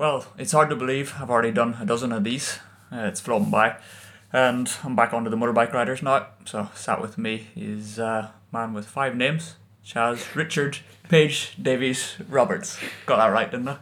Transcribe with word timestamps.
Well, 0.00 0.24
it's 0.38 0.52
hard 0.52 0.70
to 0.70 0.76
believe 0.76 1.12
I've 1.20 1.28
already 1.28 1.52
done 1.52 1.76
a 1.78 1.84
dozen 1.84 2.10
of 2.10 2.24
these. 2.24 2.58
Uh, 2.90 3.00
it's 3.00 3.20
flown 3.20 3.50
by. 3.50 3.76
And 4.32 4.72
I'm 4.82 4.96
back 4.96 5.12
onto 5.12 5.28
the 5.28 5.36
motorbike 5.36 5.74
riders 5.74 6.02
now. 6.02 6.28
So, 6.46 6.70
sat 6.74 7.02
with 7.02 7.18
me 7.18 7.48
is 7.54 7.98
a 7.98 8.32
man 8.50 8.72
with 8.72 8.86
five 8.86 9.14
names 9.14 9.56
Chaz, 9.84 10.34
Richard, 10.34 10.78
Page, 11.10 11.54
Davies, 11.60 12.16
Roberts. 12.30 12.78
Got 13.04 13.18
that 13.18 13.26
right, 13.26 13.50
didn't 13.50 13.68
I? 13.68 13.76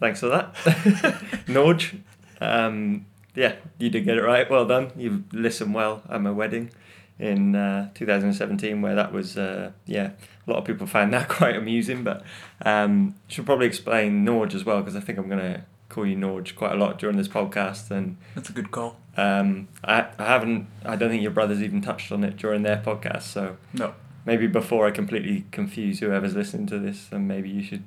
Thanks 0.00 0.20
for 0.20 0.28
that. 0.28 0.54
Norge. 1.46 1.98
Um, 2.40 3.04
yeah, 3.34 3.56
you 3.76 3.90
did 3.90 4.06
get 4.06 4.16
it 4.16 4.22
right. 4.22 4.50
Well 4.50 4.64
done. 4.64 4.90
You've 4.96 5.34
listened 5.34 5.74
well 5.74 6.02
at 6.08 6.22
my 6.22 6.30
wedding 6.30 6.70
in 7.18 7.54
uh, 7.54 7.90
2017, 7.94 8.82
where 8.82 8.94
that 8.94 9.12
was, 9.12 9.36
uh, 9.38 9.70
yeah, 9.86 10.10
a 10.46 10.50
lot 10.50 10.58
of 10.58 10.64
people 10.64 10.86
found 10.86 11.12
that 11.14 11.28
quite 11.38 11.56
amusing. 11.56 12.02
But 12.04 12.24
um, 12.64 13.14
should 13.28 13.46
probably 13.46 13.66
explain 13.66 14.24
Norge 14.24 14.54
as 14.54 14.64
well, 14.64 14.80
because 14.80 14.96
I 14.96 15.00
think 15.00 15.18
I'm 15.18 15.28
going 15.28 15.40
to 15.54 15.62
call 15.88 16.06
you 16.06 16.16
Norge 16.16 16.56
quite 16.56 16.72
a 16.72 16.76
lot 16.76 16.98
during 16.98 17.16
this 17.16 17.28
podcast. 17.28 17.90
And 17.90 18.16
That's 18.34 18.48
a 18.50 18.52
good 18.52 18.70
call. 18.70 18.96
um, 19.16 19.68
I, 19.84 20.06
I 20.18 20.24
haven't, 20.26 20.66
I 20.84 20.96
don't 20.96 21.10
think 21.10 21.22
your 21.22 21.30
brothers 21.32 21.62
even 21.62 21.80
touched 21.82 22.10
on 22.12 22.24
it 22.24 22.36
during 22.36 22.62
their 22.62 22.78
podcast. 22.78 23.22
So 23.24 23.56
No. 23.74 23.94
maybe 24.24 24.46
before 24.46 24.86
I 24.86 24.90
completely 24.90 25.44
confuse 25.52 26.00
whoever's 26.00 26.34
listening 26.34 26.66
to 26.68 26.78
this, 26.78 27.06
then 27.08 27.26
maybe 27.26 27.50
you 27.50 27.62
should 27.62 27.84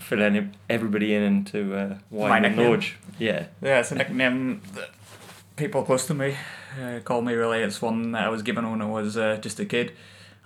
fill 0.00 0.22
any, 0.22 0.48
everybody 0.68 1.14
in 1.14 1.22
into 1.22 1.74
uh, 1.76 1.98
why 2.10 2.40
My? 2.40 2.48
Norge. 2.48 2.96
Yeah. 3.18 3.46
Yeah, 3.62 3.78
it's 3.80 3.92
a 3.92 3.94
nickname 3.94 4.60
that 4.74 4.90
people 5.56 5.82
close 5.82 6.06
to 6.06 6.14
me 6.14 6.36
uh, 6.80 7.00
call 7.00 7.22
me 7.22 7.32
really. 7.34 7.60
It's 7.62 7.80
one 7.80 8.12
that 8.12 8.24
I 8.24 8.28
was 8.28 8.42
given 8.42 8.70
when 8.70 8.82
I 8.82 8.86
was 8.86 9.16
uh, 9.16 9.38
just 9.40 9.58
a 9.60 9.64
kid. 9.64 9.92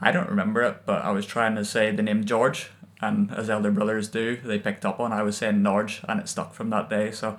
I 0.01 0.12
don't 0.12 0.28
remember 0.28 0.62
it, 0.62 0.82
but 0.87 1.05
I 1.05 1.10
was 1.10 1.27
trying 1.27 1.56
to 1.56 1.64
say 1.64 1.91
the 1.91 2.02
name 2.02 2.24
George, 2.24 2.70
and 3.01 3.30
as 3.32 3.51
elder 3.51 3.70
brothers 3.70 4.09
do, 4.09 4.37
they 4.37 4.59
picked 4.59 4.87
up 4.87 4.98
on 5.01 5.12
I 5.12 5.23
was 5.23 5.37
saying 5.37 5.62
Norge, 5.62 6.01
and 6.09 6.20
it 6.20 6.29
stuck 6.29 6.54
from 6.54 6.70
that 6.70 6.88
day. 6.88 7.10
So 7.10 7.38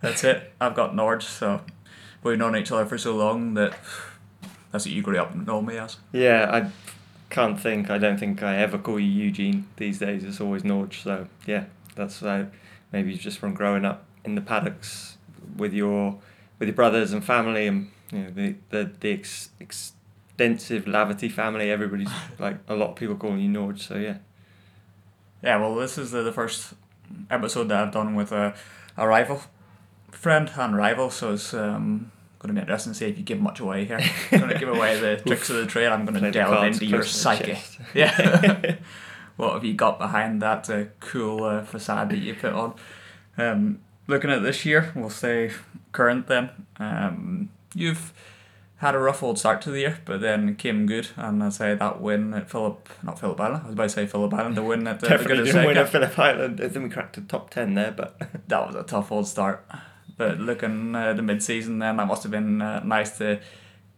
that's 0.00 0.24
it. 0.24 0.52
I've 0.60 0.74
got 0.74 0.94
Norge, 0.94 1.22
so 1.22 1.60
we've 2.22 2.38
known 2.38 2.56
each 2.56 2.70
other 2.72 2.84
for 2.86 2.98
so 2.98 3.14
long 3.14 3.54
that 3.54 3.74
that's 4.70 4.84
what 4.84 4.92
you 4.92 5.02
grew 5.02 5.18
up 5.18 5.34
knowing 5.34 5.66
me 5.66 5.78
as. 5.78 5.96
Yeah, 6.12 6.50
I 6.52 6.70
can't 7.30 7.58
think. 7.58 7.90
I 7.90 7.98
don't 7.98 8.18
think 8.18 8.42
I 8.42 8.56
ever 8.56 8.78
call 8.78 9.00
you 9.00 9.06
Eugene 9.24 9.66
these 9.76 9.98
days. 9.98 10.24
It's 10.24 10.40
always 10.40 10.64
Norge. 10.64 11.02
So 11.02 11.28
yeah, 11.46 11.64
that's 11.94 12.22
uh, 12.22 12.46
maybe 12.92 13.14
just 13.14 13.38
from 13.38 13.54
growing 13.54 13.84
up 13.84 14.04
in 14.24 14.34
the 14.34 14.42
paddocks 14.42 15.16
with 15.56 15.72
your 15.72 16.18
with 16.62 16.68
your 16.68 16.76
brothers 16.76 17.12
and 17.12 17.24
family, 17.24 17.66
and 17.66 17.90
you 18.12 18.18
know 18.20 18.30
the 18.30 18.54
the 18.70 18.92
the 19.00 19.12
ex, 19.14 19.50
extensive 19.58 20.84
Laverty 20.84 21.28
family. 21.28 21.72
Everybody's 21.72 22.08
like 22.38 22.58
a 22.68 22.76
lot 22.76 22.90
of 22.90 22.94
people 22.94 23.16
calling 23.16 23.40
you 23.40 23.48
Norge. 23.48 23.80
So 23.80 23.96
yeah, 23.96 24.18
Yeah, 25.42 25.56
well, 25.56 25.74
this 25.74 25.98
is 25.98 26.12
the, 26.12 26.22
the 26.22 26.30
first 26.30 26.74
episode 27.28 27.68
that 27.70 27.82
I've 27.82 27.92
done 27.92 28.14
with 28.14 28.30
a, 28.30 28.54
a 28.96 29.08
rival 29.08 29.42
friend 30.12 30.52
and 30.56 30.76
rival, 30.76 31.10
so 31.10 31.32
it's 31.32 31.52
um, 31.52 32.12
going 32.38 32.54
to 32.54 32.60
be 32.60 32.60
interesting 32.60 32.92
to 32.92 32.98
see 33.00 33.06
if 33.06 33.18
you 33.18 33.24
give 33.24 33.40
much 33.40 33.58
away 33.58 33.84
here. 33.84 33.98
I'm 34.30 34.38
going 34.38 34.52
to 34.52 34.58
give 34.58 34.68
away 34.68 35.00
the 35.00 35.16
tricks 35.16 35.50
of 35.50 35.56
the 35.56 35.66
trade. 35.66 35.88
I'm 35.88 36.04
going 36.04 36.22
to 36.22 36.30
delve 36.30 36.64
into 36.64 36.86
your 36.86 37.00
close 37.00 37.10
to 37.10 37.18
the 37.18 37.22
psyche. 37.22 37.58
Yeah. 37.94 38.76
what 39.36 39.54
have 39.54 39.64
you 39.64 39.74
got 39.74 39.98
behind 39.98 40.40
that 40.42 40.70
uh, 40.70 40.84
cool 41.00 41.42
uh, 41.42 41.64
facade 41.64 42.10
that 42.10 42.18
you 42.18 42.34
put 42.36 42.52
on? 42.52 42.74
Um, 43.36 43.80
looking 44.06 44.30
at 44.30 44.44
this 44.44 44.64
year, 44.64 44.92
we'll 44.94 45.10
say 45.10 45.50
current 45.92 46.26
then. 46.26 46.50
Um, 46.78 47.50
you've 47.74 48.12
had 48.82 48.96
a 48.96 48.98
rough 48.98 49.22
old 49.22 49.38
start 49.38 49.62
to 49.62 49.70
the 49.70 49.78
year, 49.78 50.00
but 50.04 50.20
then 50.20 50.56
came 50.56 50.86
good, 50.86 51.08
and 51.16 51.42
I 51.42 51.50
say 51.50 51.76
that 51.76 52.00
win 52.00 52.34
at 52.34 52.50
Philip, 52.50 52.88
not 53.04 53.20
Phillip 53.20 53.40
Island. 53.40 53.62
I 53.62 53.66
was 53.66 53.74
about 53.74 53.82
to 53.84 53.88
say 53.90 54.06
Phillip 54.06 54.34
Island, 54.34 54.56
the 54.56 54.64
win 54.64 54.88
at 54.88 54.98
the, 54.98 55.08
definitely 55.08 55.44
didn't 55.44 55.66
win 55.66 55.76
at 55.76 55.88
Phillip 55.88 56.18
Island. 56.18 56.60
I 56.60 56.68
think 56.68 56.84
we 56.86 56.90
cracked 56.90 57.14
the 57.14 57.20
top 57.20 57.50
ten 57.50 57.74
there, 57.74 57.92
but 57.92 58.18
that 58.48 58.66
was 58.66 58.74
a 58.74 58.82
tough 58.82 59.12
old 59.12 59.28
start. 59.28 59.64
But 60.16 60.40
looking 60.40 60.96
uh, 60.96 61.12
the 61.12 61.22
mid 61.22 61.44
season, 61.44 61.78
then 61.78 61.96
that 61.98 62.06
must 62.06 62.24
have 62.24 62.32
been 62.32 62.60
uh, 62.60 62.80
nice 62.84 63.16
to 63.18 63.40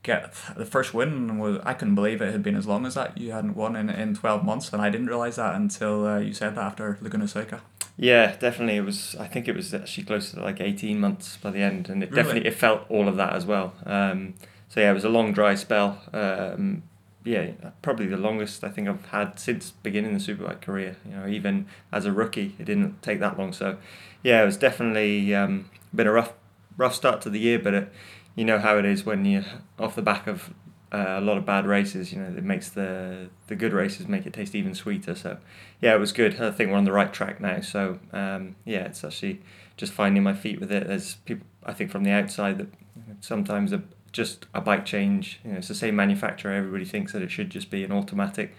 get 0.02 0.34
the 0.54 0.66
first 0.66 0.92
win. 0.92 1.38
Was 1.38 1.58
I 1.64 1.72
couldn't 1.72 1.94
believe 1.94 2.20
it 2.20 2.30
had 2.30 2.42
been 2.42 2.54
as 2.54 2.66
long 2.66 2.84
as 2.84 2.94
that. 2.94 3.16
You 3.16 3.32
hadn't 3.32 3.56
won 3.56 3.74
in, 3.76 3.88
in 3.88 4.14
twelve 4.14 4.44
months, 4.44 4.70
and 4.70 4.82
I 4.82 4.90
didn't 4.90 5.06
realize 5.06 5.36
that 5.36 5.54
until 5.54 6.06
uh, 6.06 6.18
you 6.18 6.34
said 6.34 6.56
that 6.56 6.62
after 6.62 6.98
Laguna 7.00 7.26
Seca. 7.26 7.62
Yeah, 7.96 8.34
definitely. 8.36 8.76
It 8.76 8.84
was. 8.84 9.14
I 9.20 9.26
think 9.28 9.46
it 9.46 9.54
was 9.54 9.72
actually 9.72 10.04
close 10.04 10.32
to 10.32 10.40
like 10.42 10.60
eighteen 10.60 10.98
months 11.00 11.36
by 11.36 11.50
the 11.50 11.60
end, 11.60 11.88
and 11.88 12.02
it 12.02 12.10
Really? 12.10 12.22
definitely 12.22 12.48
it 12.48 12.54
felt 12.54 12.82
all 12.88 13.08
of 13.08 13.16
that 13.16 13.34
as 13.34 13.46
well. 13.46 13.74
Um, 13.86 14.34
so 14.68 14.80
yeah, 14.80 14.90
it 14.90 14.94
was 14.94 15.04
a 15.04 15.08
long 15.08 15.32
dry 15.32 15.54
spell. 15.54 16.02
Um, 16.12 16.82
yeah, 17.24 17.52
probably 17.82 18.06
the 18.06 18.16
longest 18.16 18.64
I 18.64 18.68
think 18.68 18.88
I've 18.88 19.06
had 19.06 19.38
since 19.38 19.70
beginning 19.70 20.12
the 20.12 20.18
superbike 20.18 20.60
career. 20.60 20.96
You 21.08 21.16
know, 21.16 21.26
even 21.28 21.66
as 21.92 22.04
a 22.04 22.12
rookie, 22.12 22.56
it 22.58 22.64
didn't 22.64 23.00
take 23.00 23.20
that 23.20 23.38
long. 23.38 23.52
So 23.52 23.78
yeah, 24.24 24.42
it 24.42 24.44
was 24.44 24.56
definitely 24.56 25.34
um, 25.34 25.70
been 25.94 26.06
a 26.08 26.12
rough 26.12 26.32
rough 26.76 26.94
start 26.94 27.20
to 27.22 27.30
the 27.30 27.38
year, 27.38 27.60
but 27.60 27.74
it, 27.74 27.92
you 28.34 28.44
know 28.44 28.58
how 28.58 28.76
it 28.76 28.84
is 28.84 29.06
when 29.06 29.24
you're 29.24 29.44
off 29.78 29.94
the 29.94 30.02
back 30.02 30.26
of 30.26 30.52
uh, 30.94 31.18
a 31.18 31.20
lot 31.20 31.36
of 31.36 31.44
bad 31.44 31.66
races. 31.66 32.12
You 32.12 32.20
know, 32.20 32.26
it 32.26 32.44
makes 32.44 32.68
the 32.68 33.28
the 33.48 33.56
good 33.56 33.72
races 33.72 34.06
make 34.06 34.26
it 34.26 34.32
taste 34.32 34.54
even 34.54 34.74
sweeter. 34.74 35.14
So 35.14 35.38
yeah, 35.80 35.94
it 35.94 35.98
was 35.98 36.12
good. 36.12 36.40
I 36.40 36.50
think 36.52 36.70
we're 36.70 36.76
on 36.76 36.84
the 36.84 36.92
right 36.92 37.12
track 37.12 37.40
now. 37.40 37.60
So 37.60 37.98
um, 38.12 38.54
yeah, 38.64 38.84
it's 38.84 39.02
actually 39.02 39.42
just 39.76 39.92
finding 39.92 40.22
my 40.22 40.34
feet 40.34 40.60
with 40.60 40.70
it. 40.70 40.86
There's 40.86 41.14
people 41.26 41.46
I 41.64 41.72
think 41.72 41.90
from 41.90 42.04
the 42.04 42.12
outside 42.12 42.58
that 42.58 42.68
sometimes 43.20 43.72
a, 43.72 43.82
just 44.12 44.46
a 44.54 44.60
bike 44.60 44.84
change. 44.84 45.40
You 45.44 45.52
know, 45.52 45.58
it's 45.58 45.68
the 45.68 45.74
same 45.74 45.96
manufacturer. 45.96 46.52
Everybody 46.52 46.84
thinks 46.84 47.12
that 47.12 47.22
it 47.22 47.30
should 47.30 47.50
just 47.50 47.70
be 47.70 47.82
an 47.82 47.90
automatic. 47.90 48.54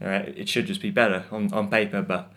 You 0.00 0.06
know, 0.06 0.24
it 0.36 0.48
should 0.48 0.66
just 0.66 0.82
be 0.82 0.90
better 0.90 1.24
on, 1.30 1.52
on 1.52 1.68
paper, 1.68 2.02
but 2.02 2.32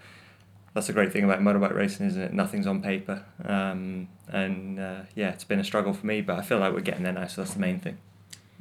that's 0.73 0.87
the 0.87 0.93
great 0.93 1.11
thing 1.11 1.23
about 1.23 1.39
motorbike 1.39 1.73
racing, 1.73 2.07
isn't 2.07 2.21
it? 2.21 2.33
Nothing's 2.33 2.67
on 2.67 2.81
paper. 2.81 3.23
Um, 3.43 4.07
and 4.27 4.79
uh, 4.79 5.01
yeah, 5.15 5.29
it's 5.29 5.43
been 5.43 5.59
a 5.59 5.63
struggle 5.63 5.93
for 5.93 6.05
me, 6.05 6.21
but 6.21 6.37
I 6.37 6.41
feel 6.41 6.59
like 6.59 6.73
we're 6.73 6.81
getting 6.81 7.03
there 7.03 7.13
now. 7.13 7.27
So 7.27 7.41
that's 7.41 7.53
the 7.53 7.59
main 7.59 7.79
thing. 7.79 7.97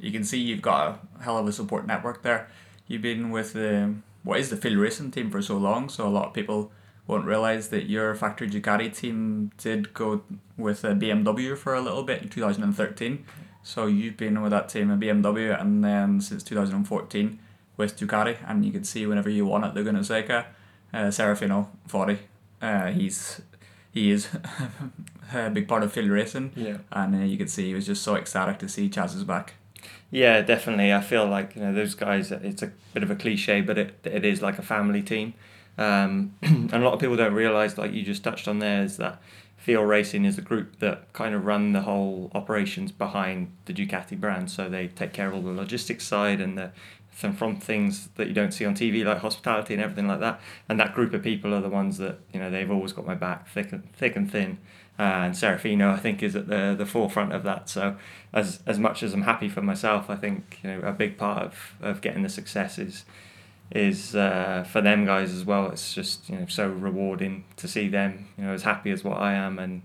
You 0.05 0.11
can 0.11 0.23
see 0.23 0.37
you've 0.39 0.61
got 0.61 0.99
a 1.19 1.23
hell 1.23 1.37
of 1.39 1.47
a 1.47 1.51
support 1.51 1.87
network 1.87 2.21
there. 2.21 2.47
You've 2.87 3.01
been 3.01 3.31
with 3.31 3.53
the 3.53 3.95
what 4.23 4.39
is 4.39 4.49
the 4.51 4.57
Feel 4.57 4.75
Racing 4.77 5.09
team 5.11 5.31
for 5.31 5.41
so 5.41 5.57
long, 5.57 5.89
so 5.89 6.07
a 6.07 6.09
lot 6.09 6.27
of 6.27 6.33
people 6.33 6.71
won't 7.07 7.25
realize 7.25 7.69
that 7.69 7.89
your 7.89 8.13
factory 8.15 8.47
Ducati 8.49 8.95
team 8.95 9.51
did 9.57 9.93
go 9.95 10.21
with 10.57 10.83
a 10.83 10.89
BMW 10.89 11.57
for 11.57 11.73
a 11.73 11.81
little 11.81 12.03
bit 12.03 12.21
in 12.21 12.29
2013. 12.29 13.25
So 13.63 13.87
you've 13.87 14.15
been 14.17 14.41
with 14.43 14.51
that 14.51 14.69
team 14.69 14.91
at 14.91 14.99
BMW 14.99 15.59
and 15.59 15.83
then 15.83 16.21
since 16.21 16.43
2014 16.43 17.39
with 17.77 17.97
Ducati, 17.99 18.37
and 18.47 18.63
you 18.63 18.71
can 18.71 18.83
see 18.83 19.07
whenever 19.07 19.29
you 19.29 19.45
won 19.47 19.63
at 19.63 19.73
Laguna 19.75 20.03
Seca, 20.03 20.45
uh, 20.93 20.97
Serafino 21.17 21.67
Foti, 21.89 22.17
uh, 22.61 22.91
he's 22.91 23.41
he 23.91 24.11
is 24.11 24.27
a 25.33 25.49
big 25.49 25.67
part 25.67 25.81
of 25.83 25.91
Feel 25.91 26.09
Racing, 26.09 26.51
Yeah. 26.55 26.77
and 26.91 27.15
uh, 27.15 27.19
you 27.25 27.37
can 27.37 27.47
see 27.47 27.67
he 27.69 27.73
was 27.73 27.85
just 27.87 28.03
so 28.03 28.15
ecstatic 28.15 28.59
to 28.59 28.69
see 28.69 28.87
Chaz 28.89 29.15
is 29.15 29.23
back. 29.23 29.55
Yeah, 30.11 30.41
definitely. 30.41 30.93
I 30.93 31.01
feel 31.01 31.25
like 31.25 31.55
you 31.55 31.61
know 31.61 31.73
those 31.73 31.95
guys. 31.95 32.31
It's 32.31 32.61
a 32.61 32.71
bit 32.93 33.03
of 33.03 33.11
a 33.11 33.15
cliche, 33.15 33.61
but 33.61 33.77
it 33.77 33.95
it 34.03 34.23
is 34.23 34.41
like 34.41 34.59
a 34.59 34.61
family 34.61 35.01
team, 35.01 35.33
um, 35.77 36.35
and 36.41 36.71
a 36.73 36.79
lot 36.79 36.93
of 36.93 36.99
people 36.99 37.15
don't 37.15 37.33
realize, 37.33 37.77
like 37.77 37.91
you 37.93 38.03
just 38.03 38.23
touched 38.23 38.47
on 38.47 38.59
there, 38.59 38.83
is 38.83 38.97
that 38.97 39.21
Feel 39.57 39.83
Racing 39.83 40.25
is 40.25 40.35
the 40.35 40.41
group 40.41 40.79
that 40.79 41.11
kind 41.13 41.33
of 41.33 41.45
run 41.45 41.73
the 41.73 41.81
whole 41.81 42.31
operations 42.35 42.91
behind 42.91 43.51
the 43.65 43.73
Ducati 43.73 44.19
brand. 44.19 44.51
So 44.51 44.69
they 44.69 44.87
take 44.87 45.11
care 45.11 45.27
of 45.27 45.33
all 45.33 45.41
the 45.41 45.51
logistics 45.51 46.05
side 46.05 46.39
and 46.39 46.57
the 46.57 46.71
from 47.09 47.55
things 47.55 48.09
that 48.15 48.27
you 48.27 48.33
don't 48.33 48.51
see 48.51 48.65
on 48.65 48.75
TV, 48.75 49.05
like 49.05 49.19
hospitality 49.19 49.73
and 49.73 49.81
everything 49.81 50.07
like 50.07 50.19
that. 50.19 50.39
And 50.67 50.77
that 50.79 50.93
group 50.93 51.13
of 51.13 51.23
people 51.23 51.53
are 51.53 51.61
the 51.61 51.69
ones 51.69 51.97
that 51.97 52.19
you 52.33 52.39
know 52.39 52.51
they've 52.51 52.69
always 52.69 52.93
got 52.93 53.05
my 53.05 53.15
back, 53.15 53.47
thick 53.49 53.71
and 53.71 53.91
thick 53.95 54.15
and 54.15 54.29
thin. 54.31 54.59
And 54.97 55.33
Serafino, 55.33 55.91
I 55.91 55.97
think, 55.97 56.23
is 56.23 56.35
at 56.35 56.47
the 56.47 56.73
the 56.77 56.85
forefront 56.85 57.33
of 57.33 57.43
that. 57.43 57.67
So, 57.67 57.97
as 58.31 58.61
as 58.65 58.79
much 58.79 59.03
as 59.03 59.13
I'm 59.13 59.23
happy 59.23 59.49
for 59.49 59.61
myself, 59.61 60.09
I 60.09 60.15
think 60.15 60.59
you 60.63 60.69
know 60.69 60.87
a 60.87 60.93
big 60.93 61.17
part 61.17 61.43
of, 61.43 61.73
of 61.81 62.01
getting 62.01 62.23
the 62.23 62.29
success 62.29 62.79
is 62.79 63.03
is 63.71 64.15
uh, 64.15 64.65
for 64.69 64.81
them 64.81 65.05
guys 65.05 65.33
as 65.33 65.43
well. 65.43 65.69
It's 65.69 65.93
just 65.93 66.29
you 66.29 66.37
know 66.37 66.45
so 66.47 66.69
rewarding 66.69 67.43
to 67.57 67.67
see 67.67 67.89
them 67.89 68.27
you 68.37 68.45
know 68.45 68.53
as 68.53 68.63
happy 68.63 68.91
as 68.91 69.03
what 69.03 69.17
I 69.17 69.33
am, 69.33 69.59
and 69.59 69.81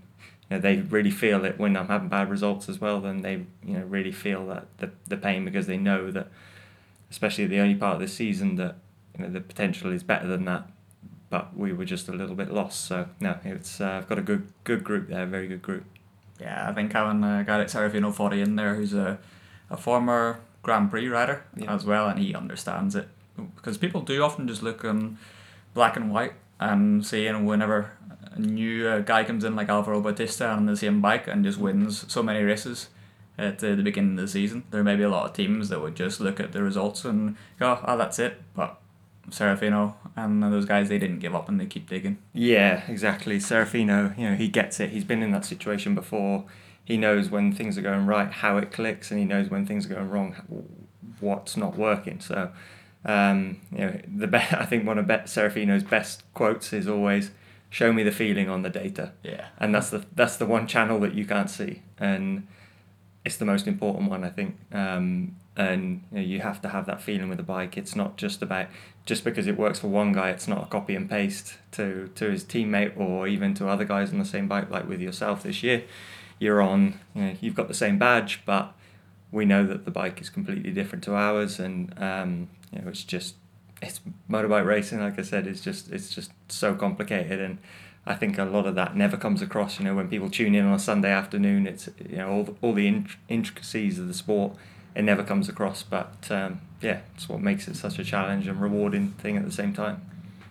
you 0.49 0.55
know 0.55 0.59
they 0.59 0.77
really 0.77 1.11
feel 1.11 1.43
it 1.43 1.59
when 1.59 1.75
I'm 1.75 1.87
having 1.87 2.07
bad 2.07 2.29
results 2.29 2.69
as 2.69 2.79
well. 2.79 3.01
Then 3.01 3.21
they 3.21 3.45
you 3.65 3.77
know 3.77 3.83
really 3.85 4.13
feel 4.13 4.47
that 4.47 4.67
the 4.77 4.91
the 5.07 5.17
pain 5.17 5.43
because 5.43 5.67
they 5.67 5.77
know 5.77 6.09
that, 6.11 6.27
especially 7.09 7.45
at 7.45 7.49
the 7.49 7.59
early 7.59 7.75
part 7.75 7.95
of 7.95 7.99
this 7.99 8.13
season, 8.13 8.55
that 8.55 8.77
you 9.17 9.25
know 9.25 9.31
the 9.31 9.41
potential 9.41 9.91
is 9.91 10.03
better 10.03 10.27
than 10.27 10.45
that. 10.45 10.69
But 11.31 11.57
we 11.57 11.73
were 11.73 11.85
just 11.85 12.07
a 12.09 12.11
little 12.11 12.35
bit 12.35 12.51
lost. 12.53 12.85
So 12.85 13.07
no, 13.19 13.37
it's 13.43 13.81
uh, 13.81 13.89
I've 14.03 14.07
got 14.09 14.19
a 14.19 14.21
good 14.21 14.47
good 14.63 14.83
group 14.83 15.07
there, 15.07 15.25
very 15.25 15.47
good 15.47 15.63
group. 15.63 15.85
Yeah, 16.39 16.67
I 16.69 16.73
think 16.73 16.93
having 16.93 17.23
a 17.23 17.43
guy 17.43 17.57
like 17.57 17.67
Serafino 17.67 18.13
Foti 18.13 18.43
in 18.43 18.55
there 18.57 18.75
who's 18.75 18.93
a, 18.93 19.17
a 19.69 19.77
former 19.77 20.39
Grand 20.61 20.91
Prix 20.91 21.07
rider 21.07 21.43
Yeah. 21.55 21.73
as 21.73 21.85
well, 21.85 22.07
and 22.07 22.19
he 22.19 22.35
understands 22.35 22.95
it. 22.95 23.07
Because 23.55 23.77
people 23.77 24.01
do 24.01 24.21
often 24.23 24.47
just 24.47 24.61
look 24.61 24.83
in 24.83 25.17
black 25.73 25.95
and 25.95 26.11
white 26.11 26.33
and 26.59 27.05
see, 27.05 27.23
you 27.23 27.31
know, 27.33 27.41
whenever 27.41 27.91
a 28.33 28.39
new 28.39 28.87
uh, 28.87 28.99
guy 28.99 29.23
comes 29.23 29.43
in 29.43 29.55
like 29.55 29.69
Alvaro 29.69 30.01
Bautista 30.01 30.47
on 30.49 30.65
the 30.65 30.75
same 30.75 30.99
bike 31.01 31.27
and 31.27 31.45
just 31.45 31.57
wins 31.59 32.05
so 32.11 32.21
many 32.21 32.43
races 32.43 32.89
at 33.37 33.59
the 33.59 33.75
beginning 33.77 34.11
of 34.19 34.25
the 34.25 34.27
season, 34.27 34.63
there 34.71 34.83
may 34.83 34.95
be 34.95 35.03
a 35.03 35.09
lot 35.09 35.25
of 35.29 35.33
teams 35.33 35.69
that 35.69 35.79
would 35.81 35.95
just 35.95 36.19
look 36.19 36.39
at 36.39 36.51
the 36.51 36.61
results 36.61 37.05
and 37.05 37.37
go, 37.57 37.79
oh, 37.85 37.97
that's 37.97 38.19
it. 38.19 38.41
But 38.53 38.79
Serafino 39.29 39.95
and 40.15 40.41
those 40.41 40.65
guys, 40.65 40.89
they 40.89 40.97
didn't 40.97 41.19
give 41.19 41.35
up 41.35 41.47
and 41.47 41.59
they 41.59 41.65
keep 41.65 41.89
digging. 41.89 42.17
Yeah, 42.33 42.83
exactly. 42.87 43.37
Serafino, 43.37 44.17
you 44.17 44.29
know, 44.29 44.35
he 44.35 44.47
gets 44.47 44.79
it. 44.79 44.89
He's 44.89 45.03
been 45.03 45.23
in 45.23 45.31
that 45.31 45.45
situation 45.45 45.95
before. 45.95 46.45
He 46.83 46.97
knows 46.97 47.29
when 47.29 47.53
things 47.53 47.77
are 47.77 47.81
going 47.81 48.05
right, 48.05 48.31
how 48.31 48.57
it 48.57 48.71
clicks, 48.71 49.11
and 49.11 49.19
he 49.19 49.25
knows 49.25 49.49
when 49.49 49.65
things 49.65 49.85
are 49.85 49.89
going 49.93 50.09
wrong, 50.09 50.35
what's 51.19 51.55
not 51.55 51.77
working. 51.77 52.19
So, 52.19 52.51
um, 53.05 53.61
you 53.71 53.79
know, 53.79 53.99
the 54.07 54.27
be- 54.27 54.37
I 54.51 54.65
think 54.65 54.85
one 54.85 54.97
of 54.97 55.07
Be- 55.07 55.13
Serafino's 55.13 55.83
best 55.83 56.23
quotes 56.33 56.73
is 56.73 56.87
always, 56.87 57.31
"Show 57.69 57.93
me 57.93 58.03
the 58.03 58.11
feeling 58.11 58.49
on 58.49 58.63
the 58.63 58.69
data." 58.69 59.13
Yeah. 59.23 59.47
And 59.59 59.73
that's 59.73 59.91
the 59.91 60.03
that's 60.15 60.37
the 60.37 60.45
one 60.45 60.67
channel 60.67 60.99
that 61.01 61.13
you 61.13 61.25
can't 61.25 61.49
see, 61.49 61.83
and 61.99 62.47
it's 63.23 63.37
the 63.37 63.45
most 63.45 63.67
important 63.67 64.09
one, 64.09 64.23
I 64.23 64.29
think. 64.29 64.57
Um, 64.71 65.35
and 65.57 66.03
you, 66.11 66.17
know, 66.17 66.23
you 66.23 66.39
have 66.41 66.61
to 66.61 66.69
have 66.69 66.85
that 66.85 67.01
feeling 67.01 67.29
with 67.29 67.37
the 67.37 67.43
bike. 67.43 67.77
It's 67.77 67.95
not 67.95 68.17
just 68.17 68.41
about 68.41 68.67
just 69.05 69.23
because 69.23 69.47
it 69.47 69.57
works 69.57 69.79
for 69.79 69.87
one 69.87 70.13
guy. 70.13 70.29
It's 70.29 70.47
not 70.47 70.63
a 70.63 70.65
copy 70.67 70.95
and 70.95 71.09
paste 71.09 71.57
to 71.73 72.09
to 72.15 72.31
his 72.31 72.43
teammate 72.43 72.97
or 72.97 73.27
even 73.27 73.53
to 73.55 73.67
other 73.67 73.85
guys 73.85 74.11
on 74.11 74.19
the 74.19 74.25
same 74.25 74.47
bike. 74.47 74.69
Like 74.69 74.87
with 74.87 75.01
yourself 75.01 75.43
this 75.43 75.61
year, 75.63 75.83
you're 76.39 76.61
on. 76.61 76.99
You 77.13 77.21
know, 77.21 77.35
you've 77.41 77.55
got 77.55 77.67
the 77.67 77.73
same 77.73 77.99
badge, 77.99 78.41
but 78.45 78.73
we 79.31 79.45
know 79.45 79.65
that 79.65 79.85
the 79.85 79.91
bike 79.91 80.21
is 80.21 80.29
completely 80.29 80.71
different 80.71 81.03
to 81.05 81.15
ours, 81.15 81.59
and 81.59 81.93
um, 82.01 82.49
you 82.71 82.81
know, 82.81 82.89
it's 82.89 83.03
just 83.03 83.35
it's 83.81 83.99
motorbike 84.29 84.65
racing. 84.65 84.99
Like 85.01 85.19
I 85.19 85.23
said, 85.23 85.47
it's 85.47 85.61
just 85.61 85.91
it's 85.91 86.13
just 86.13 86.31
so 86.49 86.75
complicated 86.75 87.39
and. 87.39 87.57
I 88.03 88.15
think 88.15 88.39
a 88.39 88.45
lot 88.45 88.65
of 88.65 88.73
that 88.73 88.95
never 88.95 89.15
comes 89.15 89.43
across. 89.43 89.77
You 89.77 89.85
know, 89.85 89.93
when 89.93 90.09
people 90.09 90.27
tune 90.27 90.55
in 90.55 90.65
on 90.65 90.73
a 90.73 90.79
Sunday 90.79 91.11
afternoon, 91.11 91.67
it's 91.67 91.87
you 92.09 92.17
know 92.17 92.31
all 92.31 92.43
the, 92.43 92.55
all 92.59 92.73
the 92.73 93.05
intricacies 93.29 93.99
of 93.99 94.07
the 94.07 94.15
sport 94.15 94.57
it 94.95 95.03
never 95.03 95.23
comes 95.23 95.49
across. 95.49 95.83
But 95.83 96.27
um, 96.29 96.61
yeah, 96.81 97.01
it's 97.15 97.29
what 97.29 97.41
makes 97.41 97.67
it 97.67 97.75
such 97.75 97.99
a 97.99 98.03
challenge 98.03 98.47
and 98.47 98.61
rewarding 98.61 99.11
thing 99.11 99.37
at 99.37 99.45
the 99.45 99.51
same 99.51 99.73
time. 99.73 100.01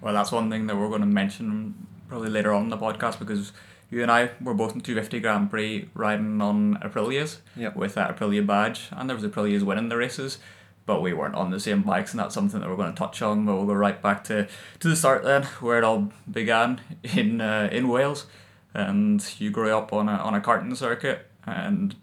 Well, 0.00 0.14
that's 0.14 0.32
one 0.32 0.50
thing 0.50 0.66
that 0.66 0.76
we're 0.76 0.88
going 0.88 1.02
to 1.02 1.06
mention 1.06 1.86
probably 2.08 2.30
later 2.30 2.52
on 2.52 2.64
in 2.64 2.68
the 2.70 2.78
podcast 2.78 3.18
because 3.18 3.52
you 3.90 4.02
and 4.02 4.10
I 4.10 4.30
were 4.40 4.54
both 4.54 4.74
in 4.74 4.80
250 4.80 5.20
Grand 5.20 5.50
Prix 5.50 5.88
riding 5.94 6.40
on 6.40 6.76
Aprilias 6.76 7.38
yep. 7.56 7.76
with 7.76 7.94
that 7.94 8.16
Aprilia 8.16 8.46
badge, 8.46 8.88
and 8.92 9.10
there 9.10 9.16
was 9.16 9.24
Aprilias 9.24 9.62
winning 9.62 9.88
the 9.88 9.96
races, 9.96 10.38
but 10.86 11.02
we 11.02 11.12
weren't 11.12 11.34
on 11.34 11.50
the 11.50 11.60
same 11.60 11.82
bikes, 11.82 12.12
and 12.12 12.20
that's 12.20 12.34
something 12.34 12.60
that 12.60 12.68
we're 12.68 12.76
going 12.76 12.92
to 12.92 12.98
touch 12.98 13.20
on. 13.20 13.44
But 13.44 13.56
we'll 13.56 13.66
go 13.66 13.74
right 13.74 14.00
back 14.00 14.24
to, 14.24 14.48
to 14.78 14.88
the 14.88 14.96
start 14.96 15.24
then, 15.24 15.42
where 15.60 15.78
it 15.78 15.84
all 15.84 16.12
began 16.30 16.80
in 17.02 17.40
uh, 17.40 17.68
in 17.72 17.88
Wales, 17.88 18.26
and 18.74 19.24
you 19.38 19.50
grew 19.50 19.76
up 19.76 19.92
on 19.92 20.08
a 20.08 20.12
on 20.12 20.34
a 20.34 20.40
karting 20.40 20.76
circuit, 20.76 21.26
and 21.44 21.96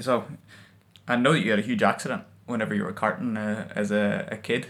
so 0.00 0.24
I 1.06 1.16
know 1.16 1.32
that 1.32 1.40
you 1.40 1.50
had 1.50 1.58
a 1.58 1.62
huge 1.62 1.82
accident 1.82 2.24
whenever 2.46 2.74
you 2.74 2.84
were 2.84 2.92
karting 2.92 3.36
uh, 3.36 3.72
as 3.74 3.90
a, 3.90 4.28
a 4.30 4.36
kid. 4.36 4.68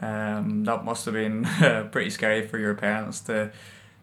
Um, 0.00 0.64
that 0.64 0.84
must 0.84 1.04
have 1.06 1.14
been 1.14 1.44
pretty 1.92 2.10
scary 2.10 2.46
for 2.46 2.58
your 2.58 2.74
parents 2.74 3.20
to 3.22 3.50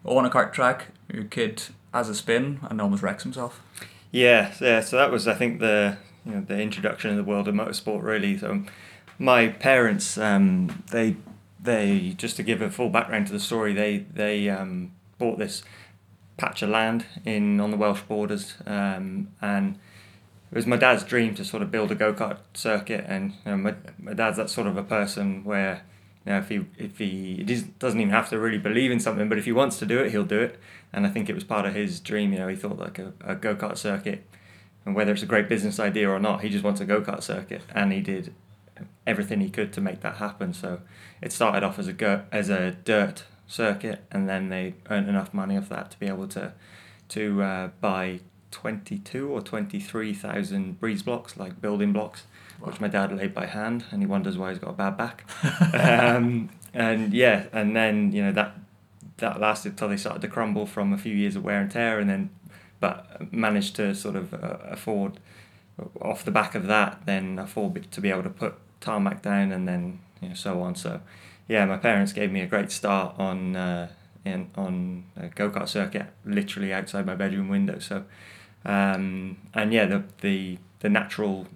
own 0.04 0.24
a 0.24 0.30
kart 0.30 0.52
track. 0.52 0.88
Your 1.12 1.24
kid 1.24 1.62
has 1.94 2.08
a 2.08 2.14
spin 2.14 2.60
and 2.68 2.80
almost 2.80 3.02
wrecks 3.02 3.22
himself. 3.22 3.62
Yeah, 4.10 4.52
yeah. 4.60 4.80
So 4.80 4.96
that 4.96 5.10
was, 5.10 5.26
I 5.26 5.34
think, 5.34 5.60
the 5.60 5.96
you 6.24 6.32
know 6.32 6.40
the 6.40 6.60
introduction 6.60 7.10
in 7.10 7.16
the 7.16 7.24
world 7.24 7.48
of 7.48 7.54
motorsport. 7.54 8.02
Really, 8.02 8.36
so 8.38 8.64
my 9.18 9.48
parents, 9.48 10.18
um, 10.18 10.84
they 10.90 11.16
they 11.62 12.14
just 12.16 12.36
to 12.36 12.42
give 12.42 12.60
a 12.62 12.70
full 12.70 12.90
background 12.90 13.26
to 13.28 13.32
the 13.32 13.40
story, 13.40 13.72
they 13.72 13.98
they 13.98 14.48
um, 14.48 14.92
bought 15.18 15.38
this 15.38 15.62
patch 16.36 16.62
of 16.62 16.68
land 16.68 17.06
in 17.24 17.60
on 17.60 17.70
the 17.70 17.76
Welsh 17.76 18.02
borders, 18.02 18.54
um, 18.66 19.28
and 19.40 19.78
it 20.50 20.54
was 20.54 20.66
my 20.66 20.76
dad's 20.76 21.02
dream 21.02 21.34
to 21.34 21.44
sort 21.44 21.62
of 21.62 21.70
build 21.70 21.90
a 21.90 21.94
go 21.94 22.12
kart 22.12 22.38
circuit, 22.54 23.04
and 23.08 23.32
you 23.44 23.52
know, 23.52 23.56
my 23.56 23.74
my 23.98 24.14
dad's 24.14 24.36
that 24.36 24.50
sort 24.50 24.66
of 24.66 24.76
a 24.76 24.82
person 24.82 25.44
where 25.44 25.82
you 26.24 26.32
know 26.32 26.38
if 26.38 26.48
he 26.48 26.66
if 26.78 26.98
he, 26.98 27.42
doesn't 27.78 28.00
even 28.00 28.12
have 28.12 28.30
to 28.30 28.38
really 28.38 28.58
believe 28.58 28.90
in 28.90 29.00
something, 29.00 29.28
but 29.28 29.38
if 29.38 29.44
he 29.44 29.52
wants 29.52 29.78
to 29.78 29.86
do 29.86 29.98
it, 29.98 30.10
he'll 30.10 30.24
do 30.24 30.40
it. 30.40 30.58
And 30.92 31.06
I 31.06 31.10
think 31.10 31.28
it 31.28 31.34
was 31.34 31.44
part 31.44 31.66
of 31.66 31.74
his 31.74 32.00
dream. 32.00 32.32
You 32.32 32.38
know, 32.38 32.48
he 32.48 32.56
thought 32.56 32.78
like 32.78 32.98
a, 32.98 33.12
a 33.24 33.34
go 33.34 33.56
kart 33.56 33.76
circuit, 33.76 34.24
and 34.84 34.94
whether 34.94 35.12
it's 35.12 35.22
a 35.22 35.26
great 35.26 35.48
business 35.48 35.80
idea 35.80 36.08
or 36.08 36.20
not, 36.20 36.42
he 36.42 36.48
just 36.48 36.64
wants 36.64 36.80
a 36.80 36.84
go 36.84 37.00
kart 37.02 37.22
circuit, 37.22 37.62
and 37.74 37.92
he 37.92 38.00
did 38.00 38.32
everything 39.06 39.40
he 39.40 39.50
could 39.50 39.72
to 39.72 39.80
make 39.80 40.00
that 40.00 40.16
happen. 40.16 40.52
So 40.52 40.80
it 41.22 41.32
started 41.32 41.64
off 41.64 41.78
as 41.78 41.88
a 41.88 41.92
go, 41.92 42.22
as 42.30 42.50
a 42.50 42.72
dirt 42.72 43.24
circuit, 43.46 44.04
and 44.10 44.28
then 44.28 44.48
they 44.48 44.74
earned 44.90 45.08
enough 45.08 45.34
money 45.34 45.56
off 45.56 45.68
that 45.70 45.90
to 45.92 45.98
be 45.98 46.06
able 46.06 46.28
to 46.28 46.52
to 47.08 47.42
uh, 47.42 47.68
buy 47.80 48.20
22 48.56 49.28
or 49.28 49.42
23,000 49.42 50.80
breeze 50.80 51.02
blocks, 51.02 51.36
like 51.36 51.60
building 51.60 51.92
blocks, 51.92 52.22
wow. 52.58 52.68
which 52.68 52.80
my 52.80 52.88
dad 52.88 53.14
laid 53.14 53.34
by 53.34 53.44
hand, 53.44 53.84
and 53.90 54.00
he 54.00 54.06
wonders 54.06 54.38
why 54.38 54.48
he's 54.48 54.58
got 54.58 54.70
a 54.70 54.72
bad 54.72 54.96
back. 54.96 55.24
um, 55.74 56.48
and 56.72 57.12
yeah, 57.12 57.46
and 57.52 57.76
then, 57.76 58.12
you 58.12 58.22
know, 58.24 58.32
that 58.32 58.54
that 59.18 59.40
lasted 59.40 59.76
till 59.76 59.88
they 59.88 59.96
started 59.96 60.22
to 60.22 60.28
crumble 60.28 60.66
from 60.66 60.92
a 60.92 60.98
few 60.98 61.14
years 61.14 61.36
of 61.36 61.44
wear 61.44 61.60
and 61.60 61.70
tear, 61.70 62.00
and 62.00 62.08
then, 62.08 62.30
but 62.80 63.30
managed 63.30 63.76
to 63.76 63.94
sort 63.94 64.16
of 64.16 64.32
uh, 64.32 64.56
afford, 64.70 65.20
off 66.00 66.24
the 66.24 66.30
back 66.30 66.54
of 66.54 66.66
that, 66.66 67.02
then 67.04 67.38
afford 67.38 67.90
to 67.92 68.00
be 68.00 68.08
able 68.08 68.22
to 68.22 68.30
put 68.30 68.54
tarmac 68.80 69.20
down 69.20 69.52
and 69.52 69.68
then, 69.68 70.00
you 70.22 70.30
know, 70.30 70.34
so 70.34 70.62
on. 70.62 70.74
So, 70.74 71.02
yeah, 71.46 71.66
my 71.66 71.76
parents 71.76 72.14
gave 72.14 72.32
me 72.32 72.40
a 72.40 72.46
great 72.46 72.72
start 72.72 73.18
on. 73.18 73.54
Uh, 73.54 73.88
in, 74.24 74.50
on 74.56 75.04
a 75.16 75.28
go 75.28 75.48
kart 75.50 75.68
circuit, 75.68 76.06
literally 76.24 76.72
outside 76.72 77.06
my 77.06 77.14
bedroom 77.14 77.48
window. 77.48 77.78
So, 77.78 78.02
um, 78.66 79.38
and 79.54 79.72
yeah, 79.72 79.86
the, 79.86 80.04
the 80.20 80.58
the 80.80 80.88
natural 80.88 81.46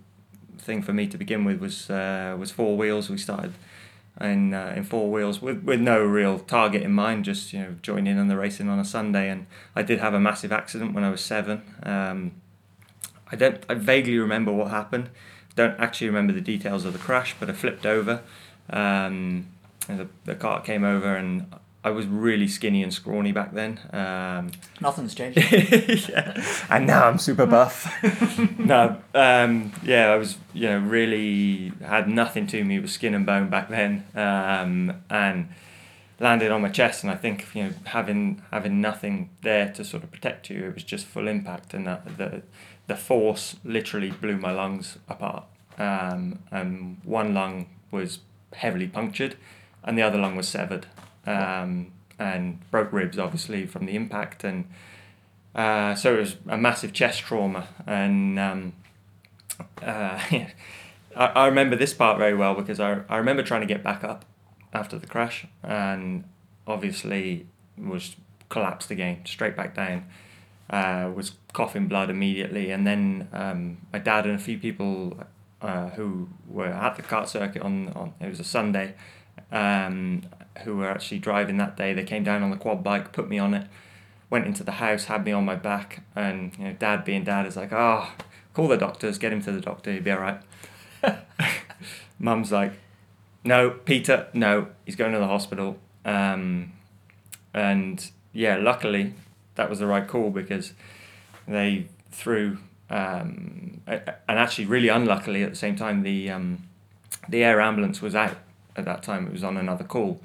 thing 0.58 0.82
for 0.82 0.92
me 0.92 1.06
to 1.08 1.18
begin 1.18 1.44
with 1.44 1.60
was 1.60 1.90
uh, 1.90 2.36
was 2.38 2.50
four 2.50 2.76
wheels. 2.76 3.10
We 3.10 3.18
started 3.18 3.52
in 4.20 4.54
uh, 4.54 4.74
in 4.76 4.84
four 4.84 5.10
wheels 5.10 5.42
with, 5.42 5.64
with 5.64 5.80
no 5.80 6.02
real 6.02 6.38
target 6.38 6.82
in 6.82 6.92
mind, 6.92 7.24
just 7.24 7.52
you 7.52 7.58
know 7.58 7.74
joining 7.82 8.14
in 8.14 8.18
on 8.18 8.28
the 8.28 8.36
racing 8.36 8.68
on 8.68 8.78
a 8.78 8.84
Sunday. 8.84 9.28
And 9.28 9.46
I 9.74 9.82
did 9.82 9.98
have 9.98 10.14
a 10.14 10.20
massive 10.20 10.52
accident 10.52 10.94
when 10.94 11.02
I 11.02 11.10
was 11.10 11.20
seven. 11.20 11.62
Um, 11.82 12.32
I 13.32 13.36
don't 13.36 13.64
I 13.68 13.74
vaguely 13.74 14.18
remember 14.18 14.52
what 14.52 14.70
happened. 14.70 15.10
Don't 15.56 15.78
actually 15.80 16.06
remember 16.06 16.32
the 16.32 16.40
details 16.40 16.84
of 16.84 16.92
the 16.92 16.98
crash, 17.00 17.34
but 17.40 17.50
I 17.50 17.54
flipped 17.54 17.84
over. 17.84 18.22
Um, 18.70 19.48
the, 19.88 20.06
the 20.24 20.36
car 20.36 20.62
came 20.62 20.84
over 20.84 21.16
and 21.16 21.46
I 21.82 21.90
was 21.90 22.06
really 22.06 22.46
skinny 22.46 22.82
and 22.82 22.92
scrawny 22.92 23.32
back 23.32 23.54
then. 23.54 23.80
Um, 23.92 24.50
Nothing's 24.80 25.14
changed. 25.14 25.38
yeah, 26.10 26.44
and 26.68 26.86
now 26.86 27.08
I'm 27.08 27.18
super 27.18 27.46
buff. 27.46 27.90
no, 28.58 29.00
um, 29.14 29.72
yeah, 29.82 30.10
I 30.10 30.16
was 30.16 30.36
you 30.52 30.68
know 30.68 30.78
really 30.78 31.72
had 31.82 32.06
nothing 32.08 32.46
to 32.48 32.62
me. 32.64 32.76
It 32.76 32.82
was 32.82 32.92
skin 32.92 33.14
and 33.14 33.24
bone 33.24 33.48
back 33.48 33.70
then, 33.70 34.04
um, 34.14 35.02
and 35.08 35.48
landed 36.18 36.50
on 36.50 36.60
my 36.60 36.68
chest. 36.68 37.02
And 37.02 37.10
I 37.10 37.16
think 37.16 37.46
you 37.54 37.64
know 37.64 37.70
having 37.84 38.42
having 38.50 38.82
nothing 38.82 39.30
there 39.40 39.72
to 39.72 39.82
sort 39.82 40.04
of 40.04 40.10
protect 40.10 40.50
you, 40.50 40.66
it 40.66 40.74
was 40.74 40.84
just 40.84 41.06
full 41.06 41.28
impact, 41.28 41.72
and 41.72 41.86
that, 41.86 42.18
the 42.18 42.42
the 42.88 42.96
force 42.96 43.56
literally 43.64 44.10
blew 44.10 44.36
my 44.36 44.52
lungs 44.52 44.98
apart. 45.08 45.44
Um, 45.78 46.40
and 46.50 46.98
one 47.04 47.32
lung 47.32 47.68
was 47.90 48.18
heavily 48.52 48.86
punctured, 48.86 49.36
and 49.82 49.96
the 49.96 50.02
other 50.02 50.18
lung 50.18 50.36
was 50.36 50.46
severed 50.46 50.86
um, 51.26 51.92
and 52.18 52.58
broke 52.70 52.92
ribs 52.92 53.18
obviously 53.18 53.66
from 53.66 53.86
the 53.86 53.94
impact. 53.96 54.44
And 54.44 54.68
uh, 55.54 55.94
so 55.94 56.14
it 56.14 56.20
was 56.20 56.36
a 56.48 56.56
massive 56.56 56.92
chest 56.92 57.20
trauma. 57.20 57.68
And 57.86 58.38
um, 58.38 58.72
uh, 59.82 60.20
I, 61.16 61.26
I 61.26 61.46
remember 61.46 61.76
this 61.76 61.94
part 61.94 62.18
very 62.18 62.34
well 62.34 62.54
because 62.54 62.80
I, 62.80 63.00
I 63.08 63.16
remember 63.16 63.42
trying 63.42 63.62
to 63.62 63.66
get 63.66 63.82
back 63.82 64.04
up 64.04 64.24
after 64.72 64.98
the 64.98 65.06
crash 65.06 65.46
and 65.62 66.24
obviously 66.66 67.46
was 67.76 68.16
collapsed 68.48 68.90
again 68.90 69.20
straight 69.24 69.56
back 69.56 69.74
down. 69.74 70.06
Uh, 70.68 71.10
was 71.12 71.32
coughing 71.52 71.88
blood 71.88 72.10
immediately. 72.10 72.70
And 72.70 72.86
then 72.86 73.28
um, 73.32 73.78
my 73.92 73.98
dad 73.98 74.24
and 74.24 74.36
a 74.36 74.38
few 74.38 74.56
people 74.56 75.18
uh, 75.60 75.88
who 75.90 76.28
were 76.48 76.66
at 76.66 76.96
the 76.96 77.02
kart 77.02 77.26
circuit 77.26 77.62
on, 77.62 77.88
on 77.88 78.14
it 78.20 78.28
was 78.28 78.38
a 78.38 78.44
Sunday 78.44 78.94
um, 79.52 80.22
who 80.64 80.76
were 80.76 80.88
actually 80.90 81.18
driving 81.18 81.56
that 81.58 81.76
day. 81.76 81.92
They 81.92 82.04
came 82.04 82.24
down 82.24 82.42
on 82.42 82.50
the 82.50 82.56
quad 82.56 82.82
bike, 82.82 83.12
put 83.12 83.28
me 83.28 83.38
on 83.38 83.54
it, 83.54 83.66
went 84.28 84.46
into 84.46 84.64
the 84.64 84.72
house, 84.72 85.04
had 85.04 85.24
me 85.24 85.32
on 85.32 85.44
my 85.44 85.56
back, 85.56 86.02
and 86.14 86.56
you 86.58 86.64
know, 86.64 86.72
dad 86.72 87.04
being 87.04 87.24
dad 87.24 87.46
is 87.46 87.56
like, 87.56 87.72
oh, 87.72 88.08
call 88.54 88.68
the 88.68 88.76
doctors, 88.76 89.18
get 89.18 89.32
him 89.32 89.42
to 89.42 89.52
the 89.52 89.60
doctor, 89.60 89.92
he'll 89.92 90.02
be 90.02 90.10
all 90.10 90.20
right. 90.20 90.40
Mum's 92.18 92.52
like, 92.52 92.72
no, 93.44 93.70
Peter, 93.70 94.28
no, 94.32 94.68
he's 94.84 94.96
going 94.96 95.12
to 95.12 95.18
the 95.18 95.26
hospital. 95.26 95.78
Um, 96.04 96.72
and 97.52 98.10
yeah, 98.32 98.56
luckily 98.56 99.14
that 99.56 99.68
was 99.68 99.78
the 99.78 99.86
right 99.86 100.06
call 100.06 100.30
because 100.30 100.72
they 101.48 101.86
threw, 102.10 102.58
um, 102.88 103.80
and 103.86 104.02
actually 104.28 104.66
really 104.66 104.88
unluckily 104.88 105.42
at 105.42 105.50
the 105.50 105.56
same 105.56 105.76
time, 105.76 106.02
the 106.02 106.30
um, 106.30 106.68
the 107.28 107.44
air 107.44 107.60
ambulance 107.60 108.00
was 108.00 108.14
out 108.14 108.36
at 108.76 108.84
that 108.84 109.02
time. 109.02 109.26
It 109.26 109.32
was 109.32 109.44
on 109.44 109.56
another 109.56 109.84
call 109.84 110.20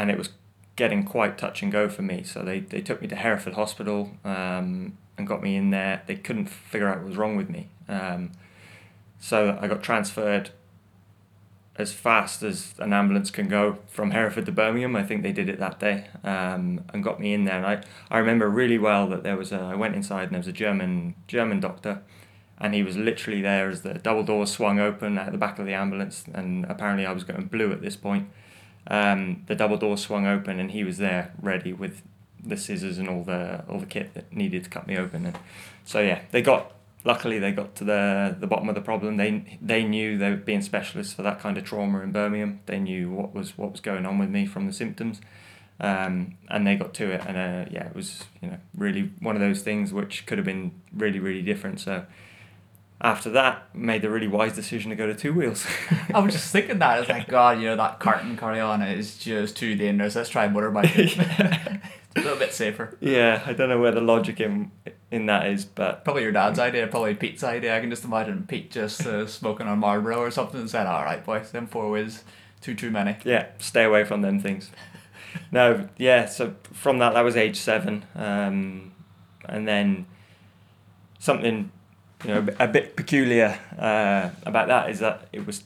and 0.00 0.10
it 0.10 0.16
was 0.16 0.30
getting 0.76 1.04
quite 1.04 1.36
touch 1.36 1.62
and 1.62 1.70
go 1.70 1.86
for 1.90 2.00
me. 2.00 2.22
So 2.22 2.42
they, 2.42 2.60
they 2.60 2.80
took 2.80 3.02
me 3.02 3.08
to 3.08 3.16
Hereford 3.16 3.52
Hospital 3.52 4.12
um, 4.24 4.96
and 5.18 5.26
got 5.26 5.42
me 5.42 5.56
in 5.56 5.68
there. 5.70 6.02
They 6.06 6.16
couldn't 6.16 6.46
figure 6.46 6.88
out 6.88 6.98
what 6.98 7.08
was 7.08 7.16
wrong 7.18 7.36
with 7.36 7.50
me. 7.50 7.68
Um, 7.86 8.32
so 9.18 9.58
I 9.60 9.68
got 9.68 9.82
transferred 9.82 10.50
as 11.76 11.92
fast 11.92 12.42
as 12.42 12.74
an 12.78 12.94
ambulance 12.94 13.30
can 13.30 13.46
go 13.46 13.78
from 13.88 14.12
Hereford 14.12 14.46
to 14.46 14.52
Birmingham. 14.52 14.96
I 14.96 15.02
think 15.02 15.22
they 15.22 15.32
did 15.32 15.50
it 15.50 15.58
that 15.58 15.78
day 15.78 16.06
um, 16.24 16.82
and 16.94 17.04
got 17.04 17.20
me 17.20 17.34
in 17.34 17.44
there. 17.44 17.58
And 17.58 17.66
I, 17.66 17.82
I 18.10 18.18
remember 18.18 18.48
really 18.48 18.78
well 18.78 19.06
that 19.08 19.22
there 19.22 19.36
was 19.36 19.52
a, 19.52 19.60
I 19.60 19.74
went 19.74 19.94
inside 19.94 20.24
and 20.24 20.32
there 20.32 20.40
was 20.40 20.48
a 20.48 20.52
German 20.52 21.14
German 21.28 21.60
doctor 21.60 22.00
and 22.58 22.74
he 22.74 22.82
was 22.82 22.96
literally 22.96 23.42
there 23.42 23.68
as 23.68 23.82
the 23.82 23.94
double 23.94 24.22
doors 24.22 24.50
swung 24.50 24.80
open 24.80 25.18
at 25.18 25.30
the 25.32 25.38
back 25.38 25.58
of 25.58 25.66
the 25.66 25.74
ambulance 25.74 26.24
and 26.32 26.64
apparently 26.66 27.04
I 27.04 27.12
was 27.12 27.24
going 27.24 27.44
blue 27.46 27.70
at 27.70 27.82
this 27.82 27.96
point. 27.96 28.30
Um, 28.90 29.44
the 29.46 29.54
double 29.54 29.76
door 29.76 29.96
swung 29.96 30.26
open 30.26 30.58
and 30.58 30.72
he 30.72 30.82
was 30.82 30.98
there 30.98 31.32
ready 31.40 31.72
with 31.72 32.02
the 32.42 32.56
scissors 32.56 32.98
and 32.98 33.08
all 33.08 33.22
the 33.22 33.64
all 33.68 33.78
the 33.78 33.86
kit 33.86 34.14
that 34.14 34.32
needed 34.32 34.64
to 34.64 34.70
cut 34.70 34.86
me 34.86 34.96
open 34.96 35.26
and 35.26 35.38
so 35.84 36.00
yeah 36.00 36.22
they 36.32 36.42
got 36.42 36.72
luckily 37.04 37.38
they 37.38 37.52
got 37.52 37.74
to 37.76 37.84
the 37.84 38.36
the 38.38 38.46
bottom 38.46 38.68
of 38.68 38.74
the 38.74 38.80
problem. 38.80 39.16
They 39.16 39.58
they 39.60 39.84
knew 39.84 40.18
they 40.18 40.30
were 40.30 40.36
being 40.36 40.62
specialists 40.62 41.12
for 41.12 41.22
that 41.22 41.40
kind 41.40 41.56
of 41.56 41.64
trauma 41.64 42.00
in 42.00 42.12
Birmingham. 42.12 42.60
They 42.66 42.78
knew 42.78 43.10
what 43.10 43.34
was 43.34 43.56
what 43.56 43.72
was 43.72 43.80
going 43.80 44.06
on 44.06 44.18
with 44.18 44.30
me 44.30 44.46
from 44.46 44.66
the 44.66 44.72
symptoms, 44.72 45.20
um, 45.80 46.36
and 46.48 46.66
they 46.66 46.76
got 46.76 46.94
to 46.94 47.10
it. 47.10 47.22
And 47.26 47.36
uh, 47.36 47.70
yeah, 47.70 47.86
it 47.86 47.94
was 47.94 48.24
you 48.40 48.48
know 48.48 48.58
really 48.76 49.12
one 49.20 49.36
of 49.36 49.40
those 49.40 49.62
things 49.62 49.92
which 49.92 50.26
could 50.26 50.38
have 50.38 50.46
been 50.46 50.72
really 50.94 51.18
really 51.18 51.42
different. 51.42 51.80
So. 51.80 52.04
After 53.02 53.30
that, 53.30 53.74
made 53.74 54.02
the 54.02 54.10
really 54.10 54.28
wise 54.28 54.54
decision 54.54 54.90
to 54.90 54.96
go 54.96 55.06
to 55.06 55.14
two 55.14 55.32
wheels. 55.32 55.66
I 56.12 56.20
was 56.20 56.34
just 56.34 56.52
thinking 56.52 56.78
that 56.80 57.00
it's 57.00 57.08
like 57.08 57.28
God, 57.28 57.58
you 57.58 57.66
know 57.66 57.76
that 57.76 57.98
carton 57.98 58.36
carry 58.36 58.60
on 58.60 58.82
is 58.82 59.16
just 59.16 59.56
too 59.56 59.74
dangerous. 59.74 60.16
Let's 60.16 60.28
try 60.28 60.48
motorbike. 60.48 61.80
a 62.16 62.20
little 62.20 62.38
bit 62.38 62.52
safer. 62.52 62.96
Yeah, 63.00 63.42
I 63.46 63.52
don't 63.52 63.68
know 63.68 63.78
where 63.80 63.92
the 63.92 64.00
logic 64.00 64.40
in 64.40 64.70
in 65.10 65.26
that 65.26 65.46
is, 65.46 65.64
but 65.64 66.04
probably 66.04 66.22
your 66.22 66.32
dad's 66.32 66.58
idea, 66.58 66.86
probably 66.86 67.14
Pete's 67.14 67.42
idea. 67.42 67.76
I 67.76 67.80
can 67.80 67.90
just 67.90 68.04
imagine 68.04 68.46
Pete 68.46 68.70
just 68.70 69.06
uh, 69.06 69.26
smoking 69.26 69.66
on 69.66 69.78
Marlboro 69.78 70.18
or 70.18 70.30
something 70.30 70.60
and 70.60 70.70
said, 70.70 70.86
"All 70.86 71.04
right, 71.04 71.24
boys, 71.24 71.52
them 71.52 71.66
four 71.66 71.90
wheels, 71.90 72.24
too 72.60 72.74
too 72.74 72.90
many." 72.90 73.16
Yeah, 73.24 73.46
stay 73.58 73.84
away 73.84 74.04
from 74.04 74.22
them 74.22 74.40
things. 74.40 74.70
no, 75.52 75.88
yeah. 75.96 76.26
So 76.26 76.54
from 76.72 76.98
that, 76.98 77.14
that 77.14 77.22
was 77.22 77.36
age 77.36 77.56
seven, 77.56 78.04
um, 78.14 78.92
and 79.46 79.66
then 79.66 80.06
something 81.18 81.70
you 82.24 82.34
know 82.34 82.46
a 82.58 82.68
bit 82.68 82.96
peculiar 82.96 83.58
uh, 83.78 84.30
about 84.44 84.68
that 84.68 84.90
is 84.90 85.00
that 85.00 85.28
it 85.32 85.46
was 85.46 85.64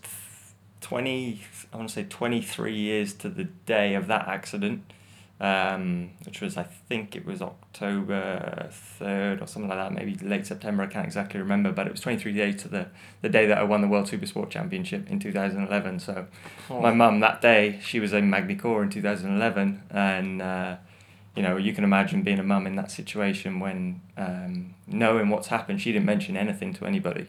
twenty. 0.80 1.40
I 1.72 1.76
want 1.76 1.88
to 1.88 1.94
say 1.94 2.04
twenty 2.04 2.40
three 2.40 2.76
years 2.76 3.12
to 3.14 3.28
the 3.28 3.44
day 3.44 3.94
of 3.94 4.06
that 4.06 4.28
accident 4.28 4.84
um, 5.40 6.10
which 6.24 6.40
was 6.40 6.56
I 6.56 6.62
think 6.62 7.16
it 7.16 7.26
was 7.26 7.42
October 7.42 8.68
third 8.70 9.42
or 9.42 9.46
something 9.46 9.68
like 9.68 9.78
that, 9.78 9.92
maybe 9.92 10.14
late 10.26 10.46
September. 10.46 10.84
I 10.84 10.86
can't 10.86 11.04
exactly 11.04 11.40
remember, 11.40 11.72
but 11.72 11.86
it 11.86 11.92
was 11.92 12.00
twenty 12.00 12.18
three 12.18 12.32
days 12.32 12.62
to 12.62 12.68
the 12.68 12.86
the 13.20 13.28
day 13.28 13.46
that 13.46 13.58
I 13.58 13.64
won 13.64 13.80
the 13.80 13.88
World 13.88 14.08
Super 14.08 14.26
Sport 14.26 14.50
Championship 14.50 15.10
in 15.10 15.18
two 15.18 15.32
thousand 15.32 15.66
eleven. 15.66 15.98
So 15.98 16.26
oh. 16.70 16.80
my 16.80 16.92
mum 16.92 17.20
that 17.20 17.42
day 17.42 17.80
she 17.82 17.98
was 17.98 18.12
in 18.12 18.30
Magny-Cours 18.30 18.84
in 18.84 18.90
two 18.90 19.02
thousand 19.02 19.34
eleven, 19.36 19.82
and 19.90 20.40
uh, 20.40 20.76
you 21.36 21.42
know 21.42 21.56
you 21.56 21.72
can 21.72 21.84
imagine 21.84 22.22
being 22.22 22.38
a 22.38 22.42
mum 22.42 22.66
in 22.66 22.76
that 22.76 22.90
situation 22.90 23.60
when 23.60 24.00
um, 24.16 24.74
knowing 24.86 25.28
what's 25.28 25.48
happened. 25.48 25.80
She 25.80 25.92
didn't 25.92 26.06
mention 26.06 26.36
anything 26.36 26.72
to 26.74 26.86
anybody. 26.86 27.26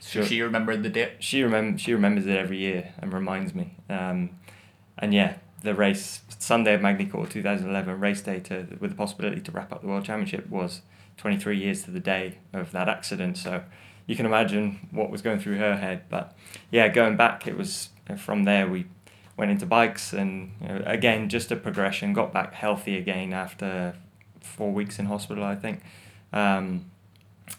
So 0.00 0.24
she 0.24 0.40
remembered 0.42 0.82
the 0.82 0.90
date. 0.90 1.16
She 1.18 1.42
remember 1.42 1.78
she 1.78 1.92
remembers 1.92 2.26
it 2.26 2.36
every 2.36 2.58
year 2.58 2.94
and 2.98 3.12
reminds 3.12 3.54
me. 3.54 3.74
Um, 3.90 4.30
and 4.96 5.12
yeah, 5.12 5.34
the 5.62 5.74
race 5.74 6.20
Sunday 6.38 6.74
of 6.74 6.82
Magny-Cours 6.82 7.30
2011 7.30 8.00
race 8.00 8.20
day 8.20 8.40
to, 8.40 8.66
with 8.80 8.90
the 8.90 8.96
possibility 8.96 9.40
to 9.40 9.52
wrap 9.52 9.72
up 9.72 9.82
the 9.82 9.88
World 9.88 10.04
Championship 10.04 10.48
was 10.48 10.82
23 11.16 11.58
years 11.58 11.82
to 11.84 11.90
the 11.90 12.00
day 12.00 12.38
of 12.52 12.70
that 12.72 12.88
accident. 12.88 13.36
So 13.36 13.64
you 14.06 14.16
can 14.16 14.26
imagine 14.26 14.88
what 14.90 15.10
was 15.10 15.20
going 15.20 15.40
through 15.40 15.58
her 15.58 15.76
head. 15.76 16.04
But 16.08 16.36
yeah, 16.70 16.88
going 16.88 17.16
back, 17.16 17.46
it 17.46 17.56
was 17.56 17.90
from 18.16 18.44
there 18.44 18.66
we 18.68 18.86
went 19.38 19.50
into 19.50 19.64
bikes 19.64 20.12
and 20.12 20.52
you 20.60 20.68
know, 20.68 20.82
again 20.84 21.28
just 21.30 21.50
a 21.50 21.56
progression. 21.56 22.12
Got 22.12 22.32
back 22.32 22.52
healthy 22.52 22.98
again 22.98 23.32
after 23.32 23.94
four 24.40 24.72
weeks 24.72 24.98
in 24.98 25.06
hospital, 25.06 25.44
I 25.44 25.54
think. 25.54 25.80
Um, 26.32 26.90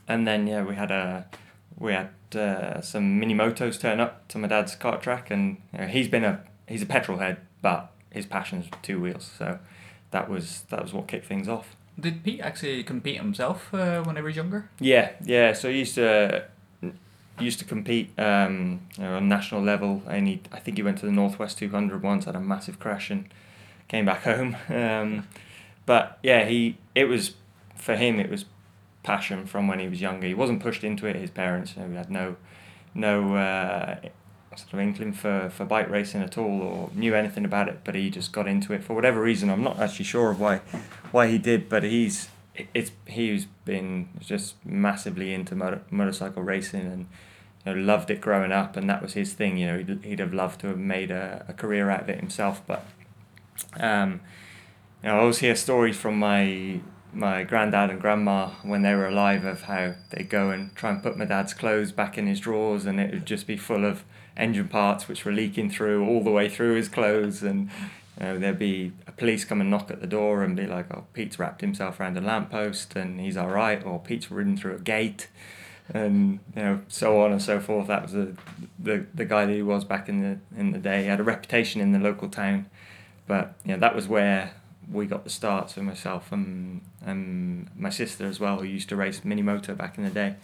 and 0.08 0.28
then 0.28 0.46
yeah, 0.46 0.64
we 0.64 0.76
had 0.76 0.92
a 0.92 1.26
we 1.78 1.94
had 1.94 2.10
uh, 2.36 2.82
some 2.82 3.20
mini 3.20 3.34
motos 3.34 3.80
turn 3.80 4.00
up 4.00 4.28
to 4.28 4.38
my 4.38 4.48
dad's 4.48 4.76
kart 4.76 5.02
track, 5.02 5.32
and 5.32 5.58
you 5.74 5.80
know, 5.80 5.88
he's 5.88 6.08
been 6.08 6.24
a 6.24 6.44
he's 6.68 6.84
a 6.84 6.86
petrol 6.86 7.18
head 7.18 7.38
but 7.62 7.92
his 8.12 8.26
passion's 8.26 8.68
two 8.82 9.00
wheels. 9.00 9.32
So 9.38 9.60
that 10.12 10.30
was 10.30 10.64
that 10.70 10.82
was 10.82 10.94
what 10.94 11.08
kicked 11.08 11.26
things 11.26 11.48
off. 11.48 11.76
Did 12.00 12.24
Pete 12.24 12.40
actually 12.40 12.84
compete 12.84 13.18
himself 13.18 13.74
uh, 13.74 14.02
when 14.04 14.16
he 14.16 14.22
was 14.22 14.36
younger? 14.36 14.70
Yeah, 14.80 15.12
yeah. 15.24 15.54
So 15.54 15.70
he 15.70 15.80
used 15.80 15.96
to 15.96 16.46
used 17.42 17.60
to 17.60 17.66
compete 17.66 18.12
um, 18.18 18.82
you 18.98 19.04
know, 19.04 19.16
on 19.16 19.28
national 19.28 19.62
level, 19.62 20.02
and 20.08 20.28
he 20.28 20.42
I 20.52 20.60
think 20.60 20.78
he 20.78 20.84
went 20.84 20.98
to 21.00 21.06
the 21.06 21.12
Northwest 21.12 21.58
two 21.58 21.70
hundred 21.70 22.04
once, 22.04 22.26
had 22.26 22.36
a 22.36 22.40
massive 22.40 22.80
crash, 22.80 23.10
and 23.10 23.28
came 23.88 24.06
back 24.06 24.24
home. 24.24 24.56
Um, 24.70 25.28
but 25.86 26.20
yeah, 26.24 26.46
he 26.46 26.78
it 26.96 27.06
was 27.06 27.36
for 27.76 27.96
him 27.96 28.20
it 28.20 28.30
was 28.30 28.46
passion 29.04 29.46
from 29.46 29.68
when 29.68 29.80
he 29.80 29.88
was 29.88 30.02
younger. 30.02 30.28
He 30.28 30.34
wasn't 30.34 30.62
pushed 30.62 30.84
into 30.84 31.06
it. 31.08 31.16
His 31.16 31.32
parents, 31.32 31.76
you 31.76 31.84
know, 31.84 31.98
had 31.98 32.12
no 32.12 32.36
no 32.94 33.36
uh, 33.36 34.00
sort 34.56 34.74
of 34.74 34.80
inkling 34.80 35.14
for, 35.14 35.50
for 35.50 35.66
bike 35.66 35.90
racing 35.90 36.22
at 36.22 36.38
all 36.38 36.62
or 36.62 36.90
knew 36.94 37.16
anything 37.16 37.46
about 37.46 37.70
it, 37.70 37.80
but 37.84 37.96
he 37.96 38.10
just 38.10 38.32
got 38.34 38.48
into 38.48 38.74
it 38.74 38.84
for 38.84 38.94
whatever 38.94 39.22
reason. 39.22 39.50
I'm 39.50 39.64
not 39.64 39.80
actually 39.80 40.06
sure 40.06 40.32
of 40.32 40.40
why 40.40 40.58
why 41.12 41.28
he 41.28 41.38
did, 41.38 41.70
but 41.70 41.84
he's 41.84 42.30
it's 42.74 42.92
he's 43.06 43.46
been 43.66 44.10
just 44.20 44.56
massively 44.66 45.34
into 45.34 45.56
motor, 45.56 45.82
motorcycle 45.90 46.44
racing 46.44 46.82
and 46.82 47.08
know, 47.70 47.80
loved 47.80 48.12
it 48.12 48.22
growing 48.22 48.52
up, 48.52 48.76
and 48.76 48.90
that 48.90 49.02
was 49.02 49.14
his 49.14 49.34
thing. 49.34 49.58
You 49.58 49.68
know, 49.68 49.78
he'd, 49.78 50.04
he'd 50.04 50.20
have 50.20 50.34
loved 50.34 50.62
to 50.62 50.68
have 50.68 50.78
made 50.78 51.12
a, 51.12 51.46
a 51.48 51.54
career 51.54 51.90
out 51.90 52.02
of 52.02 52.10
it 52.10 52.20
himself, 52.20 52.62
but 52.66 52.86
um, 53.80 54.22
you 55.04 55.10
know, 55.10 55.16
I 55.16 55.20
always 55.20 55.40
hear 55.40 55.56
stories 55.56 55.98
from 55.98 56.18
my 56.20 56.82
my 57.12 57.44
granddad 57.44 57.90
and 57.90 58.00
grandma 58.00 58.50
when 58.62 58.84
they 58.84 58.94
were 58.94 59.08
alive 59.08 59.44
of 59.44 59.64
how 59.64 59.96
they'd 60.12 60.30
go 60.30 60.52
and 60.52 60.76
try 60.76 60.92
and 60.92 61.02
put 61.02 61.18
my 61.18 61.26
dad's 61.26 61.56
clothes 61.56 61.92
back 61.92 62.18
in 62.18 62.28
his 62.28 62.40
drawers, 62.40 62.86
and 62.86 63.00
it 63.00 63.12
would 63.12 63.26
just 63.26 63.48
be 63.48 63.58
full 63.58 63.86
of 63.86 64.04
engine 64.38 64.68
parts 64.68 65.08
which 65.08 65.26
were 65.26 65.32
leaking 65.32 65.70
through 65.70 66.08
all 66.08 66.24
the 66.24 66.32
way 66.32 66.48
through 66.48 66.76
his 66.76 66.88
clothes 66.88 67.44
and 67.44 67.70
you 68.20 68.26
know, 68.26 68.40
there'd 68.40 68.60
be 68.60 68.92
a 69.08 69.12
police 69.12 69.46
come 69.46 69.62
and 69.62 69.70
knock 69.70 69.92
at 69.92 70.02
the 70.02 70.08
door 70.08 70.44
and 70.44 70.56
be 70.56 70.66
like, 70.66 70.94
oh, 70.94 71.06
Pete's 71.14 71.40
wrapped 71.40 71.62
himself 71.62 72.00
around 72.00 72.18
a 72.18 72.22
lamppost 72.22 72.96
and 72.96 73.20
he's 73.20 73.38
all 73.38 73.50
right, 73.50 73.84
or 73.86 74.00
Pete's 74.00 74.30
ridden 74.30 74.58
through 74.58 74.76
a 74.76 74.80
gate, 74.80 75.30
and 75.94 76.40
you 76.56 76.62
know, 76.62 76.82
so 76.88 77.22
on 77.22 77.32
and 77.32 77.42
so 77.42 77.60
forth. 77.60 77.88
That 77.88 78.04
was 78.04 78.14
the, 78.14 78.36
the 78.78 79.06
the 79.14 79.26
guy 79.26 79.46
that 79.46 79.54
he 79.54 79.62
was 79.62 79.84
back 79.84 80.10
in 80.10 80.22
the 80.22 80.60
in 80.60 80.72
the 80.72 80.80
day. 80.80 81.04
He 81.04 81.08
had 81.08 81.20
a 81.20 81.24
reputation 81.24 81.82
in 81.82 81.92
the 81.92 82.00
local 82.00 82.30
town, 82.30 82.68
but 83.28 83.56
you 83.66 83.74
know, 83.74 83.80
that 83.80 83.96
was 83.96 84.08
where 84.08 84.54
we 84.92 85.06
got 85.06 85.24
the 85.24 85.30
start. 85.30 85.72
So 85.72 85.82
myself 85.82 86.32
and 86.32 86.82
and 87.06 87.70
my 87.76 87.90
sister 87.90 88.26
as 88.26 88.40
well, 88.40 88.60
who 88.60 88.66
used 88.66 88.90
to 88.90 88.96
race 88.96 89.24
mini 89.24 89.42
moto 89.42 89.76
back 89.76 89.98
in 89.98 90.04
the 90.04 90.10
day. 90.10 90.36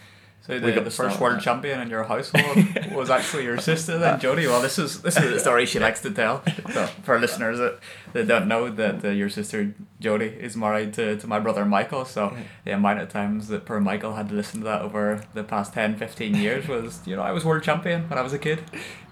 So 0.45 0.59
the, 0.59 0.79
the 0.79 0.91
first 0.91 1.19
world 1.19 1.41
champion 1.41 1.79
in 1.79 1.89
your 1.89 2.03
household 2.03 2.57
was 2.91 3.09
actually 3.09 3.45
your 3.45 3.57
sister 3.57 3.97
then, 3.97 4.19
Jody. 4.19 4.45
Well, 4.45 4.61
this 4.61 4.77
is 4.77 5.01
this 5.01 5.17
is 5.17 5.33
the 5.33 5.39
story 5.39 5.65
she 5.65 5.79
likes 5.79 6.01
to 6.01 6.11
tell. 6.11 6.43
So 6.71 6.85
for 7.01 7.19
listeners 7.19 7.57
that, 7.57 7.79
that 8.13 8.27
don't 8.27 8.47
know 8.47 8.69
that 8.69 9.03
uh, 9.03 9.09
your 9.09 9.29
sister 9.29 9.73
Jody 9.99 10.27
is 10.27 10.55
married 10.55 10.93
to, 10.95 11.17
to 11.17 11.27
my 11.27 11.39
brother 11.39 11.65
Michael. 11.65 12.05
So 12.05 12.37
the 12.63 12.71
amount 12.71 12.99
of 12.99 13.09
times 13.09 13.47
that 13.47 13.65
poor 13.65 13.79
Michael 13.79 14.13
had 14.13 14.29
to 14.29 14.35
listen 14.35 14.59
to 14.59 14.65
that 14.65 14.83
over 14.83 15.23
the 15.33 15.43
past 15.43 15.73
10, 15.73 15.97
15 15.97 16.35
years 16.35 16.67
was, 16.67 17.01
you 17.07 17.15
know, 17.15 17.23
I 17.23 17.31
was 17.31 17.43
world 17.43 17.63
champion 17.63 18.07
when 18.07 18.19
I 18.19 18.21
was 18.21 18.33
a 18.33 18.39
kid. 18.39 18.63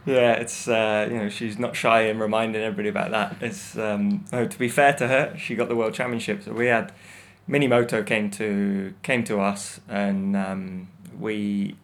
Yeah, 0.06 0.34
it's 0.34 0.68
uh, 0.68 1.08
you 1.10 1.18
know 1.18 1.30
she's 1.30 1.58
not 1.58 1.76
shy 1.76 2.02
in 2.02 2.20
reminding 2.20 2.62
everybody 2.62 2.90
about 2.90 3.10
that. 3.10 3.38
It's 3.42 3.76
um, 3.76 4.26
oh, 4.32 4.46
to 4.46 4.60
be 4.60 4.70
fair 4.70 4.94
to 4.94 5.08
her, 5.08 5.36
she 5.36 5.56
got 5.56 5.68
the 5.68 5.76
world 5.76 5.96
championship. 5.96 6.44
So 6.44 6.54
we 6.54 6.68
had 6.68 6.92
Minimoto 7.50 8.06
came 8.06 8.30
to 8.32 8.94
came 9.02 9.24
to 9.24 9.40
us 9.40 9.80
and. 9.90 10.38
Um, 10.38 10.90
we 11.20 11.76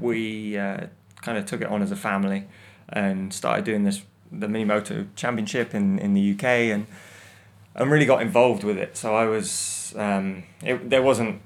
we 0.00 0.56
uh, 0.58 0.86
kind 1.22 1.38
of 1.38 1.46
took 1.46 1.60
it 1.60 1.68
on 1.68 1.82
as 1.82 1.90
a 1.90 1.96
family 1.96 2.46
and 2.88 3.32
started 3.32 3.64
doing 3.64 3.84
this 3.84 4.02
the 4.30 4.46
Minimoto 4.46 5.06
Championship 5.16 5.74
in, 5.74 5.98
in 5.98 6.14
the 6.14 6.32
UK 6.32 6.44
and 6.44 6.86
and 7.76 7.90
really 7.90 8.06
got 8.06 8.22
involved 8.22 8.62
with 8.62 8.78
it. 8.78 8.96
So 8.96 9.14
I 9.14 9.26
was 9.26 9.94
um, 9.96 10.44
it, 10.62 10.90
there 10.90 11.02
wasn't 11.02 11.40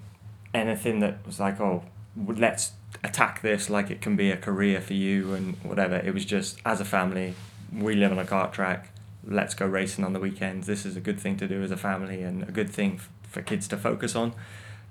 anything 0.54 1.00
that 1.00 1.24
was 1.26 1.38
like 1.38 1.60
oh 1.60 1.84
let's 2.26 2.72
attack 3.04 3.42
this 3.42 3.68
like 3.70 3.90
it 3.90 4.00
can 4.00 4.16
be 4.16 4.30
a 4.30 4.36
career 4.36 4.80
for 4.80 4.94
you 4.94 5.34
and 5.34 5.56
whatever. 5.62 5.96
It 5.96 6.14
was 6.14 6.24
just 6.24 6.58
as 6.64 6.80
a 6.80 6.84
family 6.84 7.34
we 7.72 7.94
live 7.94 8.12
on 8.12 8.18
a 8.18 8.24
kart 8.24 8.52
track. 8.52 8.90
Let's 9.24 9.54
go 9.54 9.66
racing 9.66 10.04
on 10.04 10.12
the 10.12 10.20
weekends. 10.20 10.66
This 10.66 10.86
is 10.86 10.96
a 10.96 11.00
good 11.00 11.20
thing 11.20 11.36
to 11.38 11.46
do 11.46 11.62
as 11.62 11.70
a 11.70 11.76
family 11.76 12.22
and 12.22 12.42
a 12.42 12.52
good 12.52 12.70
thing 12.70 12.94
f- 12.96 13.10
for 13.22 13.42
kids 13.42 13.68
to 13.68 13.76
focus 13.76 14.16
on. 14.16 14.32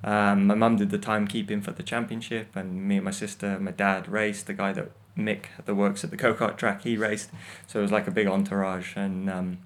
Um, 0.04 0.48
my 0.48 0.56
mum 0.56 0.78
did 0.78 0.90
the 0.90 1.00
timekeeping 1.00 1.64
for 1.64 1.72
the 1.72 1.84
championship, 1.84 2.56
and 2.56 2.88
me 2.88 2.98
and 2.98 3.06
my 3.06 3.12
sister, 3.12 3.60
my 3.60 3.72
dad 3.72 4.08
raced. 4.08 4.48
The 4.48 4.54
guy 4.54 4.74
that 4.74 4.92
Mick 5.18 5.46
that 5.66 5.76
works 5.76 6.04
at 6.04 6.12
the 6.12 6.18
go 6.18 6.34
kart 6.34 6.58
track, 6.58 6.84
he 6.84 6.96
raced. 6.96 7.32
So 7.66 7.80
it 7.80 7.82
was 7.82 7.92
like 7.92 8.08
a 8.08 8.12
big 8.12 8.28
entourage. 8.28 8.96
And 8.96 9.30
um, 9.30 9.58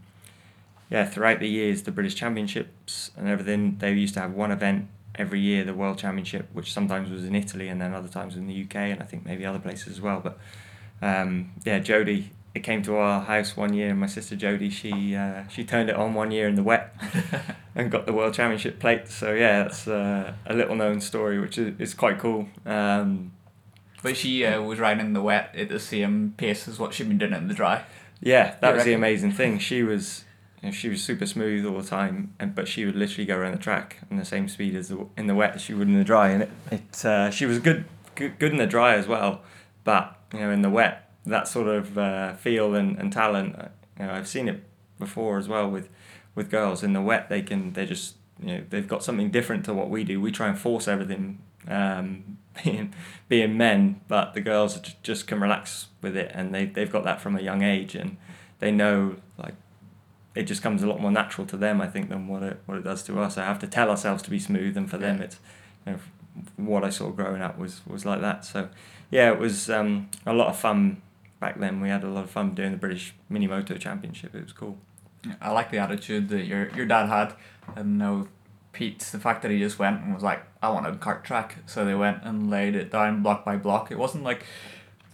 yeah, 0.89 1.05
throughout 1.05 1.39
the 1.39 1.49
years, 1.49 1.83
the 1.83 1.91
British 1.91 2.15
Championships 2.15 3.11
and 3.17 3.27
everything, 3.27 3.77
they 3.79 3.93
used 3.93 4.13
to 4.15 4.21
have 4.21 4.33
one 4.33 4.51
event 4.51 4.87
every 5.15 5.41
year, 5.41 5.63
the 5.63 5.73
World 5.73 5.97
Championship, 5.97 6.47
which 6.53 6.71
sometimes 6.71 7.09
was 7.09 7.25
in 7.25 7.35
Italy 7.35 7.67
and 7.67 7.81
then 7.81 7.93
other 7.93 8.07
times 8.07 8.37
in 8.37 8.47
the 8.47 8.63
UK, 8.63 8.75
and 8.75 9.01
I 9.01 9.05
think 9.05 9.25
maybe 9.25 9.45
other 9.45 9.59
places 9.59 9.87
as 9.89 10.01
well. 10.01 10.21
But 10.21 10.37
um, 11.01 11.51
yeah, 11.65 11.79
Jody 11.79 12.31
it 12.53 12.61
came 12.61 12.83
to 12.83 12.95
our 12.95 13.21
house 13.21 13.55
one 13.55 13.73
year, 13.73 13.89
and 13.89 13.99
my 13.99 14.07
sister 14.07 14.35
Jodie, 14.35 14.71
she 14.71 15.15
uh, 15.15 15.47
she 15.47 15.63
turned 15.63 15.89
it 15.89 15.95
on 15.95 16.13
one 16.13 16.31
year 16.31 16.47
in 16.47 16.55
the 16.55 16.63
wet, 16.63 16.93
and 17.75 17.89
got 17.89 18.05
the 18.05 18.13
world 18.13 18.33
championship 18.33 18.79
plate. 18.79 19.07
So 19.07 19.33
yeah, 19.33 19.63
that's 19.63 19.87
uh, 19.87 20.33
a 20.45 20.53
little 20.53 20.75
known 20.75 20.99
story, 20.99 21.39
which 21.39 21.57
is, 21.57 21.79
is 21.79 21.93
quite 21.93 22.19
cool. 22.19 22.49
Um, 22.65 23.31
but 24.03 24.17
she 24.17 24.45
uh, 24.45 24.61
was 24.61 24.79
riding 24.79 25.05
in 25.05 25.13
the 25.13 25.21
wet 25.21 25.55
at 25.55 25.69
the 25.69 25.79
same 25.79 26.33
pace 26.35 26.67
as 26.67 26.79
what 26.79 26.93
she'd 26.93 27.07
been 27.07 27.17
doing 27.17 27.33
in 27.33 27.47
the 27.47 27.53
dry. 27.53 27.83
Yeah, 28.19 28.55
that 28.61 28.75
was 28.75 28.83
the 28.83 28.93
amazing 28.93 29.31
thing. 29.31 29.59
She 29.71 29.83
was 29.83 30.25
you 30.61 30.67
know, 30.67 30.71
she 30.71 30.89
was 30.89 31.03
super 31.03 31.25
smooth 31.25 31.65
all 31.65 31.81
the 31.81 31.87
time, 31.87 32.33
and 32.37 32.53
but 32.53 32.67
she 32.67 32.85
would 32.85 32.95
literally 32.95 33.25
go 33.25 33.37
around 33.37 33.53
the 33.53 33.59
track 33.59 33.99
in 34.09 34.17
the 34.17 34.25
same 34.25 34.47
speed 34.47 34.75
as 34.75 34.89
the, 34.89 35.07
in 35.17 35.27
the 35.27 35.35
wet 35.35 35.55
as 35.55 35.61
she 35.61 35.73
would 35.73 35.87
in 35.87 35.97
the 35.97 36.03
dry, 36.03 36.29
and 36.29 36.43
it, 36.43 36.51
it 36.69 37.05
uh, 37.05 37.31
she 37.31 37.45
was 37.45 37.59
good, 37.59 37.85
good 38.15 38.37
good 38.39 38.51
in 38.51 38.57
the 38.57 38.67
dry 38.67 38.95
as 38.95 39.07
well, 39.07 39.41
but 39.83 40.19
you 40.33 40.39
know 40.39 40.51
in 40.51 40.61
the 40.61 40.69
wet 40.69 41.10
that 41.25 41.47
sort 41.47 41.67
of 41.67 41.97
uh, 41.97 42.33
feel 42.33 42.75
and, 42.75 42.97
and 42.97 43.11
talent, 43.11 43.55
uh, 43.57 43.67
you 43.99 44.05
know 44.05 44.13
I've 44.13 44.27
seen 44.27 44.47
it 44.47 44.63
before 44.99 45.37
as 45.37 45.47
well 45.47 45.69
with 45.69 45.89
with 46.35 46.49
girls 46.49 46.83
in 46.83 46.93
the 46.93 47.01
wet 47.01 47.27
they 47.27 47.41
can 47.41 47.73
they 47.73 47.85
just 47.85 48.15
you 48.39 48.47
know 48.47 48.63
they've 48.69 48.87
got 48.87 49.03
something 49.03 49.29
different 49.29 49.65
to 49.65 49.73
what 49.73 49.89
we 49.89 50.03
do. 50.03 50.19
We 50.19 50.31
try 50.31 50.47
and 50.47 50.57
force 50.57 50.87
everything 50.87 51.39
um, 51.67 52.37
being 52.63 52.93
being 53.27 53.57
men, 53.57 54.01
but 54.07 54.33
the 54.33 54.41
girls 54.41 54.79
just 55.03 55.27
can 55.27 55.39
relax 55.39 55.87
with 56.01 56.15
it, 56.15 56.31
and 56.33 56.53
they 56.53 56.65
they've 56.65 56.91
got 56.91 57.03
that 57.03 57.21
from 57.21 57.35
a 57.35 57.41
young 57.41 57.61
age, 57.61 57.95
and 57.95 58.17
they 58.59 58.71
know 58.71 59.17
like 59.37 59.55
it 60.33 60.43
just 60.43 60.61
comes 60.61 60.81
a 60.81 60.87
lot 60.87 61.01
more 61.01 61.11
natural 61.11 61.45
to 61.47 61.57
them, 61.57 61.81
I 61.81 61.87
think, 61.87 62.09
than 62.09 62.27
what 62.27 62.43
it 62.43 62.61
what 62.65 62.77
it 62.77 62.83
does 62.83 63.03
to 63.03 63.19
us. 63.19 63.37
I 63.37 63.45
have 63.45 63.59
to 63.59 63.67
tell 63.67 63.89
ourselves 63.89 64.23
to 64.23 64.29
be 64.29 64.39
smooth, 64.39 64.77
and 64.77 64.89
for 64.89 64.97
yeah. 64.97 65.07
them, 65.07 65.21
it's 65.21 65.37
you 65.85 65.93
know, 65.93 65.99
what 66.55 66.83
I 66.83 66.89
saw 66.89 67.09
growing 67.09 67.41
up 67.41 67.57
was 67.57 67.81
was 67.85 68.05
like 68.05 68.21
that. 68.21 68.45
So, 68.45 68.69
yeah, 69.09 69.31
it 69.31 69.39
was 69.39 69.69
um, 69.69 70.09
a 70.25 70.33
lot 70.33 70.47
of 70.47 70.57
fun 70.57 71.01
back 71.41 71.59
then. 71.59 71.81
We 71.81 71.89
had 71.89 72.05
a 72.05 72.07
lot 72.07 72.23
of 72.23 72.29
fun 72.29 72.55
doing 72.55 72.71
the 72.71 72.77
British 72.77 73.13
Mini 73.27 73.47
Moto 73.47 73.75
Championship. 73.75 74.33
It 74.33 74.43
was 74.43 74.53
cool. 74.53 74.77
I 75.41 75.51
like 75.51 75.71
the 75.71 75.79
attitude 75.79 76.29
that 76.29 76.45
your 76.45 76.69
your 76.69 76.85
dad 76.85 77.07
had, 77.07 77.33
and 77.75 77.97
now 77.97 78.27
Pete, 78.71 78.99
the 78.99 79.19
fact 79.19 79.41
that 79.41 79.51
he 79.51 79.59
just 79.59 79.77
went 79.77 80.01
and 80.01 80.13
was 80.13 80.23
like, 80.23 80.43
I 80.63 80.69
want 80.69 80.87
a 80.87 80.91
kart 80.93 81.23
track, 81.23 81.57
so 81.65 81.83
they 81.83 81.93
went 81.93 82.23
and 82.23 82.49
laid 82.49 82.75
it 82.75 82.89
down 82.89 83.21
block 83.21 83.43
by 83.43 83.57
block. 83.57 83.91
It 83.91 83.97
wasn't 83.97 84.23
like 84.23 84.45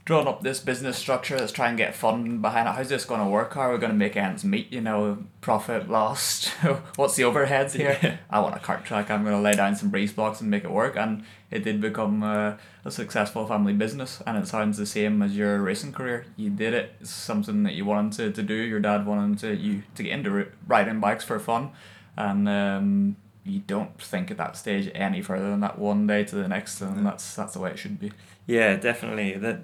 drawn 0.08 0.26
up 0.26 0.42
this 0.42 0.62
business 0.62 0.98
structure 0.98 1.38
Let's 1.38 1.52
try 1.52 1.68
and 1.68 1.78
get 1.78 1.94
funding 1.94 2.40
behind 2.40 2.70
it. 2.70 2.72
How's 2.72 2.88
this 2.88 3.04
going 3.04 3.20
to 3.20 3.28
work? 3.28 3.54
How 3.56 3.64
are 3.64 3.74
we 3.74 3.78
going 3.78 3.92
to 3.92 3.98
make 3.98 4.16
ends 4.16 4.46
meet? 4.46 4.72
You 4.72 4.80
know, 4.80 5.26
profit, 5.42 5.90
lost. 5.90 6.48
What's 6.96 7.18
the 7.18 7.24
overheads 7.24 7.74
here? 7.74 8.00
Yeah. 8.02 8.18
I 8.30 8.40
want 8.40 8.56
a 8.56 8.60
cart 8.60 8.86
track. 8.86 9.12
I'm 9.12 9.26
going 9.26 9.36
to 9.36 9.42
lay 9.42 9.52
down 9.52 9.76
some 9.76 9.90
breeze 9.90 10.14
blocks 10.14 10.40
and 10.40 10.50
make 10.50 10.64
it 10.64 10.72
work. 10.72 10.96
And 10.96 11.26
it 11.52 11.66
did 11.66 11.82
become 11.82 12.24
uh, 12.24 12.54
a 12.86 12.90
successful 12.90 13.46
family 13.46 13.74
business. 13.74 14.24
And 14.26 14.38
it 14.38 14.48
sounds 14.48 14.78
the 14.78 14.86
same 14.86 15.22
as 15.22 15.36
your 15.36 15.62
racing 15.62 15.92
career. 15.92 16.26
You 16.38 16.52
did 16.52 16.74
it. 16.74 16.94
It's 17.02 17.10
something 17.10 17.64
that 17.64 17.74
you 17.74 17.84
wanted 17.84 18.14
to, 18.14 18.32
to 18.32 18.48
do. 18.48 18.54
Your 18.54 18.80
dad 18.80 19.06
wanted 19.06 19.40
to 19.40 19.56
you 19.58 19.84
to 19.96 20.04
get 20.04 20.14
into 20.14 20.48
riding 20.66 21.02
bikes 21.02 21.26
for 21.26 21.38
fun, 21.38 21.72
and 22.16 22.48
um, 22.48 23.18
you 23.44 23.60
don't 23.60 24.02
think 24.02 24.32
at 24.32 24.38
that 24.38 24.56
stage 24.56 24.90
any 24.96 25.22
further 25.22 25.50
than 25.50 25.60
that 25.60 25.78
one 25.78 26.08
day 26.08 26.24
to 26.24 26.36
the 26.36 26.48
next, 26.48 26.80
and 26.80 27.06
that's 27.06 27.36
that's 27.36 27.54
the 27.54 27.60
way 27.60 27.72
it 27.72 27.80
should 27.80 28.00
be. 28.00 28.14
Yeah, 28.46 28.78
definitely. 28.78 29.34
That 29.34 29.60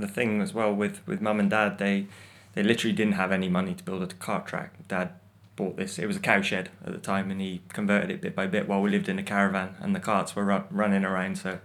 the 0.00 0.08
thing 0.08 0.40
as 0.40 0.52
well 0.54 0.74
with 0.74 1.06
with 1.06 1.20
mum 1.20 1.40
and 1.40 1.50
dad, 1.50 1.78
they 1.78 2.06
they 2.54 2.62
literally 2.62 2.94
didn't 2.94 3.14
have 3.14 3.32
any 3.32 3.48
money 3.48 3.74
to 3.74 3.84
build 3.84 4.02
a 4.02 4.06
kart 4.06 4.46
track. 4.46 4.74
Dad 4.88 5.12
bought 5.56 5.76
this. 5.76 5.98
It 5.98 6.06
was 6.06 6.16
a 6.16 6.20
cow 6.20 6.42
shed 6.42 6.70
at 6.84 6.92
the 6.92 6.98
time, 6.98 7.30
and 7.30 7.40
he 7.40 7.62
converted 7.68 8.10
it 8.10 8.20
bit 8.20 8.34
by 8.34 8.46
bit 8.46 8.66
while 8.66 8.80
we 8.80 8.90
lived 8.90 9.08
in 9.08 9.18
a 9.18 9.22
caravan, 9.22 9.76
and 9.80 9.94
the 9.94 10.00
carts 10.00 10.34
were 10.34 10.44
run, 10.44 10.64
running 10.70 11.04
around. 11.04 11.38
So 11.38 11.60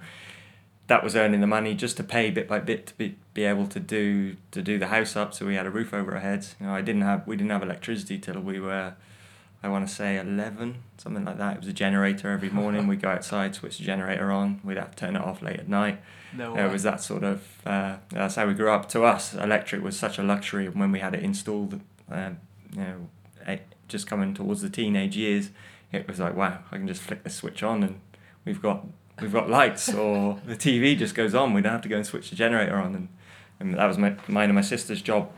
that 0.88 1.04
was 1.04 1.16
earning 1.16 1.42
the 1.42 1.48
money 1.48 1.74
just 1.74 1.98
to 1.98 2.04
pay 2.04 2.30
bit 2.30 2.48
by 2.48 2.60
bit 2.60 2.88
to 2.88 2.98
be, 2.98 3.16
be 3.34 3.44
able 3.44 3.68
to 3.68 3.80
do 3.80 4.36
to 4.52 4.62
do 4.62 4.78
the 4.78 4.88
house 4.88 5.16
up. 5.16 5.34
So 5.34 5.46
we 5.46 5.56
had 5.56 5.66
a 5.66 5.72
roof 5.72 5.94
over 5.94 6.14
our 6.14 6.20
heads. 6.20 6.56
You 6.60 6.68
know, 6.68 6.76
I 6.76 6.82
didn't 6.82 7.02
have 7.02 7.26
we 7.26 7.36
didn't 7.36 7.52
have 7.52 7.64
electricity 7.64 8.20
till 8.20 8.40
we 8.40 8.60
were. 8.60 8.94
I 9.66 9.70
want 9.70 9.88
to 9.88 9.94
say 9.94 10.18
11, 10.18 10.84
something 10.98 11.26
like 11.26 11.38
that. 11.38 11.56
It 11.56 11.60
was 11.60 11.68
a 11.68 11.74
generator 11.74 12.32
every 12.32 12.50
morning. 12.50 12.88
We'd 12.88 13.02
go 13.02 13.10
outside, 13.10 13.56
switch 13.56 13.78
the 13.78 13.84
generator 13.84 14.32
on. 14.32 14.62
We'd 14.64 14.78
have 14.78 14.92
to 14.92 14.98
turn 14.98 15.16
it 15.16 15.22
off 15.22 15.42
late 15.42 15.60
at 15.60 15.68
night 15.68 16.00
no 16.38 16.56
it 16.56 16.72
was 16.72 16.84
that 16.84 17.02
sort 17.02 17.24
of 17.24 17.44
uh, 17.66 17.98
that's 18.10 18.36
how 18.36 18.48
we 18.48 18.54
grew 18.54 18.70
up. 18.70 18.90
To 18.90 19.04
us, 19.04 19.34
electric 19.34 19.82
was 19.82 19.98
such 19.98 20.18
a 20.18 20.24
luxury. 20.24 20.68
When 20.68 20.92
we 20.92 21.00
had 21.00 21.14
it 21.14 21.24
installed, 21.24 21.80
um, 22.10 22.38
you 22.74 22.82
know, 22.82 23.58
just 23.88 24.08
coming 24.08 24.34
towards 24.34 24.62
the 24.62 24.70
teenage 24.70 25.16
years, 25.16 25.50
it 25.92 26.08
was 26.08 26.20
like 26.20 26.36
wow, 26.36 26.60
I 26.72 26.78
can 26.78 26.88
just 26.88 27.02
flick 27.02 27.24
the 27.24 27.30
switch 27.30 27.64
on 27.64 27.84
and 27.84 28.00
we've 28.44 28.62
got 28.62 28.86
we've 29.22 29.34
got 29.34 29.50
lights, 29.50 29.94
or 29.94 30.40
the 30.46 30.56
TV 30.56 30.98
just 30.98 31.16
goes 31.16 31.34
on. 31.34 31.54
We 31.54 31.62
don't 31.62 31.74
have 31.74 31.82
to 31.82 31.90
go 31.90 31.98
and 31.98 32.06
switch 32.06 32.30
the 32.30 32.36
generator 32.36 32.78
on, 32.78 32.96
and, 32.96 33.08
and 33.60 33.74
that 33.76 33.86
was 33.86 33.98
my 33.98 34.16
mine 34.28 34.50
and 34.50 34.56
my 34.56 34.62
sister's 34.62 35.02
job. 35.02 35.32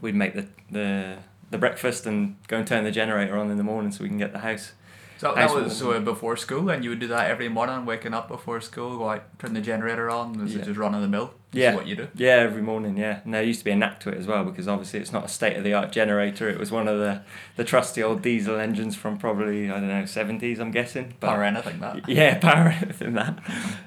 We'd 0.00 0.14
make 0.14 0.34
the 0.34 0.46
the 0.70 1.18
the 1.54 1.58
breakfast 1.58 2.06
and 2.06 2.36
go 2.48 2.58
and 2.58 2.66
turn 2.66 2.84
the 2.84 2.90
generator 2.90 3.36
on 3.38 3.50
in 3.50 3.56
the 3.56 3.64
morning 3.64 3.90
so 3.90 4.02
we 4.02 4.08
can 4.08 4.18
get 4.18 4.32
the 4.32 4.40
house 4.40 4.72
so 5.18 5.34
that 5.34 5.54
was 5.54 5.76
so 5.76 5.98
before 6.00 6.36
school, 6.36 6.68
and 6.68 6.82
you 6.82 6.90
would 6.90 6.98
do 6.98 7.06
that 7.06 7.30
every 7.30 7.48
morning, 7.48 7.86
waking 7.86 8.12
up 8.12 8.28
before 8.28 8.60
school, 8.60 8.98
go 8.98 9.08
out, 9.08 9.38
turn 9.38 9.54
the 9.54 9.60
generator 9.60 10.10
on. 10.10 10.38
Was 10.38 10.54
yeah. 10.54 10.64
just 10.64 10.78
running 10.78 11.00
the 11.00 11.08
mill? 11.08 11.32
yeah, 11.52 11.74
what 11.74 11.86
you 11.86 11.96
do. 11.96 12.08
Yeah, 12.14 12.36
every 12.36 12.62
morning. 12.62 12.96
Yeah, 12.96 13.20
and 13.24 13.32
there 13.32 13.42
used 13.42 13.60
to 13.60 13.64
be 13.64 13.70
a 13.70 13.76
knack 13.76 14.00
to 14.00 14.10
it 14.10 14.18
as 14.18 14.26
well 14.26 14.44
because 14.44 14.66
obviously 14.66 15.00
it's 15.00 15.12
not 15.12 15.24
a 15.24 15.28
state 15.28 15.56
of 15.56 15.64
the 15.64 15.72
art 15.72 15.92
generator. 15.92 16.48
It 16.50 16.58
was 16.58 16.70
one 16.70 16.88
of 16.88 16.98
the 16.98 17.22
the 17.56 17.64
trusty 17.64 18.02
old 18.02 18.22
diesel 18.22 18.58
engines 18.58 18.96
from 18.96 19.16
probably 19.16 19.70
I 19.70 19.74
don't 19.74 19.88
know 19.88 20.04
seventies. 20.04 20.58
I'm 20.58 20.72
guessing. 20.72 21.14
But, 21.20 21.28
power 21.28 21.44
anything 21.44 21.80
that. 21.80 22.08
Yeah, 22.08 22.38
power 22.38 22.68
anything 22.68 23.14
that. 23.14 23.38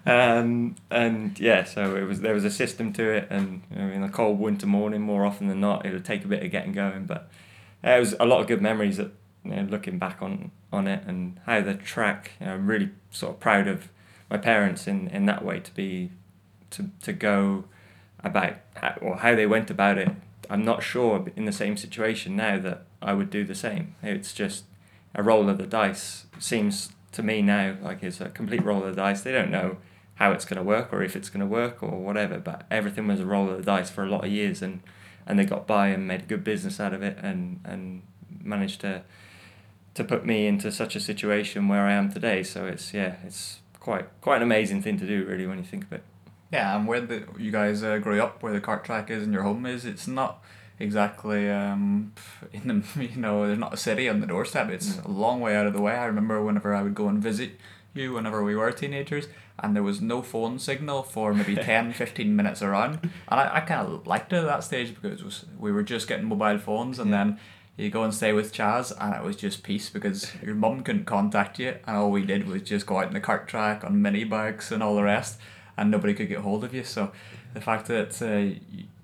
um, 0.06 0.76
and 0.90 1.38
yeah, 1.40 1.66
so 1.66 1.96
it 1.96 2.04
was 2.04 2.22
there 2.22 2.34
was 2.34 2.46
a 2.46 2.52
system 2.52 2.94
to 2.94 3.04
it, 3.12 3.28
and 3.30 3.64
you 3.70 3.78
know, 3.78 3.90
in 3.90 4.04
a 4.04 4.10
cold 4.10 4.40
winter 4.40 4.66
morning, 4.66 5.02
more 5.02 5.26
often 5.26 5.48
than 5.48 5.60
not, 5.60 5.86
it 5.86 5.92
would 5.92 6.06
take 6.06 6.24
a 6.24 6.28
bit 6.28 6.44
of 6.44 6.52
getting 6.52 6.72
going, 6.72 7.06
but. 7.06 7.30
Uh, 7.84 7.92
it 7.92 8.00
was 8.00 8.16
a 8.20 8.26
lot 8.26 8.42
of 8.42 8.48
good 8.48 8.62
memories 8.62 8.98
that 8.98 9.12
you 9.44 9.52
know, 9.52 9.64
looking 9.64 9.98
back 9.98 10.22
on 10.22 10.52
on 10.72 10.88
it 10.88 11.04
and 11.08 11.40
how 11.46 11.62
the 11.62 11.74
track. 11.74 12.34
You 12.40 12.48
know, 12.48 12.54
I'm 12.54 12.68
really 12.68 12.90
sort 13.12 13.36
of 13.36 13.40
proud 13.40 13.68
of 13.68 13.90
my 14.30 14.38
parents 14.38 14.88
in, 14.88 15.08
in 15.08 15.26
that 15.26 15.44
way 15.44 15.60
to 15.60 15.74
be 15.74 16.12
to 16.72 16.90
to 17.02 17.14
go 17.14 17.66
about 18.24 18.56
or 19.02 19.18
how 19.18 19.36
they 19.36 19.46
went 19.46 19.70
about 19.70 19.98
it. 19.98 20.10
I'm 20.50 20.64
not 20.64 20.84
sure 20.84 21.26
in 21.36 21.46
the 21.46 21.52
same 21.52 21.78
situation 21.78 22.36
now 22.36 22.60
that 22.60 22.86
I 23.02 23.14
would 23.14 23.30
do 23.30 23.44
the 23.44 23.56
same. 23.56 23.96
It's 24.02 24.34
just 24.34 24.66
a 25.14 25.24
roll 25.24 25.50
of 25.50 25.58
the 25.58 25.68
dice. 25.68 26.26
Seems 26.40 26.92
to 27.14 27.24
me 27.24 27.42
now 27.42 27.78
like 27.82 28.04
it's 28.04 28.22
a 28.22 28.30
complete 28.30 28.64
roll 28.64 28.84
of 28.84 28.96
the 28.96 29.02
dice. 29.02 29.22
They 29.22 29.32
don't 29.32 29.52
know 29.52 29.78
how 30.16 30.32
it's 30.32 30.46
going 30.46 30.58
to 30.58 30.64
work 30.64 30.92
or 30.92 31.04
if 31.04 31.16
it's 31.16 31.30
going 31.30 31.42
to 31.42 31.46
work 31.46 31.84
or 31.84 32.00
whatever, 32.00 32.40
but 32.40 32.66
everything 32.72 33.08
was 33.08 33.20
a 33.20 33.26
roll 33.26 33.50
of 33.50 33.58
the 33.58 33.64
dice 33.64 33.90
for 33.90 34.04
a 34.04 34.10
lot 34.10 34.26
of 34.26 34.32
years 34.32 34.62
and 34.62 34.82
and 35.28 35.38
they 35.38 35.46
got 35.46 35.68
by 35.68 35.88
and 35.90 36.08
made 36.08 36.22
a 36.22 36.26
good 36.26 36.44
business 36.44 36.80
out 36.80 36.94
of 36.94 37.04
it 37.04 37.18
and 37.22 37.60
and 37.64 38.02
managed 38.44 38.82
to 38.82 39.04
to 39.94 40.04
put 40.04 40.26
me 40.26 40.46
into 40.46 40.72
such 40.72 40.96
a 40.96 41.00
situation 41.00 41.68
where 41.68 41.82
I 41.82 41.94
am 41.94 42.12
today. 42.12 42.44
So 42.44 42.66
it's 42.66 42.94
yeah, 42.94 43.16
it's 43.26 43.60
quite 43.80 44.06
quite 44.22 44.38
an 44.38 44.44
amazing 44.44 44.82
thing 44.82 44.98
to 45.00 45.08
do, 45.08 45.26
really, 45.26 45.48
when 45.48 45.58
you 45.58 45.64
think 45.64 45.86
of 45.86 45.94
it. 45.94 46.04
Yeah, 46.52 46.78
and 46.78 46.88
where 46.88 47.02
the 47.02 47.24
you 47.38 47.52
guys 47.52 47.84
uh, 47.84 47.98
grew 47.98 48.22
up, 48.22 48.42
where 48.42 48.54
the 48.54 48.62
kart 48.62 48.84
track 48.84 49.10
is 49.10 49.24
and 49.24 49.34
your 49.34 49.44
home 49.44 49.66
is, 49.66 49.86
it's 49.86 50.08
not 50.08 50.44
exactly 50.80 51.50
um 51.50 52.14
in 52.54 52.68
the 52.68 53.04
you 53.04 53.20
know 53.20 53.48
there's 53.48 53.58
not 53.58 53.74
a 53.74 53.78
city 53.78 54.08
on 54.08 54.22
the 54.22 54.28
doorstep. 54.28 54.70
It's 54.70 55.00
a 55.00 55.10
long 55.10 55.42
way 55.42 55.56
out 55.56 55.66
of 55.68 55.74
the 55.74 55.82
way. 55.82 55.94
I 55.94 56.06
remember 56.06 56.42
whenever 56.44 56.74
I 56.74 56.84
would 56.84 56.96
go 56.96 57.08
and 57.08 57.22
visit 57.22 57.52
you, 57.98 58.14
whenever 58.14 58.44
we 58.44 58.56
were 58.56 58.72
teenagers, 58.72 59.28
and 59.60 59.76
there 59.76 59.84
was 59.84 60.02
no 60.02 60.22
phone 60.22 60.60
signal 60.60 61.04
for 61.04 61.34
maybe 61.34 61.56
10, 61.74 61.94
15 61.94 62.36
minutes 62.36 62.62
around, 62.62 63.00
and 63.04 63.40
I, 63.40 63.58
I 63.58 63.60
kind 63.62 63.88
of 63.88 64.08
liked 64.08 64.34
it 64.34 64.38
at 64.38 64.46
that 64.46 64.64
stage 64.64 64.94
because 64.94 65.24
was 65.24 65.46
we 65.58 65.72
were 65.72 65.84
just 65.84 66.08
getting 66.08 66.26
mobile 66.26 66.60
phones, 66.60 67.00
and 67.00 67.10
yeah. 67.10 67.18
then 67.18 67.40
you 67.78 67.92
go 67.92 68.04
and 68.04 68.14
stay 68.14 68.34
with 68.34 68.54
Chaz, 68.54 68.92
and 69.00 69.16
it 69.16 69.24
was 69.24 69.36
just 69.36 69.64
peace 69.64 69.90
because 69.90 70.32
your 70.42 70.56
mum 70.56 70.84
couldn't 70.84 71.06
contact 71.06 71.60
you, 71.60 71.76
and 71.86 71.98
all 71.98 72.12
we 72.12 72.26
did 72.26 72.48
was 72.48 72.64
just 72.64 72.86
go 72.86 73.00
out 73.00 73.08
in 73.08 73.14
the 73.14 73.22
kart 73.22 73.48
track 73.48 73.84
on 73.84 74.02
mini 74.02 74.24
bikes 74.24 74.72
and 74.72 74.82
all 74.82 74.96
the 74.96 75.04
rest, 75.04 75.40
and 75.78 75.92
nobody 75.92 76.14
could 76.14 76.28
get 76.28 76.40
hold 76.40 76.64
of 76.64 76.74
you. 76.74 76.84
So 76.84 77.12
the 77.54 77.62
fact 77.62 77.88
that 77.88 78.22
uh, 78.22 78.60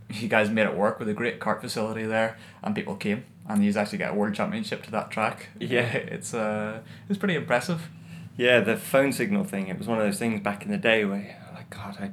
you 0.10 0.28
guys 0.28 0.50
made 0.50 0.66
it 0.66 0.76
work 0.76 1.00
with 1.00 1.10
a 1.10 1.14
great 1.14 1.40
kart 1.40 1.62
facility 1.62 2.06
there, 2.06 2.38
and 2.64 2.76
people 2.76 2.96
came, 2.96 3.26
and 3.48 3.64
you 3.64 3.72
actually 3.78 4.00
get 4.00 4.12
a 4.12 4.14
world 4.14 4.34
championship 4.34 4.84
to 4.84 4.92
that 4.92 5.12
track. 5.12 5.50
Yeah, 5.60 5.82
it's 5.94 6.34
uh, 6.34 6.80
it's 7.10 7.20
pretty 7.20 7.36
impressive. 7.36 7.90
Yeah, 8.36 8.62
the 8.62 8.78
phone 8.78 9.12
signal 9.12 9.44
thing. 9.44 9.68
It 9.68 9.78
was 9.78 9.88
one 9.88 10.00
of 10.00 10.06
those 10.06 10.18
things 10.18 10.42
back 10.42 10.64
in 10.64 10.72
the 10.72 10.78
day 10.78 11.06
where, 11.06 11.38
like, 11.54 11.70
God, 11.70 11.98
I 12.00 12.12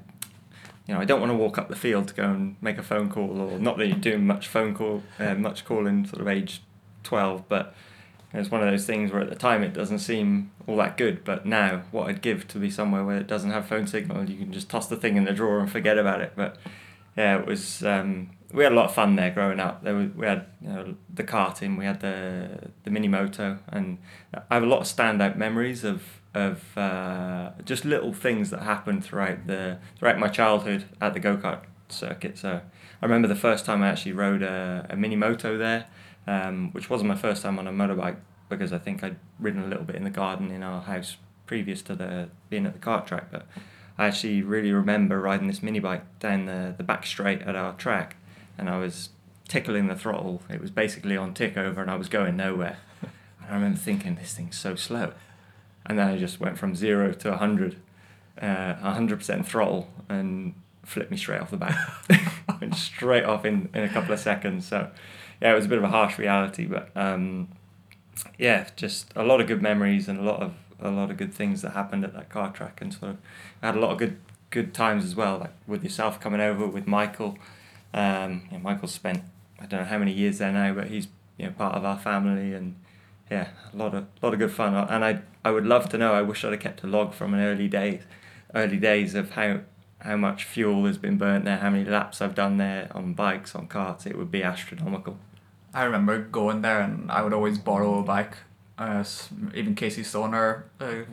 you 0.91 0.95
know, 0.95 1.01
I 1.01 1.05
don't 1.05 1.21
want 1.21 1.31
to 1.31 1.37
walk 1.37 1.57
up 1.57 1.69
the 1.69 1.77
field 1.77 2.09
to 2.09 2.15
go 2.15 2.25
and 2.25 2.57
make 2.61 2.77
a 2.77 2.83
phone 2.83 3.09
call, 3.09 3.41
or 3.41 3.61
not 3.61 3.79
that 3.79 3.87
you're 3.87 3.97
doing 3.97 4.27
much 4.27 4.49
phone 4.49 4.75
call, 4.75 5.05
uh, 5.21 5.35
much 5.35 5.65
calling 5.65 6.05
sort 6.05 6.21
of 6.21 6.27
age 6.27 6.63
12, 7.05 7.49
but 7.49 7.75
it's 8.35 8.51
one 8.51 8.61
of 8.61 8.69
those 8.69 8.87
things 8.87 9.13
where 9.13 9.21
at 9.21 9.29
the 9.29 9.37
time 9.37 9.63
it 9.63 9.73
doesn't 9.73 10.01
seem 10.01 10.51
all 10.67 10.77
that 10.79 10.97
good, 10.97 11.23
but 11.23 11.47
now 11.47 11.83
what 11.93 12.09
I'd 12.09 12.23
give 12.23 12.49
to 12.49 12.59
be 12.59 12.71
somewhere 12.71 13.05
where 13.05 13.19
it 13.19 13.29
doesn't 13.29 13.53
have 13.53 13.67
phone 13.67 13.87
signal, 13.87 14.29
you 14.29 14.37
can 14.37 14.53
just 14.53 14.69
toss 14.69 14.89
the 14.89 14.97
thing 14.97 15.17
in 15.17 15.25
the 15.25 15.33
drawer 15.33 15.61
and 15.61 15.71
forget 15.71 15.97
about 15.97 16.23
it. 16.23 16.33
But 16.35 16.57
yeah, 17.17 17.39
it 17.39 17.47
was. 17.47 17.85
Um, 17.85 18.31
we 18.53 18.65
had 18.65 18.73
a 18.73 18.75
lot 18.75 18.87
of 18.87 18.95
fun 18.95 19.17
there 19.17 19.31
growing 19.31 19.61
up. 19.61 19.83
There 19.83 19.95
was, 19.95 20.11
we 20.15 20.27
had 20.27 20.47
you 20.61 20.69
know, 20.69 20.95
the 21.13 21.25
karting, 21.25 21.79
we 21.79 21.85
had 21.85 22.01
the 22.01 22.71
the 22.85 22.91
mini 22.91 23.09
moto, 23.09 23.59
and 23.69 23.99
I 24.35 24.55
have 24.55 24.63
a 24.63 24.67
lot 24.67 24.81
of 24.81 24.87
standout 24.87 25.37
memories 25.37 25.85
of 25.85 26.03
of 26.35 26.77
uh, 26.79 27.51
just 27.65 27.85
little 27.85 28.13
things 28.13 28.51
that 28.51 28.63
happened 28.63 29.05
throughout 29.05 29.47
the 29.47 29.79
throughout 29.99 30.19
my 30.19 30.29
childhood 30.29 30.85
at 31.01 31.15
the 31.15 31.21
go 31.21 31.37
kart 31.37 31.63
circuit. 31.89 32.39
So 32.39 32.61
I 33.03 33.07
remember 33.07 33.29
the 33.29 33.37
first 33.37 33.65
time 33.65 33.83
I 33.83 33.89
actually 33.89 34.13
rode 34.13 34.43
a, 34.43 34.87
a 34.91 34.97
mini 34.97 35.17
moto 35.17 35.59
there, 35.59 35.87
um, 36.27 36.71
which 36.73 36.91
wasn't 36.91 37.09
my 37.09 37.17
first 37.17 37.43
time 37.43 37.59
on 37.59 37.67
a 37.67 37.73
motorbike 37.73 38.17
because 38.49 38.73
I 38.73 38.79
think 38.79 39.03
I'd 39.05 39.17
ridden 39.39 39.63
a 39.63 39.67
little 39.67 39.85
bit 39.85 39.97
in 39.97 40.05
the 40.05 40.11
garden 40.11 40.51
in 40.51 40.63
our 40.63 40.83
house 40.83 41.17
previous 41.47 41.83
to 41.83 41.95
the 41.95 42.29
being 42.49 42.67
at 42.67 42.73
the 42.73 42.79
kart 42.79 43.07
track. 43.07 43.31
But 43.31 43.47
I 43.99 44.07
actually 44.07 44.43
really 44.43 44.73
remember 44.73 45.21
riding 45.21 45.47
this 45.47 45.63
mini 45.63 45.79
bike 45.79 46.05
down 46.21 46.47
the, 46.47 46.75
the 46.77 46.83
back 46.83 47.07
straight 47.07 47.43
at 47.43 47.55
our 47.55 47.75
track, 47.75 48.17
and 48.59 48.69
I 48.69 48.79
was 48.79 49.11
tickling 49.49 49.89
the 49.89 49.97
throttle. 49.97 50.43
It 50.49 50.61
was 50.61 50.71
basically 50.71 51.17
on 51.17 51.35
tick 51.35 51.57
over, 51.57 51.81
and 51.83 51.91
I 51.91 51.97
was 51.97 52.09
going 52.09 52.37
nowhere. 52.37 52.79
And 53.03 53.11
I 53.51 53.55
remember 53.55 53.79
thinking, 53.79 54.15
this 54.17 54.35
thing's 54.35 54.59
so 54.59 54.75
slow. 54.75 55.13
And 55.87 55.99
then 55.99 56.09
I 56.09 56.19
just 56.19 56.41
went 56.41 56.59
from 56.59 56.75
zero 56.77 57.13
to 57.13 57.31
100, 57.31 57.77
uh, 58.41 58.45
100% 58.45 59.45
throttle, 59.47 59.89
and 60.09 60.55
flipped 60.85 61.11
me 61.11 61.17
straight 61.17 61.41
off 61.41 61.51
the 61.51 61.57
back. 61.57 61.77
went 62.61 62.75
straight 62.75 63.25
off 63.25 63.45
in, 63.45 63.69
in 63.75 63.83
a 63.85 63.89
couple 63.89 64.13
of 64.13 64.21
seconds. 64.21 64.67
So, 64.67 64.91
yeah, 65.41 65.53
it 65.53 65.55
was 65.55 65.65
a 65.65 65.69
bit 65.69 65.79
of 65.79 65.85
a 65.85 65.89
harsh 65.89 66.19
reality, 66.19 66.67
but 66.67 66.91
um, 66.95 67.49
yeah, 68.39 68.69
just 68.77 69.13
a 69.17 69.23
lot 69.23 69.41
of 69.41 69.47
good 69.47 69.63
memories 69.63 70.09
and 70.09 70.19
a 70.19 70.23
lot 70.23 70.43
of 70.43 70.55
a 70.83 70.91
lot 70.91 71.11
of 71.11 71.19
good 71.19 71.35
things 71.35 71.61
that 71.61 71.73
happened 71.73 72.05
at 72.05 72.15
that 72.15 72.31
car 72.31 72.51
track, 72.51 72.81
and 72.81 72.93
sort 72.93 73.13
of 73.13 73.19
had 73.63 73.77
a 73.77 73.81
lot 73.81 73.93
of 73.93 73.99
good 73.99 74.19
good 74.51 74.75
times 74.75 75.05
as 75.05 75.15
well, 75.15 75.39
like 75.39 75.55
with 75.67 75.83
yourself 75.83 76.21
coming 76.21 76.41
over 76.41 76.67
with 76.67 76.87
Michael. 76.87 77.39
Um, 77.93 78.43
yeah, 78.51 78.59
Michael 78.59 78.89
spent 78.89 79.23
I 79.61 79.67
don't 79.67 79.81
know 79.81 79.87
how 79.87 79.99
many 79.99 80.13
years 80.13 80.39
there 80.39 80.53
now, 80.53 80.73
but 80.73 80.89
he's 80.89 81.09
you 81.37 81.47
know 81.47 81.53
part 81.53 81.75
of 81.75 81.85
our 81.85 81.99
family, 81.99 82.55
and 82.55 82.77
yeah, 83.31 83.49
a 83.73 83.77
lot 83.77 83.95
of 83.95 84.07
lot 84.23 84.33
of 84.33 84.39
good 84.39 84.53
fun. 84.53 84.75
And 84.75 85.05
I 85.05 85.21
I 85.45 85.51
would 85.51 85.67
love 85.67 85.89
to 85.91 85.99
know. 85.99 86.15
I 86.15 86.23
wish 86.23 86.45
I'd 86.45 86.53
have 86.53 86.61
kept 86.61 86.83
a 86.83 86.87
log 86.87 87.15
from 87.15 87.35
an 87.35 87.41
early 87.41 87.69
days, 87.69 88.03
early 88.55 88.79
days 88.79 89.15
of 89.15 89.33
how 89.33 89.61
how 90.01 90.17
much 90.17 90.45
fuel 90.45 90.87
has 90.87 90.97
been 90.97 91.19
burnt 91.19 91.45
there, 91.45 91.59
how 91.59 91.71
many 91.71 91.85
laps 91.85 92.23
I've 92.23 92.35
done 92.35 92.57
there 92.57 92.91
on 92.95 93.13
bikes, 93.13 93.55
on 93.55 93.67
carts. 93.67 94.07
It 94.07 94.17
would 94.17 94.31
be 94.31 94.43
astronomical. 94.43 95.19
I 95.75 95.85
remember 95.85 96.19
going 96.19 96.63
there, 96.63 96.81
and 96.81 97.11
I 97.13 97.23
would 97.23 97.35
always 97.35 97.59
borrow 97.59 97.99
a 97.99 98.03
bike. 98.03 98.37
Uh, 98.79 99.05
even 99.55 99.75
Casey 99.75 100.03
Stoner, 100.03 100.65
a 100.81 101.05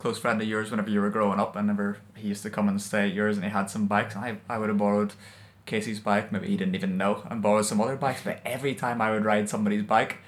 close 0.00 0.18
friend 0.18 0.42
of 0.42 0.48
yours, 0.48 0.72
whenever 0.72 0.90
you 0.90 1.00
were 1.00 1.08
growing 1.08 1.38
up, 1.38 1.54
whenever 1.54 1.98
he 2.16 2.28
used 2.28 2.42
to 2.42 2.50
come 2.50 2.68
and 2.68 2.82
stay 2.82 3.06
at 3.06 3.14
yours, 3.14 3.36
and 3.36 3.44
he 3.44 3.50
had 3.50 3.70
some 3.70 3.86
bikes, 3.86 4.16
I 4.16 4.38
I 4.48 4.58
would 4.58 4.68
have 4.68 4.78
borrowed 4.78 5.14
Casey's 5.66 6.00
bike. 6.00 6.32
Maybe 6.32 6.48
he 6.48 6.56
didn't 6.56 6.74
even 6.74 6.96
know, 6.96 7.22
and 7.30 7.42
borrowed 7.42 7.66
some 7.66 7.80
other 7.80 7.96
bikes. 7.96 8.22
But 8.24 8.40
every 8.44 8.74
time 8.74 9.00
I 9.00 9.10
would 9.10 9.24
ride 9.24 9.48
somebody's 9.48 9.82
bike, 9.82 10.18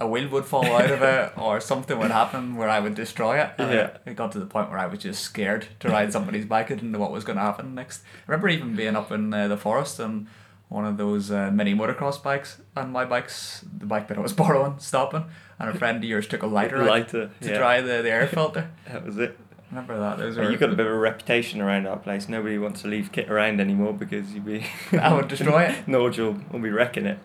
a 0.00 0.06
wheel 0.06 0.28
would 0.30 0.46
fall 0.46 0.64
out 0.64 0.90
of 0.90 1.02
it, 1.02 1.32
or 1.36 1.60
something 1.60 1.98
would 1.98 2.10
happen 2.10 2.56
where 2.56 2.68
I 2.68 2.80
would 2.80 2.94
destroy 2.94 3.40
it. 3.40 3.50
And 3.58 3.72
Yeah. 3.72 3.96
It 4.06 4.16
got 4.16 4.32
to 4.32 4.38
the 4.38 4.46
point 4.46 4.70
where 4.70 4.78
I 4.78 4.86
was 4.86 5.00
just 5.00 5.22
scared 5.22 5.68
to 5.80 5.88
ride 5.88 6.12
somebody's 6.12 6.46
bike. 6.46 6.70
I 6.70 6.74
didn't 6.74 6.92
know 6.92 6.98
what 6.98 7.12
was 7.12 7.24
going 7.24 7.36
to 7.36 7.42
happen 7.42 7.74
next. 7.74 8.02
I 8.26 8.32
remember 8.32 8.48
even 8.48 8.74
being 8.76 8.96
up 8.96 9.12
in 9.12 9.32
uh, 9.34 9.48
the 9.48 9.56
forest 9.56 10.00
and 10.00 10.26
one 10.68 10.84
of 10.84 10.96
those 10.96 11.32
uh, 11.32 11.50
mini 11.52 11.74
motocross 11.74 12.22
bikes, 12.22 12.60
and 12.76 12.92
my 12.92 13.04
bike's 13.04 13.64
the 13.76 13.86
bike 13.86 14.06
that 14.08 14.16
I 14.16 14.20
was 14.20 14.32
borrowing, 14.42 14.78
stopping, 14.78 15.24
and 15.58 15.68
a 15.68 15.74
friend 15.74 15.98
of 15.98 16.04
yours 16.04 16.28
took 16.28 16.42
a 16.42 16.46
lighter 16.46 16.80
out 16.82 16.88
Lighter, 16.88 17.30
to 17.40 17.50
yeah. 17.50 17.58
dry 17.58 17.80
the, 17.80 18.02
the 18.02 18.10
air 18.10 18.26
filter. 18.28 18.70
That 18.86 19.04
was 19.04 19.18
it. 19.18 19.36
Remember 19.70 19.98
that? 19.98 20.18
Those 20.18 20.36
were, 20.36 20.50
you 20.50 20.56
got 20.56 20.70
a 20.70 20.74
bit 20.74 20.86
of 20.86 20.92
a 20.92 20.98
reputation 20.98 21.60
around 21.60 21.86
our 21.86 21.96
place. 21.96 22.28
Nobody 22.28 22.58
wants 22.58 22.82
to 22.82 22.88
leave 22.88 23.12
kit 23.12 23.30
around 23.30 23.60
anymore 23.60 23.92
because 23.92 24.32
you'd 24.32 24.44
be. 24.44 24.66
I 24.98 25.14
would 25.14 25.28
destroy 25.28 25.64
it. 25.64 25.86
Nigel 25.88 26.38
will 26.50 26.58
be 26.58 26.70
wrecking 26.70 27.06
it. 27.06 27.18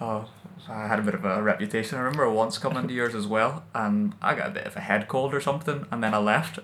Oh, 0.00 0.28
I 0.68 0.86
had 0.86 0.98
a 0.98 1.02
bit 1.02 1.14
of 1.14 1.24
a 1.24 1.42
reputation. 1.42 1.98
I 1.98 2.00
remember 2.00 2.30
once 2.30 2.56
coming 2.56 2.88
to 2.88 2.94
yours 2.94 3.14
as 3.14 3.26
well, 3.26 3.64
and 3.74 4.14
I 4.22 4.34
got 4.34 4.48
a 4.48 4.50
bit 4.50 4.66
of 4.66 4.76
a 4.76 4.80
head 4.80 5.06
cold 5.06 5.34
or 5.34 5.40
something, 5.40 5.86
and 5.90 6.02
then 6.02 6.14
I 6.14 6.18
left, 6.18 6.60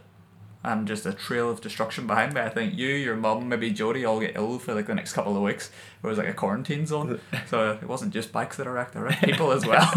and 0.65 0.89
just 0.89 1.05
a 1.05 1.13
trail 1.13 1.51
of 1.51 1.61
destruction 1.61 2.07
behind 2.07 2.33
me. 2.33 2.41
I 2.41 2.49
think 2.49 2.75
you, 2.75 2.89
your 2.89 3.17
mum, 3.17 3.49
maybe 3.51 3.71
Jody 3.71 4.07
all 4.07 4.19
get 4.19 4.35
ill 4.35 4.59
for 4.59 4.75
like 4.75 4.87
the 4.87 4.95
next 4.95 5.13
couple 5.13 5.37
of 5.37 5.43
weeks. 5.43 5.71
It 6.03 6.07
was 6.07 6.17
like 6.17 6.29
a 6.29 6.33
quarantine 6.35 6.87
zone, 6.87 7.21
so 7.49 7.73
it 7.73 7.87
wasn't 7.87 8.15
just 8.15 8.33
bikes 8.33 8.57
that 8.57 8.67
I 8.67 8.71
wrecked, 8.71 8.97
I 8.97 9.01
wrecked 9.01 9.25
people 9.25 9.53
as 9.53 9.67
well. 9.67 9.91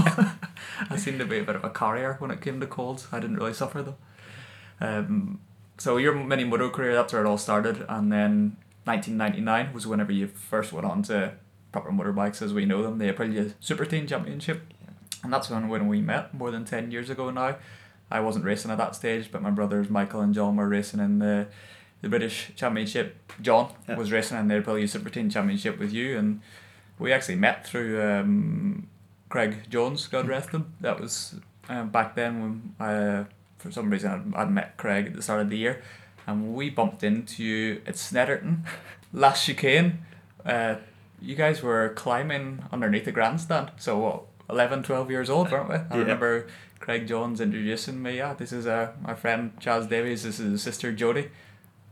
I 0.90 0.98
seemed 0.98 1.20
to 1.20 1.26
be 1.26 1.40
a 1.40 1.44
bit 1.44 1.56
of 1.56 1.64
a 1.64 1.70
carrier 1.70 2.18
when 2.20 2.32
it 2.32 2.42
came 2.42 2.60
to 2.60 2.68
colds. 2.68 3.08
I 3.14 3.22
didn't 3.22 3.38
really 3.38 3.54
suffer 3.54 3.82
though. 3.82 3.96
Um, 4.82 5.40
so 5.78 5.98
your 5.98 6.14
mini 6.14 6.44
moto 6.44 6.70
career, 6.70 6.94
that's 6.94 7.14
where 7.14 7.24
it 7.24 7.28
all 7.28 7.38
started, 7.38 7.86
and 7.90 8.12
then 8.12 8.58
1999 8.86 9.74
was 9.74 9.88
whenever 9.88 10.12
you 10.12 10.28
first 10.28 10.72
went 10.72 10.86
on 10.86 11.02
to 11.04 11.34
proper 11.72 11.92
motorbikes 11.92 12.42
as 12.42 12.54
we 12.54 12.66
know 12.66 12.82
them, 12.84 12.98
the 12.98 13.12
Aprilia 13.12 13.54
Super 13.60 13.86
Teen 13.86 14.08
Championship, 14.08 14.62
and 15.24 15.34
that's 15.34 15.50
when 15.50 15.68
when 15.70 15.88
we 15.88 16.02
met 16.02 16.34
more 16.34 16.52
than 16.52 16.66
ten 16.66 16.92
years 16.92 17.10
ago 17.10 17.30
now. 17.32 17.58
I 18.12 18.20
wasn't 18.20 18.46
racing 18.46 18.70
at 18.72 18.78
that 18.78 18.96
stage, 18.96 19.32
but 19.32 19.42
my 19.42 19.50
brothers 19.50 19.90
Michael 19.90 20.22
and 20.22 20.34
John 20.34 20.56
were 20.56 20.70
racing 20.70 21.00
in 21.00 21.20
the 21.20 21.48
the 22.02 22.10
British 22.10 22.52
Championship. 22.56 23.16
John 23.42 23.72
Yeah. 23.90 23.96
was 23.98 24.12
racing 24.12 24.38
in 24.38 24.48
the 24.48 24.56
Aprilia 24.62 24.88
Super 24.88 25.10
Teen 25.10 25.30
Championship 25.30 25.80
with 25.80 25.92
you, 25.92 26.18
and 26.18 26.42
we 27.00 27.12
actually 27.12 27.36
met 27.36 27.66
through 27.68 28.02
um, 28.02 28.88
Craig 29.30 29.70
Jones, 29.70 30.08
God 30.08 30.28
rest 30.28 30.52
him. 30.52 30.74
That 30.82 31.00
was 31.02 31.36
um, 31.68 31.90
back 31.90 32.16
then 32.16 32.42
when 32.42 32.76
I, 32.80 33.26
for 33.66 33.72
some 33.72 33.90
reason 33.90 34.34
I'd, 34.36 34.42
I'd 34.44 34.52
met 34.52 34.78
Craig 34.78 35.08
at 35.08 35.14
the 35.16 35.22
start 35.22 35.42
of 35.42 35.50
the 35.50 35.58
year, 35.58 35.82
and 36.28 36.54
we 36.56 36.70
bumped 36.70 37.04
into 37.04 37.44
you 37.44 37.82
at 37.88 37.96
Snetterton, 37.96 38.60
last 39.14 39.46
chicane. 39.46 40.06
Uh, 40.46 40.76
you 41.22 41.36
guys 41.36 41.64
were 41.64 41.90
climbing 41.96 42.64
underneath 42.72 43.06
the 43.06 43.12
grandstand, 43.12 43.72
so 43.78 43.98
what, 43.98 44.24
11, 44.50 44.84
12 44.84 45.10
years 45.10 45.30
old, 45.30 45.52
weren't 45.52 45.70
we? 45.70 45.76
I 45.76 45.86
Yeah. 45.92 45.98
remember 45.98 46.48
Craig 46.80 47.08
Jones 47.08 47.42
introducing 47.42 48.02
me. 48.02 48.18
Yeah, 48.18 48.34
this 48.36 48.52
is 48.54 48.68
uh, 48.68 48.92
my 49.02 49.16
friend 49.16 49.52
Charles 49.60 49.88
Davies. 49.88 50.22
This 50.24 50.40
is 50.40 50.52
his 50.52 50.62
sister 50.62 50.92
Jody, 50.92 51.30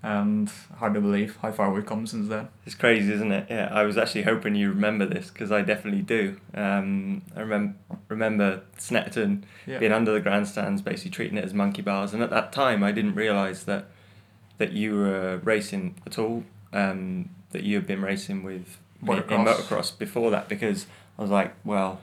and 0.04 0.52
hard 0.78 0.94
to 0.94 1.00
believe 1.02 1.38
how 1.42 1.52
far 1.52 1.72
we've 1.72 1.86
come 1.86 2.06
since 2.06 2.28
then. 2.28 2.50
It's 2.66 2.76
crazy, 2.76 3.12
isn't 3.14 3.32
it? 3.32 3.48
Yeah, 3.50 3.70
I 3.72 3.84
was 3.84 3.98
actually 3.98 4.24
hoping 4.24 4.54
you 4.54 4.70
remember 4.70 5.06
this 5.06 5.30
because 5.32 5.50
I 5.52 5.62
definitely 5.62 6.02
do. 6.02 6.40
Um, 6.54 7.22
I 7.36 7.40
remember 7.40 7.76
remember 8.10 8.62
Snetterton 8.78 9.44
Yeah. 9.66 9.80
being 9.80 9.94
under 9.94 10.12
the 10.12 10.20
grandstands, 10.20 10.82
basically 10.82 11.12
treating 11.12 11.38
it 11.38 11.46
as 11.46 11.54
monkey 11.54 11.82
bars, 11.82 12.14
and 12.14 12.22
at 12.22 12.30
that 12.32 12.52
time 12.52 12.84
I 12.84 12.92
didn't 12.92 13.16
realise 13.16 13.64
that 13.64 13.86
that 14.58 14.74
you 14.74 14.96
were 14.96 15.38
racing 15.44 15.96
at 16.06 16.20
all. 16.20 16.44
Um, 16.74 17.30
that 17.52 17.64
you 17.64 17.76
had 17.76 17.86
been 17.88 18.02
racing 18.02 18.42
with 18.44 18.80
me 19.02 19.14
in 19.16 19.22
Motocross. 19.24 19.46
motocross 19.46 19.98
before 19.98 20.32
that 20.32 20.50
because 20.50 20.88
I 21.20 21.22
was 21.22 21.30
like, 21.30 21.54
well, 21.64 22.02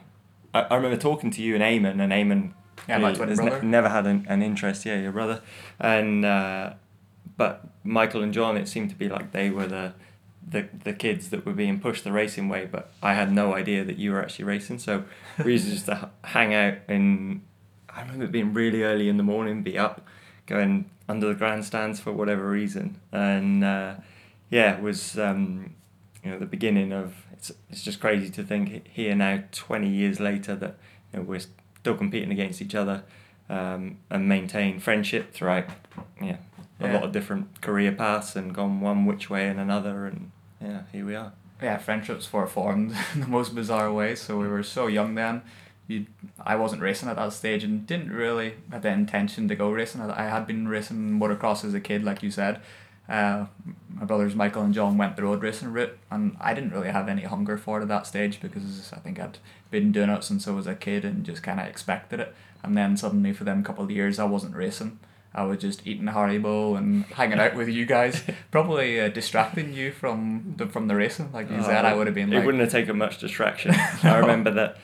I, 0.54 0.60
I 0.62 0.76
remember 0.76 0.96
talking 0.96 1.30
to 1.32 1.42
you 1.42 1.56
and 1.56 1.62
Eamon, 1.64 2.00
and 2.00 2.12
Eamon 2.12 2.52
Yeah, 2.88 2.98
my 2.98 3.12
twin 3.12 3.34
ne- 3.34 3.60
never 3.62 3.88
had 3.88 4.06
an, 4.06 4.26
an 4.28 4.42
interest. 4.42 4.86
Yeah, 4.86 5.00
your 5.00 5.10
brother, 5.12 5.42
and 5.80 6.24
uh, 6.24 6.74
but 7.40 7.64
Michael 7.84 8.22
and 8.22 8.34
John, 8.34 8.58
it 8.58 8.68
seemed 8.68 8.90
to 8.90 8.94
be 8.94 9.08
like 9.08 9.32
they 9.32 9.48
were 9.48 9.66
the 9.66 9.94
the 10.46 10.68
the 10.84 10.92
kids 10.92 11.30
that 11.30 11.46
were 11.46 11.54
being 11.54 11.80
pushed 11.80 12.04
the 12.04 12.12
racing 12.12 12.50
way, 12.50 12.68
but 12.70 12.92
I 13.02 13.14
had 13.14 13.32
no 13.32 13.54
idea 13.54 13.82
that 13.82 13.96
you 13.96 14.12
were 14.12 14.20
actually 14.20 14.44
racing. 14.44 14.78
So 14.78 15.04
we 15.42 15.52
used 15.52 15.64
to 15.64 15.72
just 15.72 15.86
to 15.86 16.10
hang 16.22 16.52
out 16.52 16.74
and 16.86 17.40
I 17.88 18.02
remember 18.02 18.24
it 18.24 18.30
being 18.30 18.52
really 18.52 18.82
early 18.82 19.08
in 19.08 19.16
the 19.16 19.22
morning, 19.22 19.62
be 19.62 19.78
up, 19.78 20.06
going 20.44 20.90
under 21.08 21.28
the 21.28 21.34
grandstands 21.34 21.98
for 21.98 22.12
whatever 22.12 22.46
reason, 22.46 23.00
and 23.10 23.64
uh, 23.64 23.94
yeah, 24.50 24.76
it 24.76 24.82
was 24.82 25.18
um, 25.18 25.74
you 26.22 26.30
know 26.30 26.38
the 26.38 26.44
beginning 26.44 26.92
of 26.92 27.24
it's 27.32 27.50
it's 27.70 27.82
just 27.82 28.00
crazy 28.00 28.28
to 28.28 28.42
think 28.42 28.86
here 28.86 29.14
now 29.14 29.44
twenty 29.50 29.88
years 29.88 30.20
later 30.20 30.54
that 30.56 30.74
you 31.10 31.18
know 31.18 31.24
we're 31.24 31.40
still 31.80 31.96
competing 31.96 32.32
against 32.32 32.60
each 32.60 32.74
other 32.74 33.02
um, 33.48 33.96
and 34.10 34.28
maintain 34.28 34.78
friendship 34.78 35.32
throughout 35.32 35.64
yeah 36.20 36.36
a 36.80 36.86
Yeah. 36.86 36.94
lot 36.94 37.04
of 37.04 37.12
different 37.12 37.60
career 37.60 37.92
paths 37.92 38.34
and 38.36 38.54
gone 38.54 38.80
one 38.80 39.04
which 39.06 39.28
way 39.30 39.48
and 39.48 39.60
another 39.60 40.06
and 40.06 40.30
yeah 40.60 40.82
here 40.92 41.04
we 41.06 41.14
are 41.14 41.32
yeah, 41.62 41.76
friendships 41.76 42.32
were 42.32 42.46
formed 42.46 42.94
in 43.14 43.20
the 43.20 43.26
most 43.26 43.54
bizarre 43.54 43.92
way. 43.92 44.14
So 44.14 44.38
we 44.38 44.48
were 44.48 44.62
so 44.62 44.86
young 44.86 45.14
then. 45.14 45.42
You, 45.88 46.06
I 46.42 46.56
wasn't 46.56 46.80
racing 46.80 47.10
at 47.10 47.16
that 47.16 47.34
stage 47.34 47.62
and 47.64 47.86
didn't 47.86 48.10
really 48.10 48.54
have 48.72 48.80
the 48.80 48.88
intention 48.88 49.46
to 49.48 49.54
go 49.54 49.70
racing. 49.70 50.00
I 50.00 50.24
I 50.24 50.28
had 50.28 50.46
been 50.46 50.68
racing 50.68 51.18
motocross 51.20 51.62
as 51.62 51.74
a 51.74 51.80
kid, 51.80 52.02
like 52.02 52.22
you 52.22 52.30
said. 52.30 52.60
Uh, 53.10 53.44
my 53.94 54.06
brothers 54.06 54.34
Michael 54.34 54.62
and 54.62 54.72
John 54.72 54.96
went 54.96 55.16
the 55.16 55.24
road 55.24 55.42
racing 55.42 55.70
route, 55.70 55.98
and 56.10 56.34
I 56.40 56.54
didn't 56.54 56.70
really 56.72 56.88
have 56.90 57.08
any 57.10 57.22
hunger 57.24 57.58
for 57.58 57.78
it 57.78 57.82
at 57.82 57.88
that 57.88 58.06
stage 58.06 58.40
because 58.40 58.90
I 58.94 59.00
think 59.00 59.20
I'd 59.20 59.36
been 59.70 59.92
doing 59.92 60.08
it 60.08 60.24
since 60.24 60.48
I 60.48 60.52
was 60.52 60.66
a 60.66 60.74
kid 60.74 61.04
and 61.04 61.24
just 61.26 61.42
kind 61.42 61.60
of 61.60 61.66
expected 61.66 62.20
it. 62.20 62.34
And 62.62 62.74
then 62.74 62.96
suddenly, 62.96 63.34
for 63.34 63.44
them 63.44 63.62
couple 63.64 63.84
of 63.84 63.90
years, 63.90 64.18
I 64.18 64.24
wasn't 64.24 64.54
racing. 64.56 64.98
I 65.32 65.44
was 65.44 65.58
just 65.58 65.86
eating 65.86 66.06
Haribo 66.06 66.76
and 66.76 67.04
hanging 67.04 67.38
out 67.38 67.54
with 67.54 67.68
you 67.68 67.86
guys, 67.86 68.22
probably 68.50 69.00
uh, 69.00 69.08
distracting 69.08 69.72
you 69.72 69.92
from 69.92 70.54
the 70.56 70.66
from 70.66 70.88
the 70.88 70.96
racing. 70.96 71.32
Like 71.32 71.50
you 71.50 71.62
said, 71.62 71.84
I 71.84 71.94
would 71.94 72.06
have 72.06 72.14
been 72.14 72.30
Oh, 72.30 72.32
it 72.32 72.36
like, 72.38 72.46
wouldn't 72.46 72.62
have 72.62 72.72
taken 72.72 72.98
much 72.98 73.18
distraction 73.18 73.72
I 74.02 74.18
remember 74.18 74.50
that 74.52 74.76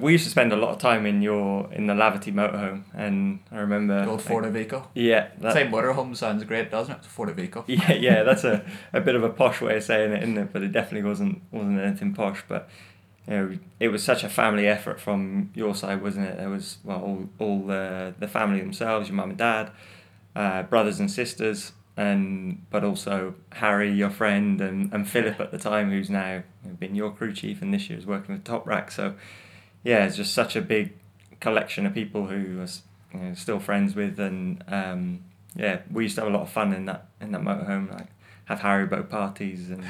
we 0.00 0.12
used 0.12 0.24
to 0.24 0.30
spend 0.30 0.50
a 0.52 0.56
lot 0.56 0.70
of 0.70 0.78
time 0.78 1.04
in 1.04 1.20
your 1.20 1.70
in 1.72 1.86
the 1.86 1.92
Laverty 1.92 2.32
motorhome 2.32 2.84
and 2.94 3.40
I 3.52 3.58
remember 3.58 4.02
the 4.02 4.10
old 4.10 4.22
Ford 4.22 4.46
Vico. 4.50 4.88
yeah 4.94 5.28
that, 5.40 5.52
Same 5.52 5.70
motorhome 5.70 6.16
sounds 6.16 6.42
great, 6.44 6.70
doesn't 6.70 6.94
it? 6.96 7.04
Ford 7.04 7.28
Vico. 7.36 7.64
yeah, 7.68 7.92
yeah, 7.92 8.22
that's 8.22 8.44
a, 8.44 8.64
a 8.94 9.00
bit 9.02 9.14
of 9.14 9.22
a 9.22 9.28
posh 9.28 9.60
way 9.60 9.76
of 9.76 9.82
saying 9.84 10.12
it, 10.12 10.22
isn't 10.22 10.38
it? 10.38 10.52
But 10.52 10.62
it 10.62 10.72
definitely 10.72 11.06
wasn't 11.06 11.42
wasn't 11.50 11.80
anything 11.80 12.14
posh. 12.14 12.42
But 12.48 12.70
you 13.26 13.34
know, 13.34 13.58
it 13.80 13.88
was 13.88 14.02
such 14.02 14.22
a 14.22 14.28
family 14.28 14.66
effort 14.66 15.00
from 15.00 15.50
your 15.54 15.74
side, 15.74 16.02
wasn't 16.02 16.26
it? 16.26 16.36
There 16.36 16.50
was 16.50 16.78
well, 16.84 17.00
all 17.00 17.28
all 17.38 17.66
the 17.66 18.14
the 18.18 18.28
family 18.28 18.60
themselves, 18.60 19.08
your 19.08 19.16
mum 19.16 19.30
and 19.30 19.38
dad, 19.38 19.70
uh, 20.36 20.64
brothers 20.64 21.00
and 21.00 21.10
sisters, 21.10 21.72
and 21.96 22.64
but 22.70 22.84
also 22.84 23.34
Harry, 23.52 23.92
your 23.92 24.10
friend, 24.10 24.60
and, 24.60 24.92
and 24.92 25.08
Philip 25.08 25.40
at 25.40 25.50
the 25.52 25.58
time, 25.58 25.90
who's 25.90 26.10
now 26.10 26.42
been 26.78 26.94
your 26.94 27.10
crew 27.10 27.32
chief 27.32 27.62
and 27.62 27.72
this 27.72 27.88
year 27.88 27.98
is 27.98 28.06
working 28.06 28.34
with 28.34 28.44
Toprak. 28.44 28.92
So, 28.92 29.14
yeah, 29.84 30.04
it's 30.04 30.16
just 30.16 30.34
such 30.34 30.56
a 30.56 30.60
big 30.60 30.92
collection 31.40 31.86
of 31.86 31.94
people 31.94 32.26
who 32.26 32.60
are 32.60 32.68
you 33.12 33.20
know, 33.20 33.34
still 33.34 33.60
friends 33.60 33.94
with, 33.94 34.18
and 34.18 34.62
um, 34.68 35.24
yeah, 35.54 35.80
we 35.90 36.04
used 36.04 36.16
to 36.16 36.22
have 36.22 36.30
a 36.30 36.36
lot 36.36 36.42
of 36.42 36.50
fun 36.50 36.72
in 36.72 36.86
that 36.86 37.06
in 37.20 37.32
that 37.32 37.42
motorhome. 37.42 37.90
Like 37.90 38.08
have 38.46 38.60
Haribo 38.60 39.08
parties, 39.08 39.70
and 39.70 39.84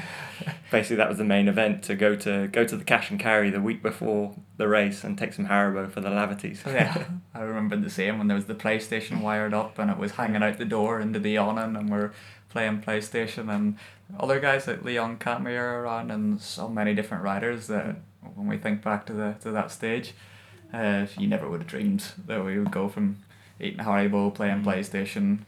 basically 0.71 0.95
that 0.95 1.09
was 1.09 1.17
the 1.17 1.25
main 1.25 1.47
event 1.47 1.83
to 1.83 1.95
go 1.95 2.15
to 2.15 2.47
go 2.47 2.65
to 2.65 2.77
the 2.77 2.83
cash 2.83 3.11
and 3.11 3.19
carry 3.19 3.49
the 3.49 3.59
week 3.59 3.83
before 3.83 4.35
the 4.57 4.67
race 4.67 5.03
and 5.03 5.17
take 5.17 5.33
some 5.33 5.47
Haribo 5.47 5.91
for 5.91 6.01
the 6.01 6.09
Laverties. 6.09 6.65
yeah, 6.65 7.05
I 7.33 7.41
remember 7.41 7.75
the 7.75 7.89
same 7.89 8.17
when 8.17 8.27
there 8.27 8.35
was 8.35 8.45
the 8.45 8.55
PlayStation 8.55 9.21
wired 9.21 9.53
up 9.53 9.77
and 9.77 9.91
it 9.91 9.97
was 9.97 10.13
hanging 10.13 10.43
out 10.43 10.57
the 10.57 10.65
door 10.65 10.99
into 11.01 11.19
the 11.19 11.37
awning, 11.37 11.75
and 11.75 11.89
we're 11.89 12.13
playing 12.49 12.81
PlayStation 12.81 13.53
and 13.53 13.77
other 14.17 14.39
guys 14.39 14.67
like 14.67 14.83
Leon 14.83 15.17
Camier 15.17 15.81
around 15.81 16.11
and 16.11 16.41
so 16.41 16.69
many 16.69 16.93
different 16.93 17.23
riders 17.23 17.67
that 17.67 17.97
when 18.35 18.47
we 18.47 18.57
think 18.57 18.81
back 18.81 19.05
to 19.07 19.13
the 19.13 19.35
to 19.41 19.51
that 19.51 19.71
stage, 19.71 20.13
uh, 20.73 21.07
you 21.17 21.27
never 21.27 21.49
would 21.49 21.61
have 21.61 21.69
dreamed 21.69 22.13
that 22.25 22.43
we 22.45 22.57
would 22.57 22.71
go 22.71 22.87
from 22.87 23.17
eating 23.59 23.79
Haribo, 23.79 24.33
playing 24.33 24.63
mm. 24.63 24.65
PlayStation, 24.65 25.39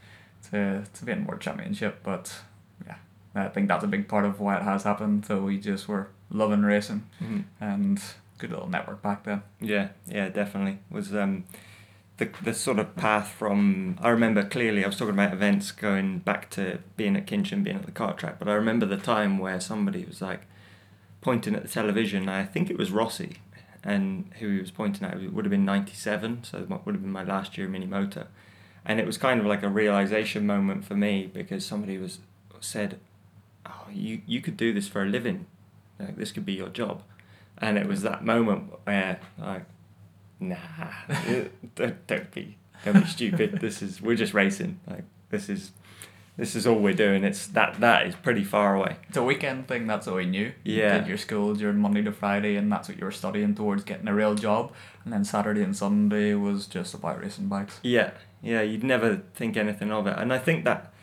to 0.51 0.83
to 0.93 1.05
being 1.05 1.25
World 1.25 1.41
Championship, 1.41 1.99
but 2.03 2.41
I 3.37 3.49
think 3.49 3.67
that's 3.67 3.83
a 3.83 3.87
big 3.87 4.07
part 4.07 4.25
of 4.25 4.39
why 4.39 4.57
it 4.57 4.63
has 4.63 4.83
happened. 4.83 5.25
So 5.25 5.41
we 5.41 5.59
just 5.59 5.87
were 5.87 6.07
loving 6.29 6.63
racing 6.63 7.05
mm-hmm. 7.21 7.41
and 7.59 8.01
good 8.37 8.51
little 8.51 8.69
network 8.69 9.01
back 9.01 9.23
then. 9.23 9.43
Yeah, 9.59 9.89
yeah, 10.07 10.29
definitely 10.29 10.79
was 10.89 11.13
um, 11.13 11.45
the 12.17 12.29
the 12.43 12.53
sort 12.53 12.79
of 12.79 12.95
path 12.95 13.29
from. 13.29 13.97
I 14.01 14.09
remember 14.09 14.43
clearly. 14.43 14.83
I 14.83 14.87
was 14.87 14.97
talking 14.97 15.13
about 15.13 15.33
events 15.33 15.71
going 15.71 16.19
back 16.19 16.49
to 16.51 16.79
being 16.95 17.15
at 17.15 17.27
Kinchin, 17.27 17.63
being 17.63 17.77
at 17.77 17.85
the 17.85 17.91
kart 17.91 18.17
track, 18.17 18.39
but 18.39 18.47
I 18.47 18.53
remember 18.53 18.85
the 18.85 18.97
time 18.97 19.37
where 19.37 19.59
somebody 19.59 20.05
was 20.05 20.21
like 20.21 20.41
pointing 21.21 21.55
at 21.55 21.63
the 21.63 21.69
television. 21.69 22.29
I 22.29 22.45
think 22.45 22.69
it 22.69 22.77
was 22.77 22.91
Rossi, 22.91 23.37
and 23.83 24.31
who 24.39 24.51
he 24.53 24.59
was 24.59 24.71
pointing 24.71 25.07
at 25.07 25.17
it 25.17 25.33
would 25.33 25.45
have 25.45 25.51
been 25.51 25.65
ninety 25.65 25.93
seven, 25.93 26.43
so 26.43 26.59
it 26.59 26.69
would 26.69 26.95
have 26.95 27.01
been 27.01 27.11
my 27.11 27.23
last 27.23 27.57
year 27.57 27.67
mini 27.67 27.87
motor. 27.87 28.27
And 28.85 29.01
it 29.01 29.05
was 29.05 29.17
kind 29.17 29.41
of 29.41 29.45
like 29.45 29.63
a 29.63 29.69
realization 29.69 30.47
moment 30.47 30.85
for 30.85 30.95
me 30.95 31.29
because 31.31 31.65
somebody 31.65 31.97
was 31.97 32.19
said 32.61 32.99
oh, 33.67 33.87
you, 33.91 34.21
you 34.25 34.41
could 34.41 34.57
do 34.57 34.73
this 34.73 34.87
for 34.87 35.03
a 35.03 35.05
living. 35.05 35.45
Like, 35.99 36.17
this 36.17 36.31
could 36.31 36.45
be 36.45 36.53
your 36.53 36.69
job. 36.69 37.03
And 37.57 37.77
it 37.77 37.87
was 37.87 38.01
that 38.03 38.23
moment 38.23 38.71
where, 38.85 39.19
like, 39.37 39.65
nah, 40.39 40.55
don't, 41.75 42.07
don't 42.07 42.31
be, 42.31 42.57
don't 42.85 43.01
be 43.01 43.07
stupid. 43.07 43.59
This 43.61 43.81
is, 43.81 44.01
we're 44.01 44.15
just 44.15 44.33
racing. 44.33 44.79
Like, 44.87 45.03
this 45.29 45.49
is, 45.49 45.71
this 46.37 46.55
is 46.55 46.67
all 46.67 46.75
we're 46.75 46.93
doing. 46.93 47.23
It's 47.23 47.47
that, 47.47 47.79
that 47.79 48.05
is 48.05 48.15
pretty 48.15 48.43
far 48.43 48.75
away. 48.75 48.97
It's 49.09 49.17
a 49.17 49.23
weekend 49.23 49.67
thing. 49.67 49.87
That's 49.87 50.07
all 50.07 50.15
we 50.15 50.25
knew. 50.25 50.51
Yeah. 50.63 50.93
You 50.93 50.99
did 50.99 51.07
your 51.07 51.17
school 51.17 51.55
during 51.55 51.79
Monday 51.79 52.03
to 52.03 52.11
Friday, 52.11 52.55
and 52.57 52.71
that's 52.71 52.87
what 52.87 52.99
you 52.99 53.05
were 53.05 53.11
studying 53.11 53.55
towards 53.55 53.83
getting 53.83 54.07
a 54.07 54.13
real 54.13 54.35
job. 54.35 54.71
And 55.03 55.11
then 55.11 55.25
Saturday 55.25 55.63
and 55.63 55.75
Sunday 55.75 56.35
was 56.35 56.67
just 56.67 56.93
about 56.93 57.21
racing 57.21 57.47
bikes. 57.47 57.79
Yeah. 57.81 58.11
Yeah. 58.43 58.61
You'd 58.61 58.83
never 58.83 59.23
think 59.33 59.57
anything 59.57 59.91
of 59.91 60.05
it. 60.05 60.15
And 60.15 60.31
I 60.31 60.37
think 60.37 60.63
that, 60.65 60.93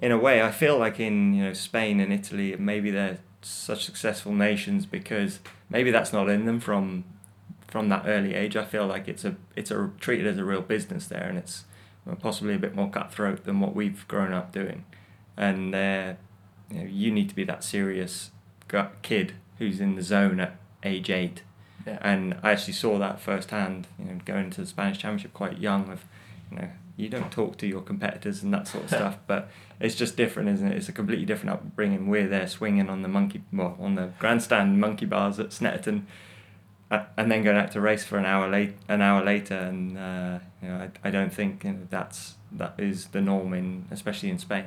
in 0.00 0.12
a 0.12 0.18
way, 0.18 0.42
I 0.42 0.50
feel 0.50 0.78
like 0.78 0.98
in 0.98 1.34
you 1.34 1.44
know 1.44 1.52
Spain 1.52 2.00
and 2.00 2.12
Italy, 2.12 2.56
maybe 2.58 2.90
they're 2.90 3.18
such 3.42 3.84
successful 3.84 4.32
nations 4.32 4.86
because 4.86 5.40
maybe 5.68 5.90
that's 5.90 6.12
not 6.12 6.28
in 6.28 6.46
them 6.46 6.58
from 6.58 7.04
from 7.68 7.88
that 7.90 8.04
early 8.06 8.34
age. 8.34 8.56
I 8.56 8.64
feel 8.64 8.86
like 8.86 9.08
it's 9.08 9.24
a 9.24 9.36
it's 9.54 9.70
a 9.70 9.90
treated 10.00 10.26
as 10.26 10.38
a 10.38 10.44
real 10.44 10.62
business 10.62 11.06
there, 11.06 11.24
and 11.24 11.38
it's 11.38 11.64
possibly 12.20 12.54
a 12.54 12.58
bit 12.58 12.74
more 12.74 12.90
cutthroat 12.90 13.44
than 13.44 13.60
what 13.60 13.74
we've 13.74 14.08
grown 14.08 14.32
up 14.32 14.52
doing. 14.52 14.84
And 15.36 15.74
uh, 15.74 16.14
you 16.70 16.78
know, 16.78 16.86
you 16.86 17.10
need 17.10 17.28
to 17.28 17.34
be 17.34 17.44
that 17.44 17.62
serious 17.62 18.30
kid 19.02 19.34
who's 19.58 19.80
in 19.80 19.96
the 19.96 20.02
zone 20.02 20.40
at 20.40 20.56
age 20.82 21.10
eight. 21.10 21.42
Yeah. 21.86 21.98
And 22.00 22.36
I 22.42 22.52
actually 22.52 22.74
saw 22.74 22.98
that 22.98 23.20
firsthand. 23.20 23.86
You 23.98 24.06
know, 24.06 24.20
going 24.24 24.50
to 24.50 24.62
the 24.62 24.66
Spanish 24.66 24.98
Championship 24.98 25.34
quite 25.34 25.58
young 25.58 25.88
with, 25.88 26.04
you 26.50 26.58
know, 26.58 26.68
you 26.96 27.08
don't 27.08 27.30
talk 27.30 27.56
to 27.58 27.66
your 27.66 27.80
competitors 27.80 28.42
and 28.42 28.52
that 28.52 28.68
sort 28.68 28.84
of 28.84 28.90
stuff, 28.96 29.18
but 29.26 29.50
it's 29.80 29.94
just 29.94 30.16
different, 30.16 30.50
isn't 30.50 30.70
it? 30.70 30.76
It's 30.76 30.88
a 30.90 30.92
completely 30.92 31.24
different 31.24 31.54
upbringing. 31.54 32.06
We're 32.08 32.28
there 32.28 32.46
swinging 32.46 32.90
on 32.90 33.00
the 33.00 33.08
monkey, 33.08 33.42
well, 33.50 33.76
on 33.80 33.94
the 33.94 34.12
grandstand 34.18 34.78
monkey 34.78 35.06
bars 35.06 35.40
at 35.40 35.48
Snetterton, 35.48 36.02
uh, 36.90 37.04
and 37.16 37.32
then 37.32 37.42
going 37.42 37.56
out 37.56 37.72
to 37.72 37.80
race 37.80 38.04
for 38.04 38.18
an 38.18 38.26
hour 38.26 38.48
late, 38.48 38.74
an 38.88 39.00
hour 39.00 39.24
later, 39.24 39.56
and 39.56 39.96
uh, 39.96 40.38
you 40.62 40.68
know, 40.68 40.76
I, 40.76 41.08
I 41.08 41.10
don't 41.10 41.32
think 41.32 41.64
you 41.64 41.72
know, 41.72 41.78
that's 41.88 42.34
that 42.52 42.74
is 42.78 43.06
the 43.06 43.22
norm 43.22 43.54
in, 43.54 43.86
especially 43.90 44.28
in 44.28 44.38
Spain. 44.38 44.66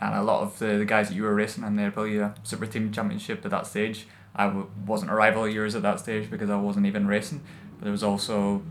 And 0.00 0.14
a 0.14 0.22
lot 0.22 0.42
of 0.42 0.58
the, 0.60 0.78
the 0.78 0.84
guys 0.84 1.08
that 1.08 1.16
you 1.16 1.24
were 1.24 1.34
racing 1.34 1.64
in 1.64 1.74
there, 1.74 1.90
probably 1.90 2.18
a 2.18 2.34
super 2.44 2.66
teen 2.66 2.92
championship 2.92 3.44
at 3.44 3.50
that 3.50 3.66
stage. 3.66 4.06
I 4.36 4.46
w- 4.46 4.70
wasn't 4.86 5.10
a 5.10 5.14
rival 5.14 5.46
of 5.46 5.52
yours 5.52 5.74
at 5.74 5.82
that 5.82 5.98
stage 5.98 6.30
because 6.30 6.50
I 6.50 6.56
wasn't 6.56 6.86
even 6.86 7.08
racing. 7.08 7.42
But 7.78 7.84
there 7.84 7.92
was 7.92 8.04
also 8.04 8.62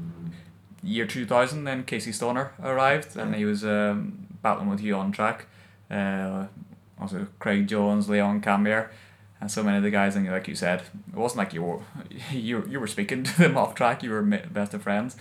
year 0.83 1.05
2000 1.05 1.65
then 1.65 1.83
Casey 1.83 2.13
Stoner 2.13 2.53
arrived 2.63 3.17
and 3.17 3.35
he 3.35 3.43
was 3.43 3.65
um, 3.65 4.27
battling 4.41 4.69
with 4.69 4.79
you 4.79 4.95
on 4.95 5.11
track 5.11 5.47
uh, 5.89 6.47
also 6.99 7.27
Craig 7.39 7.67
Jones, 7.67 8.09
Leon 8.09 8.41
Camier, 8.41 8.89
and 9.39 9.51
so 9.51 9.63
many 9.63 9.77
of 9.77 9.83
the 9.83 9.91
guys. 9.91 10.15
And 10.15 10.27
like 10.29 10.47
you 10.47 10.55
said, 10.55 10.81
it 11.07 11.15
wasn't 11.15 11.39
like 11.39 11.53
you 11.53 11.63
were 11.63 11.79
you 12.31 12.65
you 12.67 12.79
were 12.79 12.87
speaking 12.87 13.23
to 13.23 13.37
them 13.37 13.57
off 13.61 13.75
track. 13.75 14.03
You 14.03 14.11
were 14.11 14.21
best 14.21 14.73
of 14.73 14.83
friends, 14.83 15.15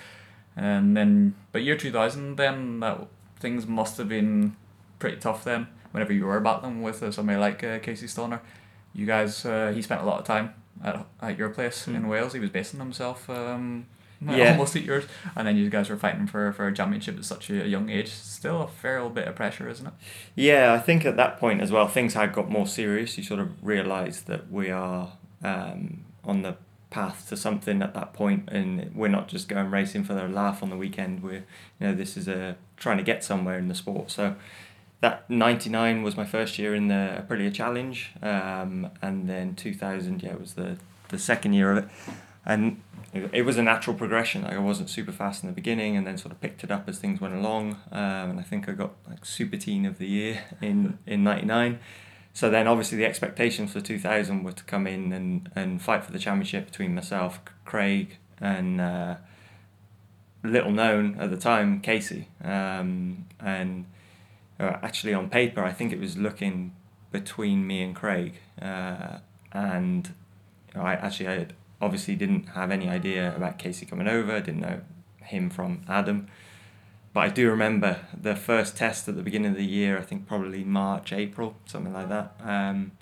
and 0.56 0.96
then 0.96 1.34
but 1.52 1.62
year 1.62 1.76
two 1.76 1.92
thousand 1.92 2.36
then 2.36 2.80
that 2.80 3.06
things 3.38 3.66
must 3.66 3.98
have 3.98 4.08
been 4.08 4.56
pretty 4.98 5.18
tough 5.18 5.44
then. 5.44 5.68
Whenever 5.92 6.12
you 6.12 6.26
were 6.26 6.40
battling 6.40 6.82
with 6.82 7.02
uh, 7.02 7.10
somebody 7.10 7.38
like 7.38 7.64
uh, 7.64 7.78
Casey 7.78 8.06
Stoner, 8.06 8.40
you 8.92 9.06
guys 9.06 9.44
uh, 9.46 9.72
he 9.74 9.80
spent 9.80 10.02
a 10.02 10.04
lot 10.04 10.20
of 10.20 10.26
time 10.26 10.52
at, 10.84 11.06
at 11.22 11.38
your 11.38 11.48
place 11.48 11.86
mm. 11.86 11.94
in 11.94 12.08
Wales. 12.08 12.32
He 12.32 12.40
was 12.40 12.50
basing 12.50 12.80
himself. 12.80 13.30
Um, 13.30 13.86
yeah. 14.20 14.52
almost 14.52 14.76
eight 14.76 14.84
years. 14.84 15.04
And 15.34 15.46
then 15.46 15.56
you 15.56 15.68
guys 15.70 15.88
were 15.90 15.96
fighting 15.96 16.26
for, 16.26 16.52
for 16.52 16.66
a 16.66 16.74
championship 16.74 17.18
at 17.18 17.24
such 17.24 17.50
a 17.50 17.66
young 17.66 17.90
age. 17.90 18.10
Still 18.10 18.62
a 18.62 18.68
fair 18.68 19.06
bit 19.08 19.28
of 19.28 19.34
pressure, 19.34 19.68
isn't 19.68 19.86
it? 19.86 19.92
Yeah, 20.34 20.72
I 20.72 20.78
think 20.78 21.04
at 21.04 21.16
that 21.16 21.38
point 21.38 21.60
as 21.60 21.70
well, 21.70 21.88
things 21.88 22.14
had 22.14 22.32
got 22.32 22.50
more 22.50 22.66
serious. 22.66 23.16
You 23.18 23.24
sort 23.24 23.40
of 23.40 23.50
realise 23.62 24.20
that 24.22 24.50
we 24.50 24.70
are 24.70 25.12
um, 25.42 26.04
on 26.24 26.42
the 26.42 26.56
path 26.90 27.28
to 27.28 27.36
something 27.36 27.82
at 27.82 27.94
that 27.94 28.12
point, 28.12 28.48
and 28.48 28.90
we're 28.94 29.08
not 29.08 29.28
just 29.28 29.48
going 29.48 29.70
racing 29.70 30.04
for 30.04 30.14
the 30.14 30.26
laugh 30.28 30.62
on 30.62 30.70
the 30.70 30.76
weekend. 30.76 31.22
We're, 31.22 31.44
you 31.78 31.88
know, 31.88 31.94
this 31.94 32.16
is 32.16 32.28
a 32.28 32.56
trying 32.76 32.98
to 32.98 33.02
get 33.02 33.24
somewhere 33.24 33.58
in 33.58 33.68
the 33.68 33.74
sport. 33.74 34.10
So 34.10 34.36
that 35.00 35.28
99 35.28 36.02
was 36.02 36.16
my 36.16 36.24
first 36.24 36.58
year 36.58 36.74
in 36.74 36.88
the 36.88 37.22
Aprilia 37.22 37.52
Challenge, 37.52 38.12
um, 38.22 38.90
and 39.02 39.28
then 39.28 39.54
2000, 39.54 40.22
yeah, 40.22 40.36
was 40.36 40.54
the, 40.54 40.78
the 41.08 41.18
second 41.18 41.52
year 41.52 41.72
of 41.72 41.78
it. 41.78 41.90
And 42.44 42.80
it 43.32 43.42
was 43.42 43.56
a 43.56 43.62
natural 43.62 43.96
progression. 43.96 44.42
Like 44.42 44.54
I 44.54 44.58
wasn't 44.58 44.90
super 44.90 45.12
fast 45.12 45.42
in 45.42 45.48
the 45.48 45.54
beginning, 45.54 45.96
and 45.96 46.06
then 46.06 46.18
sort 46.18 46.32
of 46.32 46.40
picked 46.40 46.64
it 46.64 46.70
up 46.70 46.88
as 46.88 46.98
things 46.98 47.20
went 47.20 47.34
along. 47.34 47.78
Um, 47.90 48.30
and 48.30 48.40
I 48.40 48.42
think 48.42 48.68
I 48.68 48.72
got 48.72 48.92
like 49.08 49.24
super 49.24 49.56
teen 49.56 49.86
of 49.86 49.98
the 49.98 50.06
year 50.06 50.44
in 50.60 50.98
in 51.06 51.24
'99. 51.24 51.78
So 52.32 52.50
then, 52.50 52.66
obviously, 52.66 52.98
the 52.98 53.06
expectations 53.06 53.72
for 53.72 53.80
2000 53.80 54.42
were 54.42 54.52
to 54.52 54.64
come 54.64 54.86
in 54.86 55.10
and, 55.14 55.50
and 55.56 55.80
fight 55.80 56.04
for 56.04 56.12
the 56.12 56.18
championship 56.18 56.66
between 56.66 56.94
myself, 56.94 57.40
Craig, 57.64 58.18
and 58.38 58.78
uh, 58.78 59.14
little 60.44 60.70
known 60.70 61.16
at 61.18 61.30
the 61.30 61.38
time, 61.38 61.80
Casey. 61.80 62.28
Um, 62.44 63.24
and 63.40 63.86
uh, 64.60 64.76
actually, 64.82 65.14
on 65.14 65.30
paper, 65.30 65.64
I 65.64 65.72
think 65.72 65.94
it 65.94 65.98
was 65.98 66.18
looking 66.18 66.72
between 67.10 67.66
me 67.66 67.82
and 67.82 67.96
Craig. 67.96 68.34
Uh, 68.60 69.20
and 69.52 70.12
I 70.74 70.92
actually 70.92 71.28
I 71.28 71.38
had 71.38 71.54
obviously 71.80 72.14
didn't 72.14 72.48
have 72.48 72.70
any 72.70 72.88
idea 72.88 73.34
about 73.34 73.58
Casey 73.58 73.86
coming 73.86 74.08
over, 74.08 74.40
didn't 74.40 74.60
know 74.60 74.80
him 75.22 75.50
from 75.50 75.82
Adam. 75.88 76.28
But 77.12 77.20
I 77.20 77.28
do 77.28 77.48
remember 77.48 78.00
the 78.18 78.36
first 78.36 78.76
test 78.76 79.08
at 79.08 79.16
the 79.16 79.22
beginning 79.22 79.52
of 79.52 79.56
the 79.56 79.64
year, 79.64 79.98
I 79.98 80.02
think 80.02 80.26
probably 80.26 80.64
March, 80.64 81.12
April, 81.12 81.56
something 81.64 81.92
like 81.92 82.08
that, 82.08 82.34
um, 82.42 82.92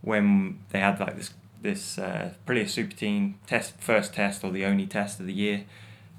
when 0.00 0.58
they 0.70 0.80
had 0.80 0.98
like 0.98 1.16
this 1.16 1.32
this 1.62 1.96
uh, 1.96 2.32
super 2.66 2.96
teen 2.96 3.38
test, 3.46 3.74
first 3.78 4.14
test 4.14 4.42
or 4.42 4.50
the 4.50 4.64
only 4.64 4.84
test 4.84 5.20
of 5.20 5.26
the 5.26 5.32
year 5.32 5.64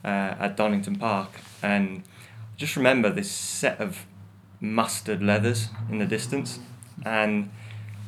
uh, 0.06 0.36
at 0.40 0.56
Donington 0.56 0.96
Park. 0.96 1.32
And 1.62 2.04
I 2.54 2.58
just 2.58 2.78
remember 2.78 3.10
this 3.10 3.30
set 3.30 3.80
of 3.82 4.06
mustard 4.62 5.22
leathers 5.22 5.68
in 5.90 5.98
the 5.98 6.06
distance. 6.06 6.60
And 7.06 7.52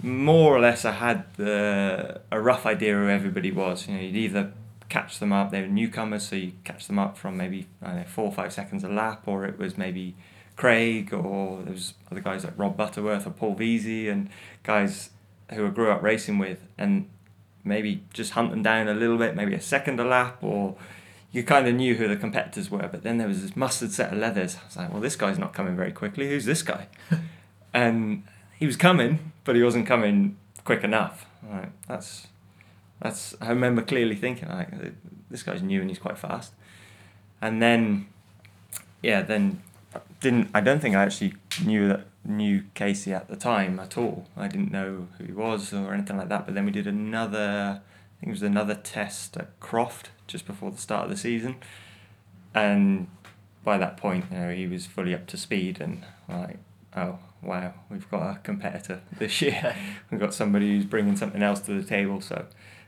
more 0.05 0.55
or 0.55 0.59
less 0.59 0.85
I 0.85 0.91
had 0.91 1.25
the, 1.35 2.21
a 2.31 2.39
rough 2.39 2.65
idea 2.65 2.93
who 2.93 3.09
everybody 3.09 3.51
was. 3.51 3.87
You 3.87 3.95
know, 3.95 4.01
you'd 4.01 4.15
either 4.15 4.53
catch 4.87 5.17
them 5.17 5.33
up, 5.33 5.49
they 5.49 5.61
were 5.61 5.67
newcomers, 5.67 6.27
so 6.29 6.35
you 6.35 6.53
catch 6.63 6.85
them 6.85 6.99
up 6.99 7.17
from 7.17 7.35
maybe 7.35 7.67
know, 7.81 8.03
four 8.07 8.25
or 8.25 8.31
five 8.31 8.53
seconds 8.53 8.83
a 8.83 8.89
lap, 8.89 9.23
or 9.25 9.45
it 9.45 9.57
was 9.57 9.77
maybe 9.77 10.15
Craig, 10.55 11.11
or 11.11 11.63
there 11.63 11.73
was 11.73 11.95
other 12.11 12.21
guys 12.21 12.43
like 12.43 12.53
Rob 12.55 12.77
Butterworth 12.77 13.25
or 13.25 13.31
Paul 13.31 13.55
Veazey, 13.55 14.09
and 14.09 14.29
guys 14.61 15.09
who 15.51 15.65
I 15.65 15.69
grew 15.69 15.91
up 15.91 16.03
racing 16.03 16.37
with, 16.37 16.59
and 16.77 17.09
maybe 17.63 18.03
just 18.13 18.33
hunt 18.33 18.51
them 18.51 18.61
down 18.61 18.87
a 18.87 18.93
little 18.93 19.17
bit, 19.17 19.35
maybe 19.35 19.55
a 19.55 19.61
second 19.61 19.99
a 19.99 20.05
lap, 20.05 20.37
or 20.43 20.75
you 21.31 21.43
kind 21.43 21.67
of 21.67 21.73
knew 21.73 21.95
who 21.95 22.07
the 22.07 22.15
competitors 22.15 22.69
were. 22.69 22.87
But 22.87 23.01
then 23.01 23.17
there 23.17 23.27
was 23.27 23.41
this 23.41 23.55
mustard 23.55 23.91
set 23.91 24.13
of 24.13 24.19
leathers. 24.19 24.55
I 24.55 24.65
was 24.67 24.77
like, 24.77 24.91
well, 24.93 25.01
this 25.01 25.15
guy's 25.15 25.39
not 25.39 25.53
coming 25.53 25.75
very 25.75 25.91
quickly. 25.91 26.29
Who's 26.29 26.45
this 26.45 26.61
guy? 26.61 26.87
and 27.73 28.23
he 28.57 28.65
was 28.65 28.77
coming, 28.77 29.31
but 29.43 29.55
he 29.55 29.63
wasn't 29.63 29.87
coming 29.87 30.37
quick 30.63 30.83
enough. 30.83 31.25
Right, 31.43 31.71
that's 31.87 32.27
that's. 33.01 33.35
I 33.41 33.49
remember 33.49 33.81
clearly 33.81 34.15
thinking 34.15 34.49
like, 34.49 34.73
uh, 34.73 34.89
this 35.29 35.43
guy's 35.43 35.61
new 35.61 35.81
and 35.81 35.89
he's 35.89 35.99
quite 35.99 36.17
fast, 36.17 36.53
and 37.41 37.61
then, 37.61 38.07
yeah, 39.01 39.21
then 39.21 39.61
didn't. 40.19 40.49
I 40.53 40.61
don't 40.61 40.79
think 40.79 40.95
I 40.95 41.03
actually 41.03 41.33
knew 41.63 41.87
that 41.87 42.05
knew 42.23 42.63
Casey 42.73 43.13
at 43.13 43.27
the 43.27 43.35
time 43.35 43.79
at 43.79 43.97
all. 43.97 44.25
I 44.35 44.47
didn't 44.47 44.71
know 44.71 45.07
who 45.17 45.25
he 45.25 45.31
was 45.31 45.73
or 45.73 45.93
anything 45.93 46.17
like 46.17 46.29
that. 46.29 46.45
But 46.45 46.55
then 46.55 46.65
we 46.65 46.71
did 46.71 46.87
another. 46.87 47.81
I 47.81 48.19
think 48.19 48.29
it 48.29 48.31
was 48.31 48.43
another 48.43 48.75
test 48.75 49.37
at 49.37 49.59
Croft 49.59 50.09
just 50.25 50.47
before 50.47 50.71
the 50.71 50.77
start 50.77 51.03
of 51.03 51.09
the 51.11 51.17
season, 51.17 51.57
and 52.53 53.07
by 53.63 53.77
that 53.77 53.97
point, 53.97 54.25
you 54.31 54.37
know, 54.37 54.51
he 54.51 54.67
was 54.67 54.85
fully 54.85 55.13
up 55.13 55.27
to 55.27 55.37
speed 55.37 55.81
and 55.81 56.03
like, 56.29 56.57
oh 56.95 57.19
wow, 57.45 57.73
we've 57.89 58.09
got 58.09 58.35
a 58.35 58.39
competitor 58.39 59.01
this 59.17 59.41
year. 59.41 59.75
we've 60.11 60.19
got 60.19 60.33
somebody 60.33 60.75
who's 60.75 60.85
bringing 60.85 61.15
something 61.15 61.43
else 61.43 61.59
to 61.61 61.73
the 61.73 61.87
table. 61.87 62.21
So, 62.21 62.45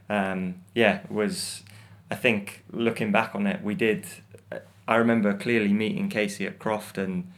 um, 0.09 0.63
yeah, 0.73 1.01
it 1.03 1.11
was. 1.11 1.63
I 2.09 2.15
think 2.15 2.63
looking 2.71 3.11
back 3.11 3.35
on 3.35 3.47
it, 3.47 3.61
we 3.63 3.75
did. 3.75 4.05
I 4.87 4.95
remember 4.95 5.33
clearly 5.33 5.73
meeting 5.73 6.09
Casey 6.09 6.45
at 6.45 6.59
Croft 6.59 6.97
and 6.97 7.31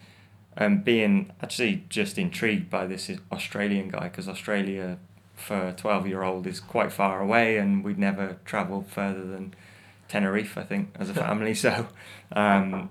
and 0.55 0.84
being 0.84 1.32
actually 1.41 1.86
just 1.89 2.17
intrigued 2.17 2.69
by 2.69 2.86
this 2.86 3.10
Australian 3.32 3.89
guy 3.89 4.10
because 4.10 4.27
Australia 4.27 4.97
for 5.36 5.69
a 5.69 5.73
12 5.73 6.08
year 6.08 6.21
old 6.21 6.45
is 6.45 6.60
quite 6.60 6.91
far 6.91 7.21
away 7.21 7.58
and 7.58 7.84
we'd 7.84 7.97
never 7.97 8.38
travelled 8.43 8.88
further 8.88 9.25
than 9.25 9.53
Tenerife 10.10 10.58
I 10.58 10.63
think 10.63 10.93
as 10.99 11.10
a 11.10 11.13
family 11.25 11.53
so 11.53 11.88
um, 12.34 12.89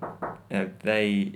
you 0.50 0.56
know, 0.56 0.70
they 0.82 1.34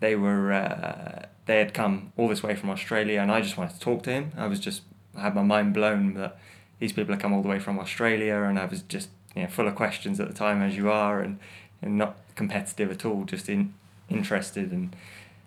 they 0.00 0.16
were 0.16 0.52
uh, 0.52 1.26
they 1.48 1.58
had 1.58 1.74
come 1.74 2.12
all 2.16 2.28
this 2.28 2.42
way 2.42 2.54
from 2.54 2.70
Australia 2.70 3.20
and 3.20 3.32
I 3.32 3.40
just 3.40 3.56
wanted 3.56 3.74
to 3.74 3.80
talk 3.80 4.02
to 4.04 4.10
him 4.10 4.32
I 4.36 4.46
was 4.46 4.60
just 4.60 4.82
I 5.16 5.22
had 5.22 5.34
my 5.34 5.42
mind 5.42 5.74
blown 5.74 6.14
that 6.14 6.38
these 6.78 6.92
people 6.92 7.12
had 7.12 7.20
come 7.20 7.32
all 7.32 7.42
the 7.42 7.48
way 7.48 7.58
from 7.58 7.78
Australia 7.78 8.36
and 8.36 8.58
I 8.58 8.66
was 8.66 8.82
just 8.82 9.08
you 9.34 9.42
know, 9.42 9.48
full 9.48 9.66
of 9.66 9.74
questions 9.74 10.20
at 10.20 10.28
the 10.28 10.34
time 10.34 10.62
as 10.62 10.76
you 10.76 10.90
are 10.90 11.20
and, 11.20 11.38
and 11.82 11.98
not 11.98 12.16
competitive 12.36 12.90
at 12.90 13.04
all 13.04 13.24
just 13.24 13.48
in 13.48 13.74
interested 14.08 14.70
and 14.70 14.94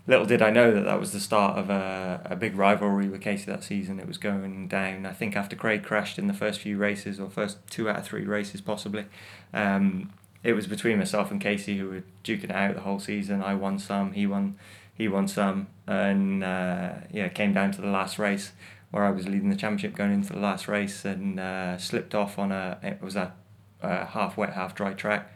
little 0.07 0.25
did 0.25 0.41
I 0.41 0.49
know 0.49 0.73
that 0.73 0.85
that 0.85 0.99
was 0.99 1.11
the 1.11 1.19
start 1.19 1.57
of 1.57 1.69
a, 1.69 2.21
a 2.25 2.35
big 2.35 2.55
rivalry 2.55 3.07
with 3.07 3.21
Casey 3.21 3.45
that 3.45 3.63
season. 3.63 3.99
It 3.99 4.07
was 4.07 4.17
going 4.17 4.67
down, 4.67 5.05
I 5.05 5.13
think, 5.13 5.35
after 5.35 5.55
Craig 5.55 5.83
crashed 5.83 6.17
in 6.17 6.27
the 6.27 6.33
first 6.33 6.59
few 6.59 6.77
races, 6.77 7.19
or 7.19 7.29
first 7.29 7.57
two 7.69 7.87
out 7.87 7.99
of 7.99 8.05
three 8.05 8.25
races, 8.25 8.61
possibly. 8.61 9.05
Um, 9.53 10.11
it 10.43 10.53
was 10.53 10.65
between 10.65 10.97
myself 10.97 11.29
and 11.29 11.39
Casey 11.39 11.77
who 11.77 11.89
were 11.89 12.03
duking 12.23 12.45
it 12.45 12.51
out 12.51 12.73
the 12.73 12.81
whole 12.81 12.99
season. 12.99 13.43
I 13.43 13.53
won 13.53 13.77
some, 13.77 14.13
he 14.13 14.25
won, 14.25 14.57
he 14.93 15.07
won 15.07 15.27
some, 15.27 15.67
and 15.87 16.43
uh, 16.43 16.93
yeah, 17.11 17.27
came 17.29 17.53
down 17.53 17.71
to 17.71 17.81
the 17.81 17.87
last 17.87 18.19
race 18.19 18.51
where 18.91 19.05
I 19.05 19.11
was 19.11 19.27
leading 19.27 19.49
the 19.49 19.55
championship 19.55 19.95
going 19.95 20.11
into 20.11 20.33
the 20.33 20.39
last 20.39 20.67
race 20.67 21.05
and 21.05 21.39
uh, 21.39 21.77
slipped 21.77 22.13
off 22.13 22.37
on 22.37 22.51
a 22.51 22.77
it 22.83 23.01
was 23.01 23.15
a, 23.15 23.33
a 23.81 24.05
half 24.05 24.37
wet, 24.37 24.53
half 24.53 24.75
dry 24.75 24.93
track, 24.93 25.31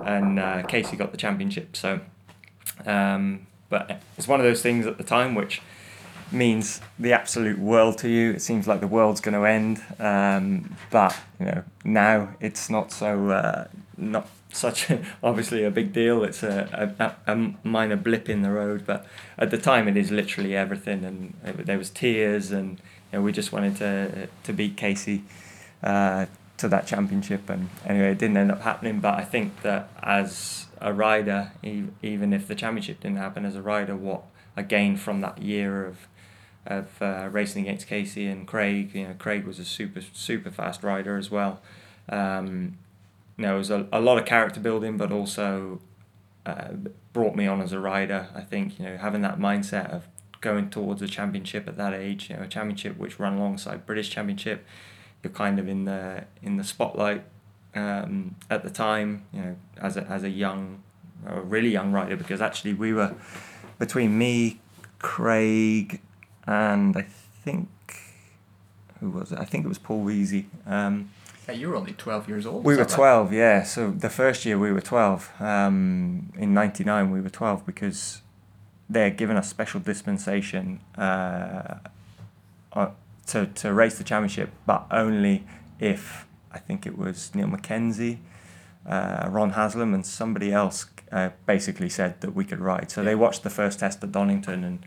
and 0.00 0.38
uh, 0.38 0.62
Casey 0.64 0.96
got 0.96 1.12
the 1.12 1.18
championship. 1.18 1.76
So. 1.76 2.00
Um, 2.86 3.46
but 3.68 4.00
it's 4.16 4.28
one 4.28 4.40
of 4.40 4.46
those 4.46 4.62
things 4.62 4.86
at 4.86 4.98
the 4.98 5.04
time 5.04 5.34
which 5.34 5.60
means 6.30 6.80
the 6.98 7.12
absolute 7.12 7.58
world 7.58 7.98
to 7.98 8.08
you. 8.08 8.32
It 8.32 8.42
seems 8.42 8.66
like 8.66 8.80
the 8.80 8.86
world's 8.86 9.20
going 9.20 9.34
to 9.34 9.44
end. 9.44 9.82
Um, 9.98 10.76
but 10.90 11.16
you 11.38 11.46
know 11.46 11.64
now 11.84 12.34
it's 12.40 12.70
not 12.70 12.92
so 12.92 13.30
uh, 13.30 13.68
not 13.96 14.28
such 14.52 14.90
a, 14.90 15.04
obviously 15.22 15.64
a 15.64 15.70
big 15.70 15.92
deal. 15.92 16.24
It's 16.24 16.42
a, 16.42 16.94
a, 16.98 17.32
a 17.32 17.54
minor 17.62 17.96
blip 17.96 18.28
in 18.28 18.42
the 18.42 18.50
road, 18.50 18.84
but 18.86 19.06
at 19.38 19.50
the 19.50 19.58
time 19.58 19.88
it 19.88 19.96
is 19.96 20.10
literally 20.10 20.56
everything. 20.56 21.04
And 21.04 21.34
it, 21.44 21.66
there 21.66 21.78
was 21.78 21.90
tears, 21.90 22.50
and 22.50 22.80
you 23.12 23.18
know, 23.18 23.22
we 23.22 23.32
just 23.32 23.52
wanted 23.52 23.76
to 23.76 24.28
to 24.44 24.52
beat 24.52 24.76
Casey. 24.76 25.24
Uh, 25.82 26.26
to 26.56 26.66
that 26.66 26.88
championship 26.88 27.48
and 27.48 27.70
anyway 27.86 28.10
it 28.10 28.18
didn't 28.18 28.36
end 28.36 28.50
up 28.50 28.62
happening 28.62 28.98
but 28.98 29.14
I 29.14 29.22
think 29.22 29.62
that 29.62 29.88
as 30.02 30.66
a 30.80 30.92
rider, 30.92 31.52
even 31.62 32.32
if 32.32 32.46
the 32.46 32.54
championship 32.54 33.00
didn't 33.00 33.18
happen 33.18 33.44
as 33.44 33.54
a 33.54 33.62
rider, 33.62 33.96
what 33.96 34.24
I 34.56 34.62
gained 34.62 35.00
from 35.00 35.20
that 35.20 35.42
year 35.42 35.86
of 35.86 36.08
of 36.66 37.00
uh, 37.00 37.28
racing 37.30 37.62
against 37.62 37.86
Casey 37.86 38.26
and 38.26 38.46
Craig. 38.46 38.94
You 38.94 39.08
know, 39.08 39.14
Craig 39.18 39.44
was 39.44 39.58
a 39.58 39.64
super 39.64 40.00
super 40.12 40.50
fast 40.50 40.82
rider 40.82 41.16
as 41.16 41.30
well. 41.30 41.60
Um, 42.08 42.76
you 43.38 43.42
know, 43.46 43.54
it 43.54 43.58
was 43.58 43.70
a, 43.70 43.86
a 43.92 44.00
lot 44.00 44.18
of 44.18 44.26
character 44.26 44.60
building, 44.60 44.96
but 44.96 45.12
also 45.12 45.80
uh, 46.44 46.72
brought 47.12 47.36
me 47.36 47.46
on 47.46 47.60
as 47.60 47.72
a 47.72 47.80
rider. 47.80 48.28
I 48.34 48.40
think 48.42 48.78
you 48.78 48.84
know 48.84 48.96
having 48.96 49.22
that 49.22 49.38
mindset 49.38 49.90
of 49.90 50.08
going 50.40 50.70
towards 50.70 51.02
a 51.02 51.08
championship 51.08 51.66
at 51.68 51.76
that 51.76 51.94
age, 51.94 52.30
you 52.30 52.36
know, 52.36 52.42
a 52.42 52.48
championship 52.48 52.96
which 52.96 53.18
ran 53.18 53.34
alongside 53.34 53.86
British 53.86 54.10
Championship, 54.10 54.64
you're 55.22 55.32
kind 55.32 55.58
of 55.58 55.68
in 55.68 55.84
the 55.84 56.24
in 56.42 56.56
the 56.56 56.64
spotlight 56.64 57.24
um, 57.74 58.36
at 58.50 58.62
the 58.62 58.70
time, 58.70 59.24
you 59.32 59.40
know, 59.40 59.56
as 59.80 59.96
a, 59.96 60.02
as 60.04 60.24
a 60.24 60.30
young, 60.30 60.82
a 61.26 61.40
really 61.40 61.70
young 61.70 61.92
rider, 61.92 62.16
because 62.16 62.40
actually 62.40 62.74
we 62.74 62.92
were 62.92 63.14
between 63.78 64.18
me, 64.18 64.60
Craig, 64.98 66.00
and 66.46 66.96
I 66.96 67.02
think 67.44 67.68
who 69.00 69.10
was 69.10 69.32
it? 69.32 69.38
I 69.38 69.44
think 69.44 69.64
it 69.64 69.68
was 69.68 69.78
Paul 69.78 70.04
Veazey. 70.04 70.46
Um, 70.66 71.10
yeah, 71.48 71.54
you 71.54 71.68
were 71.68 71.76
only 71.76 71.92
twelve 71.92 72.28
years 72.28 72.46
old. 72.46 72.64
We 72.64 72.76
were 72.76 72.84
twelve, 72.84 73.30
right? 73.30 73.38
yeah. 73.38 73.62
So 73.62 73.90
the 73.90 74.10
first 74.10 74.44
year 74.44 74.58
we 74.58 74.70
were 74.72 74.80
twelve. 74.80 75.32
Um, 75.40 76.32
in 76.36 76.52
'99 76.52 77.10
we 77.10 77.20
were 77.20 77.30
twelve 77.30 77.64
because 77.64 78.22
they 78.90 79.02
had 79.02 79.16
given 79.16 79.36
us 79.36 79.48
special 79.48 79.80
dispensation 79.80 80.80
uh, 80.96 81.76
uh, 82.72 82.90
to 83.28 83.46
to 83.46 83.72
race 83.72 83.98
the 83.98 84.04
championship, 84.04 84.50
but 84.66 84.86
only 84.90 85.44
if 85.80 86.26
I 86.52 86.58
think 86.58 86.86
it 86.86 86.98
was 86.98 87.34
Niall 87.34 87.48
Mackenzie, 87.48 88.20
uh, 88.86 89.28
Ron 89.30 89.50
Haslam, 89.50 89.94
and 89.94 90.04
somebody 90.04 90.52
else 90.52 90.86
uh, 91.12 91.30
basically 91.46 91.88
said 91.88 92.20
that 92.20 92.34
we 92.34 92.44
could 92.44 92.60
ride. 92.60 92.90
So 92.90 93.00
yeah. 93.00 93.06
they 93.06 93.14
watched 93.14 93.42
the 93.42 93.50
first 93.50 93.80
test 93.80 94.02
at 94.02 94.12
Donington 94.12 94.64
and 94.64 94.84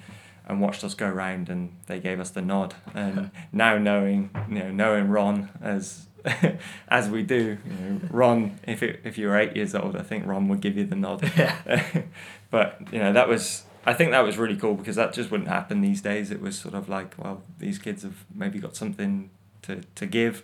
and 0.48 0.60
watched 0.60 0.84
us 0.84 0.96
go 0.96 1.08
around, 1.08 1.50
and 1.50 1.76
they 1.88 2.00
gave 2.00 2.20
us 2.20 2.32
the 2.32 2.42
nod. 2.42 2.76
And 2.94 3.32
now 3.52 3.78
knowing 3.78 4.30
you 4.50 4.60
know 4.60 4.72
knowing 4.72 5.10
Ron 5.10 5.50
as 5.62 6.08
as 6.88 7.10
we 7.10 7.24
do, 7.24 7.58
you 7.66 7.74
know, 7.74 8.02
Ron, 8.10 8.60
if 8.68 8.84
it, 8.84 9.02
if 9.04 9.18
you 9.18 9.28
were 9.28 9.38
eight 9.38 9.56
years 9.56 9.74
old, 9.76 9.96
I 9.96 10.04
think 10.04 10.26
Ron 10.26 10.48
would 10.50 10.62
give 10.62 10.78
you 10.78 10.86
the 10.86 10.96
nod. 10.96 11.30
Yeah. 11.38 12.04
but 12.52 12.82
you 12.92 13.00
know 13.00 13.14
that 13.14 13.28
was 13.28 13.64
I 13.86 13.94
think 13.94 14.12
that 14.12 14.24
was 14.24 14.38
really 14.38 14.58
cool 14.58 14.76
because 14.76 14.96
that 14.96 15.14
just 15.14 15.32
wouldn't 15.32 15.50
happen 15.50 15.82
these 15.82 16.02
days. 16.02 16.30
It 16.30 16.42
was 16.42 16.58
sort 16.58 16.76
of 16.76 16.88
like, 16.88 17.16
well, 17.18 17.42
these 17.58 17.80
kids 17.80 18.04
have 18.04 18.26
maybe 18.34 18.60
got 18.60 18.76
something 18.76 19.32
to, 19.64 19.82
to 19.96 20.06
give, 20.06 20.44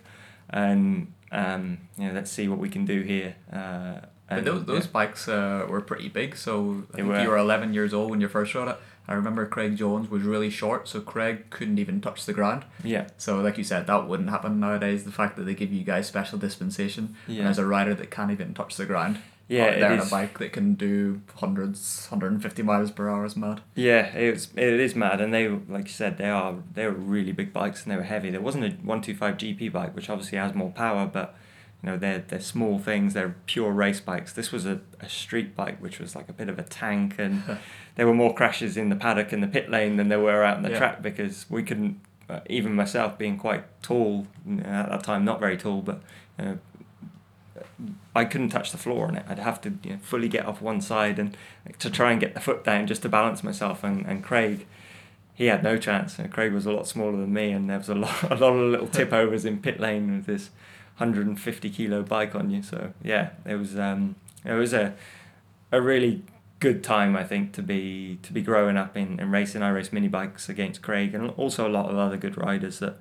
and 0.50 1.12
um, 1.30 1.78
you 1.96 2.08
know, 2.08 2.14
let's 2.14 2.30
see 2.30 2.48
what 2.48 2.58
we 2.58 2.68
can 2.68 2.84
do 2.84 3.02
here. 3.02 3.36
Uh, 3.52 4.00
and, 4.30 4.44
but 4.44 4.44
those 4.44 4.64
those 4.64 4.84
yeah. 4.86 4.92
bikes 4.92 5.28
uh, 5.28 5.66
were 5.68 5.80
pretty 5.80 6.08
big. 6.08 6.36
So 6.36 6.84
I 6.92 6.96
think 6.96 7.08
were. 7.08 7.22
you 7.22 7.28
were 7.28 7.38
eleven 7.38 7.72
years 7.72 7.94
old 7.94 8.10
when 8.10 8.20
you 8.20 8.28
first 8.28 8.54
rode 8.54 8.68
it. 8.68 8.78
I 9.08 9.14
remember 9.14 9.46
Craig 9.46 9.76
Jones 9.76 10.10
was 10.10 10.22
really 10.22 10.50
short, 10.50 10.86
so 10.86 11.00
Craig 11.00 11.48
couldn't 11.48 11.78
even 11.78 12.00
touch 12.00 12.26
the 12.26 12.34
ground. 12.34 12.64
Yeah. 12.84 13.08
So 13.16 13.40
like 13.40 13.56
you 13.56 13.64
said, 13.64 13.86
that 13.86 14.06
wouldn't 14.06 14.28
happen 14.28 14.60
nowadays. 14.60 15.04
The 15.04 15.12
fact 15.12 15.36
that 15.36 15.44
they 15.44 15.54
give 15.54 15.72
you 15.72 15.82
guys 15.82 16.06
special 16.06 16.38
dispensation, 16.38 17.16
yeah. 17.26 17.40
and 17.40 17.48
as 17.48 17.58
a 17.58 17.64
rider 17.64 17.94
that 17.94 18.10
can't 18.10 18.30
even 18.30 18.52
touch 18.52 18.76
the 18.76 18.84
ground. 18.84 19.18
Yeah, 19.48 19.78
they're 19.78 19.92
on 19.92 20.06
a 20.06 20.10
bike 20.10 20.38
that 20.40 20.52
can 20.52 20.74
do 20.74 21.22
hundreds, 21.36 22.06
hundred 22.08 22.32
and 22.32 22.42
fifty 22.42 22.62
miles 22.62 22.90
per 22.90 23.08
hour 23.08 23.24
is 23.24 23.34
mad. 23.34 23.62
Yeah, 23.74 24.04
it's 24.14 24.48
it 24.54 24.74
is 24.78 24.94
mad, 24.94 25.22
and 25.22 25.32
they 25.32 25.48
like 25.48 25.86
you 25.86 25.92
said 25.92 26.18
they 26.18 26.28
are 26.28 26.56
they 26.74 26.84
were 26.84 26.92
really 26.92 27.32
big 27.32 27.54
bikes 27.54 27.82
and 27.82 27.90
they 27.90 27.96
were 27.96 28.02
heavy. 28.02 28.28
There 28.28 28.42
wasn't 28.42 28.64
a 28.66 28.70
one 28.82 29.00
two 29.00 29.14
five 29.14 29.38
GP 29.38 29.72
bike, 29.72 29.96
which 29.96 30.10
obviously 30.10 30.36
has 30.36 30.54
more 30.54 30.70
power, 30.70 31.06
but 31.06 31.34
you 31.82 31.90
know 31.90 31.96
they're 31.96 32.24
they're 32.26 32.40
small 32.40 32.78
things. 32.78 33.14
They're 33.14 33.36
pure 33.46 33.70
race 33.70 34.00
bikes. 34.00 34.32
This 34.32 34.50
was 34.50 34.66
a, 34.66 34.80
a 35.00 35.08
street 35.08 35.54
bike, 35.54 35.80
which 35.80 35.98
was 36.00 36.16
like 36.16 36.28
a 36.28 36.32
bit 36.32 36.48
of 36.48 36.58
a 36.58 36.64
tank, 36.64 37.16
and 37.18 37.42
there 37.94 38.06
were 38.06 38.14
more 38.14 38.34
crashes 38.34 38.76
in 38.76 38.88
the 38.88 38.96
paddock 38.96 39.32
and 39.32 39.42
the 39.42 39.48
pit 39.48 39.70
lane 39.70 39.96
than 39.96 40.08
there 40.08 40.20
were 40.20 40.42
out 40.44 40.56
in 40.56 40.62
the 40.62 40.70
yeah. 40.70 40.78
track 40.78 41.02
because 41.02 41.46
we 41.48 41.62
couldn't. 41.62 42.00
Uh, 42.30 42.40
even 42.50 42.74
myself 42.74 43.16
being 43.16 43.38
quite 43.38 43.64
tall 43.80 44.26
you 44.46 44.56
know, 44.56 44.64
at 44.64 44.90
that 44.90 45.02
time, 45.02 45.24
not 45.24 45.40
very 45.40 45.56
tall, 45.56 45.80
but 45.80 46.02
know, 46.38 46.58
I 48.14 48.24
couldn't 48.24 48.50
touch 48.50 48.72
the 48.72 48.78
floor 48.78 49.06
on 49.06 49.16
it. 49.16 49.24
I'd 49.28 49.38
have 49.38 49.60
to 49.62 49.78
you 49.82 49.92
know, 49.92 49.98
fully 50.02 50.28
get 50.28 50.46
off 50.46 50.60
one 50.60 50.80
side 50.80 51.18
and 51.18 51.36
to 51.78 51.90
try 51.90 52.12
and 52.12 52.20
get 52.20 52.34
the 52.34 52.40
foot 52.40 52.64
down 52.64 52.86
just 52.86 53.02
to 53.02 53.08
balance 53.08 53.42
myself. 53.42 53.84
And, 53.84 54.04
and 54.06 54.22
Craig, 54.22 54.66
he 55.34 55.46
had 55.46 55.62
no 55.62 55.76
chance. 55.76 56.18
Craig 56.30 56.52
was 56.52 56.66
a 56.66 56.72
lot 56.72 56.86
smaller 56.86 57.16
than 57.16 57.32
me, 57.32 57.50
and 57.50 57.70
there 57.70 57.78
was 57.78 57.88
a 57.88 57.94
lot 57.94 58.22
a 58.30 58.34
lot 58.34 58.52
of 58.52 58.70
little 58.70 58.88
tip 58.88 59.12
overs 59.12 59.44
in 59.44 59.60
pit 59.60 59.78
lane 59.78 60.16
with 60.16 60.26
this 60.26 60.50
150 60.98 61.70
kilo 61.70 62.02
bike 62.02 62.34
on 62.34 62.50
you. 62.50 62.62
So 62.62 62.92
yeah, 63.02 63.30
it 63.44 63.54
was 63.54 63.78
um, 63.78 64.16
it 64.44 64.54
was 64.54 64.72
a 64.72 64.94
a 65.70 65.80
really 65.80 66.22
good 66.60 66.82
time 66.82 67.14
I 67.16 67.22
think 67.22 67.52
to 67.52 67.62
be 67.62 68.18
to 68.22 68.32
be 68.32 68.42
growing 68.42 68.76
up 68.76 68.96
in, 68.96 69.20
in 69.20 69.30
racing. 69.30 69.62
I 69.62 69.70
raced 69.70 69.92
mini 69.92 70.08
bikes 70.08 70.48
against 70.48 70.82
Craig 70.82 71.14
and 71.14 71.30
also 71.30 71.68
a 71.68 71.70
lot 71.70 71.90
of 71.90 71.96
other 71.96 72.16
good 72.16 72.36
riders 72.36 72.80
that 72.80 72.96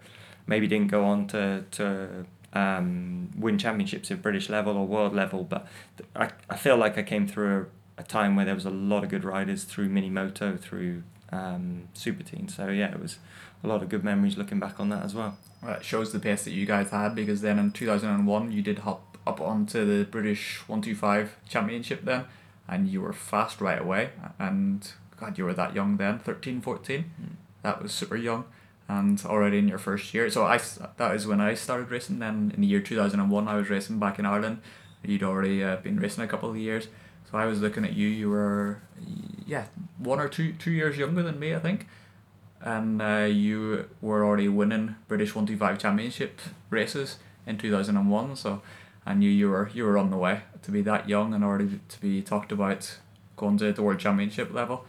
maybe 0.45 0.68
didn't 0.68 0.89
go 0.89 1.06
on 1.06 1.28
to 1.28 1.64
to 1.72 2.26
um, 2.54 3.32
win 3.38 3.58
championships 3.58 4.12
at 4.12 4.22
British 4.22 4.50
level 4.50 4.78
or 4.78 4.86
world 4.86 5.14
level. 5.14 5.43
But 5.43 5.68
I, 6.16 6.30
I 6.50 6.56
feel 6.56 6.78
like 6.78 6.98
I 6.98 7.04
came 7.04 7.28
through 7.28 7.68
a, 7.98 8.02
a 8.02 8.04
time 8.04 8.36
where 8.36 8.45
there 8.45 8.56
was 8.56 8.66
a 8.66 8.72
lot 8.72 9.04
of 9.04 9.10
good 9.10 9.24
riders 9.24 9.64
through 9.64 9.89
Minimoto, 9.89 10.60
through 10.60 11.04
um, 11.32 11.89
super 11.93 12.24
teen. 12.24 12.48
So 12.48 12.70
yeah, 12.70 12.91
it 12.91 13.00
was 13.02 13.18
a 13.64 13.68
lot 13.68 13.82
of 13.82 13.89
good 13.89 14.04
memories 14.04 14.38
looking 14.38 14.60
back 14.60 14.80
on 14.80 14.89
that 14.89 15.04
as 15.04 15.16
well. 15.16 15.38
It 15.68 15.84
shows 15.84 16.11
the 16.13 16.20
pace 16.20 16.43
that 16.45 16.51
you 16.51 16.65
guys 16.65 16.89
had 16.91 17.13
because 17.15 17.41
then 17.41 17.59
in 17.59 17.72
2001 17.72 18.51
you 18.51 18.61
did 18.61 18.80
hop 18.80 19.18
up 19.28 19.41
onto 19.41 19.86
the 19.86 20.05
British 20.05 20.59
125 20.68 21.36
Championship 21.49 22.05
then 22.05 22.26
and 22.68 22.88
you 22.88 23.01
were 23.01 23.13
fast 23.13 23.59
right 23.61 23.82
away 23.82 24.09
and 24.39 24.89
God 25.20 25.38
you 25.38 25.43
were 25.45 25.53
that 25.53 25.76
young 25.76 25.97
then 25.97 26.20
13 26.20 26.61
14 26.61 27.03
Mm. 27.22 27.36
that 27.63 27.82
was 27.84 27.91
super 27.91 28.15
young 28.15 28.45
and 28.88 29.22
already 29.26 29.57
in 29.57 29.68
your 29.68 29.78
first 29.80 30.13
year. 30.13 30.30
So 30.30 30.45
I 30.45 30.59
that 30.97 31.15
is 31.15 31.28
when 31.28 31.41
I 31.41 31.53
started 31.55 31.91
racing 31.91 32.20
then 32.20 32.51
in 32.55 32.61
the 32.61 32.68
year 32.68 32.80
2001 32.80 33.47
I 33.47 33.55
was 33.55 33.70
racing 33.70 33.99
back 33.99 34.18
in 34.20 34.26
Ireland. 34.26 34.59
You'd 35.03 35.24
already 35.24 35.63
uh, 35.63 35.76
been 35.78 35.99
racing 35.99 36.24
a 36.24 36.28
couple 36.28 36.49
of 36.49 36.57
years. 36.57 36.88
So 37.30 37.38
I 37.38 37.45
was 37.45 37.59
looking 37.61 37.84
at 37.84 37.93
you 37.93 38.07
you 38.07 38.30
were 38.30 38.80
yeah 39.45 39.65
one 39.97 40.20
or 40.22 40.30
two 40.30 40.53
two 40.53 40.72
years 40.72 40.97
younger 40.97 41.24
than 41.24 41.38
me 41.39 41.53
I 41.53 41.59
think 41.59 41.88
and 42.62 43.01
uh, 43.01 43.28
you 43.30 43.88
were 44.01 44.26
already 44.26 44.47
winning 44.47 44.95
British 45.08 45.36
125 45.36 45.80
championship 45.80 46.39
races 46.70 47.18
in 47.45 47.58
2001 47.58 48.36
so 48.36 48.62
I 49.08 49.14
knew 49.14 49.30
you 49.30 49.49
were 49.49 49.70
you 49.74 49.86
were 49.86 49.97
on 49.97 50.10
the 50.10 50.18
way 50.18 50.41
to 50.64 50.72
be 50.72 50.82
that 50.82 51.08
young 51.08 51.34
and 51.34 51.43
already 51.43 51.80
to 51.88 52.01
be 52.01 52.22
talked 52.22 52.51
about 52.51 52.97
going 53.38 53.58
to 53.60 53.72
the 53.72 53.82
world 53.82 53.99
championship 53.99 54.53
level. 54.53 54.86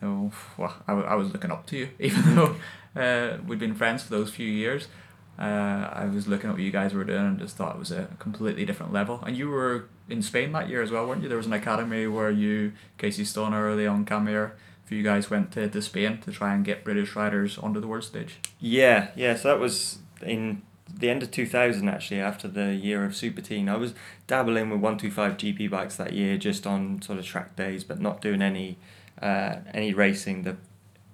So 0.00 0.30
well, 0.58 0.74
I, 0.86 0.92
wa- 0.92 1.02
I 1.02 1.14
was 1.14 1.32
looking 1.32 1.50
up 1.50 1.64
to 1.66 1.78
you 1.78 1.88
even 1.98 2.34
though 2.34 2.56
uh, 2.94 3.38
we'd 3.46 3.58
been 3.58 3.74
friends 3.74 4.02
for 4.02 4.10
those 4.10 4.30
few 4.30 4.46
years. 4.46 4.88
Uh, 5.36 5.88
I 5.92 6.04
was 6.04 6.28
looking 6.28 6.50
at 6.50 6.52
what 6.52 6.62
you 6.62 6.70
guys 6.70 6.94
were 6.94 7.02
doing 7.02 7.26
and 7.26 7.38
just 7.38 7.56
thought 7.56 7.74
it 7.74 7.78
was 7.78 7.90
a 7.90 8.06
completely 8.20 8.64
different 8.64 8.92
level. 8.92 9.20
And 9.26 9.36
you 9.36 9.48
were 9.48 9.86
in 10.08 10.22
Spain 10.22 10.52
that 10.52 10.68
year 10.68 10.80
as 10.80 10.92
well 10.92 11.08
weren't 11.08 11.22
you? 11.22 11.28
There 11.28 11.38
was 11.38 11.46
an 11.46 11.54
academy 11.54 12.06
where 12.06 12.30
you 12.30 12.72
Casey 12.98 13.24
Stoner 13.24 13.74
Leon 13.74 14.04
Camier 14.04 14.52
if 14.84 14.92
you 14.92 15.02
guys 15.02 15.30
went 15.30 15.52
to, 15.52 15.68
to 15.68 15.82
Spain 15.82 16.18
to 16.18 16.32
try 16.32 16.54
and 16.54 16.64
get 16.64 16.84
British 16.84 17.16
riders 17.16 17.58
onto 17.58 17.80
the 17.80 17.86
world 17.86 18.04
stage. 18.04 18.36
Yeah, 18.60 19.08
yeah. 19.16 19.34
So 19.36 19.48
that 19.48 19.58
was 19.58 19.98
in 20.22 20.62
the 20.92 21.10
end 21.10 21.22
of 21.22 21.30
two 21.30 21.46
thousand 21.46 21.88
actually. 21.88 22.20
After 22.20 22.48
the 22.48 22.74
year 22.74 23.04
of 23.04 23.16
Super 23.16 23.40
Teen, 23.40 23.68
I 23.68 23.76
was 23.76 23.94
dabbling 24.26 24.70
with 24.70 24.80
one 24.80 24.98
two 24.98 25.10
five 25.10 25.36
GP 25.36 25.70
bikes 25.70 25.96
that 25.96 26.12
year, 26.12 26.36
just 26.36 26.66
on 26.66 27.00
sort 27.02 27.18
of 27.18 27.24
track 27.24 27.56
days, 27.56 27.84
but 27.84 28.00
not 28.00 28.20
doing 28.20 28.42
any 28.42 28.78
uh, 29.20 29.56
any 29.72 29.94
racing 29.94 30.42
the 30.42 30.56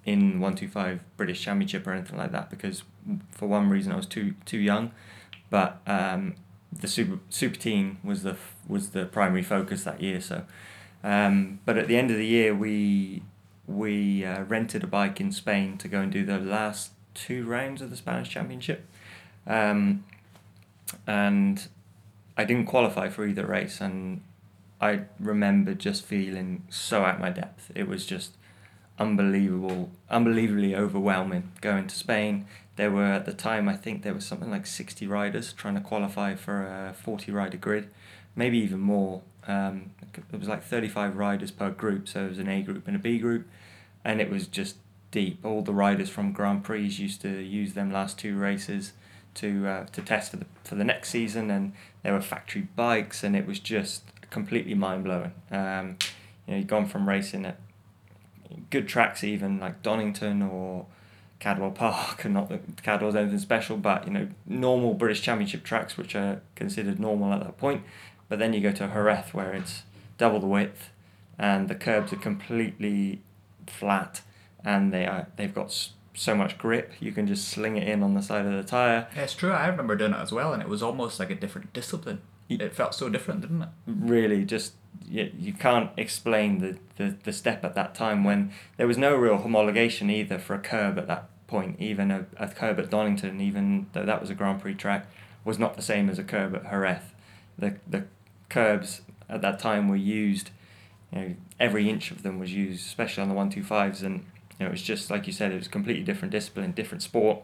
in 0.05 0.39
one 0.39 0.55
two 0.55 0.67
five 0.67 1.03
British 1.15 1.41
Championship 1.41 1.85
or 1.87 1.93
anything 1.93 2.17
like 2.17 2.31
that 2.31 2.49
because 2.49 2.83
for 3.31 3.47
one 3.47 3.69
reason 3.69 3.91
I 3.91 3.95
was 3.95 4.07
too 4.07 4.35
too 4.45 4.59
young, 4.59 4.91
but 5.49 5.79
um, 5.87 6.35
the 6.71 6.87
super 6.87 7.19
super 7.29 7.55
teen 7.55 7.97
was 8.03 8.23
the 8.23 8.35
was 8.67 8.91
the 8.91 9.05
primary 9.05 9.43
focus 9.43 9.83
that 9.83 10.01
year. 10.01 10.19
So, 10.21 10.43
um, 11.03 11.59
but 11.65 11.77
at 11.77 11.87
the 11.87 11.97
end 11.97 12.11
of 12.11 12.17
the 12.17 12.25
year 12.25 12.53
we 12.55 13.23
we 13.75 14.25
uh, 14.25 14.43
rented 14.43 14.83
a 14.83 14.87
bike 14.87 15.19
in 15.19 15.31
Spain 15.31 15.77
to 15.77 15.87
go 15.87 16.01
and 16.01 16.11
do 16.11 16.25
the 16.25 16.39
last 16.39 16.91
two 17.13 17.45
rounds 17.45 17.81
of 17.81 17.89
the 17.89 17.97
Spanish 17.97 18.29
Championship, 18.29 18.85
um, 19.45 20.03
and 21.05 21.67
I 22.37 22.45
didn't 22.45 22.65
qualify 22.65 23.09
for 23.09 23.25
either 23.25 23.45
race, 23.45 23.81
and 23.81 24.21
I 24.79 25.01
remember 25.19 25.73
just 25.73 26.05
feeling 26.05 26.63
so 26.69 27.05
at 27.05 27.19
my 27.19 27.29
depth. 27.29 27.71
It 27.75 27.87
was 27.87 28.05
just 28.05 28.31
unbelievable, 28.97 29.89
unbelievably 30.09 30.75
overwhelming 30.75 31.51
going 31.61 31.87
to 31.87 31.95
Spain. 31.95 32.45
There 32.75 32.91
were 32.91 33.05
at 33.05 33.25
the 33.25 33.33
time, 33.33 33.67
I 33.67 33.75
think 33.75 34.03
there 34.03 34.13
was 34.13 34.25
something 34.25 34.49
like 34.49 34.65
sixty 34.65 35.05
riders 35.07 35.53
trying 35.53 35.75
to 35.75 35.81
qualify 35.81 36.35
for 36.35 36.63
a 36.63 36.93
forty 36.93 37.31
rider 37.31 37.57
grid, 37.57 37.89
maybe 38.35 38.57
even 38.59 38.79
more. 38.79 39.21
Um, 39.47 39.91
it 40.33 40.39
was 40.39 40.47
like 40.47 40.63
thirty 40.63 40.87
five 40.87 41.17
riders 41.17 41.51
per 41.51 41.69
group, 41.69 42.07
so 42.07 42.25
it 42.25 42.29
was 42.29 42.39
an 42.39 42.47
A 42.47 42.61
group 42.61 42.87
and 42.87 42.95
a 42.95 42.99
B 42.99 43.17
group, 43.19 43.47
and 44.03 44.21
it 44.21 44.29
was 44.29 44.47
just 44.47 44.77
deep. 45.11 45.45
All 45.45 45.61
the 45.61 45.73
riders 45.73 46.09
from 46.09 46.31
Grand 46.31 46.63
Prix 46.63 46.85
used 46.85 47.21
to 47.21 47.41
use 47.41 47.73
them 47.73 47.91
last 47.91 48.17
two 48.17 48.37
races 48.37 48.93
to 49.35 49.67
uh, 49.67 49.85
to 49.87 50.01
test 50.01 50.31
for 50.31 50.37
the 50.37 50.45
for 50.63 50.75
the 50.75 50.83
next 50.83 51.09
season, 51.09 51.49
and 51.49 51.73
there 52.03 52.13
were 52.13 52.21
factory 52.21 52.67
bikes, 52.75 53.23
and 53.23 53.35
it 53.35 53.45
was 53.45 53.59
just 53.59 54.03
completely 54.29 54.73
mind 54.73 55.03
blowing. 55.03 55.33
Um, 55.51 55.97
you 56.45 56.53
know, 56.53 56.57
you'd 56.57 56.67
gone 56.67 56.87
from 56.87 57.07
racing 57.07 57.45
at 57.45 57.59
good 58.69 58.87
tracks, 58.87 59.23
even 59.23 59.59
like 59.59 59.81
Donington 59.83 60.41
or 60.41 60.85
Cadwell 61.39 61.71
Park, 61.71 62.25
and 62.25 62.33
not 62.35 62.49
that 62.49 62.83
Cadwell's 62.83 63.15
anything 63.15 63.39
special, 63.39 63.77
but 63.77 64.05
you 64.07 64.13
know, 64.13 64.27
normal 64.45 64.93
British 64.93 65.21
Championship 65.21 65.63
tracks, 65.63 65.97
which 65.97 66.15
are 66.15 66.41
considered 66.55 66.99
normal 66.99 67.33
at 67.33 67.41
that 67.41 67.57
point. 67.57 67.83
But 68.29 68.39
then 68.39 68.53
you 68.53 68.61
go 68.61 68.71
to 68.71 68.87
Jerez, 68.87 69.33
where 69.33 69.53
it's 69.53 69.83
double 70.17 70.39
the 70.39 70.47
width, 70.47 70.89
and 71.37 71.67
the 71.67 71.75
curbs 71.75 72.13
are 72.13 72.17
completely 72.17 73.21
flat, 73.71 74.21
and 74.63 74.93
they 74.93 75.05
are 75.05 75.27
they've 75.35 75.53
got 75.53 75.89
so 76.13 76.35
much 76.35 76.57
grip. 76.57 76.93
You 76.99 77.11
can 77.11 77.27
just 77.27 77.47
sling 77.47 77.77
it 77.77 77.87
in 77.87 78.03
on 78.03 78.13
the 78.13 78.21
side 78.21 78.45
of 78.45 78.51
the 78.53 78.63
tire. 78.63 79.07
Yeah, 79.15 79.23
it's 79.23 79.33
true. 79.33 79.51
I 79.51 79.67
remember 79.67 79.95
doing 79.95 80.13
it 80.13 80.19
as 80.19 80.31
well, 80.31 80.53
and 80.53 80.61
it 80.61 80.69
was 80.69 80.83
almost 80.83 81.19
like 81.19 81.29
a 81.29 81.35
different 81.35 81.73
discipline. 81.73 82.21
It 82.49 82.75
felt 82.75 82.93
so 82.93 83.07
different, 83.07 83.41
didn't 83.41 83.61
it? 83.61 83.69
really 83.87 84.43
just 84.43 84.73
you, 85.07 85.31
you 85.37 85.53
can't 85.53 85.89
explain 85.97 86.59
the, 86.59 86.77
the, 86.97 87.15
the 87.23 87.33
step 87.33 87.63
at 87.63 87.75
that 87.75 87.95
time 87.95 88.23
when 88.23 88.51
there 88.77 88.87
was 88.87 88.97
no 88.97 89.15
real 89.15 89.37
homologation 89.37 90.11
either 90.11 90.37
for 90.39 90.53
a 90.53 90.59
curb 90.59 90.97
at 90.97 91.07
that 91.07 91.29
point 91.47 91.75
even 91.79 92.11
a, 92.11 92.25
a 92.37 92.47
curb 92.47 92.79
at 92.79 92.89
Donington 92.89 93.41
even 93.41 93.87
though 93.93 94.05
that 94.05 94.21
was 94.21 94.29
a 94.29 94.35
Grand 94.35 94.61
Prix 94.61 94.75
track 94.75 95.07
was 95.43 95.59
not 95.59 95.75
the 95.75 95.81
same 95.81 96.09
as 96.09 96.19
a 96.19 96.23
curb 96.23 96.55
at 96.55 96.69
Jerez 96.69 97.01
the, 97.57 97.75
the 97.87 98.05
curbs 98.49 99.01
at 99.29 99.41
that 99.41 99.59
time 99.59 99.89
were 99.89 99.95
used 99.95 100.49
you 101.11 101.19
know 101.19 101.35
every 101.59 101.89
inch 101.89 102.11
of 102.11 102.23
them 102.23 102.39
was 102.39 102.53
used 102.53 102.85
especially 102.85 103.21
on 103.23 103.29
the 103.29 103.35
125s 103.35 104.01
and 104.03 104.15
you 104.57 104.59
know 104.61 104.67
it 104.67 104.71
was 104.71 104.81
just 104.81 105.09
like 105.09 105.27
you 105.27 105.33
said 105.33 105.51
it 105.51 105.57
was 105.57 105.67
completely 105.67 106.03
different 106.03 106.31
discipline 106.31 106.71
different 106.71 107.01
sport 107.03 107.39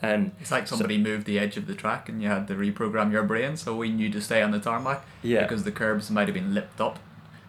and 0.00 0.30
It's 0.40 0.52
like 0.52 0.68
So- 0.68 0.76
somebody 0.76 0.98
moved 0.98 1.26
the 1.26 1.38
edge 1.40 1.56
of 1.56 1.66
the 1.66 1.74
track, 1.74 2.08
and 2.08 2.22
you 2.22 2.28
had 2.28 2.46
to 2.48 2.54
reprogram 2.54 3.10
your 3.10 3.24
brain 3.24 3.56
so 3.56 3.74
we 3.76 3.90
knew 3.90 4.10
to 4.10 4.20
stay 4.20 4.40
on 4.40 4.52
the 4.52 4.60
tarmac 4.60 5.04
yeah 5.22 5.42
because 5.42 5.64
the 5.64 5.72
curbs 5.72 6.08
might 6.10 6.28
have 6.28 6.34
been 6.34 6.54
lipped 6.54 6.80
up, 6.80 6.98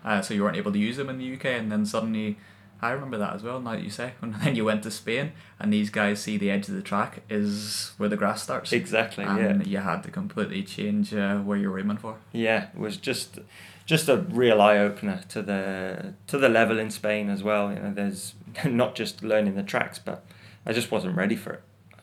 uh, 0.03 0.19
so 0.21 0.33
you 0.33 0.43
weren't 0.43 0.57
able 0.57 0.71
to 0.71 0.79
use 0.79 0.97
them 0.97 1.09
in 1.09 1.17
the 1.19 1.33
UK. 1.35 1.45
And 1.45 1.71
then 1.71 1.85
suddenly, 1.85 2.37
I 2.81 2.89
remember 2.89 3.19
that 3.19 3.33
as 3.35 3.43
well. 3.43 3.61
Now 3.61 3.73
that 3.73 3.83
you 3.83 3.91
say, 3.91 4.13
and 4.23 4.33
then 4.35 4.55
you 4.55 4.65
went 4.65 4.81
to 4.83 4.89
Spain, 4.91 5.33
and 5.59 5.71
these 5.71 5.91
guys 5.91 6.21
see 6.23 6.37
the 6.37 6.49
edge 6.49 6.67
of 6.67 6.73
the 6.73 6.81
track 6.81 7.21
is 7.29 7.91
where 7.97 8.09
the 8.09 8.17
grass 8.17 8.41
starts, 8.41 8.73
exactly 8.73 9.25
yeah 9.25 9.37
and 9.37 9.67
you 9.67 9.77
had 9.77 10.01
to 10.03 10.09
completely 10.09 10.63
change 10.63 11.13
uh, 11.13 11.37
where 11.37 11.57
you're 11.59 11.77
aiming 11.77 11.97
for. 11.97 12.15
Yeah, 12.31 12.69
it 12.73 12.79
was 12.79 12.97
just 12.97 13.37
just 13.86 14.07
a 14.09 14.17
real 14.17 14.61
eye 14.61 14.77
opener 14.77 15.21
to 15.29 15.41
the 15.41 16.13
to 16.27 16.38
the 16.38 16.49
level 16.49 16.79
in 16.79 16.89
Spain 16.89 17.29
as 17.29 17.43
well. 17.43 17.71
You 17.71 17.79
know, 17.79 17.93
there's 17.93 18.36
not 18.65 18.95
just 18.95 19.23
learning 19.23 19.55
the 19.55 19.63
tracks, 19.63 19.99
but 19.99 20.23
I 20.65 20.73
just 20.73 20.91
wasn't 20.91 21.15
ready 21.17 21.36
for 21.36 21.53
it. 21.53 21.61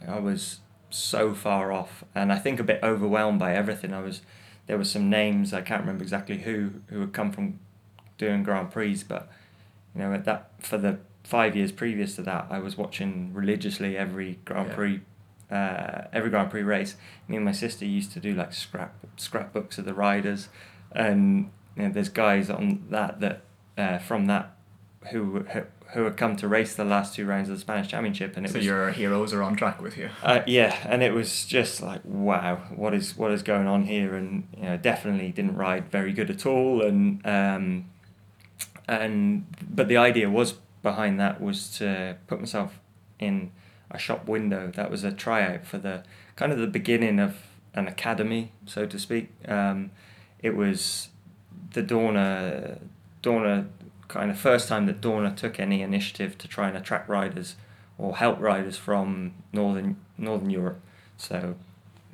I 0.09 0.19
was 0.19 0.61
so 0.91 1.35
far 1.35 1.73
off, 1.73 2.05
and 2.15 2.33
I 2.33 2.39
think 2.39 2.59
a 2.61 2.65
bit 2.65 2.81
overwhelmed 2.83 3.39
by 3.39 3.55
everything. 3.55 3.93
I 3.95 4.01
was 4.01 4.23
there 4.67 4.79
were 4.79 4.85
some 4.85 5.11
names 5.11 5.53
I 5.53 5.63
can't 5.63 5.81
remember 5.81 6.03
exactly 6.03 6.39
who 6.39 6.71
who 6.89 7.01
had 7.01 7.13
come 7.13 7.33
from 7.33 7.59
doing 8.19 8.43
Grand 8.43 8.71
Prix, 8.71 9.03
but 9.09 9.31
you 9.95 10.01
know 10.03 10.13
at 10.13 10.25
that 10.25 10.51
for 10.59 10.79
the 10.79 10.99
five 11.25 11.55
years 11.57 11.73
previous 11.73 12.17
to 12.17 12.23
that, 12.23 12.47
I 12.51 12.59
was 12.59 12.77
watching 12.77 13.33
religiously 13.35 13.97
every 13.97 14.39
Grand 14.45 14.69
Yeah. 14.69 14.75
Prix. 14.75 15.01
Uh, 15.51 16.03
every 16.13 16.31
Grand 16.31 16.49
Prix 16.49 16.63
race, 16.63 16.95
me 17.27 17.35
and 17.35 17.45
my 17.45 17.51
sister 17.51 17.85
used 17.85 18.13
to 18.13 18.21
do 18.21 18.33
like 18.35 18.53
scrap 18.53 18.95
scrapbooks 19.17 19.79
of 19.79 19.85
the 19.85 19.93
riders, 19.95 20.49
and 20.93 21.51
you 21.81 21.89
know, 21.89 21.93
there's 21.93 22.09
guys 22.09 22.51
on 22.51 22.85
that 22.91 23.21
that 23.21 23.43
uh, 23.77 23.99
from 23.99 24.27
that 24.27 24.57
who 25.11 25.41
who 25.41 25.65
who 25.93 26.05
had 26.05 26.17
come 26.17 26.37
to 26.37 26.47
race 26.47 26.75
the 26.77 26.85
last 26.85 27.15
two 27.15 27.27
rounds 27.27 27.49
of 27.49 27.57
the 27.57 27.61
Spanish 27.61 27.89
Championship, 27.89 28.37
and 28.37 28.47
it 28.47 28.51
so 28.51 28.59
was 28.59 28.67
your 28.67 28.91
heroes 28.91 29.33
are 29.33 29.43
on 29.43 29.57
track 29.57 29.81
with 29.81 29.97
you. 29.97 30.11
uh, 30.23 30.43
yeah, 30.47 30.77
and 30.85 31.03
it 31.03 31.13
was 31.13 31.47
just 31.47 31.83
like 31.83 32.01
wow, 32.05 32.57
what 32.75 32.95
is 32.95 33.17
what 33.17 33.31
is 33.31 33.43
going 33.43 33.67
on 33.67 33.85
here? 33.85 34.15
And 34.15 34.47
you 34.57 34.65
know, 34.65 34.77
definitely 34.77 35.33
didn't 35.33 35.57
ride 35.57 35.91
very 35.91 36.13
good 36.13 36.31
at 36.31 36.47
all. 36.47 36.83
And 36.83 37.27
um, 37.27 37.87
and 38.87 39.47
but 39.69 39.89
the 39.89 39.97
idea 39.97 40.31
was 40.31 40.55
behind 40.83 41.19
that 41.21 41.41
was 41.41 41.71
to 41.79 42.17
put 42.27 42.39
myself 42.39 42.79
in 43.19 43.51
a 43.91 43.99
shop 43.99 44.29
window. 44.29 44.71
That 44.75 44.91
was 44.91 45.03
a 45.03 45.13
tryout 45.13 45.67
for 45.67 45.79
the 45.79 46.05
kind 46.37 46.53
of 46.53 46.59
the 46.59 46.67
beginning 46.67 47.19
of 47.19 47.37
an 47.75 47.89
academy, 47.89 48.53
so 48.67 48.87
to 48.87 48.99
speak. 48.99 49.31
Um, 49.49 49.91
it 50.41 50.57
was 50.57 51.09
the 51.73 51.83
Dorna 51.83 52.79
Dorna 53.23 53.69
kind 54.09 54.31
of 54.31 54.39
first 54.39 54.69
time 54.69 54.87
that 54.87 55.01
Dorna 55.01 55.37
took 55.37 55.61
any 55.61 55.83
initiative 55.83 56.37
to 56.39 56.49
try 56.49 56.69
and 56.69 56.77
attract 56.77 57.09
riders 57.09 57.55
or 57.97 58.17
help 58.17 58.41
riders 58.41 58.77
from 58.77 59.35
northern 59.53 59.97
northern 60.19 60.51
Europe. 60.51 60.81
So, 61.17 61.55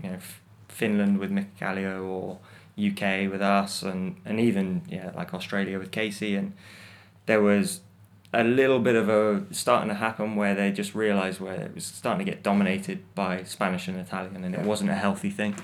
you 0.02 0.10
know, 0.10 0.16
F- 0.16 0.40
Finland 0.68 1.18
with 1.18 1.30
Mick 1.30 1.46
Kallio 1.58 2.04
or 2.04 2.38
UK 2.78 3.30
with 3.30 3.40
us, 3.40 3.82
and 3.82 4.16
and 4.24 4.38
even 4.40 4.82
yeah, 4.88 5.12
like 5.14 5.32
Australia 5.32 5.78
with 5.78 5.90
Casey. 5.90 6.34
And 6.34 6.52
there 7.26 7.40
was 7.40 7.80
a 8.34 8.44
little 8.44 8.80
bit 8.80 8.96
of 8.96 9.08
a 9.08 9.44
starting 9.52 9.88
to 9.88 9.94
happen 9.94 10.36
where 10.36 10.54
they 10.54 10.70
just 10.70 10.94
realised 10.94 11.40
where 11.40 11.54
it 11.54 11.74
was 11.74 11.86
starting 11.86 12.26
to 12.26 12.30
get 12.30 12.42
dominated 12.42 13.02
by 13.14 13.44
Spanish 13.44 13.88
and 13.88 13.98
Italian, 13.98 14.44
and 14.44 14.54
it 14.54 14.62
wasn't 14.62 14.90
a 14.90 14.94
healthy 14.94 15.30
thing. 15.30 15.54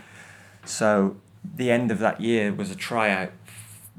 So 0.64 1.16
the 1.44 1.70
end 1.70 1.90
of 1.90 1.98
that 1.98 2.20
year 2.20 2.52
was 2.52 2.70
a 2.70 2.76
tryout 2.76 3.32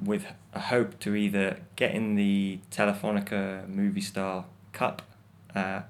with 0.05 0.25
a 0.53 0.59
hope 0.59 0.99
to 0.99 1.15
either 1.15 1.57
get 1.75 1.93
in 1.93 2.15
the 2.15 2.59
Telefonica 2.71 3.67
Movistar 3.67 4.45
Cup 4.71 5.01
uh, 5.55 5.81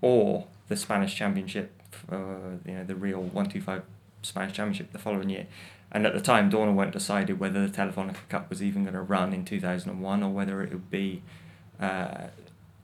or 0.00 0.46
the 0.68 0.76
Spanish 0.76 1.14
Championship, 1.14 1.72
uh, 2.10 2.16
you 2.64 2.74
know, 2.74 2.84
the 2.84 2.94
real 2.94 3.20
125 3.20 3.82
Spanish 4.22 4.54
Championship 4.54 4.92
the 4.92 4.98
following 4.98 5.30
year. 5.30 5.46
And 5.92 6.06
at 6.06 6.14
the 6.14 6.20
time, 6.20 6.50
Dorna 6.50 6.74
weren't 6.74 6.92
decided 6.92 7.40
whether 7.40 7.66
the 7.66 7.76
Telefonica 7.76 8.28
Cup 8.28 8.48
was 8.48 8.62
even 8.62 8.84
going 8.84 8.94
to 8.94 9.02
run 9.02 9.32
in 9.32 9.44
2001 9.44 10.22
or 10.22 10.30
whether 10.30 10.62
it 10.62 10.70
would 10.70 10.90
be 10.90 11.22
uh, 11.80 12.28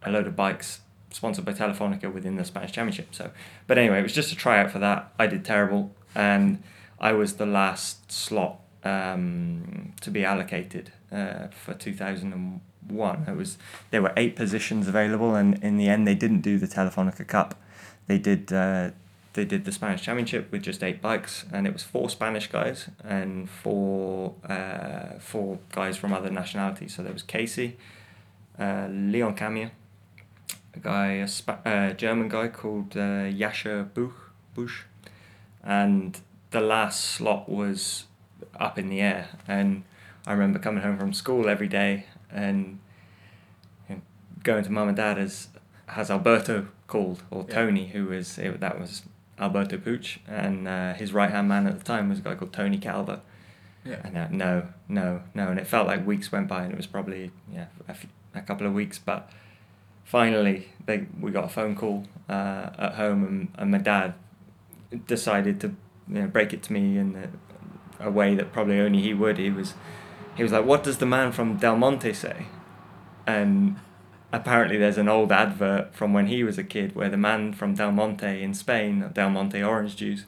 a 0.02 0.10
load 0.10 0.26
of 0.26 0.34
bikes 0.34 0.80
sponsored 1.10 1.44
by 1.44 1.52
Telefonica 1.52 2.12
within 2.12 2.36
the 2.36 2.44
Spanish 2.44 2.72
Championship. 2.72 3.14
So, 3.14 3.30
but 3.66 3.78
anyway, 3.78 4.00
it 4.00 4.02
was 4.02 4.12
just 4.12 4.32
a 4.32 4.36
tryout 4.36 4.70
for 4.70 4.80
that. 4.80 5.12
I 5.18 5.28
did 5.28 5.44
terrible, 5.44 5.94
and 6.14 6.62
I 6.98 7.12
was 7.12 7.34
the 7.34 7.46
last 7.46 8.10
slot 8.10 8.60
um, 8.86 9.92
to 10.00 10.10
be 10.10 10.24
allocated 10.24 10.92
uh, 11.12 11.48
for 11.48 11.74
2001. 11.74 13.24
It 13.28 13.36
was 13.36 13.58
there 13.90 14.02
were 14.02 14.12
eight 14.16 14.36
positions 14.36 14.88
available, 14.88 15.34
and 15.34 15.62
in 15.62 15.76
the 15.76 15.88
end, 15.88 16.06
they 16.06 16.14
didn't 16.14 16.40
do 16.40 16.58
the 16.58 16.66
Telefonica 16.66 17.26
Cup. 17.26 17.54
They 18.06 18.18
did. 18.18 18.52
Uh, 18.52 18.90
they 19.32 19.44
did 19.44 19.66
the 19.66 19.72
Spanish 19.72 20.00
Championship 20.00 20.50
with 20.50 20.62
just 20.62 20.82
eight 20.82 21.02
bikes, 21.02 21.44
and 21.52 21.66
it 21.66 21.72
was 21.72 21.82
four 21.82 22.08
Spanish 22.08 22.46
guys 22.46 22.88
and 23.04 23.50
four 23.50 24.34
uh, 24.48 25.18
four 25.18 25.58
guys 25.72 25.96
from 25.96 26.12
other 26.12 26.30
nationalities. 26.30 26.94
So 26.94 27.02
there 27.02 27.12
was 27.12 27.22
Casey, 27.22 27.76
uh, 28.58 28.86
Leon 28.88 29.36
Camier, 29.36 29.72
a 30.74 30.78
guy, 30.78 31.26
a 31.26 31.28
uh, 31.68 31.92
German 31.92 32.28
guy 32.28 32.48
called 32.48 32.96
uh, 32.96 33.28
Jascha 33.40 33.92
Buch, 34.54 34.86
and 35.62 36.18
the 36.50 36.60
last 36.60 37.04
slot 37.04 37.48
was 37.48 38.06
up 38.58 38.78
in 38.78 38.88
the 38.88 39.00
air. 39.00 39.28
And 39.46 39.84
I 40.26 40.32
remember 40.32 40.58
coming 40.58 40.82
home 40.82 40.98
from 40.98 41.12
school 41.12 41.48
every 41.48 41.68
day 41.68 42.06
and 42.30 42.78
you 43.88 43.96
know, 43.96 44.02
going 44.42 44.64
to 44.64 44.72
mum 44.72 44.88
and 44.88 44.96
dad 44.96 45.18
as 45.18 45.48
has 45.88 46.10
Alberto 46.10 46.68
called 46.86 47.22
or 47.30 47.44
Yeah. 47.48 47.54
Tony, 47.54 47.88
who 47.88 48.06
was 48.06 48.38
it, 48.38 48.60
that 48.60 48.80
was 48.80 49.02
Alberto 49.38 49.76
Puig, 49.76 50.18
and 50.26 50.66
uh, 50.66 50.94
his 50.94 51.12
right 51.12 51.30
hand 51.30 51.48
man 51.48 51.66
at 51.66 51.78
the 51.78 51.84
time 51.84 52.08
was 52.08 52.18
a 52.18 52.22
guy 52.22 52.34
called 52.34 52.52
Tony 52.52 52.78
Calvo. 52.78 53.20
Yeah. 53.84 54.00
And 54.02 54.16
uh, 54.16 54.28
no, 54.30 54.68
no, 54.88 55.22
no, 55.34 55.48
and 55.48 55.60
it 55.60 55.66
felt 55.66 55.86
like 55.86 56.04
weeks 56.04 56.32
went 56.32 56.48
by, 56.48 56.64
and 56.64 56.72
it 56.72 56.76
was 56.76 56.86
probably 56.88 57.30
yeah 57.52 57.66
a, 57.86 57.94
few, 57.94 58.08
a 58.34 58.40
couple 58.42 58.66
of 58.66 58.72
weeks, 58.72 58.98
but 58.98 59.30
finally 60.04 60.68
they 60.86 61.06
we 61.20 61.30
got 61.30 61.44
a 61.44 61.48
phone 61.48 61.76
call 61.76 62.04
uh, 62.28 62.70
at 62.78 62.94
home, 62.94 63.24
and, 63.24 63.48
and 63.56 63.70
my 63.70 63.78
dad 63.78 64.14
decided 65.06 65.60
to 65.60 65.68
you 66.08 66.22
know 66.22 66.26
break 66.26 66.52
it 66.52 66.62
to 66.64 66.72
me 66.72 66.98
in 66.98 67.12
a, 68.00 68.10
way 68.10 68.34
that 68.34 68.52
probably 68.52 68.80
only 68.80 69.00
he 69.00 69.14
would. 69.14 69.38
He 69.38 69.50
was 69.50 69.74
he 70.36 70.42
was 70.42 70.52
like, 70.52 70.64
"What 70.64 70.82
does 70.82 70.98
the 70.98 71.06
man 71.06 71.32
from 71.32 71.56
Del 71.56 71.76
Monte 71.76 72.12
say?" 72.12 72.46
And 73.26 73.76
apparently, 74.32 74.78
there's 74.78 74.98
an 74.98 75.08
old 75.08 75.32
advert 75.32 75.94
from 75.94 76.12
when 76.12 76.26
he 76.26 76.44
was 76.44 76.58
a 76.58 76.64
kid 76.64 76.94
where 76.94 77.08
the 77.08 77.16
man 77.16 77.52
from 77.52 77.74
Del 77.74 77.92
Monte 77.92 78.42
in 78.42 78.54
Spain, 78.54 79.10
Del 79.12 79.30
Monte 79.30 79.62
orange 79.62 79.96
juice, 79.96 80.24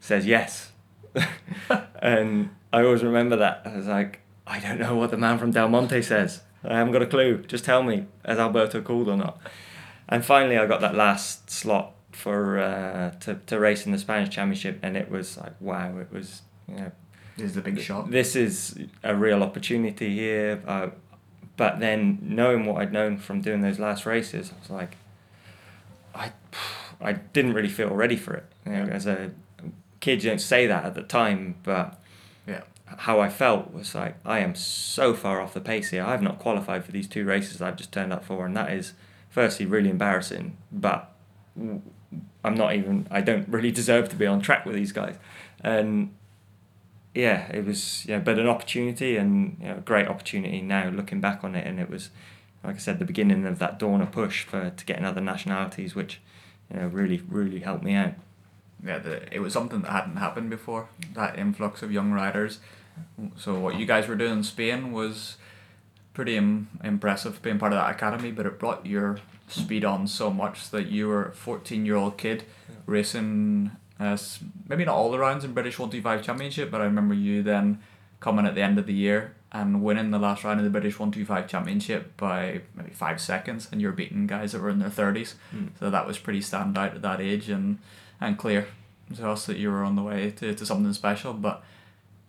says 0.00 0.26
yes. 0.26 0.72
and 2.00 2.50
I 2.72 2.82
always 2.82 3.02
remember 3.02 3.36
that. 3.36 3.62
I 3.64 3.76
was 3.76 3.86
like, 3.86 4.20
I 4.46 4.60
don't 4.60 4.78
know 4.78 4.94
what 4.96 5.10
the 5.10 5.16
man 5.16 5.38
from 5.38 5.50
Del 5.50 5.68
Monte 5.68 6.02
says. 6.02 6.42
I 6.64 6.78
haven't 6.78 6.92
got 6.92 7.02
a 7.02 7.06
clue. 7.06 7.38
Just 7.42 7.64
tell 7.64 7.82
me, 7.82 8.06
has 8.24 8.38
Alberto 8.38 8.82
called 8.82 9.08
or 9.08 9.16
not? 9.16 9.38
And 10.08 10.24
finally, 10.24 10.58
I 10.58 10.66
got 10.66 10.80
that 10.80 10.94
last 10.94 11.50
slot 11.50 11.92
for 12.16 12.58
uh, 12.58 13.10
to 13.20 13.34
to 13.46 13.60
race 13.60 13.84
in 13.84 13.92
the 13.92 13.98
Spanish 13.98 14.34
Championship, 14.34 14.78
and 14.82 14.96
it 14.96 15.10
was 15.10 15.36
like 15.36 15.52
wow, 15.60 15.98
it 15.98 16.10
was 16.12 16.42
you 16.68 16.74
know 16.76 16.92
This 17.36 17.50
is 17.52 17.56
a 17.56 17.60
big 17.60 17.80
shot. 17.80 18.10
this 18.10 18.34
is 18.36 18.78
a 19.02 19.14
real 19.14 19.42
opportunity 19.42 20.14
here. 20.14 20.62
Uh, 20.66 20.88
but 21.56 21.80
then 21.80 22.18
knowing 22.20 22.66
what 22.66 22.82
I'd 22.82 22.92
known 22.92 23.16
from 23.18 23.40
doing 23.40 23.60
those 23.62 23.78
last 23.78 24.04
races, 24.06 24.52
I 24.54 24.60
was 24.60 24.70
like, 24.70 24.96
I, 26.14 26.32
I 27.00 27.12
didn't 27.14 27.54
really 27.54 27.68
feel 27.68 27.88
ready 27.90 28.16
for 28.16 28.34
it. 28.34 28.44
You 28.66 28.72
know, 28.72 28.84
Yeah. 28.86 28.92
as 28.94 29.06
a 29.06 29.30
kid, 30.00 30.22
you 30.22 30.30
don't 30.30 30.40
say 30.40 30.66
that 30.66 30.84
at 30.84 30.94
the 30.94 31.02
time, 31.02 31.56
but 31.62 31.98
Yeah. 32.46 32.62
how 32.86 33.20
I 33.20 33.28
felt 33.28 33.72
was 33.72 33.94
like 33.94 34.16
I 34.24 34.40
am 34.40 34.54
so 34.54 35.14
far 35.14 35.40
off 35.40 35.54
the 35.54 35.60
pace 35.60 35.90
here. 35.90 36.04
I've 36.04 36.22
not 36.22 36.38
qualified 36.38 36.84
for 36.84 36.92
these 36.92 37.08
two 37.08 37.24
races 37.24 37.62
I've 37.62 37.76
just 37.76 37.92
turned 37.92 38.12
up 38.12 38.24
for, 38.24 38.44
and 38.46 38.56
that 38.56 38.72
is 38.72 38.92
firstly 39.30 39.66
really 39.66 39.90
embarrassing. 39.90 40.56
But 40.70 41.10
I'm 42.44 42.54
not 42.54 42.74
even. 42.74 43.06
I 43.10 43.20
don't 43.22 43.48
really 43.48 43.70
deserve 43.82 44.08
to 44.10 44.16
be 44.16 44.26
on 44.26 44.40
track 44.40 44.64
with 44.66 44.74
these 44.76 44.92
guys, 44.92 45.16
and 45.62 46.14
yeah, 47.16 47.50
it 47.50 47.64
was 47.64 48.04
yeah, 48.06 48.18
but 48.18 48.38
an 48.38 48.46
opportunity 48.46 49.16
and 49.16 49.56
you 49.60 49.68
know, 49.68 49.78
a 49.78 49.80
great 49.80 50.06
opportunity 50.06 50.60
now 50.60 50.90
looking 50.90 51.20
back 51.20 51.42
on 51.42 51.54
it, 51.56 51.66
and 51.66 51.80
it 51.80 51.90
was 51.90 52.10
like 52.62 52.76
I 52.76 52.78
said, 52.78 52.98
the 52.98 53.04
beginning 53.04 53.46
of 53.46 53.58
that 53.58 53.78
Dorna 53.78 54.10
push 54.10 54.44
for 54.44 54.70
to 54.70 54.84
getting 54.84 55.04
other 55.04 55.20
nationalities, 55.20 55.94
which 55.94 56.20
you 56.70 56.78
know 56.78 56.88
really 56.88 57.22
really 57.28 57.60
helped 57.60 57.84
me 57.84 57.94
out. 57.94 58.14
yeah, 58.84 58.98
the, 58.98 59.34
it 59.34 59.40
was 59.40 59.52
something 59.52 59.80
that 59.82 59.90
hadn't 59.90 60.16
happened 60.16 60.50
before. 60.50 60.88
That 61.14 61.38
influx 61.38 61.82
of 61.82 61.90
young 61.90 62.12
riders. 62.12 62.60
So 63.36 63.58
what 63.58 63.78
you 63.78 63.86
guys 63.86 64.08
were 64.08 64.14
doing 64.16 64.32
in 64.38 64.42
Spain 64.42 64.92
was 64.92 65.36
pretty 66.14 66.36
Im- 66.36 66.68
impressive, 66.82 67.40
being 67.42 67.58
part 67.58 67.72
of 67.72 67.78
that 67.78 67.90
academy. 67.90 68.30
But 68.30 68.46
it 68.46 68.58
brought 68.58 68.84
your 68.86 69.18
speed 69.48 69.84
on 69.84 70.06
so 70.06 70.30
much 70.30 70.70
that 70.70 70.86
you 70.86 71.08
were 71.08 71.26
a 71.26 71.32
fourteen 71.32 71.86
year 71.86 71.96
old 71.96 72.18
kid 72.18 72.44
racing. 72.84 73.70
Uh, 73.98 74.16
maybe 74.68 74.84
not 74.84 74.94
all 74.94 75.10
the 75.10 75.18
rounds 75.18 75.44
in 75.44 75.52
British 75.52 75.78
One 75.78 75.90
Two 75.90 76.02
Five 76.02 76.22
Championship, 76.22 76.70
but 76.70 76.80
I 76.80 76.84
remember 76.84 77.14
you 77.14 77.42
then 77.42 77.80
coming 78.20 78.46
at 78.46 78.54
the 78.54 78.62
end 78.62 78.78
of 78.78 78.86
the 78.86 78.94
year 78.94 79.34
and 79.52 79.82
winning 79.82 80.10
the 80.10 80.18
last 80.18 80.44
round 80.44 80.60
of 80.60 80.64
the 80.64 80.70
British 80.70 80.98
One 80.98 81.10
Two 81.10 81.24
Five 81.24 81.48
Championship 81.48 82.16
by 82.16 82.60
maybe 82.74 82.90
five 82.90 83.20
seconds, 83.20 83.68
and 83.70 83.80
you're 83.80 83.92
beating 83.92 84.26
guys 84.26 84.52
that 84.52 84.60
were 84.60 84.70
in 84.70 84.78
their 84.78 84.90
thirties. 84.90 85.36
Mm. 85.54 85.70
So 85.78 85.90
that 85.90 86.06
was 86.06 86.18
pretty 86.18 86.40
stand 86.40 86.76
out 86.76 86.94
at 86.94 87.02
that 87.02 87.20
age 87.20 87.48
and 87.48 87.78
and 88.20 88.36
clear 88.36 88.66
to 89.14 89.30
us 89.30 89.46
that 89.46 89.56
you 89.56 89.70
were 89.70 89.84
on 89.84 89.96
the 89.96 90.02
way 90.02 90.30
to, 90.32 90.54
to 90.54 90.66
something 90.66 90.92
special. 90.92 91.32
But 91.32 91.62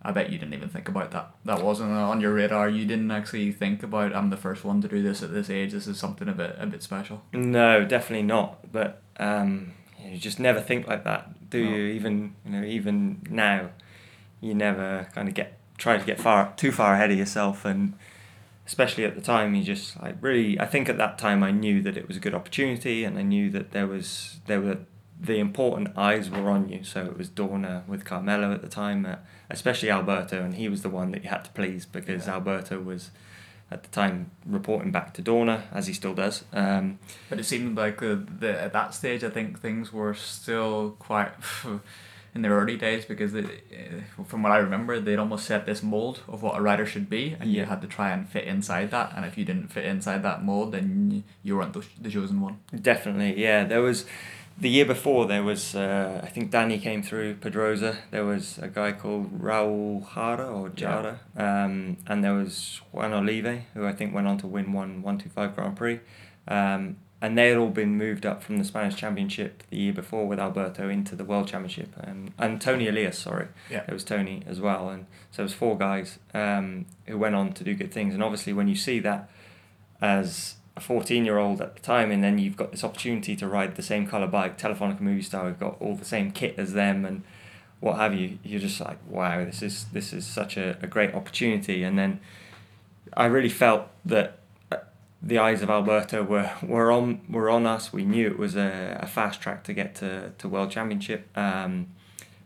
I 0.00 0.12
bet 0.12 0.30
you 0.30 0.38
didn't 0.38 0.54
even 0.54 0.68
think 0.68 0.88
about 0.88 1.10
that. 1.10 1.34
That 1.44 1.62
wasn't 1.62 1.90
on 1.90 2.20
your 2.20 2.32
radar. 2.32 2.68
You 2.68 2.86
didn't 2.86 3.10
actually 3.10 3.52
think 3.52 3.82
about 3.82 4.14
I'm 4.14 4.30
the 4.30 4.36
first 4.36 4.64
one 4.64 4.80
to 4.82 4.88
do 4.88 5.02
this 5.02 5.22
at 5.22 5.32
this 5.32 5.50
age. 5.50 5.72
This 5.72 5.86
is 5.86 5.98
something 5.98 6.28
a 6.28 6.32
bit 6.32 6.56
a 6.58 6.66
bit 6.66 6.82
special. 6.82 7.22
No, 7.32 7.84
definitely 7.84 8.26
not. 8.26 8.72
But 8.72 9.02
um, 9.18 9.72
you 10.02 10.16
just 10.18 10.38
never 10.38 10.60
think 10.60 10.86
like 10.86 11.04
that, 11.04 11.30
do 11.50 11.64
No. 11.64 11.70
you? 11.70 11.86
Even 11.86 12.34
you 12.44 12.50
know, 12.52 12.64
even 12.64 13.22
now, 13.30 13.70
you 14.40 14.54
never 14.54 15.08
kind 15.14 15.28
of 15.28 15.34
get 15.34 15.58
try 15.78 15.96
to 15.96 16.04
get 16.04 16.20
far 16.20 16.52
too 16.56 16.72
far 16.72 16.94
ahead 16.94 17.10
of 17.10 17.18
yourself, 17.18 17.64
and 17.64 17.94
especially 18.66 19.04
at 19.04 19.14
the 19.14 19.20
time, 19.20 19.54
you 19.54 19.62
just 19.64 20.00
like 20.02 20.16
really. 20.20 20.58
I 20.60 20.66
think 20.66 20.88
at 20.88 20.98
that 20.98 21.18
time, 21.18 21.42
I 21.42 21.50
knew 21.50 21.82
that 21.82 21.96
it 21.96 22.06
was 22.08 22.16
a 22.16 22.20
good 22.20 22.34
opportunity, 22.34 23.04
and 23.04 23.18
I 23.18 23.22
knew 23.22 23.50
that 23.50 23.70
there 23.72 23.86
was 23.86 24.40
there 24.46 24.60
were 24.60 24.78
the 25.20 25.38
important 25.38 25.96
eyes 25.98 26.30
were 26.30 26.48
on 26.48 26.68
you. 26.68 26.84
So 26.84 27.04
it 27.06 27.16
was 27.18 27.28
Dorna 27.28 27.86
with 27.88 28.04
Carmelo 28.04 28.52
at 28.52 28.62
the 28.62 28.68
time, 28.68 29.04
uh, 29.04 29.16
especially 29.50 29.90
Alberto, 29.90 30.42
and 30.44 30.54
he 30.54 30.68
was 30.68 30.82
the 30.82 30.88
one 30.88 31.10
that 31.12 31.24
you 31.24 31.30
had 31.30 31.44
to 31.44 31.50
please 31.50 31.84
because 31.86 32.26
Yeah. 32.26 32.34
Alberto 32.34 32.80
was. 32.80 33.10
At 33.70 33.82
the 33.82 33.90
time, 33.90 34.30
reporting 34.46 34.90
back 34.90 35.12
to 35.14 35.22
Dorna, 35.22 35.64
as 35.72 35.86
he 35.86 35.92
still 35.92 36.14
does. 36.14 36.44
Um, 36.54 36.98
But 37.28 37.38
it 37.38 37.44
seemed 37.44 37.76
like 37.76 38.00
the, 38.00 38.24
the 38.40 38.58
at 38.58 38.72
that 38.72 38.94
stage, 38.94 39.22
I 39.22 39.28
think 39.28 39.60
things 39.60 39.92
were 39.92 40.14
still 40.14 40.96
quite 40.98 41.32
in 42.34 42.42
their 42.42 42.52
early 42.52 42.76
days 42.76 43.04
because 43.04 43.32
they, 43.32 43.42
uh, 43.44 44.24
from 44.24 44.42
what 44.42 44.52
I 44.52 44.58
remember, 44.58 45.00
they'd 45.00 45.18
almost 45.18 45.44
set 45.44 45.66
this 45.66 45.82
mold 45.82 46.20
of 46.28 46.42
what 46.42 46.58
a 46.58 46.62
rider 46.62 46.86
should 46.86 47.10
be, 47.10 47.36
and 47.38 47.52
you 47.52 47.64
had 47.64 47.82
to 47.82 47.86
try 47.88 48.10
and 48.10 48.28
fit 48.28 48.44
inside 48.44 48.90
that. 48.90 49.12
And 49.14 49.26
if 49.26 49.36
you 49.36 49.44
didn't 49.44 49.68
fit 49.68 49.84
inside 49.84 50.22
that 50.22 50.42
mold, 50.42 50.72
then 50.72 51.10
you, 51.10 51.22
you 51.42 51.56
weren't 51.58 51.74
the, 51.74 51.84
the 52.00 52.10
chosen 52.10 52.40
one. 52.40 52.60
Definitely, 52.74 53.38
yeah. 53.40 53.64
There 53.64 53.82
was 53.82 54.06
the 54.60 54.68
year 54.68 54.84
before. 54.84 55.26
There 55.26 55.42
was 55.42 55.74
uh, 55.74 56.20
I 56.22 56.28
think 56.28 56.50
Dani 56.50 56.80
came 56.80 57.02
through 57.02 57.34
Pedrosa. 57.36 57.98
There 58.10 58.24
was 58.24 58.58
a 58.58 58.68
guy 58.68 58.92
called 58.92 59.40
Raul 59.40 60.04
Jara 60.14 60.46
or 60.48 60.68
Jara, 60.70 61.20
um, 61.36 61.96
and 62.06 62.22
there 62.24 62.34
was 62.34 62.80
Juan 62.92 63.12
Olive, 63.12 63.62
who 63.74 63.86
I 63.86 63.92
think 63.92 64.14
went 64.14 64.26
on 64.26 64.38
to 64.38 64.46
win 64.46 64.72
one 64.72 65.02
one 65.02 65.18
two 65.18 65.28
five 65.28 65.54
Grand 65.54 65.76
Prix. 65.76 66.00
Um, 66.46 66.96
and 67.20 67.36
they 67.36 67.48
had 67.48 67.58
all 67.58 67.70
been 67.70 67.96
moved 67.98 68.24
up 68.24 68.44
from 68.44 68.58
the 68.58 68.64
Spanish 68.64 68.94
Championship 68.94 69.64
the 69.70 69.76
year 69.76 69.92
before 69.92 70.28
with 70.28 70.38
Alberto 70.38 70.88
into 70.88 71.16
the 71.16 71.24
World 71.24 71.48
Championship, 71.48 71.92
and 71.98 72.32
and 72.38 72.60
Toni 72.60 72.86
Elias, 72.88 73.18
sorry, 73.18 73.48
Yeah. 73.68 73.82
it 73.88 73.92
was 73.92 74.04
Tony 74.04 74.42
as 74.46 74.60
well, 74.60 74.88
and 74.88 75.06
so 75.32 75.42
it 75.42 75.46
was 75.46 75.52
four 75.52 75.76
guys 75.76 76.18
um, 76.32 76.86
who 77.06 77.18
went 77.18 77.34
on 77.34 77.52
to 77.54 77.64
do 77.64 77.74
good 77.74 77.92
things. 77.92 78.14
And 78.14 78.22
obviously, 78.22 78.52
when 78.52 78.68
you 78.68 78.76
see 78.76 79.00
that 79.00 79.28
as 80.00 80.54
a 80.78 80.80
14 80.80 81.24
year 81.24 81.38
old 81.38 81.60
at 81.60 81.74
the 81.74 81.80
time, 81.82 82.10
and 82.10 82.22
then 82.22 82.38
you've 82.38 82.56
got 82.56 82.70
this 82.70 82.84
opportunity 82.84 83.34
to 83.36 83.46
ride 83.46 83.74
the 83.74 83.82
same 83.82 84.06
colour 84.06 84.28
bike, 84.28 84.56
Telefonica 84.56 85.00
Movistar, 85.00 85.44
we've 85.44 85.58
got 85.58 85.76
all 85.80 85.96
the 85.96 86.04
same 86.04 86.30
kit 86.30 86.54
as 86.56 86.72
them, 86.72 87.04
and 87.04 87.24
what 87.80 87.96
have 87.96 88.14
you. 88.14 88.38
You're 88.44 88.60
just 88.60 88.80
like, 88.80 88.98
wow, 89.08 89.44
this 89.44 89.60
is 89.60 89.86
this 89.92 90.12
is 90.12 90.24
such 90.26 90.56
a, 90.56 90.78
a 90.80 90.86
great 90.86 91.14
opportunity. 91.14 91.82
And 91.82 91.98
then 91.98 92.20
I 93.12 93.26
really 93.26 93.48
felt 93.48 93.88
that 94.04 94.38
uh, 94.70 94.76
the 95.20 95.38
eyes 95.38 95.62
of 95.62 95.68
Alberto 95.68 96.22
were, 96.22 96.50
were 96.62 96.92
on 96.92 97.20
were 97.28 97.50
on 97.50 97.66
us. 97.66 97.92
We 97.92 98.04
knew 98.04 98.28
it 98.28 98.38
was 98.38 98.56
a, 98.56 98.98
a 99.02 99.06
fast 99.06 99.40
track 99.40 99.64
to 99.64 99.72
get 99.74 99.96
to, 99.96 100.32
to 100.38 100.48
World 100.48 100.70
Championship, 100.70 101.26
um, 101.36 101.88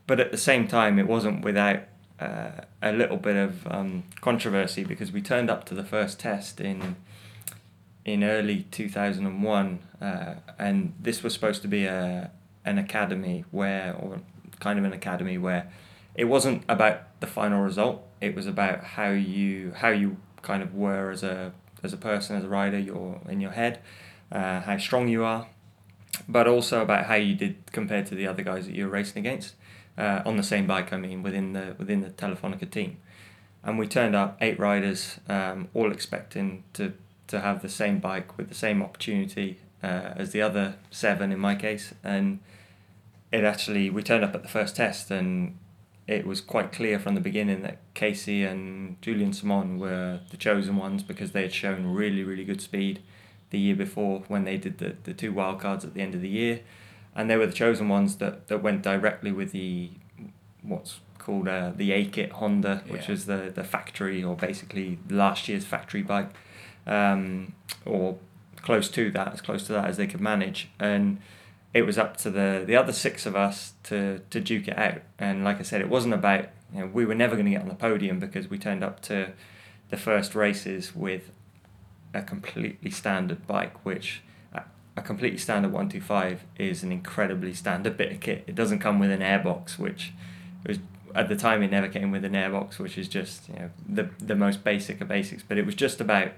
but 0.06 0.20
at 0.20 0.30
the 0.30 0.38
same 0.38 0.66
time, 0.66 0.98
it 0.98 1.06
wasn't 1.06 1.44
without 1.44 1.82
uh, 2.18 2.62
a 2.80 2.92
little 2.92 3.18
bit 3.18 3.36
of 3.36 3.66
um, 3.66 4.04
controversy 4.22 4.84
because 4.84 5.12
we 5.12 5.20
turned 5.20 5.50
up 5.50 5.64
to 5.66 5.74
the 5.74 5.84
first 5.84 6.18
test 6.18 6.60
in 6.60 6.96
in 8.04 8.24
early 8.24 8.66
2001 8.70 9.78
uh, 10.00 10.34
and 10.58 10.94
this 11.00 11.22
was 11.22 11.32
supposed 11.32 11.62
to 11.62 11.68
be 11.68 11.84
a 11.84 12.30
an 12.64 12.78
academy 12.78 13.44
where 13.50 13.94
or 13.94 14.20
kind 14.60 14.78
of 14.78 14.84
an 14.84 14.92
academy 14.92 15.38
where 15.38 15.70
it 16.14 16.24
wasn't 16.24 16.62
about 16.68 17.20
the 17.20 17.26
final 17.26 17.62
result. 17.62 18.06
It 18.20 18.34
was 18.34 18.46
about 18.46 18.84
how 18.84 19.10
you 19.10 19.72
how 19.76 19.88
you 19.88 20.16
kind 20.42 20.62
of 20.62 20.74
were 20.74 21.10
as 21.10 21.22
a 21.22 21.52
as 21.82 21.92
a 21.92 21.96
person 21.96 22.36
as 22.36 22.44
a 22.44 22.48
rider 22.48 22.78
your 22.78 23.20
in 23.28 23.40
your 23.40 23.52
head 23.52 23.80
uh, 24.30 24.60
how 24.60 24.76
strong 24.78 25.08
you 25.08 25.24
are 25.24 25.48
but 26.28 26.46
also 26.46 26.82
about 26.82 27.06
how 27.06 27.14
you 27.14 27.34
did 27.34 27.56
compared 27.72 28.06
to 28.06 28.14
the 28.14 28.26
other 28.26 28.42
guys 28.42 28.66
that 28.66 28.74
you 28.74 28.84
were 28.84 28.90
racing 28.90 29.18
against 29.18 29.54
uh, 29.98 30.22
on 30.24 30.36
the 30.36 30.42
same 30.42 30.66
bike 30.66 30.92
I 30.92 30.96
mean 30.96 31.22
within 31.22 31.52
the 31.52 31.74
within 31.78 32.00
the 32.00 32.10
Telefonica 32.10 32.70
team. 32.70 32.98
And 33.64 33.78
we 33.78 33.86
turned 33.86 34.16
up 34.16 34.36
eight 34.40 34.58
riders 34.58 35.20
um, 35.28 35.68
all 35.72 35.92
expecting 35.92 36.64
to 36.72 36.94
to 37.32 37.40
have 37.40 37.60
the 37.62 37.68
same 37.68 37.98
bike 37.98 38.36
with 38.38 38.48
the 38.48 38.54
same 38.66 38.82
opportunity 38.82 39.58
uh, 39.82 40.12
as 40.22 40.30
the 40.32 40.40
other 40.48 40.76
seven 40.90 41.32
in 41.32 41.38
my 41.48 41.54
case. 41.54 41.92
And 42.04 42.38
it 43.32 43.44
actually 43.44 43.90
we 43.90 44.02
turned 44.02 44.24
up 44.24 44.34
at 44.34 44.42
the 44.42 44.48
first 44.58 44.76
test 44.76 45.10
and 45.10 45.56
it 46.06 46.26
was 46.26 46.40
quite 46.40 46.72
clear 46.72 46.98
from 46.98 47.14
the 47.14 47.20
beginning 47.20 47.62
that 47.62 47.78
Casey 47.94 48.44
and 48.44 49.00
Julian 49.02 49.32
Simon 49.32 49.78
were 49.78 50.20
the 50.30 50.36
chosen 50.36 50.76
ones 50.76 51.02
because 51.02 51.32
they 51.32 51.42
had 51.42 51.52
shown 51.52 51.86
really 51.86 52.22
really 52.24 52.44
good 52.44 52.60
speed 52.60 53.00
the 53.50 53.58
year 53.58 53.76
before 53.76 54.22
when 54.28 54.44
they 54.44 54.56
did 54.56 54.78
the, 54.78 54.96
the 55.04 55.14
two 55.14 55.32
wildcards 55.32 55.84
at 55.84 55.94
the 55.94 56.00
end 56.00 56.14
of 56.14 56.20
the 56.22 56.28
year. 56.28 56.60
And 57.14 57.28
they 57.28 57.36
were 57.36 57.46
the 57.46 57.52
chosen 57.52 57.88
ones 57.88 58.16
that, 58.16 58.48
that 58.48 58.62
went 58.62 58.82
directly 58.82 59.32
with 59.32 59.52
the 59.52 59.90
what's 60.62 61.00
called 61.18 61.46
uh, 61.48 61.70
the 61.76 61.92
A 61.92 62.04
kit 62.06 62.32
Honda 62.32 62.82
which 62.88 63.02
Yeah. 63.04 63.10
was 63.12 63.26
the, 63.26 63.52
the 63.54 63.64
factory 63.64 64.22
or 64.24 64.34
basically 64.36 64.98
last 65.08 65.48
year's 65.48 65.64
factory 65.64 66.02
bike 66.02 66.30
um, 66.86 67.54
or 67.84 68.18
close 68.56 68.88
to 68.90 69.10
that, 69.10 69.32
as 69.32 69.40
close 69.40 69.66
to 69.66 69.72
that 69.72 69.86
as 69.86 69.96
they 69.96 70.06
could 70.06 70.20
manage. 70.20 70.68
And 70.78 71.20
it 71.74 71.82
was 71.82 71.98
up 71.98 72.16
to 72.18 72.30
the, 72.30 72.64
the 72.66 72.76
other 72.76 72.92
six 72.92 73.26
of 73.26 73.34
us 73.34 73.74
to, 73.84 74.20
to 74.30 74.40
duke 74.40 74.68
it 74.68 74.78
out. 74.78 75.02
And 75.18 75.44
like 75.44 75.58
I 75.58 75.62
said, 75.62 75.80
it 75.80 75.88
wasn't 75.88 76.14
about, 76.14 76.46
you 76.72 76.80
know, 76.80 76.86
we 76.86 77.04
were 77.04 77.14
never 77.14 77.34
going 77.34 77.46
to 77.46 77.52
get 77.52 77.62
on 77.62 77.68
the 77.68 77.74
podium 77.74 78.18
because 78.18 78.48
we 78.48 78.58
turned 78.58 78.84
up 78.84 79.00
to 79.02 79.32
the 79.90 79.96
first 79.96 80.34
races 80.34 80.94
with 80.94 81.30
a 82.14 82.22
completely 82.22 82.90
standard 82.90 83.46
bike, 83.46 83.84
which 83.84 84.22
a- 84.52 84.64
a 84.96 85.02
completely 85.02 85.38
standard 85.38 85.72
125 85.72 86.44
is 86.58 86.82
an 86.82 86.92
incredibly 86.92 87.54
standard 87.54 87.96
bit 87.96 88.12
of 88.12 88.20
kit. 88.20 88.44
It 88.46 88.54
doesn't 88.54 88.80
come 88.80 88.98
with 88.98 89.10
an 89.10 89.20
airbox, 89.20 89.78
which 89.78 90.12
was 90.66 90.78
at 91.14 91.28
the 91.28 91.36
time 91.36 91.62
it 91.62 91.70
never 91.70 91.88
came 91.88 92.10
with 92.10 92.24
an 92.24 92.32
airbox, 92.32 92.78
which 92.78 92.96
is 92.96 93.08
just 93.08 93.48
you 93.48 93.54
know 93.54 93.70
the 93.88 94.08
the 94.18 94.34
most 94.34 94.64
basic 94.64 95.00
of 95.00 95.08
basics. 95.08 95.42
But 95.46 95.58
it 95.58 95.66
was 95.66 95.74
just 95.74 96.00
about 96.00 96.32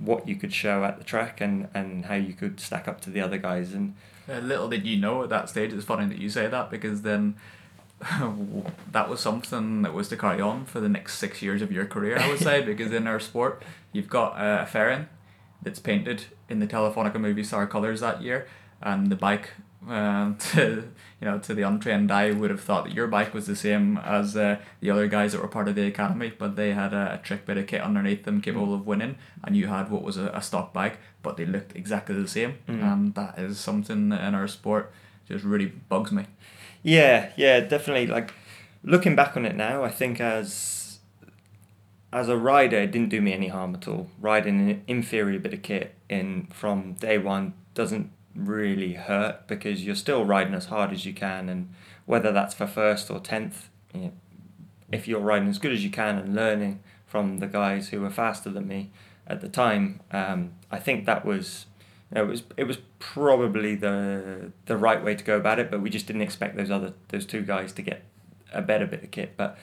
what 0.00 0.26
you 0.26 0.36
could 0.36 0.52
show 0.52 0.84
at 0.84 0.98
the 0.98 1.04
track 1.04 1.40
and, 1.40 1.68
and 1.74 2.06
how 2.06 2.14
you 2.14 2.32
could 2.32 2.58
stack 2.58 2.88
up 2.88 3.00
to 3.02 3.10
the 3.10 3.20
other 3.20 3.38
guys 3.38 3.74
and 3.74 3.94
Uh, 4.28 4.38
little 4.38 4.68
did 4.68 4.86
you 4.86 4.96
know 4.96 5.22
at 5.22 5.28
that 5.28 5.48
stage, 5.48 5.72
it's 5.72 5.84
funny 5.84 6.06
that 6.06 6.18
you 6.18 6.30
say 6.30 6.46
that 6.48 6.70
because 6.70 7.02
then 7.02 7.34
that 8.92 9.08
was 9.08 9.20
something 9.20 9.82
that 9.82 9.92
was 9.92 10.08
to 10.08 10.16
carry 10.16 10.40
on 10.40 10.64
for 10.64 10.80
the 10.80 10.88
next 10.88 11.18
six 11.18 11.42
years 11.42 11.60
of 11.60 11.70
your 11.70 11.84
career, 11.84 12.18
I 12.18 12.28
would 12.28 12.38
say, 12.38 12.62
because 12.70 12.92
in 12.92 13.06
our 13.06 13.20
sport, 13.20 13.62
you've 13.92 14.08
got 14.08 14.32
uh, 14.40 14.62
a 14.62 14.66
fairing 14.66 15.08
that's 15.62 15.78
painted 15.78 16.24
in 16.48 16.60
the 16.60 16.66
Telefonica 16.66 17.16
Movistar 17.16 17.68
colours 17.68 18.00
that 18.00 18.22
year, 18.22 18.48
and 18.80 19.10
the 19.10 19.16
bike. 19.16 19.50
Uh, 19.88 20.32
to 20.38 20.90
you 21.20 21.26
know, 21.28 21.38
to 21.38 21.54
the 21.54 21.62
untrained 21.62 22.10
eye, 22.10 22.30
would 22.32 22.50
have 22.50 22.60
thought 22.62 22.84
that 22.84 22.94
your 22.94 23.06
bike 23.06 23.34
was 23.34 23.46
the 23.46 23.54
same 23.56 23.98
as 23.98 24.36
uh, 24.36 24.56
the 24.80 24.90
other 24.90 25.06
guys 25.06 25.32
that 25.32 25.42
were 25.42 25.48
part 25.48 25.68
of 25.68 25.74
the 25.74 25.86
academy, 25.86 26.32
but 26.36 26.56
they 26.56 26.72
had 26.72 26.92
a, 26.94 27.14
a 27.14 27.18
trick 27.18 27.44
bit 27.46 27.58
of 27.58 27.66
kit 27.66 27.82
underneath 27.82 28.24
them 28.24 28.40
capable 28.40 28.72
of 28.74 28.86
winning, 28.86 29.16
and 29.44 29.56
you 29.56 29.66
had 29.66 29.90
what 29.90 30.02
was 30.02 30.16
a, 30.16 30.28
a 30.28 30.40
stock 30.42 30.72
bike, 30.72 30.98
but 31.22 31.36
they 31.36 31.44
looked 31.44 31.76
exactly 31.76 32.14
the 32.14 32.28
same, 32.28 32.54
Mm. 32.68 32.82
and 32.92 33.14
that 33.14 33.38
is 33.38 33.58
something 33.60 34.12
in 34.12 34.34
our 34.34 34.48
sport 34.48 34.92
just 35.28 35.44
really 35.44 35.66
bugs 35.66 36.10
me. 36.10 36.24
Yeah, 36.82 37.30
yeah, 37.36 37.60
definitely. 37.60 38.06
Like 38.06 38.32
looking 38.82 39.14
back 39.14 39.36
on 39.36 39.44
it 39.44 39.54
now, 39.54 39.84
I 39.84 39.90
think 39.90 40.20
as 40.20 40.98
as 42.12 42.28
a 42.28 42.36
rider, 42.36 42.78
it 42.78 42.90
didn't 42.90 43.10
do 43.10 43.20
me 43.20 43.32
any 43.32 43.48
harm 43.48 43.74
at 43.74 43.86
all. 43.86 44.08
Riding 44.20 44.70
an 44.70 44.82
inferior 44.88 45.38
bit 45.38 45.54
of 45.54 45.62
kit 45.62 45.94
in 46.08 46.48
from 46.52 46.94
day 46.94 47.18
one 47.18 47.52
doesn't 47.74 48.10
really 48.34 48.94
hurt 48.94 49.46
because 49.46 49.84
you're 49.84 49.94
still 49.94 50.24
riding 50.24 50.54
as 50.54 50.66
hard 50.66 50.92
as 50.92 51.04
you 51.04 51.12
can, 51.12 51.48
and 51.48 51.72
whether 52.06 52.32
that's 52.32 52.54
for 52.54 52.66
first 52.66 53.10
or 53.10 53.20
tenth, 53.20 53.68
you 53.94 54.00
know, 54.00 54.12
if 54.92 55.06
you're 55.06 55.20
riding 55.20 55.48
as 55.48 55.58
good 55.58 55.72
as 55.72 55.84
you 55.84 55.90
can 55.90 56.18
and 56.18 56.34
learning 56.34 56.80
from 57.06 57.38
the 57.38 57.46
guys 57.46 57.88
who 57.88 58.00
were 58.00 58.10
faster 58.10 58.50
than 58.50 58.66
me 58.66 58.90
at 59.26 59.40
the 59.40 59.48
time, 59.48 60.00
um, 60.10 60.52
I 60.70 60.78
think 60.78 61.06
that 61.06 61.24
was 61.24 61.66
you 62.10 62.16
know, 62.16 62.24
it 62.24 62.28
was 62.28 62.42
it 62.56 62.64
was 62.64 62.78
probably 62.98 63.76
the 63.76 64.52
the 64.66 64.76
right 64.76 65.02
way 65.02 65.14
to 65.14 65.24
go 65.24 65.36
about 65.36 65.58
it, 65.58 65.70
but 65.70 65.80
we 65.80 65.90
just 65.90 66.06
didn't 66.06 66.22
expect 66.22 66.56
those 66.56 66.70
other 66.70 66.94
those 67.08 67.26
two 67.26 67.42
guys 67.42 67.72
to 67.74 67.82
get 67.82 68.02
a 68.52 68.62
better 68.62 68.86
bit 68.86 69.04
of 69.04 69.10
kit. 69.10 69.36
But 69.36 69.58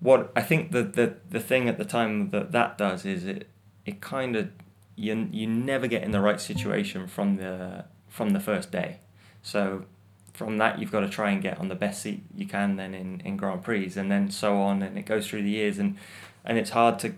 what 0.00 0.32
I 0.34 0.42
think 0.42 0.72
the 0.72 0.82
the, 0.82 1.14
the 1.30 1.40
thing 1.40 1.68
at 1.68 1.78
the 1.78 1.84
time 1.84 2.30
that 2.30 2.52
that 2.52 2.76
does 2.76 3.04
is 3.04 3.24
it 3.24 3.48
it 3.84 4.00
kind 4.00 4.34
of 4.36 4.50
you 4.96 5.28
you 5.30 5.46
never 5.46 5.86
get 5.86 6.02
in 6.02 6.10
the 6.10 6.20
right 6.20 6.40
situation 6.40 7.06
from 7.06 7.36
the 7.36 7.84
from 8.16 8.30
the 8.30 8.40
first 8.40 8.72
day. 8.72 9.00
So 9.42 9.84
from 10.32 10.56
that 10.56 10.78
you've 10.78 10.90
got 10.90 11.00
to 11.00 11.08
try 11.08 11.30
and 11.30 11.42
get 11.42 11.58
on 11.58 11.68
the 11.68 11.74
best 11.74 12.02
seat 12.02 12.22
you 12.34 12.46
can 12.46 12.76
then 12.76 12.94
in, 12.94 13.20
in 13.20 13.36
Grand 13.36 13.62
Prix 13.62 13.92
and 13.96 14.10
then 14.10 14.30
so 14.30 14.56
on 14.56 14.82
and 14.82 14.98
it 14.98 15.06
goes 15.06 15.26
through 15.28 15.42
the 15.42 15.50
years 15.50 15.78
and 15.78 15.96
and 16.44 16.58
it's 16.58 16.70
hard 16.70 16.98
to 17.00 17.14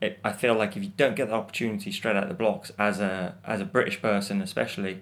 it, 0.00 0.18
I 0.24 0.32
feel 0.32 0.54
like 0.54 0.76
if 0.76 0.82
you 0.82 0.92
don't 0.96 1.16
get 1.16 1.28
the 1.28 1.34
opportunity 1.34 1.90
straight 1.90 2.16
out 2.16 2.24
of 2.24 2.28
the 2.28 2.34
blocks 2.34 2.70
as 2.78 3.00
a 3.00 3.34
as 3.44 3.60
a 3.60 3.64
British 3.64 4.00
person 4.00 4.40
especially 4.40 5.00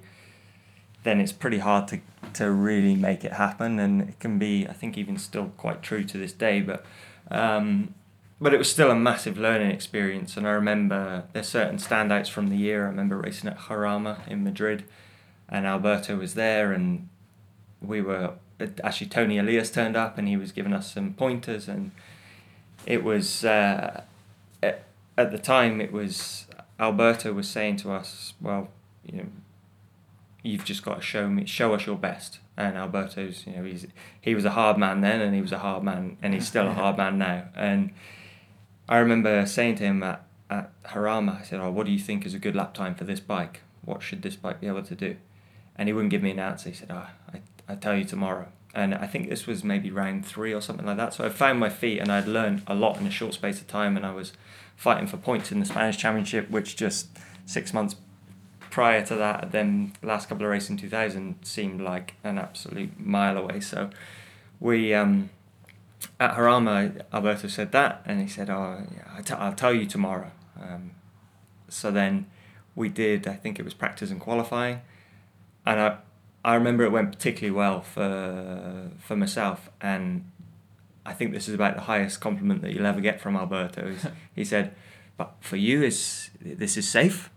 then 1.02 1.20
it's 1.20 1.32
pretty 1.32 1.58
hard 1.58 1.88
to 1.88 2.00
to 2.34 2.50
really 2.50 2.94
make 2.94 3.24
it 3.24 3.34
happen 3.34 3.78
and 3.78 4.02
it 4.02 4.18
can 4.18 4.38
be 4.38 4.66
I 4.66 4.72
think 4.72 4.96
even 4.96 5.18
still 5.18 5.52
quite 5.56 5.82
true 5.82 6.04
to 6.04 6.18
this 6.18 6.32
day 6.32 6.60
but 6.60 6.84
um, 7.30 7.94
but 8.40 8.52
it 8.52 8.58
was 8.58 8.70
still 8.70 8.90
a 8.90 8.96
massive 8.96 9.36
learning 9.38 9.70
experience 9.70 10.36
and 10.36 10.46
I 10.46 10.52
remember 10.52 11.24
there's 11.32 11.48
certain 11.48 11.76
standouts 11.76 12.28
from 12.28 12.48
the 12.48 12.56
year 12.56 12.84
I 12.84 12.88
remember 12.88 13.18
racing 13.18 13.50
at 13.50 13.58
Jarama 13.58 14.26
in 14.26 14.42
Madrid 14.42 14.84
and 15.52 15.66
Alberto 15.66 16.16
was 16.16 16.32
there 16.34 16.72
and 16.72 17.08
we 17.80 18.00
were 18.00 18.32
actually 18.82 19.08
Toni 19.08 19.38
Elias 19.38 19.70
turned 19.70 19.96
up 19.96 20.16
and 20.16 20.26
he 20.26 20.36
was 20.36 20.50
giving 20.50 20.72
us 20.72 20.92
some 20.94 21.12
pointers 21.12 21.68
and 21.68 21.92
it 22.86 23.04
was 23.04 23.44
uh, 23.44 24.02
at, 24.62 24.84
the 25.16 25.38
time 25.38 25.80
it 25.80 25.92
was 25.92 26.46
Alberto 26.80 27.32
was 27.34 27.48
saying 27.48 27.76
to 27.76 27.92
us 27.92 28.32
well 28.40 28.68
you 29.04 29.18
know 29.18 29.26
you've 30.42 30.64
just 30.64 30.82
got 30.82 30.96
to 30.96 31.02
show 31.02 31.28
me 31.28 31.44
show 31.44 31.74
us 31.74 31.86
your 31.86 31.96
best. 31.96 32.40
And 32.56 32.76
Alberto's 32.76 33.46
you 33.46 33.54
know 33.54 33.64
he's 33.64 33.86
he 34.20 34.34
was 34.34 34.44
a 34.44 34.50
hard 34.50 34.78
man 34.78 35.02
then 35.02 35.20
and 35.20 35.34
he 35.34 35.42
was 35.42 35.52
a 35.52 35.58
hard 35.58 35.82
man 35.82 36.16
and 36.22 36.34
he's 36.34 36.48
still 36.48 36.66
a 36.66 36.72
hard 36.72 36.96
man 36.96 37.18
now. 37.18 37.44
And 37.54 37.92
I 38.88 38.98
remember 38.98 39.44
saying 39.46 39.76
to 39.76 39.84
him 39.84 40.02
at, 40.02 40.24
at 40.50 40.82
Jarama 40.84 41.40
I 41.40 41.44
said 41.44 41.60
oh 41.60 41.70
what 41.70 41.86
do 41.86 41.92
you 41.92 41.98
think 41.98 42.24
is 42.24 42.34
a 42.34 42.38
good 42.38 42.56
lap 42.56 42.72
time 42.72 42.94
for 42.94 43.04
this 43.04 43.20
bike? 43.20 43.60
What 43.84 44.02
should 44.02 44.22
this 44.22 44.36
bike 44.36 44.60
be 44.60 44.66
able 44.66 44.82
to 44.82 44.94
do 44.94 45.16
and 45.76 45.88
he 45.88 45.92
wouldn't 45.92 46.10
give 46.10 46.22
me 46.22 46.30
an 46.30 46.38
answer. 46.38 46.68
He 46.68 46.74
said 46.74 46.90
oh, 46.90 47.06
I, 47.32 47.40
I 47.68 47.74
tell 47.74 47.96
you 47.96 48.04
tomorrow. 48.04 48.48
And 48.74 48.94
I 48.94 49.06
think 49.06 49.28
this 49.28 49.46
was 49.46 49.62
maybe 49.62 49.90
round 49.90 50.24
three 50.24 50.54
or 50.54 50.62
something 50.62 50.86
like 50.86 50.96
that. 50.96 51.12
So 51.12 51.24
I 51.24 51.28
found 51.28 51.60
my 51.60 51.68
feet 51.68 51.98
and 51.98 52.10
I'd 52.10 52.26
learned 52.26 52.62
a 52.66 52.74
lot 52.74 52.98
in 52.98 53.06
a 53.06 53.10
short 53.10 53.34
space 53.34 53.60
of 53.60 53.68
time. 53.68 53.98
And 53.98 54.06
I 54.06 54.12
was 54.12 54.32
fighting 54.76 55.06
for 55.06 55.18
points 55.18 55.52
in 55.52 55.60
the 55.60 55.66
Spanish 55.66 55.98
Championship 55.98 56.48
which 56.50 56.74
just 56.74 57.08
six 57.44 57.74
months 57.74 57.96
prior 58.72 59.04
to 59.04 59.14
that, 59.14 59.52
then 59.52 59.92
last 60.02 60.30
couple 60.30 60.46
of 60.46 60.50
races 60.50 60.70
in 60.70 60.76
2000 60.78 61.36
seemed 61.42 61.80
like 61.80 62.14
an 62.24 62.38
absolute 62.38 62.98
mile 62.98 63.36
away. 63.36 63.60
So 63.60 63.90
we, 64.58 64.94
um, 64.94 65.28
at 66.18 66.34
Jarama, 66.34 67.02
Alberto 67.12 67.48
said 67.48 67.70
that, 67.72 68.02
and 68.06 68.20
he 68.20 68.26
said, 68.26 68.48
oh, 68.48 68.82
yeah, 68.94 69.08
I 69.14 69.20
t- 69.20 69.34
I'll 69.34 69.52
tell 69.52 69.74
you 69.74 69.84
tomorrow. 69.84 70.32
Um, 70.58 70.92
so 71.68 71.90
then 71.90 72.26
we 72.74 72.88
did, 72.88 73.28
I 73.28 73.34
think 73.34 73.58
it 73.58 73.64
was 73.64 73.74
practice 73.74 74.10
and 74.10 74.18
qualifying, 74.18 74.80
and 75.66 75.80
I, 75.80 75.98
I 76.44 76.54
remember 76.54 76.84
it 76.84 76.90
went 76.92 77.12
particularly 77.12 77.56
well 77.56 77.80
for, 77.82 78.90
for 78.98 79.16
myself, 79.16 79.70
and 79.80 80.30
I 81.06 81.12
think 81.12 81.32
this 81.32 81.48
is 81.48 81.54
about 81.54 81.74
the 81.76 81.82
highest 81.82 82.20
compliment 82.20 82.62
that 82.62 82.72
you'll 82.72 82.86
ever 82.86 83.00
get 83.00 83.20
from 83.20 83.36
Alberto. 83.36 83.94
He 84.34 84.44
said, 84.44 84.74
but 85.16 85.34
for 85.40 85.56
you, 85.56 85.82
is 85.82 86.30
this 86.40 86.76
is 86.76 86.88
safe? 86.88 87.30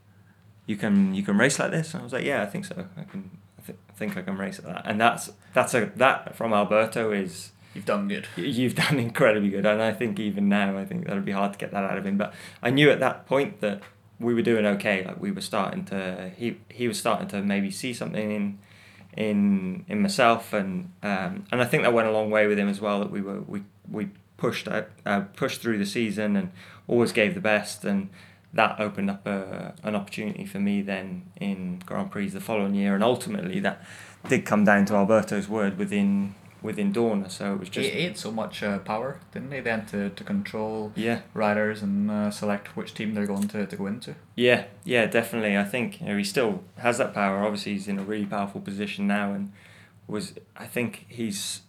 you 0.67 0.75
can 0.75 1.13
you 1.13 1.21
can 1.23 1.37
race 1.37 1.59
like 1.59 1.71
this 1.71 1.93
and 1.93 2.01
I 2.01 2.03
was 2.03 2.13
like 2.13 2.25
yeah 2.25 2.41
I 2.41 2.47
think 2.47 2.65
so 2.65 2.75
I 2.97 3.03
can 3.03 3.29
I, 3.59 3.65
th- 3.65 3.77
I 3.89 3.93
think 3.93 4.17
I 4.17 4.21
can 4.21 4.37
race 4.37 4.57
at 4.59 4.65
that 4.65 4.81
and 4.85 4.99
that's 4.99 5.31
that's 5.53 5.73
a 5.73 5.91
that 5.97 6.35
from 6.35 6.53
Alberto 6.53 7.11
is 7.11 7.51
You've 7.75 7.85
done 7.85 8.07
good. 8.07 8.27
you've 8.35 8.73
done 8.73 8.97
incredibly 9.09 9.49
good 9.49 9.65
and 9.65 9.81
I 9.81 9.91
think 9.93 10.19
even 10.19 10.49
now 10.49 10.77
I 10.77 10.85
think 10.85 11.05
that'll 11.05 11.21
be 11.21 11.33
hard 11.33 11.53
to 11.53 11.59
get 11.59 11.71
that 11.71 11.83
out 11.83 11.97
of 11.97 12.05
him 12.05 12.17
but 12.17 12.33
I 12.63 12.69
knew 12.71 12.89
at 12.89 12.99
that 13.01 13.27
point 13.27 13.61
that 13.61 13.83
we 14.19 14.33
were 14.33 14.41
doing 14.41 14.65
okay 14.65 15.03
like 15.05 15.19
we 15.19 15.31
were 15.31 15.41
starting 15.41 15.83
to 15.85 16.31
he 16.37 16.57
he 16.69 16.87
was 16.87 16.97
starting 16.97 17.27
to 17.27 17.41
maybe 17.41 17.69
see 17.69 17.93
something 17.93 18.31
in 18.31 18.59
in 19.17 19.85
in 19.87 20.01
myself 20.01 20.53
and 20.53 20.91
um, 21.03 21.45
and 21.51 21.61
I 21.61 21.65
think 21.65 21.83
that 21.83 21.93
went 21.93 22.07
a 22.07 22.11
long 22.11 22.29
way 22.29 22.47
with 22.47 22.59
him 22.59 22.69
as 22.69 22.81
well 22.81 22.99
that 22.99 23.11
we 23.11 23.21
were 23.21 23.41
we 23.41 23.63
we 23.89 24.09
pushed 24.37 24.67
out, 24.67 24.89
uh, 25.05 25.21
pushed 25.35 25.61
through 25.61 25.77
the 25.77 25.85
season 25.85 26.35
and 26.35 26.51
always 26.87 27.11
gave 27.11 27.33
the 27.33 27.41
best 27.41 27.85
and 27.85 28.09
that 28.55 28.79
opened 28.79 29.09
up 29.09 29.27
a, 29.27 29.73
an 29.83 29.95
opportunity 29.95 30.45
for 30.45 30.59
me 30.59 30.81
then 30.81 31.23
in 31.35 31.81
Grand 31.85 32.09
Prix 32.09 32.29
the 32.29 32.39
following 32.39 32.73
year, 32.73 32.95
and 32.95 33.03
ultimately 33.03 33.59
that 33.59 33.83
did 34.29 34.45
come 34.45 34.63
down 34.63 34.85
to 34.85 34.95
Alberto's 34.95 35.47
word 35.47 35.77
within 35.77 36.33
within 36.65 36.91
Dorna. 36.91 37.29
So 37.31 37.53
it 37.53 37.59
was 37.59 37.69
just 37.69 37.89
he 37.89 38.03
had 38.03 38.17
so 38.17 38.31
much 38.31 38.61
uh, 38.63 38.79
power, 38.79 39.19
didn't 39.33 39.51
he? 39.51 39.59
Then 39.61 39.85
to, 39.87 40.09
to 40.09 40.23
control 40.23 40.91
yeah 40.95 41.21
riders 41.33 41.81
and 41.81 42.11
uh, 42.11 42.31
select 42.31 42.75
which 42.75 42.93
team 42.93 43.13
they're 43.13 43.27
going 43.27 43.47
to, 43.49 43.65
to 43.65 43.75
go 43.75 43.85
into. 43.87 44.15
yeah 44.35 44.65
yeah 44.83 45.05
definitely. 45.05 45.57
I 45.57 45.63
think 45.63 46.01
you 46.01 46.07
know 46.07 46.17
he 46.17 46.23
still 46.23 46.63
has 46.77 46.97
that 46.97 47.13
power. 47.13 47.43
Obviously, 47.43 47.73
he's 47.73 47.87
in 47.87 47.99
a 47.99 48.03
really 48.03 48.25
powerful 48.25 48.59
position 48.61 49.07
now, 49.07 49.33
and 49.33 49.51
was 50.07 50.33
I 50.57 50.65
think 50.65 51.05
he's 51.07 51.61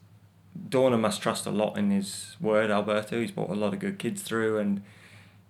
Dorna 0.69 0.99
must 0.99 1.21
trust 1.23 1.47
a 1.47 1.51
lot 1.51 1.77
in 1.77 1.91
his 1.91 2.37
word. 2.41 2.71
Alberto, 2.71 3.21
he's 3.21 3.31
brought 3.31 3.51
a 3.51 3.55
lot 3.55 3.75
of 3.75 3.79
good 3.81 3.99
kids 3.99 4.23
through, 4.23 4.59
and 4.59 4.83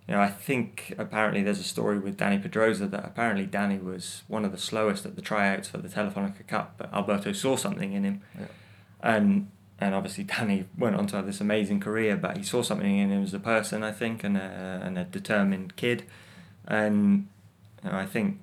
you 0.07 0.13
know 0.13 0.21
I 0.21 0.27
think 0.29 0.93
apparently 0.97 1.43
there's 1.43 1.59
a 1.59 1.63
story 1.75 1.97
with 1.99 2.17
Dani 2.17 2.41
Pedrosa 2.41 2.87
that 2.87 3.05
apparently 3.05 3.47
Dani 3.47 3.81
was 3.81 4.23
one 4.27 4.43
of 4.45 4.51
the 4.51 4.57
slowest 4.57 5.05
at 5.05 5.15
the 5.15 5.21
tryouts 5.21 5.69
for 5.69 5.77
the 5.77 5.87
Telefonica 5.89 6.45
Cup, 6.47 6.75
but 6.77 6.93
Alberto 6.93 7.31
saw 7.31 7.55
something 7.55 7.93
in 7.93 8.03
him, 8.03 8.21
Yeah. 8.37 8.45
And 9.01 9.49
and 9.79 9.93
obviously 9.93 10.23
Dani 10.23 10.65
went 10.77 10.95
on 10.95 11.07
to 11.07 11.17
have 11.17 11.25
this 11.25 11.39
amazing 11.39 11.79
career, 11.79 12.17
but 12.17 12.37
he 12.37 12.43
saw 12.43 12.61
something 12.61 12.97
in 12.97 13.09
him 13.09 13.23
as 13.23 13.33
a 13.33 13.39
person, 13.39 13.83
I 13.83 13.91
think, 13.91 14.23
and 14.23 14.37
a 14.37 14.81
and 14.83 14.97
a 14.97 15.03
determined 15.03 15.75
kid, 15.75 16.03
and 16.67 17.27
you 17.83 17.91
know, 17.91 17.97
I 17.97 18.05
think 18.05 18.39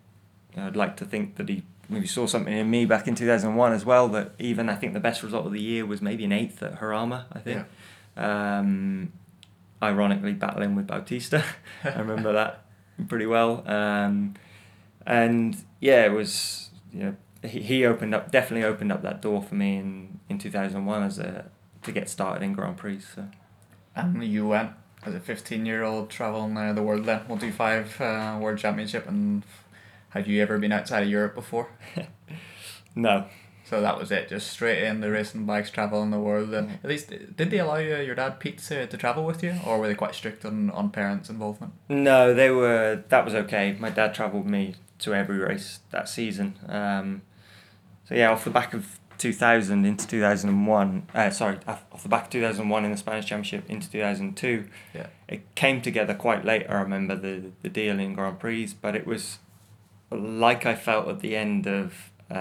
you 0.55 0.61
know, 0.61 0.69
I'd 0.69 0.77
like 0.77 0.97
to 0.99 1.05
think 1.05 1.37
that 1.37 1.49
he 1.49 1.65
maybe 1.89 2.07
saw 2.07 2.27
something 2.27 2.53
in 2.53 2.71
me 2.71 2.87
back 2.87 3.09
in 3.09 3.15
two 3.15 3.27
thousand 3.27 3.57
one 3.57 3.73
as 3.73 3.85
well. 3.85 4.09
That 4.09 4.33
even 4.39 4.69
I 4.69 4.77
think 4.77 4.95
the 4.95 5.01
best 5.01 5.23
result 5.23 5.47
of 5.47 5.53
the 5.53 5.61
year 5.61 5.85
was 5.85 6.01
maybe 6.01 6.25
an 6.25 6.33
eighth 6.33 6.63
at 6.63 6.81
Jarama, 6.81 7.25
I 7.33 7.39
think. 7.41 7.67
Um, 8.17 9.13
ironically, 9.83 10.35
battling 10.35 10.77
with 10.77 10.87
Bautista, 10.87 11.45
I 11.85 11.99
remember 11.99 12.33
that 12.33 12.65
pretty 13.09 13.27
well. 13.27 13.69
Um, 13.69 14.35
and 15.05 15.57
yeah, 15.81 16.05
it 16.07 16.13
was 16.13 16.71
you 16.93 17.01
know 17.01 17.17
he, 17.45 17.61
he 17.61 17.85
opened 17.85 18.15
up 18.15 18.31
definitely 18.31 18.65
opened 18.65 18.93
up 18.93 19.03
that 19.03 19.23
door 19.23 19.43
for 19.43 19.55
me 19.55 19.77
in 19.77 20.21
in 20.29 20.39
two 20.39 20.51
thousand 20.51 20.87
one 20.87 21.03
as 21.03 21.19
a 21.19 21.51
to 21.85 21.93
get 21.93 22.09
started 22.09 22.43
in 22.45 22.53
Grand 22.53 22.77
Prix. 22.77 23.01
So 23.15 23.27
And 23.95 24.25
you 24.25 24.47
went 24.49 24.73
as 25.07 25.15
a 25.15 25.21
15 25.21 25.67
year 25.67 25.83
old 25.83 26.11
traveling 26.11 26.57
uh, 26.57 26.73
the 26.73 26.83
world 26.83 27.05
then, 27.05 27.19
125 27.29 28.01
uh, 28.01 28.39
World 28.41 28.59
Championship. 28.59 29.07
And 29.07 29.45
had 30.11 30.27
you 30.27 30.43
ever 30.43 30.59
been 30.59 30.73
outside 30.73 31.03
of 31.03 31.09
Europe 31.09 31.35
before? 31.35 31.69
no, 32.95 33.27
So 33.65 33.81
that 33.81 33.99
was 33.99 34.11
it, 34.11 34.29
just 34.29 34.51
straight 34.51 34.83
in 34.83 35.01
the 35.01 35.11
racing 35.11 35.45
bikes, 35.45 35.71
traveling 35.71 36.11
the 36.11 36.19
world. 36.19 36.53
And 36.55 36.79
at 36.83 36.89
least, 36.89 37.11
did 37.37 37.51
they 37.51 37.59
allow 37.59 37.77
you, 37.77 37.97
your 37.97 38.15
dad 38.15 38.41
Pete 38.41 38.59
to, 38.59 38.87
to 38.87 38.97
travel 38.97 39.25
with 39.25 39.43
you, 39.43 39.57
or 39.67 39.79
were 39.79 39.89
they 39.89 39.95
quite 39.95 40.15
strict 40.15 40.45
on, 40.45 40.71
on 40.71 40.91
parents' 40.91 41.29
involvement? 41.29 41.75
No, 41.89 42.33
they 42.33 42.51
were. 42.51 43.05
That 43.09 43.25
was 43.25 43.35
okay. 43.35 43.77
My 43.79 43.91
dad 43.91 44.15
travelled 44.15 44.47
me 44.47 44.75
to 45.01 45.15
every 45.15 45.39
race 45.39 45.81
that 45.91 46.09
season. 46.09 46.59
Um, 46.69 47.23
so 48.05 48.15
yeah, 48.15 48.31
off 48.31 48.45
the 48.45 48.51
back 48.51 48.75
of 48.75 48.99
two 49.19 49.33
thousand 49.33 49.85
into 49.85 50.07
two 50.07 50.21
thousand 50.21 50.51
and 50.51 50.67
one. 50.67 51.07
Uh, 51.15 51.31
sorry, 51.31 51.59
off 51.67 52.03
the 52.03 52.09
back 52.09 52.25
of 52.25 52.31
two 52.31 52.41
thousand 52.41 52.69
one 52.69 52.85
in 52.85 52.91
the 52.91 52.97
Spanish 52.97 53.27
Championship 53.27 53.69
into 53.69 53.91
two 53.91 54.01
thousand 54.01 54.37
two. 54.37 54.69
Yeah. 54.95 55.07
It 55.29 55.55
came 55.55 55.81
together 55.81 56.15
quite 56.15 56.45
late. 56.45 56.67
I 56.69 56.75
remember 56.81 57.17
the 57.17 57.51
the 57.63 57.69
deal 57.69 57.99
in 57.99 58.15
Grand 58.15 58.39
Prix, 58.39 58.75
but 58.81 58.95
it 58.95 59.07
was 59.07 59.39
like 60.11 60.67
I 60.67 60.75
felt 60.75 61.09
at 61.09 61.21
the 61.21 61.37
end 61.37 61.67
of 61.67 62.11
uh, 62.31 62.35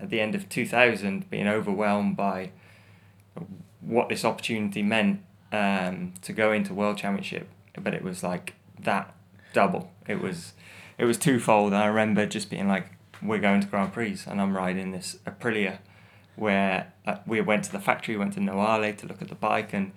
at 0.00 0.10
the 0.10 0.20
end 0.20 0.34
of 0.34 0.48
two 0.48 0.66
thousand, 0.66 1.30
being 1.30 1.48
overwhelmed 1.48 2.16
by 2.16 2.50
what 3.80 4.08
this 4.08 4.24
opportunity 4.24 4.82
meant 4.82 5.20
um, 5.52 6.14
to 6.22 6.32
go 6.32 6.52
into 6.52 6.72
World 6.74 6.96
Championship. 6.98 7.48
But 7.80 7.94
it 7.94 8.02
was 8.02 8.22
like 8.22 8.54
that 8.80 9.14
double. 9.52 9.90
It 10.06 10.20
was 10.20 10.54
it 10.98 11.04
was 11.04 11.18
twofold. 11.18 11.72
I 11.72 11.86
remember 11.86 12.26
just 12.26 12.50
being 12.50 12.68
like, 12.68 12.86
"We're 13.24 13.40
going 13.40 13.60
to 13.62 13.66
Grand 13.66 13.92
Prix," 13.92 14.18
and 14.26 14.40
I'm 14.40 14.56
riding 14.56 14.92
this 14.92 15.16
Aprilia, 15.26 15.78
where 16.36 16.92
uh, 17.06 17.16
we 17.26 17.40
went 17.40 17.64
to 17.64 17.72
the 17.72 17.80
factory, 17.80 18.16
went 18.16 18.34
to 18.34 18.40
Noale 18.40 18.96
to 18.98 19.06
look 19.06 19.22
at 19.22 19.28
the 19.28 19.34
bike, 19.34 19.72
and 19.72 19.92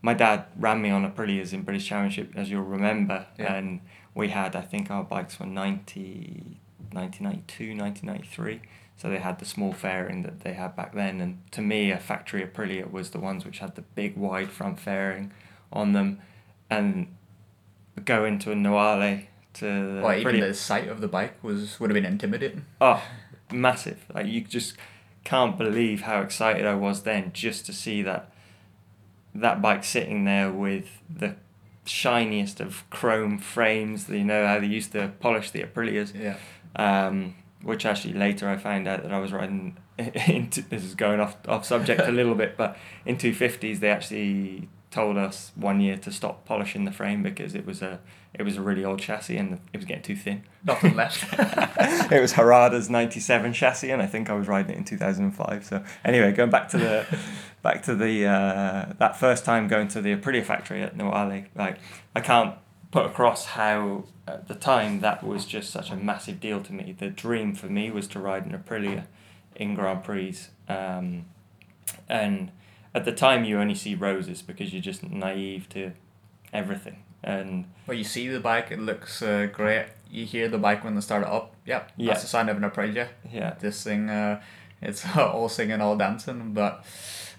my 0.00 0.14
dad 0.14 0.46
ran 0.56 0.82
me 0.82 0.90
on 0.90 1.04
Aprilias 1.08 1.52
in 1.52 1.62
British 1.62 1.86
Championship, 1.86 2.32
as 2.36 2.50
you'll 2.50 2.62
remember, 2.62 3.26
Yeah. 3.38 3.54
and 3.54 3.80
we 4.14 4.28
had 4.28 4.56
I 4.56 4.62
think 4.62 4.90
our 4.90 5.04
bikes 5.04 5.38
were 5.38 5.46
90, 5.46 6.58
1992, 6.92 7.74
1993. 7.76 8.60
So 8.96 9.08
they 9.08 9.18
had 9.18 9.38
the 9.38 9.44
small 9.44 9.72
fairing 9.72 10.22
that 10.22 10.40
they 10.40 10.52
had 10.52 10.76
back 10.76 10.94
then, 10.94 11.20
and 11.20 11.38
to 11.52 11.62
me, 11.62 11.90
a 11.90 11.98
factory 11.98 12.42
Aprilia 12.46 12.90
was 12.90 13.10
the 13.10 13.18
ones 13.18 13.44
which 13.44 13.58
had 13.58 13.74
the 13.74 13.82
big 13.82 14.16
wide 14.16 14.50
front 14.50 14.78
fairing 14.78 15.32
on 15.72 15.92
them, 15.92 16.20
and 16.70 17.08
go 18.04 18.24
into 18.24 18.52
a 18.52 18.54
Noale 18.54 19.26
to 19.54 20.00
Well, 20.02 20.18
even 20.18 20.40
the 20.40 20.54
sight 20.54 20.88
of 20.88 21.00
the 21.00 21.08
bike 21.08 21.42
was 21.42 21.78
would 21.80 21.90
have 21.90 21.94
been 21.94 22.04
intimidating. 22.04 22.64
Oh, 22.80 23.02
massive! 23.50 24.04
Like 24.14 24.26
you 24.26 24.42
just 24.42 24.76
can't 25.24 25.56
believe 25.56 26.02
how 26.02 26.20
excited 26.20 26.66
I 26.66 26.74
was 26.74 27.02
then 27.02 27.30
just 27.32 27.66
to 27.66 27.72
see 27.72 28.02
that 28.02 28.32
that 29.34 29.62
bike 29.62 29.84
sitting 29.84 30.24
there 30.24 30.50
with 30.50 31.02
the 31.08 31.36
shiniest 31.84 32.60
of 32.60 32.88
chrome 32.90 33.38
frames. 33.38 34.08
You 34.08 34.24
know 34.24 34.46
how 34.46 34.60
they 34.60 34.66
used 34.66 34.92
to 34.92 35.12
polish 35.20 35.50
the 35.50 35.62
Aprilias. 35.62 36.12
Yeah. 36.14 36.36
Um, 36.76 37.34
which 37.62 37.86
actually 37.86 38.14
later 38.14 38.48
I 38.48 38.56
found 38.56 38.88
out 38.88 39.02
that 39.02 39.12
I 39.12 39.18
was 39.18 39.32
riding 39.32 39.76
into 39.98 40.62
this 40.62 40.84
is 40.84 40.94
going 40.94 41.20
off 41.20 41.36
off 41.48 41.64
subject 41.64 42.02
a 42.02 42.12
little 42.12 42.34
bit, 42.34 42.56
but 42.56 42.76
in 43.06 43.18
two 43.18 43.34
fifties 43.34 43.80
they 43.80 43.90
actually 43.90 44.68
told 44.92 45.16
us 45.16 45.50
one 45.56 45.80
year 45.80 45.96
to 45.96 46.12
stop 46.12 46.44
polishing 46.44 46.84
the 46.84 46.92
frame 46.92 47.22
because 47.22 47.54
it 47.54 47.66
was 47.66 47.82
a 47.82 47.98
it 48.34 48.44
was 48.44 48.56
a 48.56 48.62
really 48.62 48.84
old 48.84 49.00
chassis 49.00 49.36
and 49.36 49.60
it 49.72 49.76
was 49.76 49.84
getting 49.84 50.02
too 50.02 50.16
thin. 50.16 50.42
Nothing 50.64 50.94
left. 50.94 51.24
it 52.12 52.20
was 52.20 52.34
Harada's 52.34 52.88
ninety 52.88 53.18
seven 53.18 53.52
chassis 53.52 53.90
and 53.90 54.00
I 54.00 54.06
think 54.06 54.30
I 54.30 54.34
was 54.34 54.46
riding 54.46 54.72
it 54.72 54.78
in 54.78 54.84
two 54.84 54.96
thousand 54.96 55.24
and 55.24 55.34
five. 55.34 55.64
So 55.64 55.82
anyway, 56.04 56.32
going 56.32 56.50
back 56.50 56.68
to 56.68 56.78
the 56.78 57.18
back 57.62 57.82
to 57.84 57.94
the 57.94 58.26
uh, 58.26 58.92
that 58.98 59.16
first 59.16 59.44
time 59.44 59.66
going 59.66 59.88
to 59.88 60.00
the 60.00 60.14
Aprilia 60.14 60.44
factory 60.44 60.82
at 60.82 60.96
Noale, 60.96 61.46
like 61.54 61.78
I 62.14 62.20
can't 62.20 62.54
put 62.90 63.06
across 63.06 63.46
how 63.46 64.04
at 64.28 64.46
the 64.46 64.54
time 64.54 65.00
that 65.00 65.24
was 65.24 65.46
just 65.46 65.70
such 65.70 65.90
a 65.90 65.96
massive 65.96 66.38
deal 66.38 66.60
to 66.62 66.72
me. 66.72 66.94
The 66.96 67.08
dream 67.08 67.54
for 67.54 67.66
me 67.66 67.90
was 67.90 68.06
to 68.08 68.20
ride 68.20 68.46
an 68.46 68.52
Aprilia 68.52 69.06
in 69.56 69.74
Grand 69.74 70.04
Prix, 70.04 70.38
um, 70.68 71.26
and 72.08 72.52
at 72.94 73.04
the 73.04 73.12
time 73.12 73.44
you 73.44 73.58
only 73.58 73.74
see 73.74 73.94
roses 73.94 74.42
because 74.42 74.72
you're 74.72 74.82
just 74.82 75.02
naive 75.02 75.68
to 75.70 75.92
everything. 76.52 77.02
And 77.24 77.66
well, 77.86 77.96
you 77.96 78.04
see 78.04 78.28
the 78.28 78.40
bike, 78.40 78.70
it 78.70 78.80
looks 78.80 79.22
uh, 79.22 79.48
great. 79.52 79.86
You 80.10 80.26
hear 80.26 80.48
the 80.48 80.58
bike 80.58 80.84
when 80.84 80.94
they 80.94 81.00
start 81.00 81.22
it 81.22 81.28
up. 81.28 81.54
Yep. 81.66 81.92
Yeah. 81.96 82.08
That's 82.08 82.22
the 82.22 82.28
sign 82.28 82.48
of 82.48 82.56
an 82.56 82.68
Aprilia. 82.68 83.08
yeah, 83.30 83.54
This 83.58 83.82
thing, 83.82 84.10
uh, 84.10 84.42
it's 84.80 85.04
all 85.16 85.48
singing, 85.48 85.80
all 85.80 85.96
dancing, 85.96 86.52
but 86.52 86.84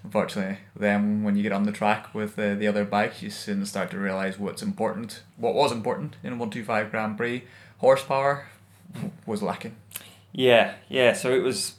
unfortunately, 0.02 0.58
then 0.74 1.22
when 1.22 1.36
you 1.36 1.42
get 1.42 1.52
on 1.52 1.64
the 1.64 1.72
track 1.72 2.14
with 2.14 2.38
uh, 2.38 2.54
the 2.54 2.66
other 2.66 2.84
bikes, 2.84 3.22
you 3.22 3.30
soon 3.30 3.64
start 3.66 3.90
to 3.90 3.98
realize 3.98 4.38
what's 4.38 4.62
important. 4.62 5.22
What 5.36 5.54
was 5.54 5.70
important 5.70 6.16
in 6.22 6.32
a 6.32 6.36
one 6.36 6.50
two 6.50 6.64
five 6.64 6.90
Grand 6.90 7.16
Prix, 7.16 7.44
horsepower, 7.78 8.46
was 9.26 9.42
lacking. 9.42 9.76
Yeah, 10.32 10.74
yeah. 10.88 11.12
So 11.12 11.32
it 11.32 11.42
was 11.42 11.74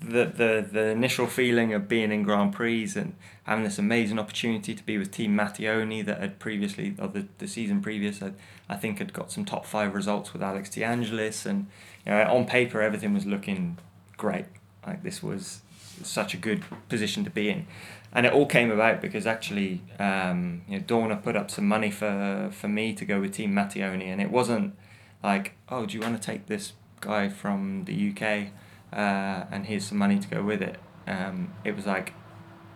the 0.00 0.24
the 0.26 0.66
the 0.70 0.86
initial 0.88 1.26
feeling 1.26 1.72
of 1.72 1.88
being 1.88 2.12
in 2.12 2.22
Grand 2.22 2.52
Prix 2.52 2.92
and 2.96 3.14
having 3.44 3.64
this 3.64 3.78
amazing 3.78 4.18
opportunity 4.18 4.74
to 4.74 4.82
be 4.82 4.98
with 4.98 5.10
Team 5.10 5.36
Matteoni 5.36 6.04
that 6.04 6.20
had 6.20 6.38
previously, 6.38 6.94
or 6.98 7.08
the, 7.08 7.26
the 7.38 7.48
season 7.48 7.80
previous, 7.80 8.22
I, 8.22 8.32
I 8.68 8.76
think 8.76 8.98
had 8.98 9.12
got 9.12 9.32
some 9.32 9.44
top 9.44 9.64
five 9.64 9.94
results 9.94 10.32
with 10.32 10.42
Alex 10.42 10.70
DeAngelis, 10.70 11.46
and 11.46 11.66
you 12.04 12.12
know 12.12 12.22
on 12.22 12.46
paper 12.46 12.82
everything 12.82 13.14
was 13.14 13.26
looking 13.26 13.78
great. 14.16 14.46
Like 14.86 15.02
this 15.02 15.22
was 15.22 15.60
such 16.02 16.34
a 16.34 16.36
good 16.36 16.64
position 16.88 17.24
to 17.24 17.30
be 17.30 17.48
in, 17.48 17.66
and 18.12 18.26
it 18.26 18.32
all 18.32 18.46
came 18.46 18.70
about 18.70 19.00
because 19.00 19.26
actually, 19.26 19.82
um, 19.98 20.62
you 20.68 20.78
know, 20.78 20.84
Dorna 20.84 21.22
put 21.22 21.36
up 21.36 21.50
some 21.50 21.66
money 21.66 21.90
for 21.90 22.50
for 22.52 22.68
me 22.68 22.94
to 22.94 23.04
go 23.04 23.20
with 23.20 23.32
Team 23.32 23.52
Matteoni, 23.52 24.06
and 24.06 24.20
it 24.20 24.30
wasn't 24.30 24.76
like, 25.22 25.54
oh, 25.68 25.86
do 25.86 25.94
you 25.96 26.00
want 26.00 26.20
to 26.20 26.24
take 26.24 26.46
this 26.46 26.72
guy 27.00 27.28
from 27.28 27.84
the 27.84 28.10
UK, 28.10 28.52
uh, 28.92 29.44
and 29.50 29.66
here's 29.66 29.84
some 29.86 29.98
money 29.98 30.18
to 30.18 30.28
go 30.28 30.42
with 30.42 30.62
it. 30.62 30.76
Um, 31.06 31.52
it 31.64 31.74
was 31.76 31.86
like, 31.86 32.12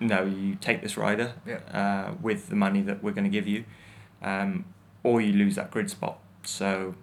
no, 0.01 0.25
you 0.25 0.55
take 0.57 0.83
this 0.83 0.97
rider 0.97 1.35
Yeah. 1.47 1.59
uh, 1.73 2.15
with 2.21 2.49
the 2.49 2.57
money 2.57 2.83
that 2.83 3.03
we're 3.03 3.13
going 3.13 3.25
to 3.25 3.31
give 3.31 3.47
you, 3.47 3.65
um, 4.23 4.65
or 5.03 5.21
you 5.21 5.33
lose 5.33 5.55
that 5.57 5.71
grid 5.71 5.91
spot. 5.91 6.19
So, 6.45 6.95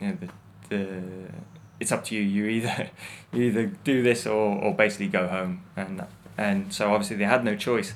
you 0.00 0.08
know, 0.08 0.18
the, 0.20 0.28
the 0.68 1.02
it's 1.80 1.92
up 1.92 2.04
to 2.04 2.14
you. 2.14 2.22
You 2.22 2.46
either 2.46 2.90
you 3.32 3.42
either 3.44 3.66
do 3.84 4.02
this 4.02 4.26
or, 4.26 4.56
or 4.62 4.74
basically 4.74 5.08
go 5.08 5.28
home, 5.28 5.62
and 5.76 6.04
and 6.38 6.72
so 6.72 6.92
obviously 6.92 7.16
they 7.16 7.24
had 7.24 7.44
no 7.44 7.56
choice, 7.56 7.92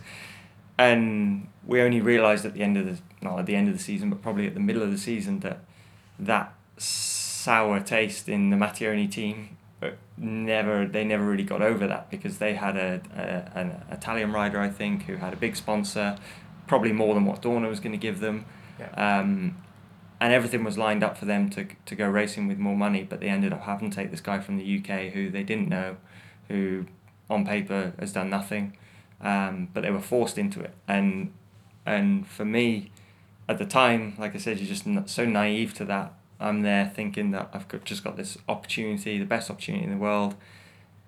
and 0.79 1.49
we 1.67 1.81
only 1.81 2.01
realised 2.01 2.45
at 2.45 2.55
the 2.55 2.63
end 2.63 2.77
of 2.77 2.87
the 2.87 2.99
not 3.23 3.39
at 3.39 3.47
the 3.47 3.57
end 3.57 3.69
of 3.69 3.75
the 3.77 3.83
season, 3.83 4.11
but 4.11 4.21
probably 4.23 4.47
at 4.47 4.55
the 4.55 4.61
middle 4.61 4.83
of 4.83 4.91
the 4.91 4.99
season 4.99 5.41
that 5.41 5.61
that 6.19 6.53
sour 6.77 7.81
taste 7.81 8.29
in 8.29 8.51
the 8.51 8.57
Matteoni 8.57 9.11
team 9.11 9.57
never 10.17 10.87
they 10.87 11.05
never 11.05 11.25
really 11.25 11.45
got 11.45 11.63
over 11.63 11.87
that 11.87 12.11
because 12.11 12.39
they 12.39 12.55
had 12.55 12.77
a, 12.77 13.01
a 13.17 13.59
an 13.59 13.83
Italian 13.91 14.33
rider 14.33 14.61
I 14.61 14.69
think 14.69 15.05
who 15.05 15.17
had 15.17 15.33
a 15.33 15.37
big 15.37 15.57
sponsor, 15.57 16.19
probably 16.67 16.93
more 16.93 17.15
than 17.15 17.25
what 17.25 17.43
Dorna 17.43 17.69
was 17.69 17.81
going 17.81 17.93
to 17.93 17.99
give 17.99 18.21
them. 18.21 18.45
Yeah. 18.79 19.21
Um, 19.21 19.57
and 20.21 20.35
everything 20.35 20.65
was 20.65 20.77
lined 20.77 21.03
up 21.03 21.17
for 21.17 21.25
them 21.25 21.49
to 21.51 21.67
to 21.87 21.95
go 21.95 22.09
racing 22.09 22.47
with 22.47 22.59
more 22.59 22.77
money, 22.77 23.03
but 23.03 23.21
they 23.21 23.29
ended 23.29 23.53
up 23.53 23.63
having 23.63 23.91
to 23.91 23.97
take 23.97 24.11
this 24.11 24.21
guy 24.21 24.39
from 24.39 24.59
the 24.59 24.79
UK 24.79 25.13
who 25.13 25.31
they 25.31 25.43
didn't 25.43 25.69
know, 25.69 25.97
who 26.49 26.87
on 27.31 27.47
paper 27.47 27.95
has 27.99 28.13
done 28.13 28.29
nothing, 28.29 28.77
um, 29.21 29.69
but 29.73 29.83
they 29.83 29.91
were 29.91 30.01
forced 30.01 30.37
into 30.37 30.61
it, 30.61 30.75
and 30.87 31.33
and 31.87 32.27
for 32.27 32.45
me, 32.45 32.91
at 33.49 33.59
the 33.59 33.65
time, 33.65 34.15
like 34.19 34.35
I 34.35 34.39
said, 34.39 34.59
you're 34.59 34.69
just 34.69 34.87
so 35.09 35.25
naive 35.25 35.73
to 35.75 35.85
that. 35.87 36.13
I'm 36.41 36.63
there 36.63 36.91
thinking 36.95 37.31
that 37.33 37.51
I've 37.53 37.69
got, 37.69 37.85
just 37.85 38.03
got 38.03 38.17
this 38.17 38.39
opportunity, 38.49 39.19
the 39.19 39.27
best 39.27 39.51
opportunity 39.51 39.85
in 39.85 39.91
the 39.91 39.97
world, 39.97 40.35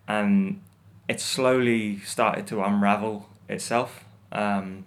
and 0.07 0.61
it 1.09 1.20
slowly 1.20 1.99
started 2.01 2.47
to 2.49 2.62
unravel 2.62 3.28
itself. 3.49 4.05
Um, 4.30 4.85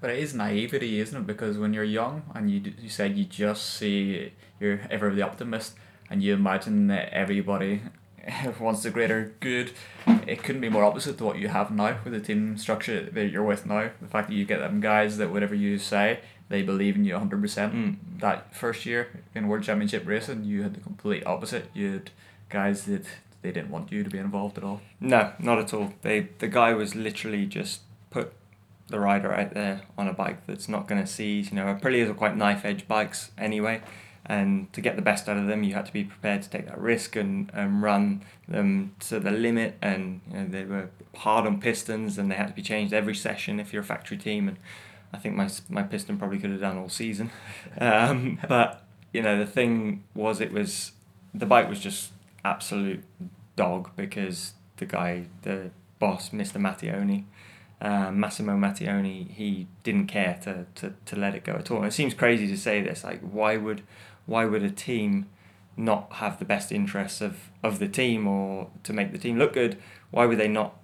but 0.00 0.10
it 0.10 0.18
is 0.18 0.34
naivety, 0.34 1.00
isn't 1.00 1.16
it? 1.16 1.26
Because 1.26 1.56
when 1.58 1.72
you're 1.72 1.84
young 1.84 2.22
and 2.34 2.50
you 2.50 2.74
you 2.80 2.88
said 2.88 3.16
you 3.16 3.24
just 3.24 3.74
see 3.74 4.32
you're 4.60 4.80
ever 4.90 5.14
the 5.14 5.22
optimist 5.22 5.74
and 6.10 6.22
you 6.22 6.34
imagine 6.34 6.86
that 6.88 7.08
everybody 7.12 7.80
wants 8.60 8.82
the 8.82 8.90
greater 8.90 9.34
good, 9.40 9.72
it 10.26 10.42
couldn't 10.42 10.60
be 10.60 10.68
more 10.68 10.84
opposite 10.84 11.18
to 11.18 11.24
what 11.24 11.38
you 11.38 11.48
have 11.48 11.70
now 11.70 11.98
with 12.04 12.12
the 12.12 12.20
team 12.20 12.58
structure 12.58 13.02
that 13.02 13.26
you're 13.28 13.42
with 13.42 13.66
now. 13.66 13.90
The 14.00 14.08
fact 14.08 14.28
that 14.28 14.34
you 14.34 14.44
get 14.44 14.58
them 14.58 14.80
guys 14.80 15.16
that 15.16 15.30
whatever 15.30 15.54
you 15.54 15.78
say, 15.78 16.20
they 16.48 16.62
believe 16.62 16.96
in 16.96 17.04
you 17.04 17.14
100%. 17.14 17.40
Mm. 17.40 17.96
That 18.20 18.54
first 18.54 18.86
year 18.86 19.22
in 19.34 19.48
World 19.48 19.64
Championship 19.64 20.06
racing, 20.06 20.44
you 20.44 20.62
had 20.62 20.74
the 20.74 20.80
complete 20.80 21.26
opposite. 21.26 21.70
You 21.74 21.92
had 21.92 22.10
guys 22.48 22.84
that 22.84 23.04
they 23.42 23.52
didn't 23.52 23.70
want 23.70 23.92
you 23.92 24.02
to 24.02 24.10
be 24.10 24.18
involved 24.18 24.58
at 24.58 24.64
all. 24.64 24.80
No, 25.00 25.32
not 25.38 25.58
at 25.58 25.72
all. 25.74 25.92
They 26.02 26.28
the 26.38 26.48
guy 26.48 26.72
was 26.74 26.94
literally 26.94 27.46
just 27.46 27.80
put 28.10 28.32
the 28.88 29.00
rider 29.00 29.32
out 29.32 29.54
there 29.54 29.82
on 29.98 30.08
a 30.08 30.12
bike 30.12 30.46
that's 30.46 30.68
not 30.68 30.86
going 30.86 31.00
to 31.00 31.06
seize. 31.06 31.50
You 31.50 31.56
know, 31.56 31.66
Aprilias 31.66 32.08
are 32.08 32.14
quite 32.14 32.36
knife 32.36 32.64
edge 32.64 32.86
bikes 32.86 33.30
anyway, 33.36 33.82
and 34.24 34.72
to 34.72 34.80
get 34.80 34.96
the 34.96 35.02
best 35.02 35.28
out 35.28 35.36
of 35.36 35.46
them, 35.46 35.62
you 35.62 35.74
had 35.74 35.86
to 35.86 35.92
be 35.92 36.04
prepared 36.04 36.42
to 36.42 36.50
take 36.50 36.66
that 36.66 36.80
risk 36.80 37.14
and, 37.16 37.50
and 37.54 37.82
run 37.82 38.22
them 38.48 38.94
to 39.00 39.20
the 39.20 39.30
limit. 39.30 39.76
And 39.80 40.20
you 40.30 40.38
know, 40.38 40.46
they 40.46 40.64
were 40.64 40.90
hard 41.16 41.46
on 41.46 41.60
pistons, 41.60 42.18
and 42.18 42.30
they 42.30 42.36
had 42.36 42.48
to 42.48 42.54
be 42.54 42.62
changed 42.62 42.92
every 42.92 43.14
session 43.14 43.60
if 43.60 43.72
you're 43.72 43.82
a 43.82 43.86
factory 43.86 44.16
team. 44.16 44.48
And 44.48 44.56
I 45.16 45.18
think 45.18 45.34
my 45.34 45.48
my 45.68 45.82
piston 45.82 46.18
probably 46.18 46.38
could 46.38 46.50
have 46.50 46.60
done 46.60 46.78
all 46.78 46.88
season, 46.88 47.30
um, 47.80 48.38
but 48.48 48.84
you 49.12 49.22
know 49.22 49.38
the 49.38 49.46
thing 49.46 50.04
was 50.14 50.40
it 50.40 50.52
was 50.52 50.92
the 51.34 51.46
bike 51.46 51.68
was 51.68 51.80
just 51.80 52.12
absolute 52.44 53.02
dog 53.56 53.90
because 53.96 54.54
the 54.76 54.86
guy 54.86 55.26
the 55.42 55.70
boss 55.98 56.30
Mr 56.30 56.60
Matteoni 56.60 57.24
uh, 57.80 58.10
Massimo 58.10 58.54
Matteoni, 58.54 59.30
he 59.30 59.66
didn't 59.82 60.06
care 60.06 60.38
to, 60.42 60.66
to, 60.76 60.94
to 61.04 61.16
let 61.16 61.34
it 61.34 61.44
go 61.44 61.52
at 61.52 61.70
all. 61.70 61.78
And 61.78 61.86
it 61.86 61.92
seems 61.92 62.14
crazy 62.14 62.46
to 62.46 62.56
say 62.56 62.80
this. 62.82 63.04
Like, 63.04 63.20
why 63.20 63.56
would 63.56 63.82
why 64.24 64.44
would 64.44 64.62
a 64.62 64.70
team 64.70 65.26
not 65.76 66.14
have 66.14 66.38
the 66.38 66.44
best 66.44 66.72
interests 66.72 67.20
of, 67.20 67.50
of 67.62 67.78
the 67.78 67.86
team 67.86 68.26
or 68.26 68.70
to 68.82 68.92
make 68.92 69.12
the 69.12 69.18
team 69.18 69.38
look 69.38 69.52
good? 69.52 69.78
Why 70.10 70.26
would 70.26 70.38
they 70.38 70.48
not 70.48 70.74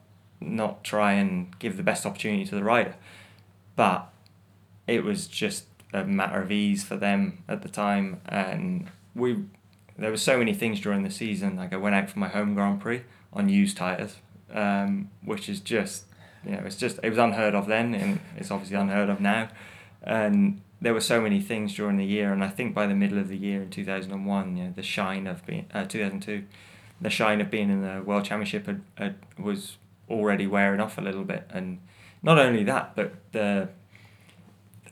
not 0.41 0.85
try 0.85 1.13
and 1.13 1.59
give 1.59 1.77
the 1.77 1.83
best 1.83 2.05
opportunity 2.05 2.45
to 2.45 2.55
the 2.55 2.65
rider? 2.65 2.95
But 3.75 4.12
it 4.95 5.05
was 5.05 5.27
just 5.27 5.65
a 5.93 6.05
matter 6.05 6.41
of 6.41 6.51
ease 6.51 6.85
for 6.85 6.97
them 6.97 7.43
at 7.49 7.63
the 7.63 7.69
time, 7.69 8.21
and 8.27 8.89
we 9.15 9.39
there 9.99 10.11
were 10.11 10.17
so 10.17 10.39
many 10.39 10.55
things 10.55 10.81
during 10.81 11.03
the 11.03 11.11
season. 11.11 11.57
Like 11.57 11.73
I 11.73 11.77
went 11.77 11.95
out 11.95 12.11
for 12.11 12.19
my 12.19 12.29
home 12.29 12.55
Grand 12.55 12.81
Prix 12.81 13.03
on 13.33 13.49
used 13.49 13.77
tires, 13.77 14.17
um, 14.53 15.11
which 15.25 15.49
is 15.49 15.61
just 15.61 16.05
you 16.45 16.53
know, 16.53 16.63
it's 16.65 16.77
just 16.77 16.99
it 17.03 17.09
was 17.09 17.19
unheard 17.19 17.55
of 17.55 17.67
then, 17.67 17.95
and 17.95 18.21
it's 18.37 18.51
obviously 18.51 18.77
unheard 18.77 19.09
of 19.09 19.21
now. 19.21 19.49
And 20.03 20.61
there 20.81 20.93
were 20.93 21.01
so 21.01 21.21
many 21.21 21.41
things 21.41 21.75
during 21.75 21.97
the 21.97 22.05
year, 22.05 22.33
and 22.33 22.43
I 22.43 22.49
think 22.49 22.75
by 22.75 22.87
the 22.87 22.95
middle 22.95 23.19
of 23.19 23.29
the 23.29 23.37
year 23.37 23.63
in 23.63 23.71
two 23.71 23.85
thousand 23.85 24.13
and 24.13 24.27
one, 24.27 24.57
you 24.57 24.65
know, 24.65 24.73
the 24.75 24.83
shine 24.83 25.27
of 25.27 25.45
being 25.47 25.67
uh, 25.73 25.85
two 25.85 26.03
thousand 26.03 26.21
two, 26.21 26.45
the 27.01 27.11
shine 27.11 27.41
of 27.41 27.51
being 27.51 27.71
in 27.71 27.83
the 27.83 28.03
World 28.03 28.25
Championship 28.25 28.67
had, 28.67 28.83
had, 28.97 29.15
was 29.39 29.77
already 30.11 30.47
wearing 30.47 30.81
off 30.81 30.99
a 30.99 31.01
little 31.01 31.25
bit, 31.25 31.47
and 31.51 31.79
not 32.23 32.39
only 32.39 32.65
that, 32.65 32.97
but 32.97 33.15
the 33.33 33.69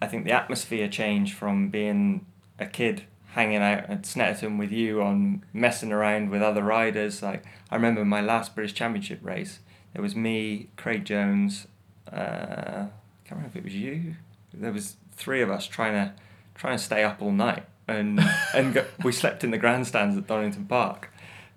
I 0.00 0.06
think 0.06 0.24
the 0.24 0.32
atmosphere 0.32 0.88
changed 0.88 1.34
from 1.34 1.68
being 1.68 2.26
a 2.58 2.66
kid 2.66 3.04
hanging 3.32 3.58
out 3.58 3.88
at 3.88 4.02
Snetterton 4.02 4.58
with 4.58 4.72
you 4.72 5.02
on 5.02 5.44
messing 5.52 5.92
around 5.92 6.30
with 6.30 6.42
other 6.42 6.62
riders. 6.62 7.22
Like 7.22 7.44
I 7.70 7.76
remember 7.76 8.04
my 8.04 8.20
last 8.20 8.54
British 8.54 8.74
Championship 8.74 9.20
race 9.22 9.60
there 9.92 10.02
was 10.02 10.14
me, 10.14 10.68
Craig 10.76 11.04
Jones. 11.04 11.66
Uh, 12.10 12.16
I 12.16 12.88
can't 13.24 13.32
remember 13.32 13.48
if 13.48 13.56
it 13.56 13.64
was 13.64 13.74
you. 13.74 14.16
There 14.54 14.72
was 14.72 14.96
three 15.12 15.42
of 15.42 15.50
us 15.50 15.66
trying 15.66 15.94
to 15.94 16.12
trying 16.54 16.76
to 16.76 16.82
stay 16.82 17.02
up 17.02 17.20
all 17.20 17.32
night, 17.32 17.64
and 17.88 18.20
and 18.54 18.74
go, 18.74 18.84
we 19.02 19.12
slept 19.12 19.44
in 19.44 19.50
the 19.50 19.58
grandstands 19.58 20.16
at 20.16 20.26
Donington 20.26 20.66
Park. 20.66 21.10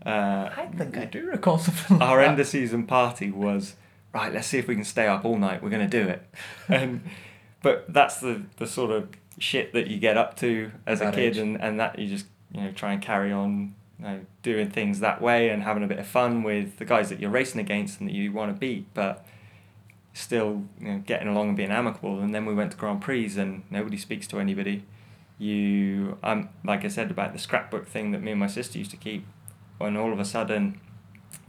Uh, 0.06 0.50
I 0.56 0.70
think 0.76 0.98
I 0.98 1.06
do 1.06 1.28
recall 1.28 1.58
something. 1.60 2.00
Like 2.00 2.10
our 2.10 2.20
that. 2.20 2.30
end 2.30 2.40
of 2.40 2.48
season 2.48 2.86
party 2.86 3.32
was 3.32 3.76
right. 4.14 4.34
Let's 4.34 4.48
see 4.48 4.58
if 4.58 4.68
we 4.68 4.76
can 4.76 4.84
stay 4.84 5.08
up 5.08 5.26
all 5.26 5.38
night. 5.38 5.64
We're 5.64 5.70
going 5.70 5.88
to 5.90 6.04
do 6.04 6.10
it, 6.10 6.28
and 6.68 7.02
but 7.64 7.92
that's 7.92 8.20
the 8.20 8.44
the 8.58 8.68
sort 8.68 8.92
of 8.92 9.10
shit 9.40 9.74
that 9.74 9.88
you 9.88 9.98
get 9.98 10.16
up 10.16 10.38
to 10.38 10.72
as 10.86 11.00
that 11.00 11.14
a 11.14 11.16
kid, 11.16 11.32
age. 11.32 11.38
and 11.38 11.60
and 11.60 11.80
that 11.80 11.98
you 11.98 12.08
just 12.08 12.28
you 12.52 12.62
know 12.62 12.72
try 12.72 12.94
and 12.94 13.02
carry 13.02 13.32
on 13.32 13.74
you 13.98 14.06
know, 14.06 14.20
doing 14.44 14.70
things 14.70 15.00
that 15.00 15.22
way 15.22 15.50
and 15.50 15.64
having 15.64 15.84
a 15.84 15.88
bit 15.88 15.98
of 15.98 16.06
fun 16.06 16.44
with 16.44 16.78
the 16.78 16.86
guys 16.86 17.10
that 17.10 17.20
you're 17.20 17.32
racing 17.32 17.60
against 17.60 18.00
and 18.00 18.10
that 18.10 18.14
you 18.14 18.32
want 18.32 18.54
to 18.54 18.60
beat, 18.60 18.86
but 18.94 19.26
still 20.14 20.64
you 20.80 20.88
know, 20.88 21.04
getting 21.06 21.28
along 21.28 21.50
and 21.50 21.58
being 21.58 21.72
amicable. 21.72 22.20
And 22.20 22.36
then 22.36 22.46
we 22.46 22.54
went 22.54 22.72
to 22.72 22.78
Grand 22.78 23.02
Prix 23.02 23.38
and 23.38 23.64
nobody 23.72 23.98
speaks 23.98 24.28
to 24.28 24.40
anybody. 24.40 24.84
You, 25.40 26.18
um, 26.22 26.50
like 26.64 26.86
I 26.86 26.88
said 26.88 27.12
about 27.12 27.34
the 27.34 27.40
scrapbook 27.40 27.88
thing 27.88 28.12
that 28.12 28.22
me 28.22 28.32
and 28.32 28.40
my 28.40 28.48
sister 28.48 28.78
used 28.78 28.92
to 28.92 28.98
keep, 28.98 29.26
when 29.78 29.98
all 29.98 30.14
of 30.14 30.20
a 30.20 30.26
sudden 30.26 30.80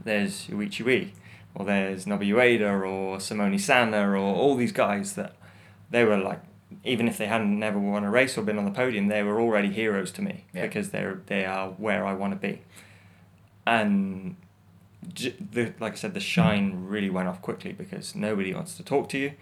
there's 0.03 0.49
Ui, 0.49 1.13
or 1.53 1.65
there's 1.65 2.05
Nobu 2.05 2.27
Ueda, 2.27 2.87
or 2.87 3.19
Simone 3.19 3.59
Sanna, 3.59 4.09
or 4.09 4.17
all 4.17 4.55
these 4.55 4.71
guys 4.71 5.13
that 5.13 5.35
they 5.89 6.03
were 6.03 6.17
like 6.17 6.41
even 6.83 7.07
if 7.07 7.17
they 7.17 7.27
hadn't 7.27 7.57
never 7.57 7.79
won 7.79 8.03
a 8.03 8.09
race 8.09 8.37
or 8.37 8.41
been 8.41 8.57
on 8.57 8.65
the 8.65 8.71
podium, 8.71 9.07
they 9.07 9.23
were 9.23 9.39
already 9.39 9.71
heroes 9.71 10.11
to 10.11 10.21
me 10.21 10.45
yeah. 10.53 10.63
because 10.63 10.89
they're 10.89 11.21
they 11.27 11.45
are 11.45 11.69
where 11.71 12.05
I 12.05 12.13
want 12.13 12.33
to 12.33 12.47
be. 12.47 12.61
And 13.65 14.35
the 15.51 15.73
like 15.79 15.93
I 15.93 15.95
said, 15.95 16.13
the 16.13 16.19
shine 16.19 16.85
really 16.85 17.09
went 17.09 17.27
off 17.27 17.41
quickly 17.41 17.73
because 17.73 18.15
nobody 18.15 18.53
wants 18.53 18.75
to 18.77 18.83
talk 18.83 19.09
to 19.09 19.17
you, 19.17 19.33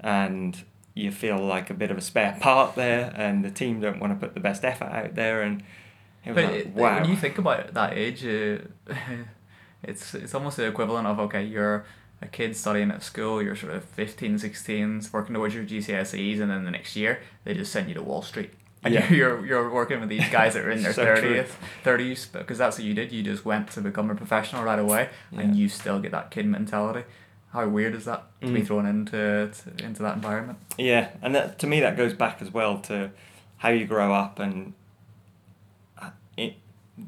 and 0.00 0.64
you 0.94 1.10
feel 1.10 1.38
like 1.38 1.70
a 1.70 1.74
bit 1.74 1.90
of 1.90 1.98
a 1.98 2.00
spare 2.00 2.36
part 2.40 2.74
there, 2.74 3.12
and 3.16 3.44
the 3.44 3.50
team 3.50 3.80
don't 3.80 4.00
want 4.00 4.12
to 4.12 4.26
put 4.26 4.34
the 4.34 4.40
best 4.40 4.64
effort 4.64 4.90
out 4.90 5.14
there, 5.14 5.42
and 5.42 5.62
it 6.24 6.34
but 6.34 6.44
like, 6.44 6.54
it, 6.54 6.68
wow. 6.68 7.00
When 7.00 7.10
you 7.10 7.16
think 7.16 7.38
about 7.38 7.60
it, 7.60 7.74
that 7.74 7.96
age, 7.96 8.24
uh, 8.24 8.58
it's 9.82 10.14
it's 10.14 10.34
almost 10.34 10.56
the 10.56 10.66
equivalent 10.66 11.06
of 11.06 11.18
okay, 11.20 11.44
you're 11.44 11.84
a 12.20 12.26
kid 12.26 12.56
studying 12.56 12.90
at 12.90 13.02
school, 13.02 13.42
you're 13.42 13.56
sort 13.56 13.72
of 13.72 13.84
15, 13.84 14.38
16, 14.38 15.02
working 15.12 15.34
towards 15.34 15.54
your 15.54 15.64
GCSEs, 15.64 16.40
and 16.40 16.50
then 16.50 16.64
the 16.64 16.70
next 16.70 16.96
year 16.96 17.20
they 17.44 17.54
just 17.54 17.72
send 17.72 17.88
you 17.88 17.94
to 17.94 18.02
Wall 18.02 18.22
Street. 18.22 18.50
And 18.84 18.94
yeah. 18.94 19.12
you're, 19.12 19.44
you're 19.44 19.70
working 19.70 19.98
with 19.98 20.08
these 20.08 20.28
guys 20.28 20.54
that 20.54 20.64
are 20.64 20.70
in 20.70 20.82
their 20.84 20.92
so 20.92 21.04
30th, 21.04 21.50
30s, 21.84 22.30
because 22.30 22.58
that's 22.58 22.78
what 22.78 22.84
you 22.84 22.94
did. 22.94 23.10
You 23.10 23.24
just 23.24 23.44
went 23.44 23.72
to 23.72 23.80
become 23.80 24.08
a 24.08 24.14
professional 24.14 24.62
right 24.62 24.78
away, 24.78 25.08
yeah. 25.32 25.40
and 25.40 25.56
you 25.56 25.68
still 25.68 25.98
get 25.98 26.12
that 26.12 26.30
kid 26.30 26.46
mentality. 26.46 27.04
How 27.52 27.66
weird 27.66 27.96
is 27.96 28.04
that 28.04 28.26
to 28.40 28.46
mm. 28.46 28.54
be 28.54 28.62
thrown 28.62 28.86
into 28.86 29.50
to, 29.52 29.84
into 29.84 30.00
that 30.02 30.14
environment? 30.14 30.60
Yeah, 30.78 31.08
and 31.20 31.34
that, 31.34 31.58
to 31.58 31.66
me 31.66 31.80
that 31.80 31.96
goes 31.96 32.14
back 32.14 32.40
as 32.40 32.52
well 32.52 32.78
to 32.82 33.10
how 33.56 33.70
you 33.70 33.84
grow 33.84 34.14
up 34.14 34.38
and 34.38 34.74
uh, 36.00 36.10
it, 36.36 36.54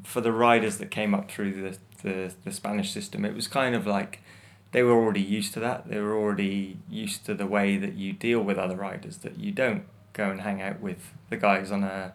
for 0.03 0.19
the 0.19 0.33
riders 0.33 0.77
that 0.77 0.91
came 0.91 1.15
up 1.15 1.31
through 1.31 1.53
the, 1.53 1.77
the, 2.03 2.33
the 2.43 2.51
Spanish 2.51 2.91
system, 2.91 3.23
it 3.23 3.33
was 3.33 3.47
kind 3.47 3.75
of 3.75 3.87
like 3.87 4.19
they 4.71 4.83
were 4.83 4.93
already 4.93 5.21
used 5.21 5.53
to 5.53 5.59
that. 5.59 5.87
They 5.89 5.99
were 5.99 6.15
already 6.15 6.77
used 6.89 7.25
to 7.25 7.33
the 7.33 7.45
way 7.45 7.77
that 7.77 7.93
you 7.93 8.13
deal 8.13 8.41
with 8.41 8.57
other 8.57 8.75
riders. 8.75 9.17
That 9.17 9.37
you 9.37 9.51
don't 9.51 9.83
go 10.13 10.29
and 10.29 10.41
hang 10.41 10.61
out 10.61 10.79
with 10.79 11.13
the 11.29 11.37
guys 11.37 11.71
on 11.71 11.83
a 11.83 12.13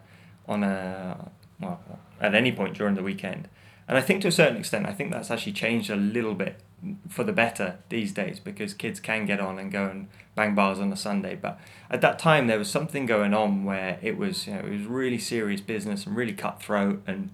on 0.48 0.62
a 0.62 1.30
well 1.60 1.80
at 2.20 2.34
any 2.34 2.52
point 2.52 2.76
during 2.76 2.94
the 2.94 3.02
weekend. 3.02 3.48
And 3.88 3.96
I 3.96 4.00
think 4.00 4.22
to 4.22 4.28
a 4.28 4.32
certain 4.32 4.56
extent, 4.56 4.86
I 4.86 4.92
think 4.92 5.12
that's 5.12 5.30
actually 5.30 5.52
changed 5.52 5.90
a 5.90 5.96
little 5.96 6.34
bit 6.34 6.60
for 7.08 7.24
the 7.24 7.32
better 7.32 7.78
these 7.88 8.12
days 8.12 8.40
because 8.40 8.74
kids 8.74 9.00
can 9.00 9.26
get 9.26 9.40
on 9.40 9.58
and 9.58 9.72
go 9.72 9.86
and 9.86 10.08
bang 10.34 10.54
bars 10.54 10.78
on 10.78 10.92
a 10.92 10.96
Sunday. 10.96 11.36
But 11.36 11.58
at 11.90 12.00
that 12.00 12.18
time, 12.18 12.46
there 12.46 12.58
was 12.58 12.70
something 12.70 13.06
going 13.06 13.32
on 13.32 13.64
where 13.64 13.98
it 14.02 14.16
was 14.16 14.46
you 14.46 14.54
know 14.54 14.60
it 14.60 14.70
was 14.70 14.82
really 14.82 15.18
serious 15.18 15.60
business 15.60 16.06
and 16.06 16.16
really 16.16 16.32
cutthroat 16.32 17.02
and 17.06 17.30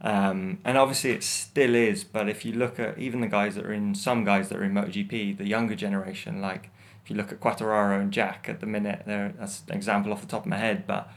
um, 0.00 0.58
and 0.64 0.78
obviously 0.78 1.10
it 1.10 1.24
still 1.24 1.74
is, 1.74 2.04
but 2.04 2.28
if 2.28 2.44
you 2.44 2.52
look 2.52 2.78
at 2.78 2.98
even 2.98 3.20
the 3.20 3.26
guys 3.26 3.56
that 3.56 3.66
are 3.66 3.72
in 3.72 3.94
some 3.94 4.24
guys 4.24 4.48
that 4.48 4.58
are 4.58 4.64
in 4.64 4.72
MotoGP, 4.72 5.38
the 5.38 5.46
younger 5.46 5.74
generation, 5.74 6.40
like 6.40 6.70
if 7.02 7.10
you 7.10 7.16
look 7.16 7.32
at 7.32 7.40
Quartararo 7.40 8.00
and 8.00 8.12
Jack 8.12 8.48
at 8.48 8.60
the 8.60 8.66
minute, 8.66 9.02
there 9.06 9.34
that's 9.38 9.62
an 9.68 9.74
example 9.74 10.12
off 10.12 10.20
the 10.20 10.26
top 10.26 10.42
of 10.42 10.46
my 10.46 10.58
head, 10.58 10.86
but 10.86 11.10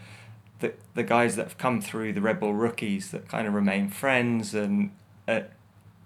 the 0.59 0.73
the 0.95 1.03
guys 1.03 1.35
that 1.35 1.43
have 1.43 1.57
come 1.57 1.79
through 1.81 2.13
the 2.13 2.21
Red 2.21 2.39
Bull 2.39 2.53
rookies 2.53 3.11
that 3.11 3.27
kind 3.27 3.47
of 3.47 3.53
remain 3.53 3.89
friends 3.89 4.55
and 4.55 4.91
uh, 5.27 5.41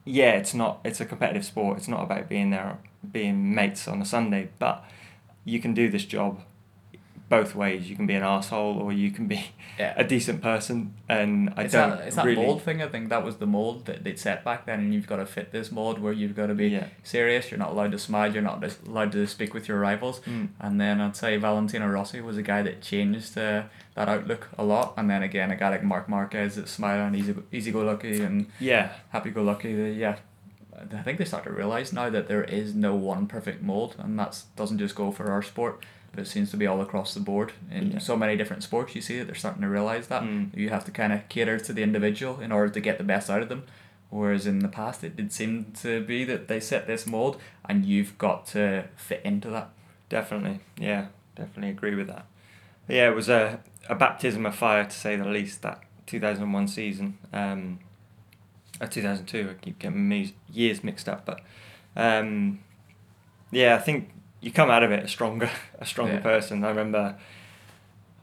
yeah, 0.03 0.31
it's 0.31 0.53
not 0.53 0.81
it's 0.83 0.99
a 0.99 1.05
competitive 1.05 1.45
sport. 1.45 1.77
It's 1.77 1.87
not 1.87 2.03
about 2.03 2.27
being 2.27 2.49
there 2.49 2.77
being 3.09 3.55
mates 3.55 3.87
on 3.87 4.01
a 4.01 4.05
Sunday, 4.05 4.49
but 4.59 4.83
you 5.45 5.59
can 5.59 5.73
do 5.73 5.89
this 5.89 6.05
job 6.05 6.41
both 7.27 7.55
ways. 7.55 7.89
You 7.89 7.95
can 7.95 8.05
be 8.05 8.13
an 8.13 8.21
asshole 8.23 8.77
or 8.79 8.93
you 8.93 9.09
can 9.11 9.25
be 9.27 9.47
Yeah. 9.79 9.93
a 9.97 10.03
decent 10.03 10.41
person. 10.43 10.93
And 11.09 11.51
I 11.57 11.63
it's 11.63 11.73
don't 11.73 11.89
that, 11.97 12.07
it's 12.07 12.15
that 12.17 12.25
really. 12.25 12.45
mold 12.45 12.61
thing. 12.61 12.81
I 12.81 12.87
think 12.87 13.09
that 13.09 13.23
was 13.23 13.37
the 13.37 13.47
mold 13.47 13.85
that 13.87 14.03
they'd 14.03 14.19
set 14.19 14.43
back 14.43 14.65
then, 14.65 14.79
and 14.79 14.93
you've 14.93 15.07
got 15.07 15.15
to 15.17 15.25
fit 15.25 15.51
this 15.51 15.71
mold 15.71 15.99
where 15.99 16.13
you've 16.13 16.35
got 16.35 16.47
to 16.47 16.53
be 16.53 16.67
Yeah. 16.67 16.87
serious. 17.03 17.49
You're 17.49 17.57
not 17.57 17.71
allowed 17.71 17.91
to 17.93 17.99
smile. 17.99 18.31
You're 18.31 18.43
not 18.43 18.63
allowed 18.87 19.11
to 19.13 19.25
speak 19.27 19.53
with 19.55 19.67
your 19.67 19.79
rivals. 19.79 20.19
Mm. 20.21 20.49
And 20.59 20.79
then 20.79 21.01
I'd 21.01 21.15
say 21.15 21.37
Valentino 21.37 21.87
Rossi 21.87 22.21
was 22.21 22.37
a 22.37 22.43
guy 22.43 22.61
that 22.61 22.81
changed 22.81 23.37
uh, 23.37 23.63
that 23.95 24.07
outlook 24.07 24.49
a 24.57 24.63
lot. 24.63 24.93
And 24.97 25.09
then 25.09 25.23
again, 25.23 25.49
a 25.51 25.55
guy 25.55 25.69
like 25.69 25.83
Marc 25.83 26.07
Marquez 26.07 26.55
that's 26.55 26.71
smiling, 26.71 27.15
easy 27.15 27.33
easy 27.51 27.71
go 27.71 27.81
lucky, 27.81 28.21
and 28.21 28.47
Yeah, 28.59 28.91
happy 29.09 29.31
go 29.31 29.41
lucky. 29.41 29.71
Yeah. 29.97 30.17
I 30.93 31.01
think 31.03 31.17
they 31.19 31.25
start 31.25 31.45
to 31.45 31.51
realize 31.51 31.93
now 31.93 32.09
that 32.09 32.27
there 32.27 32.43
is 32.43 32.75
no 32.75 32.93
one 32.95 33.27
perfect 33.27 33.63
mold, 33.63 33.95
and 33.97 34.19
that 34.19 34.43
doesn't 34.57 34.77
just 34.77 34.93
go 34.93 35.09
for 35.09 35.31
our 35.31 35.41
sport, 35.41 35.83
but 36.15 36.23
it 36.23 36.27
seems 36.27 36.49
to 36.51 36.57
be 36.57 36.65
all 36.65 36.81
across 36.81 37.13
the 37.13 37.19
board 37.19 37.53
in 37.69 37.91
Yeah. 37.91 37.99
so 37.99 38.15
many 38.15 38.35
different 38.37 38.63
sports. 38.63 38.95
You 38.95 39.01
see 39.01 39.17
that 39.19 39.25
they're 39.25 39.35
starting 39.35 39.61
to 39.61 39.69
realize 39.69 40.07
that 40.07 40.23
Mm. 40.23 40.55
you 40.55 40.69
have 40.69 40.85
to 40.85 40.91
kind 40.91 41.11
of 41.13 41.27
cater 41.29 41.59
to 41.59 41.73
the 41.73 41.83
individual 41.83 42.39
in 42.39 42.51
order 42.51 42.69
to 42.71 42.79
get 42.79 42.97
the 42.97 43.03
best 43.03 43.29
out 43.29 43.41
of 43.41 43.49
them. 43.49 43.63
Whereas 44.09 44.47
in 44.47 44.59
the 44.59 44.67
past, 44.67 45.03
it 45.03 45.15
did 45.17 45.31
seem 45.33 45.73
to 45.81 46.01
be 46.05 46.23
that 46.25 46.47
they 46.47 46.59
set 46.59 46.87
this 46.87 47.05
mold, 47.05 47.39
and 47.67 47.85
you've 47.85 48.17
got 48.17 48.45
to 48.47 48.85
fit 48.95 49.21
into 49.25 49.49
that. 49.49 49.69
definitely. 50.07 50.59
Yeah, 50.77 51.07
definitely 51.35 51.71
agree 51.71 51.95
with 51.95 52.07
that. 52.07 52.25
Yeah, 52.87 53.09
it 53.09 53.15
was 53.15 53.27
a, 53.27 53.59
a 53.89 53.95
baptism 53.95 54.45
of 54.45 54.53
fire 54.55 54.83
to 54.85 54.91
say 54.91 55.15
the 55.15 55.25
least. 55.25 55.63
That 55.63 55.81
two 56.05 56.19
thousand 56.19 56.51
one 56.53 56.67
season. 56.67 57.17
Um, 57.33 57.79
uh, 58.79 58.85
2002. 58.85 59.49
I 59.49 59.53
keep 59.55 59.79
getting 59.79 60.31
years 60.51 60.83
mixed 60.83 61.09
up, 61.09 61.25
but 61.25 61.41
um, 61.95 62.59
yeah, 63.51 63.75
I 63.75 63.79
think 63.79 64.11
you 64.45 64.51
come 64.51 64.69
out 64.69 64.83
of 64.83 64.91
it 64.91 65.03
a 65.03 65.07
stronger, 65.07 65.49
a 65.79 65.85
stronger 65.85 66.13
Yeah. 66.13 66.19
person. 66.21 66.63
I 66.63 66.69
remember 66.69 67.17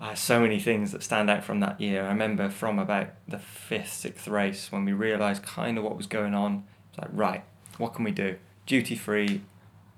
uh, 0.01 0.14
so 0.14 0.41
many 0.41 0.61
things 0.61 0.93
that 0.93 1.03
stand 1.03 1.29
out 1.29 1.43
from 1.43 1.59
that 1.61 1.81
year. 1.81 2.05
I 2.05 2.09
remember 2.09 2.49
from 2.49 2.79
about 2.79 3.09
the 3.27 3.39
fifth, 3.39 3.93
sixth 3.93 4.29
race 4.29 4.70
when 4.70 4.85
we 4.85 4.93
realised 4.93 5.43
kind 5.43 5.77
of 5.79 5.85
what 5.85 5.97
was 5.97 6.07
going 6.07 6.35
on. 6.35 6.64
It's 6.91 6.99
like, 6.99 7.11
right, 7.12 7.43
what 7.79 7.93
can 7.95 8.05
we 8.05 8.12
do? 8.12 8.37
Duty 8.66 8.95
free 8.95 9.41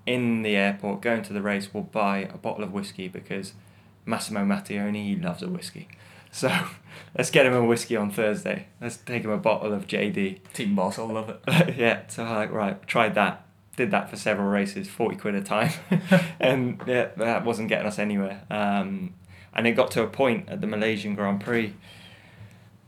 in 0.07 0.41
the 0.41 0.55
airport, 0.55 1.01
going 1.01 1.21
to 1.23 1.33
the 1.33 1.41
race, 1.41 1.73
we'll 1.73 1.83
buy 1.83 2.19
a 2.19 2.37
bottle 2.37 2.63
of 2.63 2.71
whiskey 2.71 3.07
because 3.07 3.53
Massimo 4.05 4.41
Matteoni, 4.45 5.03
he 5.05 5.15
loves 5.15 5.43
a 5.43 5.47
whiskey. 5.47 5.87
So 6.31 6.51
let's 7.17 7.31
get 7.31 7.45
him 7.45 7.53
a 7.53 7.63
whiskey 7.63 7.95
on 7.95 8.11
Thursday. 8.11 8.67
Let's 8.81 8.97
take 8.97 9.23
him 9.23 9.29
a 9.31 9.37
bottle 9.37 9.71
of 9.71 9.87
JD. 9.87 10.39
Team 10.51 10.75
boss, 10.75 10.99
I 10.99 11.03
love 11.03 11.29
it. 11.29 11.39
yeah, 11.77 12.01
so 12.07 12.25
I 12.25 12.35
like 12.35 12.51
right, 12.51 12.85
tried 12.85 13.15
that. 13.15 13.44
Did 13.77 13.91
that 13.91 14.09
for 14.09 14.15
several 14.15 14.47
races, 14.47 14.87
forty 14.87 15.17
quid 15.17 15.35
a 15.35 15.41
time, 15.41 15.71
and 16.39 16.81
yeah, 16.87 17.09
that 17.17 17.43
wasn't 17.43 17.67
getting 17.69 17.87
us 17.87 17.99
anywhere. 17.99 18.41
Um, 18.49 19.13
and 19.53 19.67
it 19.67 19.71
got 19.71 19.91
to 19.91 20.03
a 20.03 20.07
point 20.07 20.49
at 20.49 20.61
the 20.61 20.67
Malaysian 20.67 21.15
Grand 21.15 21.41
Prix 21.41 21.73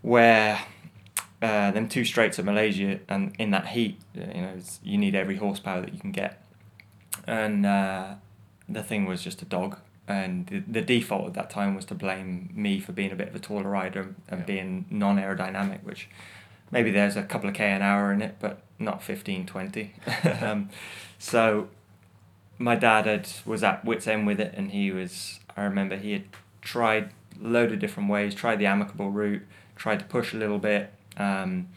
where 0.02 0.60
uh, 1.42 1.72
them 1.72 1.88
two 1.90 2.06
straights 2.06 2.40
at 2.40 2.46
Malaysia 2.46 3.00
and 3.10 3.34
in 3.40 3.52
that 3.52 3.68
heat, 3.68 4.00
you 4.14 4.22
know, 4.22 4.54
it's, 4.58 4.80
you 4.84 4.98
need 4.98 5.16
every 5.16 5.36
horsepower 5.38 5.82
that 5.82 5.94
you 5.94 6.00
can 6.00 6.12
get, 6.12 6.42
and 7.26 7.66
uh, 7.66 8.14
the 8.70 8.84
thing 8.84 9.06
was 9.06 9.24
just 9.24 9.42
a 9.42 9.46
dog. 9.46 9.78
And 10.10 10.48
the, 10.48 10.60
the 10.60 10.82
default 10.82 11.28
at 11.28 11.34
that 11.34 11.50
time 11.50 11.76
was 11.76 11.84
to 11.86 11.94
blame 11.94 12.50
me 12.54 12.80
for 12.80 12.94
being 12.94 13.12
a 13.12 13.16
bit 13.16 13.28
of 13.28 13.36
a 13.36 13.40
taller 13.40 13.70
rider 13.70 14.16
and 14.30 14.40
Yeah. 14.40 14.46
being 14.46 14.86
non 14.90 15.18
aerodynamic, 15.18 15.84
which 15.84 16.08
maybe 16.72 16.92
there's 16.92 17.18
a 17.18 17.24
couple 17.24 17.50
of 17.50 17.56
k 17.56 17.70
an 17.70 17.82
hour 17.82 18.14
in 18.14 18.22
it, 18.22 18.36
but 18.40 18.62
not 18.80 19.02
15, 19.04 19.46
20. 19.46 19.94
um, 20.42 20.70
so 21.20 21.68
my 22.60 22.76
dad 22.76 23.06
had 23.06 23.30
was 23.46 23.64
at 23.64 23.84
wits 23.86 24.08
end 24.08 24.28
with 24.28 24.40
it, 24.40 24.54
and 24.56 24.72
he 24.72 24.92
was. 24.92 25.40
I 25.56 25.64
remember 25.64 25.96
he 25.96 26.14
had 26.14 26.24
tried 26.62 27.12
a 27.44 27.48
load 27.48 27.72
of 27.72 27.80
different 27.80 28.10
ways, 28.10 28.36
tried 28.36 28.60
the 28.60 28.66
amicable 28.66 29.10
route, 29.10 29.44
tried 29.76 30.00
to 30.00 30.06
push 30.06 30.34
a 30.34 30.38
little 30.38 30.60
bit, 30.60 30.94
um, 31.18 31.70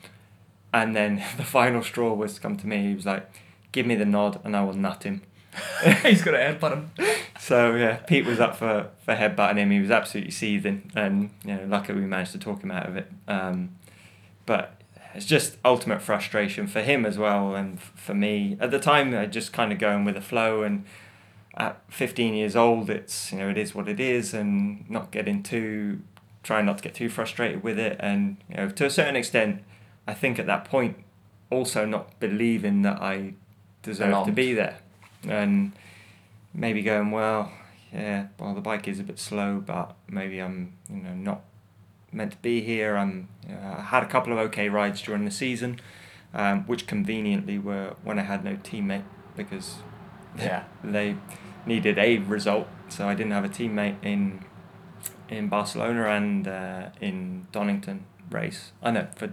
and 0.72 0.94
then 0.94 1.16
the 1.36 1.44
final 1.44 1.82
straw 1.82 2.12
was 2.12 2.34
to 2.34 2.40
come 2.40 2.56
to 2.56 2.66
me. 2.66 2.88
He 2.88 2.94
was 2.94 3.06
like, 3.06 3.30
"Give 3.72 3.86
me 3.86 3.94
the 3.94 4.04
nod, 4.04 4.40
and 4.44 4.56
I 4.56 4.62
will 4.62 4.74
nut 4.74 5.04
him." 5.04 5.22
He's 6.02 6.22
got 6.22 6.34
a 6.34 6.38
headbutt 6.38 6.72
him. 6.72 6.90
So 7.38 7.74
yeah, 7.74 7.96
Pete 7.96 8.24
was 8.24 8.40
up 8.40 8.56
for 8.56 8.90
for 9.04 9.14
headbutting 9.14 9.56
him. 9.56 9.70
He 9.70 9.80
was 9.80 9.90
absolutely 9.90 10.32
seething, 10.32 10.90
and 10.94 11.30
you 11.44 11.54
know, 11.54 11.64
luckily 11.66 12.00
we 12.00 12.06
managed 12.06 12.32
to 12.32 12.38
talk 12.38 12.62
him 12.62 12.70
out 12.70 12.88
of 12.88 12.96
it. 12.96 13.10
Um, 13.26 13.76
but 14.46 14.79
it's 15.14 15.26
just 15.26 15.56
ultimate 15.64 16.02
frustration 16.02 16.66
for 16.66 16.80
him 16.80 17.04
as 17.04 17.18
well, 17.18 17.54
and 17.54 17.80
for 17.80 18.14
me. 18.14 18.56
At 18.60 18.70
the 18.70 18.78
time. 18.78 19.14
I 19.14 19.26
just 19.26 19.52
kind 19.52 19.72
of 19.72 19.78
going 19.78 20.04
with 20.04 20.14
the 20.14 20.20
flow, 20.20 20.62
and 20.62 20.84
at 21.54 21.80
fifteen 21.88 22.34
years 22.34 22.56
old, 22.56 22.90
it's 22.90 23.32
you 23.32 23.38
know 23.38 23.48
it 23.48 23.58
is 23.58 23.74
what 23.74 23.88
it 23.88 24.00
is, 24.00 24.34
and 24.34 24.88
not 24.88 25.10
getting 25.10 25.42
too, 25.42 26.00
trying 26.42 26.66
not 26.66 26.78
to 26.78 26.84
get 26.84 26.94
too 26.94 27.08
frustrated 27.08 27.62
with 27.62 27.78
it, 27.78 27.96
and 28.00 28.36
you 28.48 28.56
know 28.56 28.68
to 28.68 28.86
a 28.86 28.90
certain 28.90 29.16
extent, 29.16 29.62
I 30.06 30.14
think 30.14 30.38
at 30.38 30.46
that 30.46 30.64
point, 30.64 30.96
also 31.50 31.84
not 31.84 32.18
believing 32.20 32.82
that 32.82 33.00
I 33.00 33.34
deserve 33.82 34.26
to 34.26 34.32
be 34.32 34.54
there, 34.54 34.78
and 35.26 35.72
maybe 36.52 36.82
going 36.82 37.10
well 37.10 37.52
yeah 37.92 38.26
well 38.38 38.54
the 38.54 38.60
bike 38.60 38.86
is 38.88 39.00
a 39.00 39.02
bit 39.02 39.18
slow 39.18 39.62
but 39.64 39.94
maybe 40.08 40.40
i'm 40.40 40.72
you 40.88 41.02
know 41.02 41.14
not 41.14 41.42
meant 42.12 42.32
to 42.32 42.38
be 42.38 42.60
here 42.60 42.96
i'm 42.96 43.28
you 43.48 43.54
i 43.62 43.80
had 43.82 44.02
a 44.02 44.06
couple 44.06 44.32
of 44.32 44.38
okay 44.38 44.68
rides 44.68 45.00
during 45.02 45.24
the 45.24 45.30
season 45.30 45.78
um, 46.34 46.64
which 46.66 46.86
conveniently 46.86 47.58
were 47.58 47.94
when 48.04 48.18
i 48.18 48.22
had 48.22 48.44
no 48.44 48.54
teammate 48.56 49.04
because 49.36 49.76
Yeah. 50.38 50.64
they 50.84 51.16
needed 51.66 51.98
a 51.98 52.18
result. 52.18 52.68
So 52.88 53.08
i 53.08 53.14
didn't 53.14 53.32
have 53.32 53.44
a 53.44 53.48
teammate 53.48 53.96
in 54.02 54.44
in 55.28 55.48
barcelona 55.48 56.08
and 56.08 56.46
uh, 56.48 56.88
in 57.00 57.46
donington 57.52 58.04
race. 58.30 58.72
I 58.82 58.90
know 58.92 59.06
for 59.16 59.30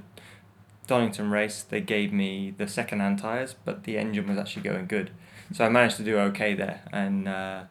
donington 0.88 1.30
race 1.32 1.64
they 1.64 1.82
gave 1.82 2.14
me 2.14 2.54
the 2.58 2.68
second 2.68 3.00
hand 3.02 3.20
tires 3.20 3.56
but 3.66 3.84
the 3.84 3.98
engine 3.98 4.28
was 4.28 4.38
actually 4.38 4.64
going 4.64 4.88
good. 4.88 5.12
So 5.54 5.66
I 5.66 5.70
managed 5.70 5.98
to 5.98 6.04
do 6.04 6.18
okay 6.30 6.54
there, 6.56 6.82
and 6.92 7.28
uh, 7.28 7.64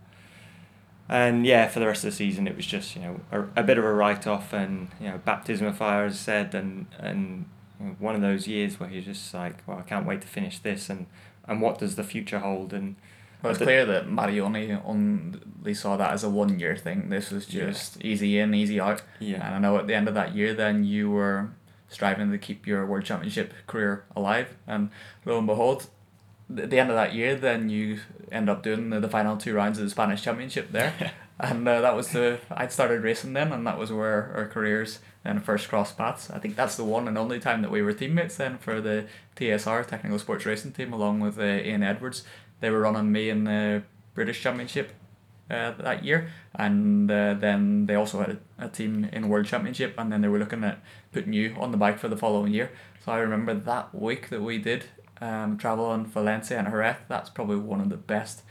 and 1.08 1.46
yeah, 1.46 1.68
for 1.68 1.80
the 1.80 1.86
rest 1.86 2.04
of 2.04 2.10
the 2.10 2.16
season, 2.16 2.46
it 2.48 2.56
was 2.56 2.66
just 2.66 2.96
you 2.96 3.02
know 3.02 3.20
a, 3.30 3.60
a 3.60 3.62
bit 3.62 3.78
of 3.78 3.84
a 3.84 3.92
write 3.92 4.26
off, 4.26 4.52
and 4.52 4.88
you 5.00 5.08
know 5.08 5.18
baptism 5.24 5.66
of 5.66 5.76
fire, 5.76 6.06
as 6.06 6.14
I 6.14 6.16
said, 6.16 6.54
and 6.54 6.86
and 6.98 7.46
you 7.80 7.86
know, 7.86 7.96
one 7.98 8.14
of 8.14 8.20
those 8.22 8.48
years 8.48 8.78
where 8.80 8.90
you're 8.90 9.02
just 9.02 9.32
like, 9.34 9.56
well, 9.66 9.78
I 9.78 9.82
can't 9.82 10.06
wait 10.06 10.20
to 10.22 10.26
finish 10.26 10.58
this, 10.58 10.88
and 10.90 11.06
and 11.48 11.60
what 11.60 11.78
does 11.78 11.96
the 11.96 12.04
future 12.04 12.38
hold, 12.40 12.72
and 12.72 12.96
Well, 13.42 13.50
it's 13.50 13.58
But- 13.58 13.66
clear 13.66 13.84
that 13.86 14.06
Matteoni 14.08 14.80
only 14.84 15.74
saw 15.74 15.96
that 15.98 16.10
as 16.12 16.24
a 16.24 16.30
one 16.30 16.58
year 16.58 16.74
thing. 16.74 17.10
This 17.10 17.30
was 17.30 17.52
Yeah. 17.52 17.66
just 17.66 18.02
easy 18.02 18.38
in, 18.38 18.54
easy 18.54 18.80
out. 18.80 19.02
yeah, 19.20 19.44
And 19.46 19.54
I 19.54 19.58
know 19.58 19.76
at 19.76 19.86
the 19.86 19.94
end 19.94 20.08
of 20.08 20.14
that 20.14 20.34
year, 20.34 20.54
then 20.54 20.84
you 20.84 21.10
were 21.10 21.50
striving 21.88 22.32
to 22.32 22.38
keep 22.38 22.66
your 22.66 22.84
World 22.86 23.04
Championship 23.04 23.52
career 23.66 24.04
alive. 24.16 24.56
And 24.66 24.88
lo 25.26 25.36
and 25.38 25.46
behold, 25.46 25.88
at 26.54 26.70
the 26.70 26.78
end 26.78 26.90
of 26.90 26.96
that 26.96 27.14
year, 27.14 27.34
then 27.34 27.68
you 27.68 28.00
end 28.30 28.48
up 28.48 28.62
doing 28.62 28.90
the, 28.90 29.00
the 29.00 29.08
final 29.08 29.36
two 29.36 29.54
rounds 29.54 29.78
of 29.78 29.84
the 29.84 29.90
Spanish 29.90 30.22
Championship 30.22 30.72
there. 30.72 31.12
and 31.40 31.66
uh, 31.68 31.80
that 31.80 31.94
was 31.94 32.08
the 32.08 32.38
I'd 32.50 32.72
started 32.72 33.02
racing 33.02 33.32
then, 33.32 33.52
and 33.52 33.66
that 33.66 33.78
was 33.78 33.92
where 33.92 34.32
our 34.34 34.46
careers 34.46 35.00
then 35.24 35.40
first 35.40 35.68
crossed 35.68 35.98
paths. 35.98 36.30
I 36.30 36.38
think 36.38 36.56
that's 36.56 36.76
the 36.76 36.84
one 36.84 37.08
and 37.08 37.18
only 37.18 37.40
time 37.40 37.62
that 37.62 37.70
we 37.70 37.82
were 37.82 37.92
teammates 37.92 38.36
then 38.36 38.58
for 38.58 38.80
the 38.80 39.06
TSR 39.36 39.86
Technical 39.86 40.18
Sports 40.18 40.46
Racing 40.46 40.72
Team, 40.72 40.92
along 40.92 41.20
with 41.20 41.38
uh, 41.38 41.42
Ian 41.42 41.82
Edwards. 41.82 42.24
They 42.60 42.70
were 42.70 42.80
running 42.80 43.12
me 43.12 43.28
in 43.28 43.44
the 43.44 43.82
British 44.14 44.40
Championship 44.40 44.92
uh, 45.50 45.72
that 45.72 46.04
year, 46.04 46.30
and 46.54 47.10
uh, 47.10 47.34
then 47.34 47.86
they 47.86 47.94
also 47.96 48.20
had 48.20 48.38
a, 48.58 48.66
a 48.66 48.68
team 48.68 49.08
in 49.12 49.28
World 49.28 49.46
Championship, 49.46 49.94
and 49.98 50.10
then 50.10 50.20
they 50.22 50.28
were 50.28 50.38
looking 50.38 50.64
at 50.64 50.80
putting 51.12 51.32
you 51.32 51.54
on 51.58 51.70
the 51.70 51.76
bike 51.76 51.98
for 51.98 52.08
the 52.08 52.16
following 52.16 52.52
year. 52.52 52.70
So 53.04 53.12
I 53.12 53.18
remember 53.18 53.52
that 53.52 53.94
week 53.94 54.30
that 54.30 54.42
we 54.42 54.58
did 54.58 54.86
um, 55.20 55.56
travel 55.58 55.92
in 55.94 56.06
Valencia 56.06 56.58
and 56.58 56.68
Jerez. 56.68 56.96
That's 57.08 57.30
probably 57.30 57.56
one 57.56 57.80
of 57.80 57.88
the 57.88 57.96
best 57.96 58.42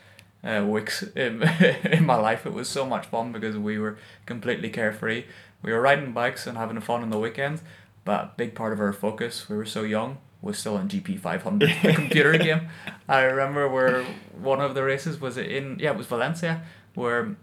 uh, 0.43 0.63
weeks 0.65 1.03
in, 1.15 1.43
in 1.43 2.05
my 2.05 2.15
life. 2.15 2.45
It 2.45 2.53
was 2.53 2.69
so 2.69 2.85
much 2.85 3.05
fun 3.07 3.31
because 3.31 3.57
we 3.57 3.77
were 3.77 3.97
completely 4.25 4.69
carefree. 4.69 5.25
We 5.61 5.71
were 5.71 5.81
riding 5.81 6.11
bikes 6.13 6.47
and 6.47 6.57
having 6.57 6.79
fun 6.81 7.01
on 7.01 7.09
the 7.09 7.19
weekends, 7.19 7.61
but 8.03 8.23
a 8.23 8.31
big 8.37 8.53
part 8.55 8.71
of 8.73 8.79
our 8.79 8.93
focus, 8.93 9.49
we 9.49 9.57
were 9.57 9.65
so 9.65 9.81
young, 9.81 10.19
was 10.41 10.59
still 10.59 10.75
on 10.75 10.87
GP 10.87 11.19
500, 11.19 11.69
the 11.83 11.93
computer 11.93 12.37
game. 12.37 12.69
I 13.09 13.21
remember 13.21 13.67
where 13.67 14.03
one 14.39 14.61
of 14.61 14.75
the 14.75 14.83
races 14.83 15.19
was 15.19 15.37
in, 15.37 15.79
yeah, 15.79 15.91
it 15.91 15.97
was 15.97 16.05
Valencia, 16.05 16.61
where 16.93 17.35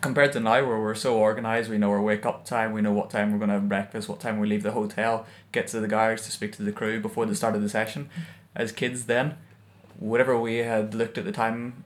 compared 0.00 0.32
to 0.32 0.38
now 0.38 0.64
where 0.64 0.78
we're 0.78 0.94
so 0.94 1.16
organized 1.16 1.68
we 1.68 1.76
know 1.76 1.90
our 1.90 2.00
wake 2.00 2.24
up 2.24 2.44
time 2.44 2.72
we 2.72 2.80
know 2.80 2.92
what 2.92 3.10
time 3.10 3.32
we're 3.32 3.38
going 3.38 3.48
to 3.48 3.54
have 3.54 3.68
breakfast 3.68 4.08
what 4.08 4.20
time 4.20 4.38
we 4.38 4.46
leave 4.46 4.62
the 4.62 4.70
hotel 4.70 5.26
get 5.50 5.66
to 5.66 5.80
the 5.80 5.88
garage 5.88 6.20
to 6.22 6.30
speak 6.30 6.52
to 6.52 6.62
the 6.62 6.70
crew 6.70 7.00
before 7.00 7.26
the 7.26 7.34
start 7.34 7.56
of 7.56 7.62
the 7.62 7.68
session 7.68 8.08
as 8.54 8.72
kids 8.72 9.06
then 9.06 9.36
whatever 9.98 10.38
we 10.38 10.58
had 10.58 10.94
looked 10.94 11.18
at 11.18 11.24
the 11.24 11.32
time 11.32 11.84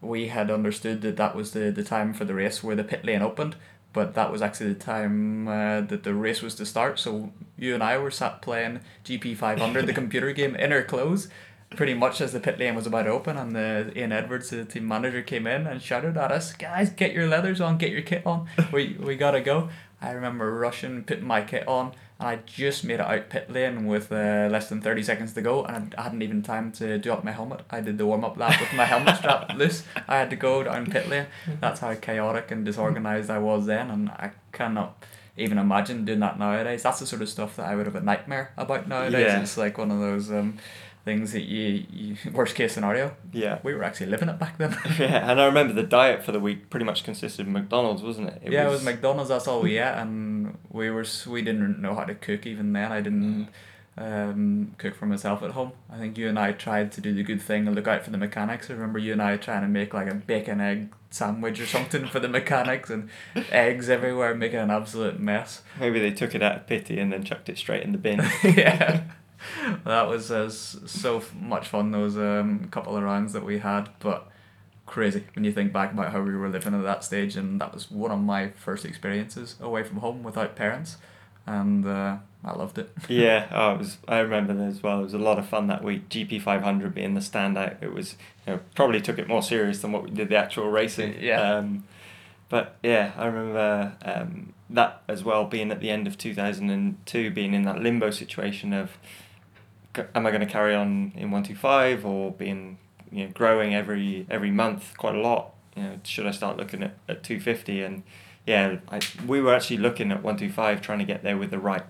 we 0.00 0.28
had 0.28 0.50
understood 0.50 1.00
that 1.02 1.16
that 1.16 1.34
was 1.34 1.52
the, 1.52 1.70
the 1.70 1.82
time 1.82 2.12
for 2.12 2.24
the 2.24 2.34
race 2.34 2.62
where 2.62 2.76
the 2.76 2.84
pit 2.84 3.04
lane 3.04 3.22
opened 3.22 3.56
but 3.92 4.14
that 4.14 4.30
was 4.30 4.42
actually 4.42 4.72
the 4.72 4.78
time 4.78 5.48
uh, 5.48 5.80
that 5.80 6.02
the 6.02 6.14
race 6.14 6.42
was 6.42 6.54
to 6.54 6.66
start 6.66 6.98
so 6.98 7.32
you 7.56 7.74
and 7.74 7.82
I 7.82 7.98
were 7.98 8.10
sat 8.10 8.42
playing 8.42 8.80
GP 9.04 9.36
500 9.36 9.86
the 9.86 9.92
computer 9.92 10.32
game 10.32 10.54
in 10.54 10.72
our 10.72 10.82
clothes 10.82 11.28
pretty 11.70 11.94
much 11.94 12.20
as 12.20 12.32
the 12.32 12.40
pit 12.40 12.58
lane 12.58 12.74
was 12.74 12.86
about 12.86 13.02
to 13.02 13.10
open, 13.10 13.36
and 13.36 13.54
the 13.54 13.92
Ian 13.96 14.12
Edwards, 14.12 14.50
the 14.50 14.64
team 14.64 14.86
manager, 14.86 15.22
came 15.22 15.46
in 15.46 15.66
and 15.66 15.82
shouted 15.82 16.16
at 16.16 16.30
us, 16.30 16.52
"Guys, 16.52 16.90
get 16.90 17.12
your 17.12 17.26
leathers 17.26 17.60
on, 17.60 17.78
get 17.78 17.90
your 17.90 18.02
kit 18.02 18.24
on. 18.26 18.46
We 18.72 18.96
we 18.98 19.16
gotta 19.16 19.40
go." 19.40 19.68
I 20.00 20.10
remember 20.10 20.52
rushing, 20.54 21.04
putting 21.04 21.26
my 21.26 21.40
kit 21.42 21.66
on, 21.66 21.92
and 22.18 22.28
I 22.28 22.36
just 22.46 22.84
made 22.84 22.94
it 22.94 23.00
out 23.00 23.28
pit 23.28 23.50
lane 23.50 23.86
with 23.86 24.10
uh, 24.10 24.48
less 24.50 24.68
than 24.68 24.80
30 24.80 25.02
seconds 25.02 25.32
to 25.34 25.42
go, 25.42 25.64
and 25.64 25.94
I 25.96 26.02
hadn't 26.02 26.22
even 26.22 26.42
time 26.42 26.72
to 26.72 26.98
do 26.98 27.12
up 27.12 27.24
my 27.24 27.32
helmet. 27.32 27.60
I 27.70 27.80
did 27.80 27.98
the 27.98 28.06
warm 28.06 28.24
up 28.24 28.36
lap 28.36 28.60
with 28.60 28.72
my 28.74 28.84
helmet 28.84 29.16
strap 29.16 29.52
loose. 29.56 29.82
I 30.08 30.16
had 30.16 30.30
to 30.30 30.36
go 30.36 30.62
down 30.62 30.86
pit 30.86 31.08
lane. 31.08 31.26
That's 31.60 31.80
how 31.80 31.94
chaotic 31.94 32.50
and 32.50 32.64
disorganized 32.64 33.30
I 33.30 33.38
was 33.38 33.66
then, 33.66 33.90
and 33.90 34.08
I 34.10 34.30
cannot 34.52 35.04
even 35.36 35.58
imagine 35.58 36.04
doing 36.04 36.20
that 36.20 36.38
nowadays. 36.38 36.82
That's 36.82 37.00
the 37.00 37.06
sort 37.06 37.22
of 37.22 37.28
stuff 37.28 37.56
that 37.56 37.66
I 37.66 37.74
would 37.74 37.86
have 37.86 37.96
a 37.96 38.00
nightmare 38.00 38.52
about 38.56 38.88
nowadays. 38.88 39.26
Yeah. 39.26 39.40
It's 39.40 39.58
like 39.58 39.76
one 39.76 39.90
of 39.90 40.00
those 40.00 40.30
um, 40.30 40.58
things 41.06 41.32
that 41.32 41.44
you, 41.44 41.86
you 41.88 42.16
worst 42.32 42.56
case 42.56 42.74
scenario. 42.74 43.16
Yeah. 43.32 43.60
We 43.62 43.72
were 43.74 43.84
actually 43.84 44.06
living 44.06 44.28
it 44.28 44.38
back 44.38 44.58
then. 44.58 44.76
Yeah, 44.98 45.30
and 45.30 45.40
I 45.40 45.46
remember 45.46 45.72
the 45.72 45.84
diet 45.84 46.24
for 46.24 46.32
the 46.32 46.40
week 46.40 46.68
pretty 46.68 46.84
much 46.84 47.04
consisted 47.04 47.46
of 47.46 47.52
McDonald's, 47.52 48.02
wasn't 48.02 48.28
it? 48.28 48.42
yeah, 48.50 48.66
it 48.66 48.70
was 48.70 48.82
McDonald's. 48.82 49.30
That's 49.30 49.46
all 49.46 49.62
we 49.62 49.78
ate, 49.78 49.94
and 49.94 50.58
we 50.68 50.90
were 50.90 51.06
we 51.28 51.42
didn't 51.42 51.80
know 51.80 51.94
how 51.94 52.04
to 52.04 52.14
cook 52.14 52.44
even 52.44 52.72
then. 52.72 52.90
I 52.90 53.00
didn't 53.00 53.48
um, 53.96 54.74
cook 54.78 54.96
for 54.96 55.06
myself 55.06 55.42
at 55.44 55.52
home. 55.52 55.72
I 55.88 55.96
think 55.96 56.18
you 56.18 56.28
and 56.28 56.38
I 56.38 56.52
tried 56.52 56.90
to 56.92 57.00
do 57.00 57.14
the 57.14 57.22
good 57.22 57.40
thing 57.40 57.66
and 57.68 57.76
look 57.76 57.86
out 57.86 58.02
for 58.02 58.10
the 58.10 58.18
mechanics. 58.18 58.68
I 58.68 58.72
remember 58.74 58.98
you 58.98 59.12
and 59.12 59.22
I 59.22 59.36
trying 59.36 59.62
to 59.62 59.68
make 59.68 59.94
like 59.94 60.10
a 60.10 60.14
bacon 60.14 60.60
egg 60.60 60.92
sandwich 61.10 61.60
or 61.60 61.66
something 61.66 62.06
for 62.08 62.18
the 62.18 62.28
mechanics 62.28 62.90
and 62.90 63.08
eggs 63.52 63.88
everywhere, 63.88 64.34
making 64.34 64.58
an 64.58 64.70
absolute 64.70 65.20
mess. 65.20 65.62
Maybe 65.78 66.00
they 66.00 66.10
took 66.10 66.34
it 66.34 66.42
out 66.42 66.56
of 66.56 66.66
pity 66.66 66.98
and 66.98 67.12
then 67.12 67.22
chucked 67.22 67.48
it 67.48 67.58
straight 67.58 67.84
in 67.84 67.92
the 67.92 67.98
bin. 67.98 68.18
yeah. 68.42 69.04
That 69.84 70.08
was 70.08 70.30
uh, 70.30 70.48
so 70.50 71.22
much 71.40 71.68
fun 71.68 71.90
those 71.90 72.16
um, 72.16 72.68
couple 72.70 72.96
of 72.96 73.02
rounds 73.02 73.32
that 73.32 73.44
we 73.44 73.58
had, 73.58 73.88
but 74.00 74.30
crazy 74.86 75.24
when 75.34 75.44
you 75.44 75.52
think 75.52 75.72
back 75.72 75.92
about 75.92 76.12
how 76.12 76.22
we 76.22 76.34
were 76.34 76.48
living 76.48 76.74
at 76.74 76.82
that 76.84 77.04
stage, 77.04 77.36
and 77.36 77.60
that 77.60 77.74
was 77.74 77.90
one 77.90 78.10
of 78.10 78.20
my 78.20 78.50
first 78.50 78.84
experiences 78.84 79.56
away 79.60 79.82
from 79.82 79.98
home 79.98 80.22
without 80.22 80.56
parents, 80.56 80.96
and 81.46 81.86
uh, 81.86 82.16
I 82.44 82.52
loved 82.52 82.78
it. 82.78 82.90
yeah, 83.08 83.48
oh, 83.50 83.74
it 83.74 83.78
was. 83.78 83.98
I 84.08 84.18
remember 84.18 84.54
that 84.54 84.68
as 84.68 84.82
well. 84.82 85.00
It 85.00 85.04
was 85.04 85.14
a 85.14 85.18
lot 85.18 85.38
of 85.38 85.46
fun 85.46 85.66
that 85.66 85.82
week. 85.84 86.08
GP 86.08 86.40
five 86.40 86.62
hundred 86.62 86.94
being 86.94 87.14
the 87.14 87.20
standout. 87.20 87.82
It 87.82 87.92
was 87.92 88.16
you 88.46 88.54
know, 88.54 88.60
probably 88.74 89.00
took 89.00 89.18
it 89.18 89.28
more 89.28 89.42
serious 89.42 89.80
than 89.80 89.92
what 89.92 90.04
we 90.04 90.10
did 90.10 90.28
the 90.28 90.36
actual 90.36 90.70
racing. 90.70 91.16
Yeah. 91.20 91.56
Um, 91.56 91.84
but 92.48 92.76
yeah, 92.82 93.10
I 93.16 93.26
remember 93.26 93.96
um, 94.02 94.52
that 94.70 95.02
as 95.08 95.24
well. 95.24 95.46
Being 95.46 95.72
at 95.72 95.80
the 95.80 95.90
end 95.90 96.06
of 96.06 96.16
two 96.16 96.34
thousand 96.34 96.70
and 96.70 97.04
two, 97.04 97.30
being 97.30 97.54
in 97.54 97.64
that 97.64 97.82
limbo 97.82 98.10
situation 98.10 98.72
of, 98.72 98.96
am 100.14 100.26
I 100.26 100.30
going 100.30 100.40
to 100.40 100.46
carry 100.46 100.74
on 100.74 101.12
in 101.16 101.30
one 101.30 101.42
two 101.42 101.56
five 101.56 102.04
or 102.04 102.32
being 102.32 102.78
you 103.10 103.26
know 103.26 103.32
growing 103.32 103.74
every 103.74 104.26
every 104.30 104.50
month 104.50 104.96
quite 104.96 105.14
a 105.14 105.20
lot. 105.20 105.54
You 105.76 105.82
know, 105.82 106.00
should 106.04 106.26
I 106.26 106.30
start 106.30 106.56
looking 106.56 106.82
at, 106.82 106.96
at 107.08 107.22
two 107.22 107.40
fifty 107.40 107.82
and 107.82 108.02
yeah, 108.46 108.76
I, 108.88 109.00
we 109.26 109.40
were 109.40 109.54
actually 109.54 109.78
looking 109.78 110.12
at 110.12 110.22
one 110.22 110.36
two 110.36 110.50
five, 110.50 110.80
trying 110.80 111.00
to 111.00 111.04
get 111.04 111.22
there 111.22 111.36
with 111.36 111.50
the 111.50 111.58
right 111.58 111.84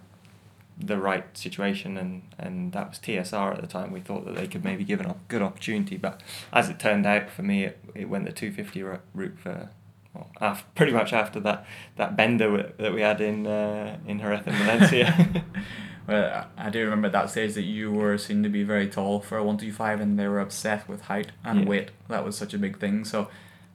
the 0.79 0.99
right 0.99 1.37
situation 1.37 1.97
and, 1.97 2.23
and 2.39 2.73
that 2.73 2.91
was 2.91 2.99
TSR 2.99 3.55
at 3.55 3.61
the 3.61 3.67
time. 3.67 3.93
We 3.93 4.01
thought 4.01 4.27
that 4.27 4.35
they 4.35 4.47
could 4.47 4.63
maybe 4.63 4.85
give 4.85 5.01
a 5.01 5.17
good 5.29 5.41
opportunity, 5.41 5.97
but 5.97 6.21
as 6.53 6.69
it 6.69 6.79
turned 6.79 7.07
out 7.07 7.31
for 7.31 7.43
me, 7.43 7.65
it, 7.65 7.79
it 7.95 8.09
went 8.11 8.27
the 8.27 8.33
250 8.33 8.83
ro- 8.83 8.99
route 9.15 9.39
for 9.39 9.71
well, 10.13 10.31
after, 10.41 10.67
pretty 10.75 10.93
much 10.93 11.13
after 11.13 11.41
that, 11.41 11.67
that 11.97 12.17
bender 12.17 12.75
that 12.79 12.93
we 12.93 13.01
had 13.01 13.21
in 13.21 13.47
uh, 13.47 13.99
in 14.07 14.19
Jerez 14.19 14.43
and 14.47 14.57
Valencia. 14.57 15.45
Well, 16.07 16.47
I 16.57 16.67
I 16.67 16.71
do 16.71 16.81
remember 16.85 17.07
at 17.07 17.13
that 17.13 17.31
stage 17.31 17.55
that 17.55 17.63
you 17.65 17.91
were 17.93 18.17
seen 18.19 18.43
to 18.43 18.49
be 18.49 18.63
very 18.63 18.89
tall 18.89 19.21
for 19.21 19.39
a 19.39 19.45
one 19.45 19.59
two 19.59 19.73
five, 19.73 20.01
and 20.01 20.19
they 20.19 20.29
were 20.29 20.41
obsessed 20.41 20.89
with 20.89 21.03
height 21.03 21.33
and 21.45 21.61
Yeah. 21.61 21.67
weight. 21.67 21.91
That 22.09 22.25
was 22.25 22.37
such 22.37 22.55
a 22.55 22.59
big 22.59 22.79
thing. 22.79 23.05
So, 23.05 23.29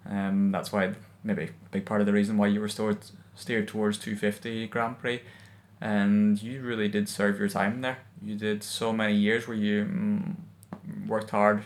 um, 0.10 0.52
that's 0.52 0.72
why 0.72 0.94
maybe 1.24 1.44
a 1.44 1.50
big 1.72 1.86
part 1.86 2.02
of 2.02 2.08
the 2.08 2.14
reason 2.14 2.38
why 2.38 2.48
you 2.48 2.62
were 2.62 2.70
stored, 2.70 2.98
steered 3.36 3.68
towards 3.68 3.98
two 3.98 4.16
fifty 4.16 4.68
Grand 4.68 5.00
Prix, 5.00 5.22
and 5.82 6.42
you 6.42 6.62
really 6.62 6.88
did 6.88 7.10
serve 7.10 7.38
your 7.40 7.50
time 7.50 7.82
there. 7.82 7.98
You 8.24 8.36
did 8.36 8.64
so 8.64 8.94
many 8.94 9.16
years 9.16 9.48
where 9.48 9.58
you 9.58 9.86
mm, 9.86 10.36
worked 11.08 11.32
hard, 11.32 11.64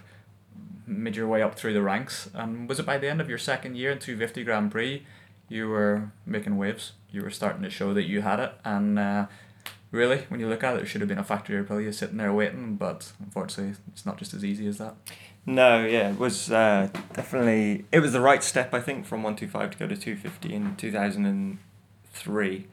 made 0.88 1.16
your 1.16 1.28
way 1.28 1.41
up 1.41 1.55
through 1.55 1.74
the 1.74 1.82
ranks, 1.84 2.30
and 2.34 2.68
was 2.68 2.80
it 2.80 2.86
by 2.86 2.97
the 2.97 3.07
end 3.09 3.22
of 3.22 3.30
your 3.30 3.38
second 3.38 3.76
year 3.78 3.91
in 3.91 3.99
two 3.99 4.18
fifty 4.18 4.43
Grand 4.43 4.72
Prix, 4.72 5.05
you 5.47 5.70
were 5.70 6.11
making 6.26 6.57
waves. 6.57 6.93
You 7.11 7.22
were 7.22 7.30
starting 7.32 7.61
to 7.63 7.70
show 7.70 7.93
that 7.93 8.03
you 8.05 8.22
had 8.22 8.39
it, 8.39 8.53
and. 8.63 8.97
Uh, 8.97 9.26
really, 9.91 10.25
when 10.29 10.39
you 10.39 10.47
look 10.47 10.63
at 10.63 10.75
it, 10.75 10.83
it 10.83 10.86
should 10.88 11.01
have 11.01 11.07
been 11.07 11.17
a 11.17 11.23
factory 11.23 11.63
probably 11.63 11.91
sitting 11.91 12.17
there 12.17 12.33
waiting, 12.33 12.75
but 12.75 13.11
unfortunately, 13.19 13.75
it's 13.88 14.05
not 14.05 14.17
just 14.17 14.33
as 14.33 14.43
easy 14.43 14.67
as 14.67 14.77
that. 14.77 14.95
no, 15.45 15.86
yeah, 15.86 16.09
it 16.09 16.19
was 16.19 16.51
uh, 16.51 16.89
definitely 17.13 17.86
it 17.91 17.99
was 17.99 18.13
the 18.13 18.21
right 18.21 18.43
step 18.43 18.73
I 18.73 18.81
think 18.81 19.05
from 19.05 19.23
one 19.23 19.36
two 19.36 19.47
five 19.47 19.71
to 19.71 19.77
go 19.77 19.88
to 19.88 19.95
two 19.95 20.15
fifty 20.15 20.53
in 20.53 20.75
two 20.75 20.91
thousand 20.91 21.25
and 21.25 21.59
three. 22.13 22.67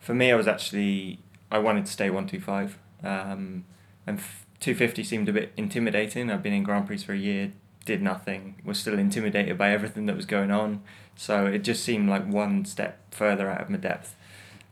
For 0.00 0.14
me, 0.14 0.30
I 0.30 0.34
was 0.36 0.48
actually 0.48 1.20
I 1.50 1.58
wanted 1.58 1.86
to 1.86 1.92
stay 1.92 2.10
one 2.10 2.26
two 2.26 2.40
five, 2.40 2.78
um, 3.02 3.64
and 4.06 4.20
two 4.60 4.74
fifty 4.74 5.02
seemed 5.04 5.28
a 5.28 5.32
bit 5.32 5.52
intimidating. 5.56 6.30
I've 6.30 6.42
been 6.42 6.52
in 6.52 6.62
Grand 6.62 6.86
Prix 6.86 6.98
for 6.98 7.12
a 7.12 7.18
year, 7.18 7.52
did 7.84 8.02
nothing, 8.02 8.56
was 8.64 8.78
still 8.78 8.98
intimidated 8.98 9.56
by 9.56 9.70
everything 9.70 10.06
that 10.06 10.16
was 10.16 10.26
going 10.26 10.50
on. 10.50 10.82
So 11.14 11.46
it 11.46 11.60
just 11.60 11.82
seemed 11.84 12.08
like 12.10 12.26
one 12.26 12.64
step 12.64 13.14
further 13.14 13.48
out 13.48 13.62
of 13.62 13.70
my 13.70 13.78
depth. 13.78 14.16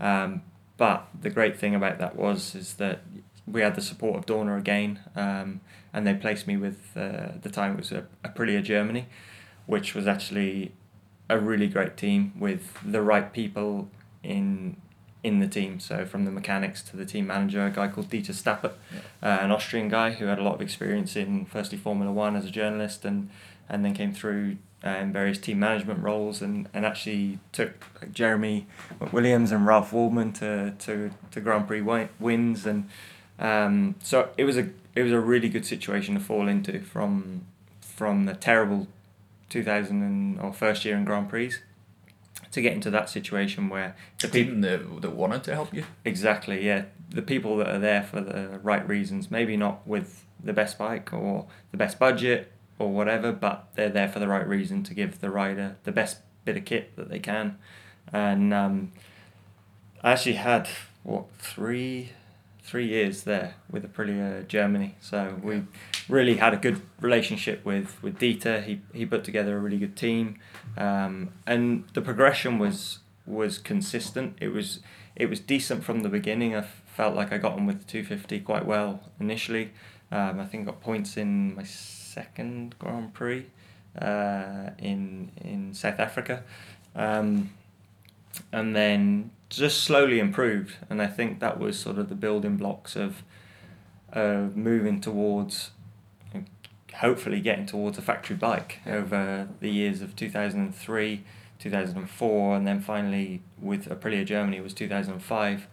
Um, 0.01 0.43
but 0.77 1.07
the 1.19 1.31
great 1.31 1.59
thing 1.59 1.75
about 1.75 1.99
that 1.99 2.17
was 2.17 2.55
is 2.55 2.75
that 2.75 3.01
we 3.47 3.61
had 3.61 3.75
the 3.75 3.83
support 3.83 4.17
of 4.19 4.27
Dorna 4.27 4.59
again, 4.59 5.01
um, 5.15 5.61
and 5.93 6.07
they 6.07 6.15
placed 6.15 6.47
me 6.47 6.57
with 6.57 6.97
uh, 6.97 7.33
the 7.43 7.51
time 7.51 7.73
it 7.73 7.79
was 7.79 7.93
a 7.93 8.07
Aprilia 8.25 8.63
Germany, 8.63 9.07
which 9.67 9.95
was 9.95 10.07
actually 10.07 10.73
a 11.29 11.39
really 11.39 11.69
great 11.69 11.97
team 11.97 12.33
with 12.39 12.79
the 12.85 13.03
right 13.03 13.33
people 13.33 13.89
in 14.23 14.77
in 15.23 15.39
the 15.41 15.49
team. 15.49 15.81
So 15.81 16.05
from 16.05 16.25
the 16.27 16.31
mechanics 16.31 16.83
to 16.83 16.97
the 16.97 17.07
team 17.07 17.27
manager, 17.27 17.65
a 17.65 17.71
guy 17.71 17.89
called 17.89 18.11
Dieter 18.11 18.35
Stappert, 18.35 18.75
uh, 19.23 19.39
an 19.41 19.51
Austrian 19.51 19.89
guy 19.89 20.13
who 20.13 20.27
had 20.27 20.39
a 20.39 20.43
lot 20.43 20.55
of 20.55 20.61
experience 20.61 21.17
in 21.17 21.47
firstly 21.47 21.79
Formula 21.79 22.13
One 22.13 22.37
as 22.37 22.45
a 22.45 22.51
journalist 22.51 23.05
and 23.05 23.31
and 23.69 23.85
then 23.85 23.95
came 23.95 24.13
through 24.13 24.59
in 24.91 25.13
various 25.13 25.39
team 25.39 25.59
management 25.59 26.03
roles 26.03 26.43
and, 26.43 26.69
and 26.75 26.85
actually 26.85 27.39
took 27.53 27.85
like, 28.01 28.13
Jeremy 28.13 28.67
McWilliams 29.01 29.51
and 29.51 29.67
Ralf 29.67 29.93
Waldmann 29.93 30.33
to, 30.35 30.75
to, 30.79 31.11
to 31.31 31.41
Grand 31.41 31.67
Prix 31.67 31.81
wins 32.21 32.67
and 32.67 32.89
um, 33.39 33.97
so 34.01 34.31
it 34.37 34.45
was 34.45 34.57
a 34.57 34.69
it 34.95 35.03
was 35.03 35.11
a 35.11 35.19
really 35.19 35.49
good 35.49 35.67
situation 35.67 36.15
to 36.15 36.21
fall 36.21 36.47
into 36.47 36.81
from 36.81 37.47
from 37.81 38.27
the 38.27 38.35
terrible 38.35 38.87
2000 39.49 40.03
and, 40.03 40.41
or 40.41 40.53
first 40.53 40.85
year 40.85 40.97
in 40.97 41.05
Grand 41.05 41.29
Prix 41.29 41.55
to 42.53 42.63
get 42.63 42.73
into 42.73 42.91
that 42.91 43.11
situation 43.11 43.69
where 43.69 43.97
The 44.21 44.29
the 44.29 44.33
people 44.33 44.61
that, 44.61 45.03
that 45.03 45.11
wanted 45.11 45.43
to 45.45 45.55
help 45.55 45.75
you. 45.75 45.85
Exactly, 46.05 46.65
yeah. 46.65 46.85
The 47.11 47.23
people 47.23 47.57
that 47.59 47.69
are 47.69 47.79
there 47.79 48.03
for 48.03 48.21
the 48.21 48.61
right 48.63 48.87
reasons, 48.89 49.31
maybe 49.31 49.57
not 49.57 49.87
with 49.87 50.25
the 50.43 50.53
best 50.53 50.79
bike 50.79 51.13
or 51.13 51.47
the 51.71 51.77
best 51.77 51.99
budget 51.99 52.53
or 52.79 52.93
whatever, 52.93 53.33
but 53.33 53.69
they're 53.75 53.89
there 53.89 54.09
for 54.09 54.19
the 54.19 54.29
right 54.29 54.47
reason 54.47 54.83
to 54.85 54.95
give 54.95 55.21
the 55.21 55.31
rider 55.31 55.77
the 55.85 55.93
best 55.93 56.19
bit 56.45 56.57
of 56.57 56.65
kit 56.65 56.95
that 56.97 57.09
they 57.09 57.19
can. 57.19 57.57
And 58.13 58.53
um, 58.53 58.93
I 60.03 60.13
actually 60.13 60.35
had 60.35 60.69
what 61.03 61.27
three 61.39 62.11
three 62.63 62.87
years 62.87 63.25
there 63.25 63.55
with 63.71 63.85
Aprilia 63.85 64.47
Germany, 64.49 64.97
so 65.01 65.39
we 65.43 65.63
really 66.09 66.37
had 66.37 66.55
a 66.55 66.57
good 66.57 66.81
relationship 67.01 67.65
with 67.65 68.03
with 68.03 68.19
Dieter. 68.19 68.65
He 68.65 68.81
he 68.93 69.07
put 69.07 69.25
together 69.25 69.57
a 69.57 69.61
really 69.61 69.79
good 69.79 69.97
team, 69.97 70.39
um, 70.77 71.31
and 71.47 71.85
the 71.95 72.03
progression 72.03 72.59
was 72.59 72.99
was 73.27 73.59
consistent. 73.59 74.37
It 74.41 74.49
was 74.49 74.81
it 75.17 75.27
was 75.27 75.41
decent 75.41 75.85
from 75.85 76.01
the 76.01 76.09
beginning. 76.09 76.57
I 76.57 76.63
felt 76.63 77.15
like 77.15 77.33
I 77.33 77.39
got 77.39 77.53
on 77.53 77.67
with 77.67 77.79
the 77.81 77.85
two 77.85 78.05
fifty 78.05 78.41
quite 78.41 78.67
well 78.67 79.01
initially. 79.21 79.73
Um, 80.11 80.39
I 80.39 80.45
think 80.45 80.63
I 80.63 80.67
got 80.67 80.81
points 80.81 81.17
in 81.17 81.55
my 81.55 81.65
second 82.15 82.77
Grand 82.79 83.13
Prix 83.13 83.47
uh, 84.01 84.71
in 84.79 85.31
in 85.37 85.75
South 85.75 85.99
Africa, 85.99 86.43
um, 86.95 87.51
and 88.53 88.75
then 88.75 89.31
just 89.49 89.83
slowly 89.83 90.19
improved. 90.19 90.77
And 90.89 91.03
I 91.03 91.07
think 91.07 91.41
that 91.41 91.59
was 91.59 91.79
sort 91.79 91.99
of 91.99 92.09
the 92.09 92.15
building 92.15 92.57
blocks 92.57 92.97
of 92.97 93.23
uh, 94.13 94.49
moving 94.55 95.01
towards 95.01 95.71
hopefully 96.95 97.41
getting 97.41 97.67
towards 97.67 97.99
a 97.99 98.03
factory 98.03 98.37
bike 98.37 98.79
over 98.87 99.49
the 99.61 99.69
years 99.69 100.01
of 100.01 100.15
2003 100.15 101.25
2004 101.59 102.57
and 102.57 102.67
then 102.67 102.81
finally 102.81 103.41
with 103.61 103.89
Aprilia 103.89 104.25
Germany 104.25 104.61
was 104.61 104.73
2005 104.75 105.67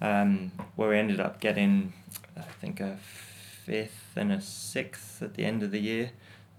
um, 0.00 0.52
where 0.76 0.90
we 0.90 0.96
ended 0.96 1.18
up 1.18 1.40
getting 1.40 1.92
I 2.36 2.42
think 2.60 2.78
a 2.78 2.98
fifth 3.64 3.99
and 4.16 4.32
a 4.32 4.40
sixth 4.40 5.22
at 5.22 5.34
the 5.34 5.44
end 5.44 5.62
of 5.62 5.70
the 5.70 5.80
year 5.80 6.10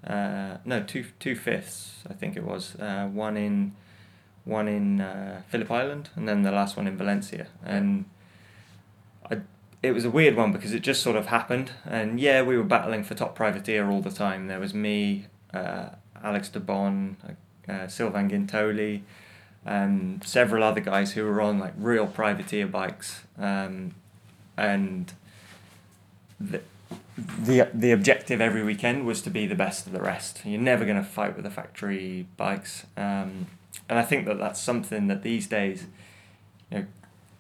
uh, 0.06 0.58
no 0.66 0.82
two 0.82 1.06
two 1.20 1.36
fifths 1.36 2.04
I 2.10 2.14
think 2.14 2.36
it 2.36 2.44
was 2.44 2.76
uh, 2.76 3.08
one 3.12 3.38
in 3.38 3.74
one 4.44 4.68
in 4.68 5.02
uh, 5.02 5.42
Phillip 5.50 5.70
Island 5.70 6.10
and 6.16 6.28
then 6.28 6.42
the 6.42 6.52
last 6.52 6.76
one 6.78 6.88
in 6.88 6.98
Valencia 6.98 7.48
and 7.64 8.06
I 9.30 9.42
it 9.84 9.92
was 9.92 10.06
a 10.06 10.12
weird 10.12 10.36
one 10.36 10.52
because 10.52 10.74
it 10.74 10.82
just 10.82 11.02
sort 11.02 11.16
of 11.16 11.28
happened. 11.28 11.72
And 11.86 12.20
yeah, 12.20 12.44
we 12.44 12.56
were 12.56 12.64
battling 12.64 13.04
for 13.04 13.16
top 13.16 13.36
privateer 13.36 13.90
all 13.90 14.02
the 14.02 14.12
time. 14.12 14.48
There 14.48 14.60
was 14.60 14.74
me, 14.74 15.26
uh, 15.54 15.90
Alex 16.24 16.50
Debon, 16.50 17.16
uh, 17.68 17.88
Sylvain 17.88 18.30
Guintoli, 18.30 19.02
and 19.66 20.24
several 20.24 20.64
other 20.64 20.82
guys 20.82 21.14
who 21.14 21.24
were 21.26 21.42
on 21.42 21.60
like 21.60 21.74
real 21.78 22.06
privateer 22.06 22.68
bikes. 22.68 23.24
Um, 23.40 23.96
and 24.56 25.12
the, 26.40 26.62
the 27.18 27.70
the 27.74 27.92
objective 27.92 28.42
every 28.42 28.64
weekend 28.64 29.06
was 29.06 29.22
to 29.24 29.30
be 29.30 29.46
the 29.46 29.56
best 29.56 29.86
of 29.86 29.94
the 29.94 30.02
rest. 30.02 30.42
You're 30.46 30.62
never 30.62 30.86
going 30.86 30.98
to 30.98 31.04
fight 31.04 31.36
with 31.36 31.44
the 31.44 31.52
factory 31.52 32.28
bikes, 32.38 32.86
um, 32.98 33.48
and 33.90 34.00
I 34.00 34.04
think 34.04 34.26
that 34.26 34.38
that's 34.38 34.60
something 34.62 35.08
that 35.08 35.22
these 35.24 35.48
days, 35.48 35.86
you 36.72 36.80
know, 36.80 36.86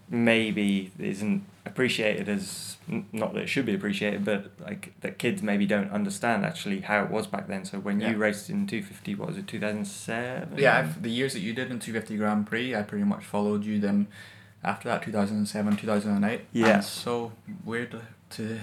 maybe 0.09 0.91
isn't 0.99 1.43
appreciated 1.65 2.27
as 2.27 2.77
not 3.13 3.33
that 3.33 3.41
it 3.43 3.47
should 3.47 3.65
be 3.65 3.73
appreciated, 3.73 4.25
but 4.25 4.51
like 4.59 4.93
that 5.01 5.17
kids 5.17 5.41
maybe 5.41 5.65
don't 5.65 5.89
understand 5.91 6.43
actually 6.43 6.81
how 6.81 7.03
it 7.03 7.09
was 7.09 7.27
back 7.27 7.47
then. 7.47 7.63
So 7.63 7.79
when 7.79 7.99
Yeah. 8.01 8.09
you 8.11 8.17
raced 8.17 8.49
in 8.49 8.67
two 8.67 8.81
fifty, 8.83 9.15
what 9.15 9.29
was 9.29 9.37
it, 9.37 9.47
two 9.47 9.59
thousand 9.59 9.85
seven? 9.85 10.57
Yeah, 10.57 10.79
I've, 10.79 11.01
the 11.01 11.09
years 11.11 11.33
that 11.33 11.39
you 11.39 11.53
did 11.53 11.71
in 11.71 11.79
250 11.79 12.17
Grand 12.17 12.45
Prix, 12.47 12.75
I 12.75 12.81
pretty 12.81 13.05
much 13.05 13.23
followed 13.23 13.63
you 13.63 13.79
then 13.79 14.07
after 14.63 14.89
that, 14.89 15.01
2007, 15.03 15.77
2008. 15.77 16.41
Yeah. 16.51 16.67
And 16.67 16.83
so 16.83 17.31
weird 17.63 17.99
to 18.31 18.59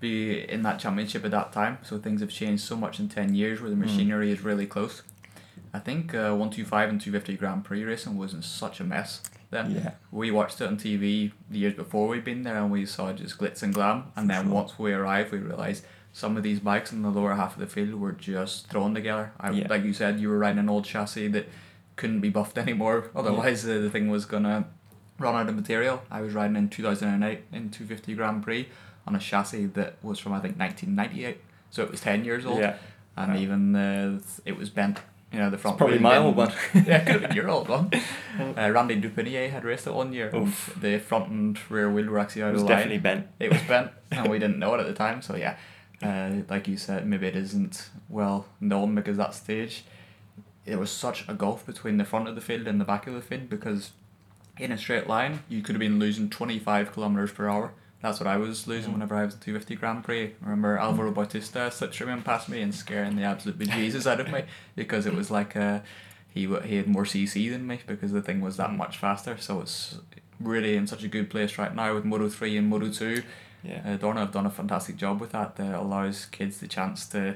be 0.00 0.48
in 0.48 0.62
that 0.62 0.78
championship 0.78 1.24
at 1.24 1.30
that 1.32 1.52
time. 1.52 1.78
So 1.82 1.98
things 1.98 2.20
have 2.20 2.30
changed 2.30 2.62
so 2.64 2.76
much 2.76 3.00
in 3.00 3.08
10 3.08 3.34
years 3.34 3.60
where 3.60 3.70
the 3.70 3.76
Mm. 3.76 3.80
machinery 3.80 4.30
is 4.30 4.40
really 4.42 4.66
close. 4.66 5.02
I 5.74 5.78
think 5.80 6.14
uh, 6.14 6.30
125 6.34 6.88
and 6.88 7.00
250 7.00 7.36
Grand 7.36 7.64
Prix 7.64 7.84
racing 7.84 8.16
was 8.16 8.32
in 8.32 8.42
such 8.42 8.80
a 8.80 8.84
mess 8.84 9.20
then. 9.50 9.70
Yeah. 9.72 9.90
We 10.10 10.30
watched 10.30 10.60
it 10.60 10.66
on 10.66 10.76
TV 10.76 11.32
the 11.50 11.58
years 11.58 11.74
before 11.74 12.08
we'd 12.08 12.24
been 12.24 12.42
there 12.42 12.56
and 12.56 12.70
we 12.70 12.86
saw 12.86 13.12
just 13.12 13.38
glitz 13.38 13.62
and 13.62 13.74
glam. 13.74 14.04
And 14.16 14.30
then 14.30 14.44
Sure. 14.46 14.54
once 14.54 14.78
we 14.78 14.92
arrived, 14.92 15.32
we 15.32 15.38
realised 15.38 15.84
some 16.12 16.36
of 16.36 16.42
these 16.42 16.60
bikes 16.60 16.90
in 16.92 17.02
the 17.02 17.10
lower 17.10 17.34
half 17.34 17.54
of 17.54 17.60
the 17.60 17.66
field 17.66 17.94
were 18.00 18.12
just 18.12 18.68
thrown 18.68 18.94
together. 18.94 19.32
I, 19.38 19.50
Yeah. 19.50 19.66
Like 19.68 19.84
you 19.84 19.92
said, 19.92 20.20
you 20.20 20.28
were 20.30 20.38
riding 20.38 20.58
an 20.58 20.68
old 20.68 20.84
chassis 20.84 21.28
that 21.28 21.48
couldn't 21.96 22.20
be 22.20 22.30
buffed 22.30 22.56
anymore. 22.66 23.10
Otherwise, 23.14 23.64
the, 23.64 23.74
the 23.74 23.90
thing 23.90 24.08
was 24.08 24.24
going 24.24 24.44
to 24.44 24.64
run 25.18 25.34
out 25.34 25.48
of 25.48 25.54
material. 25.56 26.02
I 26.10 26.20
was 26.22 26.32
riding 26.32 26.56
in 26.56 26.68
2008 26.70 27.40
in 27.52 27.70
250 27.70 28.14
Grand 28.14 28.42
Prix 28.42 28.68
on 29.08 29.16
a 29.16 29.18
chassis 29.18 29.66
that 29.66 29.96
was 30.02 30.18
from, 30.18 30.32
I 30.32 30.40
think, 30.40 30.58
1998. 30.58 31.40
So 31.70 31.82
it 31.82 31.90
was 31.90 32.00
10 32.00 32.24
years 32.24 32.44
old. 32.46 32.58
Yeah. 32.60 32.76
And 33.16 33.32
Wow. 33.34 33.38
even 33.40 33.74
uh, 33.76 34.20
it 34.44 34.56
was 34.56 34.70
bent. 34.70 35.00
You 35.32 35.40
know, 35.40 35.50
the 35.50 35.58
front 35.58 35.76
probably 35.78 35.98
my 35.98 36.14
bent. 36.14 36.24
old 36.24 36.36
one. 36.44 36.52
yeah, 36.74 36.98
it 36.98 37.06
could 37.06 37.20
have 37.20 37.22
been 37.22 37.36
your 37.36 37.48
old 37.50 37.68
one. 37.68 37.90
Uh, 38.38 38.70
Randy 38.70 38.94
de 38.94 39.08
Puniet 39.08 39.50
had 39.50 39.64
raced 39.64 39.86
it 39.88 39.92
one 39.94 40.12
year. 40.12 40.30
Oof. 40.34 40.76
The 40.80 40.98
front 41.00 41.28
and 41.28 41.58
rear 41.70 41.90
wheel 41.90 42.06
were 42.06 42.20
actually 42.20 42.42
out 42.44 42.50
It 42.50 42.52
was 42.52 42.62
of 42.62 42.68
line. 42.68 42.76
definitely 42.78 42.98
bent. 42.98 43.26
It 43.40 43.50
was 43.50 43.60
bent, 43.62 43.90
and 44.12 44.28
we 44.30 44.38
didn't 44.38 44.60
know 44.60 44.74
it 44.74 44.80
at 44.80 44.86
the 44.86 44.94
time. 44.94 45.20
So 45.22 45.34
yeah, 45.34 45.56
uh, 46.02 46.42
like 46.48 46.68
you 46.68 46.76
said, 46.76 47.04
maybe 47.04 47.26
it 47.26 47.34
isn't 47.34 47.90
well 48.08 48.46
known 48.60 48.94
because 48.94 49.16
that 49.16 49.34
stage, 49.34 49.84
there 50.66 50.78
was 50.78 50.90
such 50.92 51.28
a 51.28 51.34
gulf 51.34 51.66
between 51.66 51.96
the 51.96 52.04
front 52.04 52.28
of 52.28 52.36
the 52.36 52.40
field 52.40 52.68
and 52.68 52.80
the 52.80 52.84
back 52.84 53.06
of 53.08 53.14
the 53.14 53.20
field 53.20 53.48
because 53.50 53.90
in 54.58 54.70
a 54.70 54.78
straight 54.78 55.06
line 55.08 55.40
you 55.48 55.60
could 55.62 55.74
have 55.74 55.80
been 55.80 55.98
losing 55.98 56.30
twenty 56.30 56.60
five 56.60 56.92
kilometers 56.92 57.32
per 57.32 57.48
hour. 57.48 57.72
That's 58.00 58.20
what 58.20 58.26
I 58.28 58.36
was 58.36 58.66
losing 58.68 58.92
whenever 58.92 59.16
I 59.16 59.24
was 59.24 59.34
in 59.34 59.40
250 59.40 59.74
Grand 59.76 60.04
Prix. 60.04 60.26
I 60.26 60.44
remember 60.44 60.78
Alvaro 60.78 61.10
Bautista 61.10 61.58
slipstreaming 61.70 62.24
past 62.24 62.48
me 62.48 62.60
and 62.62 62.72
scaring 62.74 63.16
the 63.16 63.24
absolute 63.24 63.58
bejesus 63.58 64.06
out 64.06 64.20
of 64.20 64.30
me 64.30 64.44
because 64.76 65.04
it 65.06 65.14
was 65.14 65.30
like 65.32 65.56
uh, 65.56 65.80
he 66.28 66.46
he 66.64 66.76
had 66.76 66.86
more 66.86 67.04
CC 67.04 67.50
than 67.50 67.66
me 67.66 67.80
because 67.86 68.12
the 68.12 68.22
thing 68.22 68.40
was 68.40 68.56
that 68.56 68.70
Mm. 68.70 68.76
much 68.76 68.98
faster. 68.98 69.36
So 69.38 69.60
it's 69.62 69.98
really 70.38 70.76
in 70.76 70.86
such 70.86 71.02
a 71.02 71.08
good 71.08 71.28
place 71.28 71.58
right 71.58 71.74
now 71.74 71.92
with 71.94 72.04
Moto 72.04 72.28
3 72.28 72.56
and 72.56 72.68
Moto 72.68 72.88
2. 72.92 73.22
Yeah. 73.64 73.82
Uh, 73.84 73.96
Dorna 73.98 74.18
have 74.18 74.30
done 74.32 74.46
a 74.46 74.50
fantastic 74.50 74.96
job 74.96 75.20
with 75.20 75.32
that. 75.32 75.56
That 75.56 75.74
allows 75.74 76.26
kids 76.26 76.58
the 76.58 76.68
chance 76.68 77.04
to, 77.08 77.34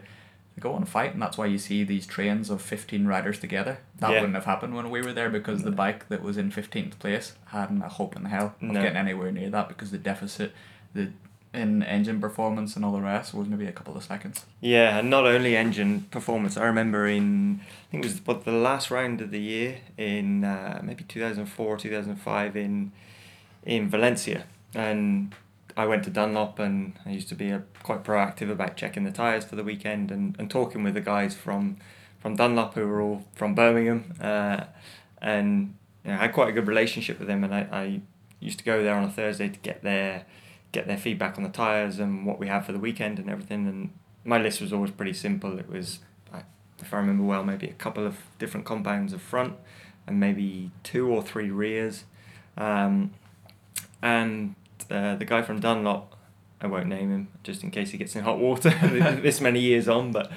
to 0.55 0.61
go 0.61 0.77
and 0.77 0.89
fight, 0.89 1.12
and 1.12 1.23
that's 1.23 1.39
why 1.39 1.47
you 1.47 1.59
see 1.59 1.85
these 1.85 2.07
trains 2.07 2.51
of 2.51 2.61
15 2.61 3.07
riders 3.07 3.39
together. 3.39 3.79
That 3.99 4.11
Yeah. 4.11 4.16
wouldn't 4.20 4.35
have 4.35 4.45
happened 4.45 4.74
when 4.74 4.91
we 4.91 5.01
were 5.03 5.12
there 5.12 5.31
because 5.31 5.62
the 5.62 5.70
bike 5.70 6.09
that 6.09 6.23
was 6.23 6.37
in 6.37 6.51
15th 6.51 6.99
place 6.99 7.35
hadn't 7.47 7.83
a 7.83 7.89
hope 7.89 8.16
in 8.16 8.27
hell 8.27 8.55
of 8.61 8.62
No. 8.62 8.81
getting 8.83 8.97
anywhere 8.99 9.33
near 9.33 9.51
that 9.51 9.69
because 9.69 9.91
the 9.91 9.99
deficit 9.99 10.53
the 10.95 11.11
in 11.55 11.83
engine 11.83 12.19
performance 12.19 12.77
and 12.77 12.83
all 12.85 12.93
the 12.93 13.01
rest 13.03 13.35
was 13.35 13.47
maybe 13.47 13.66
a 13.66 13.73
couple 13.73 13.95
of 13.95 14.03
seconds. 14.03 14.47
Yeah, 14.62 14.99
and 14.99 15.11
not 15.11 15.27
only 15.27 15.55
engine 15.55 16.03
performance. 16.11 16.57
I 16.57 16.65
remember 16.65 17.07
in 17.07 17.61
I 17.61 17.91
think 17.91 18.05
it 18.07 18.09
was 18.11 18.27
what 18.27 18.45
the 18.45 18.53
last 18.53 18.91
round 18.91 19.20
of 19.20 19.31
the 19.31 19.39
year 19.41 19.77
in 19.99 20.45
uh, 20.45 20.81
maybe 20.83 21.05
two 21.05 21.20
thousand 21.20 21.45
four, 21.47 21.77
two 21.77 21.91
thousand 21.91 22.16
five 22.16 22.57
in 22.57 22.93
in 23.65 23.89
Valencia, 23.91 24.45
and 24.74 25.35
I 25.77 25.86
went 25.86 26.05
to 26.05 26.11
Dunlop 26.11 26.59
and 26.59 26.99
I 27.07 27.11
used 27.11 27.28
to 27.31 27.35
be 27.35 27.51
a, 27.51 27.62
quite 27.82 28.05
proactive 28.05 28.51
about 28.51 28.77
checking 28.77 29.05
the 29.05 29.11
tires 29.11 29.44
for 29.44 29.57
the 29.57 29.65
weekend 29.65 30.11
and, 30.11 30.36
and 30.39 30.51
talking 30.51 30.82
with 30.82 30.94
the 30.94 31.01
guys 31.01 31.35
from 31.35 31.78
from 32.20 32.36
Dunlop 32.36 32.74
who 32.74 32.86
were 32.86 33.01
all 33.01 33.24
from 33.35 33.55
Birmingham, 33.55 34.15
uh, 34.20 34.65
and 35.20 35.74
you 36.05 36.11
know, 36.12 36.19
I 36.19 36.23
had 36.23 36.32
quite 36.32 36.49
a 36.49 36.53
good 36.53 36.69
relationship 36.69 37.19
with 37.19 37.27
them, 37.27 37.43
and 37.43 37.53
I, 37.53 37.66
I 37.73 38.01
used 38.39 38.59
to 38.59 38.65
go 38.65 38.82
there 38.85 38.94
on 38.94 39.03
a 39.03 39.11
Thursday 39.11 39.49
to 39.49 39.59
get 39.59 39.82
their 39.82 40.24
get 40.70 40.86
their 40.86 40.97
feedback 40.97 41.36
on 41.36 41.43
the 41.43 41.51
tires 41.51 41.99
and 41.99 42.24
what 42.24 42.39
we 42.39 42.47
have 42.47 42.65
for 42.65 42.73
the 42.73 42.78
weekend 42.78 43.19
and 43.19 43.28
everything. 43.28 43.66
And 43.66 43.90
my 44.24 44.39
list 44.39 44.61
was 44.61 44.73
always 44.73 44.90
pretty 44.90 45.12
simple. 45.12 45.59
It 45.59 45.69
was, 45.69 45.99
if 46.78 46.94
I 46.94 46.97
remember 46.97 47.24
well, 47.24 47.44
maybe 47.44 47.66
a 47.66 47.74
couple 47.74 48.07
of 48.07 48.19
different 48.39 48.65
compounds 48.65 49.12
of 49.12 49.20
front 49.20 49.55
and 50.07 50.19
maybe 50.19 50.70
two 50.82 51.09
or 51.09 51.23
three 51.23 51.51
rears. 51.51 52.05
Um, 52.57 53.12
and 54.01 54.55
uh, 54.91 55.17
the 55.17 55.25
guy 55.25 55.43
from 55.43 55.61
Dunlop, 55.61 56.17
I 56.61 56.67
won't 56.67 56.87
name 56.87 57.11
him 57.11 57.29
just 57.43 57.63
in 57.63 57.71
case 57.71 57.91
he 57.91 57.99
gets 57.99 58.15
in 58.15 58.25
hot 58.25 58.39
water 58.39 58.71
this 59.23 59.41
many 59.41 59.61
years 59.61 59.89
on, 59.89 60.13
but 60.13 60.31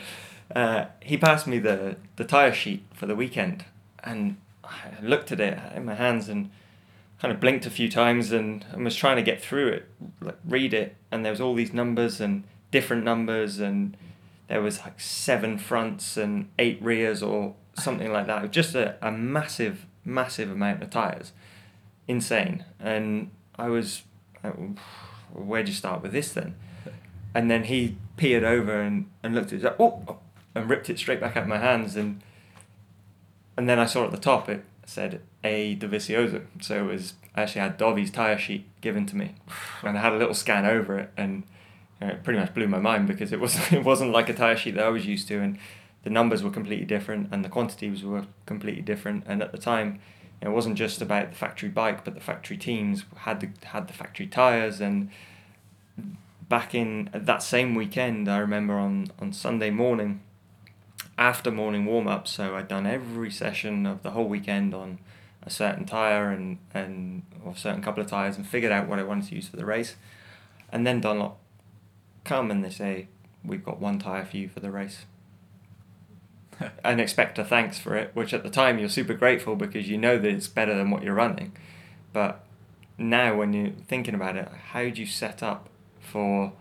uh, 0.56 0.86
he 1.02 1.18
passed 1.18 1.48
me 1.48 1.60
the, 1.60 1.98
the 2.16 2.24
tyre 2.24 2.54
sheet 2.54 2.84
for 2.94 3.06
the 3.06 3.16
weekend. 3.16 3.66
And 4.04 4.38
I 4.64 4.92
looked 5.02 5.32
at 5.32 5.40
it 5.40 5.60
in 5.76 5.86
my 5.86 5.96
hands 5.96 6.30
and 6.30 6.50
kind 7.20 7.34
of 7.34 7.40
blinked 7.40 7.66
a 7.66 7.70
few 7.70 7.90
times 7.90 8.32
and, 8.32 8.66
and 8.72 8.84
was 8.84 8.96
trying 8.96 9.16
to 9.16 9.22
get 9.22 9.42
through 9.42 9.70
it, 9.70 9.90
like 10.22 10.38
read 10.46 10.74
it, 10.74 10.96
and 11.12 11.24
there 11.24 11.32
was 11.32 11.42
all 11.42 11.56
these 11.56 11.74
numbers 11.74 12.20
and 12.20 12.44
different 12.72 13.04
numbers, 13.04 13.60
and 13.60 13.96
there 14.48 14.62
was 14.62 14.80
like 14.82 15.00
seven 15.00 15.58
fronts 15.58 16.18
and 16.18 16.50
eight 16.60 16.82
rears 16.82 17.24
or 17.24 17.56
something 17.76 18.12
like 18.12 18.28
that. 18.28 18.40
It 18.40 18.42
was 18.44 18.52
just 18.52 18.76
a, 18.76 18.98
a 19.02 19.12
massive, 19.12 19.86
massive 20.04 20.52
amount 20.52 20.84
of 20.84 20.90
tires, 20.90 21.32
insane. 22.08 22.66
And 22.80 23.32
I 23.58 23.70
was, 23.70 24.04
like, 24.46 24.80
where'd 25.34 25.68
you 25.68 25.74
start 25.74 26.02
with 26.02 26.12
this 26.12 26.32
then? 26.34 26.56
And 27.34 27.52
then 27.52 27.66
he 27.66 27.98
peered 28.18 28.44
over 28.44 28.80
and, 28.80 29.10
and 29.22 29.36
looked 29.36 29.52
at 29.52 29.64
it, 29.64 29.76
oh, 29.80 30.02
oh," 30.08 30.20
and 30.54 30.70
ripped 30.70 30.90
it 30.90 30.98
straight 30.98 31.20
back 31.20 31.36
out 31.36 31.44
of 31.44 31.50
my 31.50 31.58
hands 31.58 31.96
and 31.96 32.22
and 33.58 33.70
then 33.70 33.80
I 33.80 33.86
saw 33.86 34.06
at 34.06 34.12
the 34.12 34.18
top 34.18 34.50
it 34.50 34.66
said 34.86 35.22
A 35.44 35.76
Dovizioso. 35.76 36.46
So 36.62 36.86
it 36.86 36.92
was 36.92 37.14
I 37.36 37.42
actually 37.42 37.62
had 37.62 37.78
Dovi's 37.78 38.12
tyre 38.12 38.38
sheet 38.38 38.66
given 38.82 39.06
to 39.08 39.16
me, 39.16 39.36
and 39.84 39.98
I 39.98 40.02
had 40.02 40.14
a 40.14 40.18
little 40.18 40.34
scan 40.34 40.66
over 40.66 40.98
it, 41.00 41.12
and 41.18 41.44
uh, 42.02 42.08
it 42.08 42.24
pretty 42.24 42.40
much 42.40 42.54
blew 42.54 42.68
my 42.68 42.80
mind 42.80 43.08
because 43.08 43.32
it 43.32 43.40
wasn't 43.40 43.74
it 43.80 43.84
wasn't 43.84 44.12
like 44.12 44.30
a 44.30 44.34
tyre 44.34 44.58
sheet 44.58 44.76
that 44.76 44.86
I 44.86 44.90
was 44.90 45.06
used 45.06 45.28
to, 45.30 45.40
and 45.40 45.58
the 46.04 46.10
numbers 46.10 46.44
were 46.44 46.52
completely 46.52 46.86
different, 46.86 47.30
and 47.32 47.44
the 47.44 47.50
quantities 47.50 48.04
were 48.04 48.26
completely 48.46 48.82
different, 48.82 49.24
and 49.28 49.42
at 49.42 49.52
the 49.52 49.58
time. 49.58 50.00
It 50.41 50.49
wasn't 50.49 50.78
just 50.78 51.02
about 51.02 51.32
the 51.32 51.36
factory 51.36 51.70
bike, 51.70 52.06
but 52.06 52.14
the 52.14 52.20
factory 52.20 52.57
teams 52.57 53.06
had 53.18 53.40
the 53.40 53.49
had 53.68 53.88
the 53.88 53.94
factory 53.94 54.28
tires, 54.28 54.80
and 54.80 55.10
back 56.48 56.76
in 56.76 57.10
uh, 57.14 57.20
that 57.20 57.41
same 57.41 57.74
weekend, 57.74 58.30
I 58.30 58.38
remember 58.38 58.76
on 58.76 59.07
on 59.20 59.34
Sunday 59.34 59.72
morning, 59.72 60.22
after 61.18 61.52
morning 61.52 61.86
warm 61.86 62.07
up, 62.07 62.28
so 62.28 62.56
I'd 62.56 62.68
done 62.68 62.86
every 62.86 63.32
session 63.32 63.86
of 63.86 64.03
the 64.03 64.12
whole 64.12 64.28
weekend 64.28 64.74
on 64.74 64.99
a 65.41 65.49
certain 65.49 65.86
tire 65.86 66.30
and 66.30 66.60
and 66.74 67.24
or 67.44 67.53
a 67.53 67.57
certain 67.57 67.82
couple 67.82 68.03
of 68.03 68.10
tires 68.10 68.38
and 68.38 68.45
figured 68.45 68.72
out 68.72 68.88
what 68.88 68.99
I 68.99 69.03
wanted 69.03 69.30
to 69.30 69.36
use 69.36 69.48
for 69.48 69.57
the 69.57 69.66
race, 69.66 69.95
and 70.72 70.86
then 70.86 71.02
Dunlop 71.02 71.40
come 72.24 72.52
and 72.52 72.64
they 72.64 72.70
say 72.70 73.07
we've 73.44 73.64
got 73.64 73.80
one 73.80 73.99
tire 73.99 74.26
for 74.26 74.38
you 74.38 74.49
for 74.49 74.60
the 74.60 74.72
race. 74.72 75.06
and 76.84 77.02
expect 77.02 77.40
a 77.40 77.44
thanks 77.44 77.77
for 77.77 77.95
it, 77.95 78.11
which 78.14 78.34
at 78.34 78.44
the 78.44 78.49
time 78.49 78.80
you're 78.80 78.90
super 78.90 79.14
grateful 79.14 79.56
because 79.56 79.90
you 79.90 79.98
know 79.98 80.18
that 80.18 80.30
it's 80.30 80.48
better 80.48 80.76
than 80.76 80.90
what 80.90 81.03
you're 81.03 81.14
running. 81.14 81.52
But 82.14 82.44
now, 82.98 83.36
when 83.36 83.53
you're 83.53 83.73
thinking 83.88 84.15
about 84.15 84.38
it, 84.38 84.48
how 84.72 84.84
do 84.90 85.02
you 85.02 85.06
set 85.06 85.44
up 85.44 85.69
for 85.99 86.53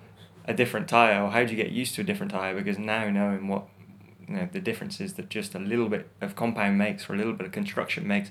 a 0.46 0.54
different 0.54 0.88
tire, 0.88 1.22
or 1.22 1.30
how 1.30 1.44
do 1.44 1.52
you 1.52 1.56
get 1.56 1.70
used 1.70 1.94
to 1.94 2.00
a 2.00 2.04
different 2.04 2.32
tire? 2.32 2.54
Because 2.54 2.78
now 2.78 3.08
knowing 3.08 3.48
what 3.48 3.66
you 4.26 4.36
know 4.36 4.48
the 4.50 4.60
differences 4.60 5.14
that 5.14 5.28
just 5.28 5.54
a 5.54 5.58
little 5.58 5.88
bit 5.88 6.08
of 6.20 6.34
compound 6.34 6.78
makes 6.78 7.08
or 7.08 7.14
a 7.14 7.16
little 7.16 7.34
bit 7.34 7.46
of 7.46 7.52
construction 7.52 8.06
makes, 8.06 8.30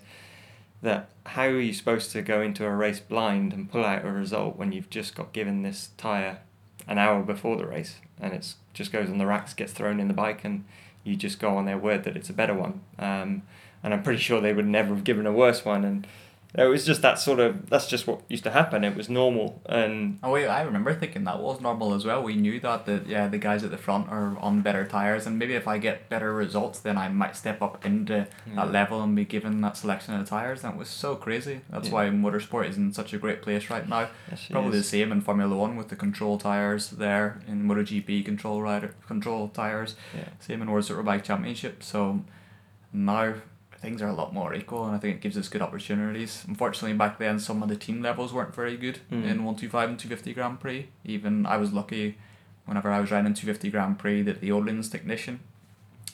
that 0.82 1.10
how 1.28 1.46
are 1.46 1.60
you 1.60 1.74
supposed 1.74 2.12
to 2.12 2.22
go 2.22 2.42
into 2.42 2.66
a 2.66 2.76
race 2.76 3.00
blind 3.00 3.54
and 3.54 3.72
pull 3.72 3.86
out 3.86 4.06
a 4.06 4.12
result 4.12 4.58
when 4.58 4.72
you've 4.72 4.90
just 4.90 5.16
got 5.16 5.32
given 5.32 5.62
this 5.62 5.90
tire 5.98 6.40
an 6.88 6.98
hour 6.98 7.24
before 7.24 7.56
the 7.56 7.66
race 7.66 7.96
and 8.20 8.34
it's 8.34 8.56
just 8.74 8.92
goes 8.92 9.10
on 9.10 9.18
the 9.18 9.26
racks, 9.26 9.54
gets 9.54 9.74
thrown 9.74 10.00
in 10.00 10.08
the 10.08 10.14
bike, 10.14 10.44
and 10.44 10.66
you 11.04 11.16
just 11.16 11.40
go 11.40 11.58
on 11.58 11.66
their 11.66 11.78
word 11.78 12.04
that 12.04 12.16
it's 12.16 12.30
a 12.30 12.34
better 12.34 12.54
one. 12.54 12.82
Um, 12.98 13.44
and 13.84 13.94
I'm 13.94 14.04
pretty 14.04 14.20
sure 14.20 14.40
they 14.40 14.54
would 14.54 14.68
never 14.68 14.96
have 14.96 15.04
given 15.04 15.26
a 15.26 15.32
worse 15.32 15.66
one. 15.66 15.84
And 15.84 16.08
it 16.56 16.66
was 16.66 16.86
just 16.86 17.02
that 17.02 17.18
sort 17.18 17.40
of 17.40 17.68
that's 17.70 17.88
just 17.88 18.06
what 18.08 18.22
used 18.30 18.44
to 18.44 18.52
happen. 18.52 18.84
It 18.84 18.96
was 18.96 19.10
normal, 19.10 19.62
and 19.66 20.20
Oh 20.22 20.32
wait, 20.32 20.48
I 20.48 20.62
remember 20.62 20.94
thinking 20.94 21.24
that 21.24 21.40
was 21.40 21.60
normal 21.62 21.94
as 21.96 22.06
well. 22.06 22.22
We 22.22 22.36
knew 22.36 22.60
that 22.60 22.86
the 22.86 23.04
yeah 23.08 23.28
the 23.28 23.40
guys 23.40 23.64
at 23.64 23.72
the 23.72 23.78
front 23.78 24.10
are 24.10 24.38
on 24.40 24.62
better 24.62 24.86
tires, 24.86 25.26
and 25.26 25.40
maybe 25.40 25.56
if 25.56 25.68
I 25.68 25.78
get 25.80 26.10
better 26.10 26.34
results, 26.34 26.80
then 26.80 26.98
I 26.98 27.10
might 27.10 27.36
step 27.36 27.62
up 27.62 27.84
into 27.86 28.28
Yeah. 28.48 28.56
that 28.56 28.72
level 28.72 29.02
and 29.02 29.16
be 29.16 29.26
given 29.26 29.62
that 29.62 29.78
selection 29.78 30.14
of 30.14 30.28
tires. 30.30 30.64
And 30.64 30.74
it 30.76 30.78
was 30.80 30.90
so 30.90 31.16
crazy. 31.16 31.62
That's 31.70 31.88
Yeah. 31.88 31.94
why 31.96 32.10
motorsport 32.10 32.70
is 32.70 32.78
in 32.78 32.94
such 32.94 33.14
a 33.14 33.18
great 33.18 33.42
place 33.42 33.70
right 33.70 33.88
now. 33.90 34.10
Yes, 34.30 34.48
Probably 34.52 34.78
the 34.78 34.84
same 34.84 35.12
in 35.12 35.22
Formula 35.22 35.56
One 35.56 35.76
with 35.76 35.90
the 35.90 35.96
control 35.96 36.38
tires 36.38 36.90
there 36.92 37.42
in 37.48 37.64
MotoGP 37.68 38.24
control 38.24 38.62
rider 38.62 38.94
control 39.08 39.48
tires. 39.50 39.96
Yeah. 40.16 40.26
Same 40.40 40.62
in 40.62 40.70
World 40.70 40.86
Superbike 40.86 41.24
Championship. 41.24 41.82
So 41.82 42.24
now 42.92 43.34
things 43.84 44.02
are 44.02 44.08
a 44.08 44.14
lot 44.14 44.34
more 44.34 44.56
equal, 44.56 44.86
and 44.88 44.96
I 44.96 44.98
think 44.98 45.18
it 45.18 45.22
gives 45.22 45.38
us 45.38 45.48
good 45.50 45.62
opportunities. 45.62 46.44
Unfortunately, 46.48 46.98
back 46.98 47.20
then 47.20 47.38
some 47.40 47.62
of 47.62 47.70
the 47.70 47.76
team 47.76 48.02
levels 48.02 48.34
weren't 48.34 48.56
very 48.56 48.78
good 48.78 48.98
Mm. 49.12 49.26
in 49.30 49.44
one 49.44 49.56
two 49.56 49.70
five 49.70 49.90
and 49.90 50.00
two 50.00 50.10
fifty 50.10 50.34
Grand 50.34 50.60
Prix. 50.60 50.88
Even 51.06 51.46
I 51.46 51.58
was 51.58 51.72
lucky 51.72 52.18
whenever 52.66 52.90
I 52.90 53.00
was 53.02 53.12
riding 53.12 53.34
two 53.36 53.46
fifty 53.46 53.70
Grand 53.70 54.00
Prix 54.00 54.24
that 54.24 54.40
the 54.42 54.50
Öhlins 54.50 54.90
technician 54.90 55.42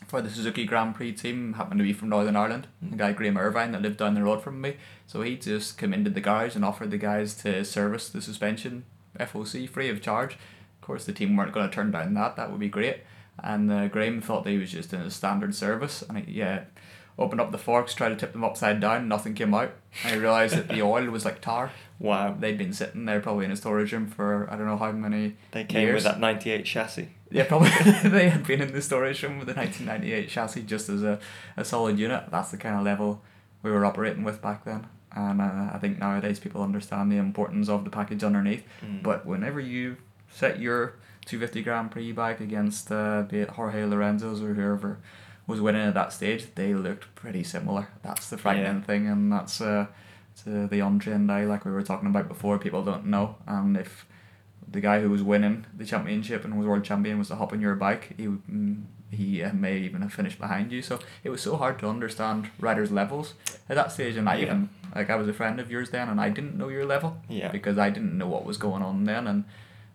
for 0.08 0.22
the 0.22 0.30
Suzuki 0.30 0.66
Grand 0.66 0.96
Prix 0.96 1.12
team 1.14 1.54
happened 1.54 1.78
to 1.80 1.84
be 1.84 1.94
from 1.94 2.10
Northern 2.10 2.36
Ireland. 2.36 2.68
Mm. 2.84 2.92
The 2.92 2.98
guy 2.98 3.12
Graham 3.14 3.38
Irvine 3.38 3.72
that 3.74 3.82
lived 3.84 3.98
down 3.98 4.16
the 4.16 4.24
road 4.24 4.42
from 4.42 4.60
me. 4.60 4.76
So 5.08 5.22
he 5.22 5.38
just 5.38 5.78
came 5.78 5.94
into 5.94 6.10
the 6.10 6.22
garage 6.22 6.56
and 6.56 6.66
offered 6.66 6.92
the 6.92 6.98
guys 6.98 7.34
to 7.44 7.64
service 7.64 8.10
the 8.10 8.22
suspension 8.22 8.84
FOC 9.20 9.70
free 9.70 9.90
of 9.90 10.02
charge. 10.02 10.34
Of 10.34 10.82
course, 10.82 11.06
the 11.06 11.14
team 11.14 11.36
weren't 11.36 11.54
going 11.54 11.70
to 11.70 11.76
turn 11.76 11.92
down 11.92 12.16
that. 12.16 12.36
That 12.36 12.50
would 12.50 12.60
be 12.60 12.70
great. 12.70 12.98
And 13.44 13.72
uh, 13.72 13.88
Graham 13.88 14.20
thought 14.22 14.44
that 14.44 14.50
he 14.50 14.58
was 14.58 14.72
just 14.72 14.92
in 14.94 15.00
a 15.02 15.10
standard 15.12 15.54
service, 15.56 16.04
and 16.10 16.18
he, 16.18 16.40
yeah, 16.40 16.64
opened 17.20 17.42
up 17.42 17.52
the 17.52 17.58
forks, 17.58 17.94
tried 17.94 18.10
to 18.10 18.16
tip 18.16 18.32
them 18.32 18.44
upside 18.44 18.80
down, 18.80 19.08
nothing 19.08 19.36
came 19.36 19.54
out. 19.54 19.74
He 20.06 20.16
realised 20.16 20.56
that 20.56 20.70
the 20.70 20.82
oil 20.94 21.06
was 21.12 21.26
like 21.26 21.42
tar. 21.42 21.72
Wow. 22.00 22.36
They'd 22.40 22.58
been 22.58 22.74
sitting 22.74 23.06
there 23.06 23.20
probably 23.20 23.46
in 23.46 23.52
a 23.52 23.58
storage 23.58 23.92
room 23.92 24.08
for 24.08 24.50
I 24.50 24.56
don't 24.56 24.66
know 24.66 24.78
how 24.78 24.92
many. 24.94 25.36
They 25.52 25.66
came 25.66 25.82
years. 25.82 25.96
with 25.96 26.04
that 26.06 26.20
ninety 26.20 26.52
eight 26.52 26.66
chassis. 26.66 27.10
Yeah, 27.30 27.44
probably 27.44 27.70
they 28.10 28.30
had 28.30 28.48
been 28.48 28.62
in 28.62 28.74
the 28.74 28.82
storage 28.82 29.22
room 29.22 29.38
with 29.38 29.48
the 29.48 29.54
1998 29.54 30.30
chassis 30.30 30.64
just 30.64 30.90
as 30.90 31.04
a, 31.04 31.20
a 31.58 31.64
solid 31.64 32.00
unit. 32.00 32.24
That's 32.32 32.52
the 32.52 32.58
kind 32.58 32.76
of 32.76 32.84
level 32.84 33.22
we 33.62 33.70
were 33.70 33.86
operating 33.86 34.24
with 34.24 34.42
back 34.42 34.66
then. 34.66 34.88
And 35.12 35.42
uh, 35.42 35.72
I 35.74 35.78
think 35.80 36.00
nowadays 36.00 36.40
people 36.40 36.64
understand 36.64 37.12
the 37.12 37.18
importance 37.18 37.70
of 37.70 37.84
the 37.84 37.90
package 37.92 38.24
underneath. 38.24 38.64
Mm. 38.84 39.04
But 39.04 39.26
whenever 39.26 39.60
you 39.60 39.98
set 40.32 40.60
your 40.60 40.96
250 41.26 41.62
Grand 41.64 41.92
Prix 41.92 42.12
bike 42.14 42.40
against, 42.40 42.92
uh, 42.92 43.24
be 43.24 43.40
it 43.40 43.50
Jorge 43.52 43.86
Lorenzo's 43.86 44.42
or 44.42 44.54
whoever 44.54 45.00
was 45.50 45.60
winning 45.62 45.82
at 45.88 45.94
that 45.96 46.14
stage, 46.14 46.48
they 46.56 46.74
looked 46.74 47.14
pretty 47.16 47.44
similar. 47.44 47.88
That's 48.04 48.30
the 48.30 48.38
frightening 48.38 48.78
Yeah. 48.80 48.82
thing, 48.90 49.08
and 49.08 49.32
that's 49.34 49.60
uh, 49.62 49.88
to 50.44 50.68
the 50.68 50.80
untrained 50.80 51.32
eye, 51.32 51.46
like 51.46 51.66
we 51.66 51.72
were 51.72 51.82
talking 51.84 52.08
about 52.10 52.28
before. 52.28 52.58
People 52.60 52.84
don't 52.84 53.06
know, 53.08 53.36
and 53.48 53.76
if 53.76 54.06
the 54.72 54.80
guy 54.80 55.02
who 55.02 55.10
was 55.10 55.24
winning 55.24 55.66
the 55.76 55.86
championship 55.86 56.46
and 56.46 56.58
was 56.58 56.68
world 56.68 56.84
champion 56.84 57.18
was 57.18 57.30
to 57.30 57.36
hop 57.36 57.52
on 57.54 57.60
your 57.60 57.76
bike, 57.76 58.14
he 58.18 58.28
would, 58.28 58.46
mm, 58.48 58.84
he 59.12 59.42
uh, 59.44 59.52
may 59.54 59.78
even 59.80 60.02
have 60.04 60.14
finished 60.14 60.38
behind 60.40 60.72
you. 60.72 60.82
So 60.84 61.00
it 61.24 61.30
was 61.32 61.42
so 61.42 61.56
hard 61.58 61.80
to 61.80 61.90
understand 61.90 62.50
riders' 62.60 62.92
levels 62.92 63.34
at 63.68 63.76
that 63.76 63.92
stage, 63.92 64.16
and 64.16 64.30
I 64.30 64.36
Yeah. 64.36 64.44
even 64.46 64.70
like 64.96 65.10
I 65.10 65.16
was 65.16 65.28
a 65.28 65.34
friend 65.34 65.60
of 65.60 65.72
yours 65.72 65.90
then, 65.90 66.08
and 66.10 66.22
I 66.22 66.30
didn't 66.30 66.56
know 66.58 66.70
your 66.70 66.86
level 66.86 67.18
Yeah. 67.28 67.52
because 67.52 67.78
I 67.80 67.90
didn't 67.90 68.16
know 68.18 68.28
what 68.28 68.46
was 68.46 68.58
going 68.58 68.84
on 68.84 69.06
then. 69.06 69.26
And 69.28 69.44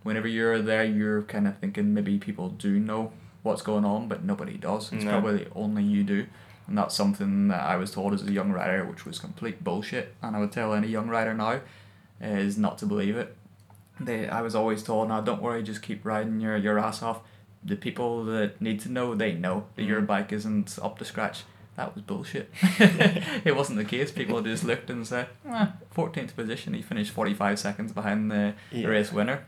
whenever 0.03 0.27
you're 0.29 0.61
there, 0.61 0.85
you're 0.85 1.23
kind 1.23 1.47
of 1.47 1.57
thinking 1.59 1.95
maybe 1.95 2.19
people 2.19 2.49
do 2.51 2.81
know 2.81 3.13
what's 3.45 3.63
going 3.63 3.85
on, 3.85 4.09
but 4.09 4.25
nobody 4.25 4.57
does. 4.59 4.93
It's 4.93 5.05
No. 5.05 5.13
probably 5.13 5.47
only 5.55 5.85
you 5.85 6.03
do. 6.03 6.27
And 6.67 6.77
that's 6.79 6.95
something 6.95 7.49
that 7.49 7.63
I 7.63 7.77
was 7.77 7.91
told 7.93 8.13
as 8.15 8.23
a 8.27 8.33
young 8.33 8.51
rider, 8.51 8.85
which 8.85 9.05
was 9.07 9.19
complete 9.21 9.63
bullshit. 9.63 10.15
And 10.23 10.35
I 10.35 10.41
would 10.41 10.51
tell 10.51 10.75
any 10.75 10.89
young 10.89 11.09
rider 11.09 11.35
now 11.35 11.61
is 12.21 12.57
not 12.59 12.79
to 12.79 12.87
believe 12.87 13.17
it. 13.17 13.37
They, 14.01 14.27
I 14.29 14.41
was 14.41 14.55
always 14.55 14.83
told, 14.83 15.09
now 15.09 15.21
don't 15.21 15.41
worry, 15.43 15.63
just 15.63 15.83
keep 15.83 16.05
riding 16.05 16.41
your, 16.41 16.57
your 16.57 16.79
ass 16.79 17.03
off. 17.03 17.21
The 17.63 17.77
people 17.77 18.25
that 18.25 18.61
need 18.61 18.81
to 18.81 18.89
know, 18.91 19.15
they 19.15 19.33
know 19.33 19.67
that 19.77 19.85
your 19.85 20.01
Mhm. 20.03 20.07
bike 20.07 20.33
isn't 20.33 20.79
up 20.83 20.99
to 20.99 21.05
scratch. 21.05 21.45
That 21.77 21.95
was 21.95 22.03
bullshit. 22.05 22.51
it 23.45 23.55
wasn't 23.57 23.79
the 23.79 23.85
case. 23.85 24.11
People 24.11 24.41
just 24.41 24.65
looked 24.65 24.89
and 24.91 25.07
said, 25.07 25.29
"Ah, 25.49 25.73
14th 25.95 26.35
position, 26.35 26.73
he 26.75 26.83
finished 26.83 27.11
45 27.13 27.59
seconds 27.59 27.93
behind 27.93 28.31
the 28.31 28.55
Yeah. 28.71 28.87
race 28.89 29.13
winner. 29.13 29.45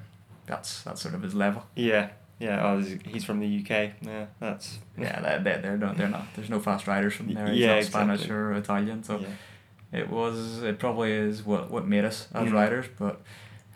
That's 0.47 0.82
that's 0.82 1.01
sort 1.02 1.14
of 1.14 1.23
his 1.23 1.35
level. 1.35 1.64
Yeah. 1.74 2.10
Yeah. 2.38 2.66
Oh, 2.66 2.80
he's 2.80 3.24
from 3.24 3.40
the 3.40 3.46
UK. 3.60 3.92
Yeah. 4.02 4.26
That's. 4.40 4.78
Yeah, 4.98 5.20
they're, 5.20 5.38
they're, 5.40 5.58
they're, 5.62 5.76
not, 5.78 5.96
they're 5.96 6.08
not. 6.08 6.26
There's 6.34 6.50
no 6.50 6.60
fast 6.60 6.86
riders 6.86 7.14
from 7.14 7.32
there. 7.32 7.48
He's 7.48 7.58
Yeah, 7.60 7.76
not 7.76 7.84
Spanish 7.84 8.28
or 8.28 8.52
Italian. 8.52 9.02
So 9.04 9.18
yeah. 9.20 9.28
it 10.00 10.10
was, 10.10 10.62
it 10.62 10.78
probably 10.78 11.12
is 11.12 11.44
what, 11.44 11.70
what 11.70 11.86
made 11.86 12.04
us 12.04 12.28
as 12.34 12.48
Mm. 12.48 12.52
riders. 12.52 12.86
But 12.98 13.22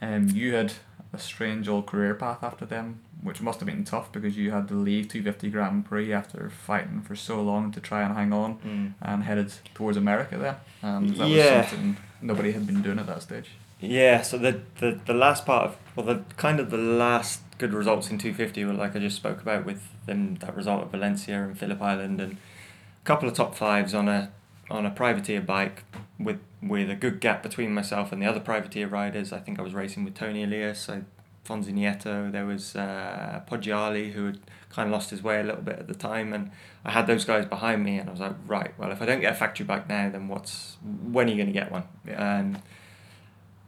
um, 0.03 0.29
you 0.29 0.55
had 0.55 0.75
a 1.13 1.19
strange 1.19 1.69
old 1.69 1.87
career 1.87 2.15
path 2.15 2.43
after 2.43 2.67
them, 2.67 3.01
which 3.23 3.41
must 3.41 3.61
have 3.61 3.67
been 3.67 3.85
tough 3.85 4.13
because 4.13 4.37
you 4.37 4.51
had 4.51 4.69
to 4.69 4.75
leave 4.75 5.09
250 5.09 5.51
Grand 5.51 5.85
Prix 5.87 6.13
after 6.13 6.51
fighting 6.51 7.01
for 7.01 7.17
so 7.17 7.41
long 7.43 7.73
to 7.73 7.81
try 7.81 8.03
and 8.03 8.15
hang 8.15 8.33
on 8.33 8.59
Mm. 8.59 8.95
and 9.01 9.25
headed 9.25 9.53
towards 9.75 9.97
America 9.97 10.37
then. 10.37 10.57
And 10.83 11.17
that 11.17 11.29
Yeah. 11.29 11.61
was 11.63 11.69
something 11.71 11.97
nobody 12.21 12.53
had 12.53 12.67
been 12.67 12.83
doing 12.83 12.99
at 12.99 13.07
that 13.07 13.23
stage. 13.23 13.51
Yeah, 13.81 14.23
so 14.23 14.37
the, 14.37 14.61
the 14.79 15.01
the 15.07 15.15
last 15.15 15.47
part 15.47 15.71
of 15.71 15.77
well 15.97 16.07
the 16.07 16.23
kind 16.37 16.61
of 16.61 16.71
the 16.71 16.77
last 16.77 17.41
good 17.59 17.73
results 17.73 18.11
in 18.11 18.19
two 18.19 18.35
fifty 18.35 18.65
were 18.65 18.75
like 18.75 18.95
I 18.95 18.99
just 18.99 19.17
spoke 19.17 19.41
about 19.41 19.65
with 19.65 19.83
them 20.07 20.37
that 20.37 20.55
result 20.55 20.83
at 20.83 20.91
Valencia 20.91 21.43
and 21.43 21.59
Phillip 21.59 21.81
Island 21.81 22.21
and 22.21 22.33
a 22.33 23.05
couple 23.05 23.29
of 23.29 23.35
top 23.35 23.55
fives 23.55 23.95
on 23.95 24.09
a 24.09 24.31
on 24.71 24.85
a 24.85 24.91
privateer 24.91 25.41
bike 25.41 25.85
with 26.19 26.41
with 26.63 26.91
a 26.91 26.95
good 26.95 27.21
gap 27.21 27.43
between 27.43 27.73
myself 27.73 28.13
and 28.13 28.21
the 28.21 28.27
other 28.27 28.41
privateer 28.41 28.87
riders. 28.87 29.33
I 29.33 29.39
think 29.39 29.59
I 29.59 29.63
was 29.63 29.73
racing 29.73 30.05
with 30.05 30.15
Toni 30.15 30.45
Elias, 30.45 30.81
so 30.81 31.03
Fonsi 31.47 31.73
Nieto, 31.73 32.31
there 32.31 32.45
was 32.45 32.77
uh, 32.77 33.43
Poggiali 33.51 34.13
who 34.13 34.27
had 34.27 34.41
kind 34.69 34.89
of 34.89 34.93
lost 34.93 35.11
his 35.11 35.23
way 35.23 35.41
a 35.41 35.43
little 35.43 35.63
bit 35.63 35.79
at 35.79 35.89
the 35.89 35.95
time 35.95 36.33
and 36.33 36.51
I 36.85 36.93
had 36.93 37.07
those 37.07 37.25
guys 37.25 37.47
behind 37.47 37.83
me 37.83 37.99
and 37.99 38.09
I 38.09 38.13
was 38.13 38.21
like, 38.21 38.37
right, 38.47 38.73
well 38.79 38.93
if 38.93 39.03
I 39.03 39.07
don't 39.07 39.21
get 39.21 39.33
a 39.33 39.37
factory 39.37 39.65
bike 39.67 39.89
now 39.89 40.11
then 40.11 40.29
what's 40.29 40.77
when 40.83 41.29
are 41.29 41.33
you 41.33 41.39
gonna 41.39 41.51
get 41.51 41.73
one? 41.73 41.85
Yeah. 42.07 42.39
And 42.39 42.63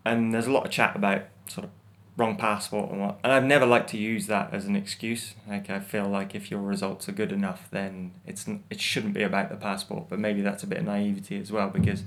and 0.04 0.32
there's 0.32 0.46
a 0.46 0.52
lot 0.52 0.64
of 0.64 0.70
chat 0.70 0.96
about 0.96 1.22
sort 1.48 1.64
of 1.64 1.70
wrong 2.16 2.36
passport 2.36 2.90
and 2.90 3.00
what 3.00 3.18
and 3.24 3.32
I've 3.32 3.44
never 3.44 3.64
liked 3.64 3.88
to 3.90 3.98
use 3.98 4.26
that 4.26 4.52
as 4.52 4.66
an 4.66 4.76
excuse. 4.76 5.34
Like 5.48 5.70
I 5.70 5.80
feel 5.80 6.06
like 6.06 6.34
if 6.34 6.50
your 6.50 6.60
results 6.60 7.08
are 7.08 7.12
good 7.12 7.32
enough 7.32 7.68
then 7.70 8.12
it's 8.26 8.46
it 8.70 8.80
shouldn't 8.80 9.14
be 9.14 9.22
about 9.22 9.48
the 9.48 9.56
passport 9.56 10.06
but 10.08 10.18
maybe 10.18 10.42
that's 10.42 10.62
a 10.62 10.66
bit 10.66 10.78
of 10.78 10.84
naivety 10.84 11.40
as 11.40 11.50
well 11.50 11.70
because 11.70 12.02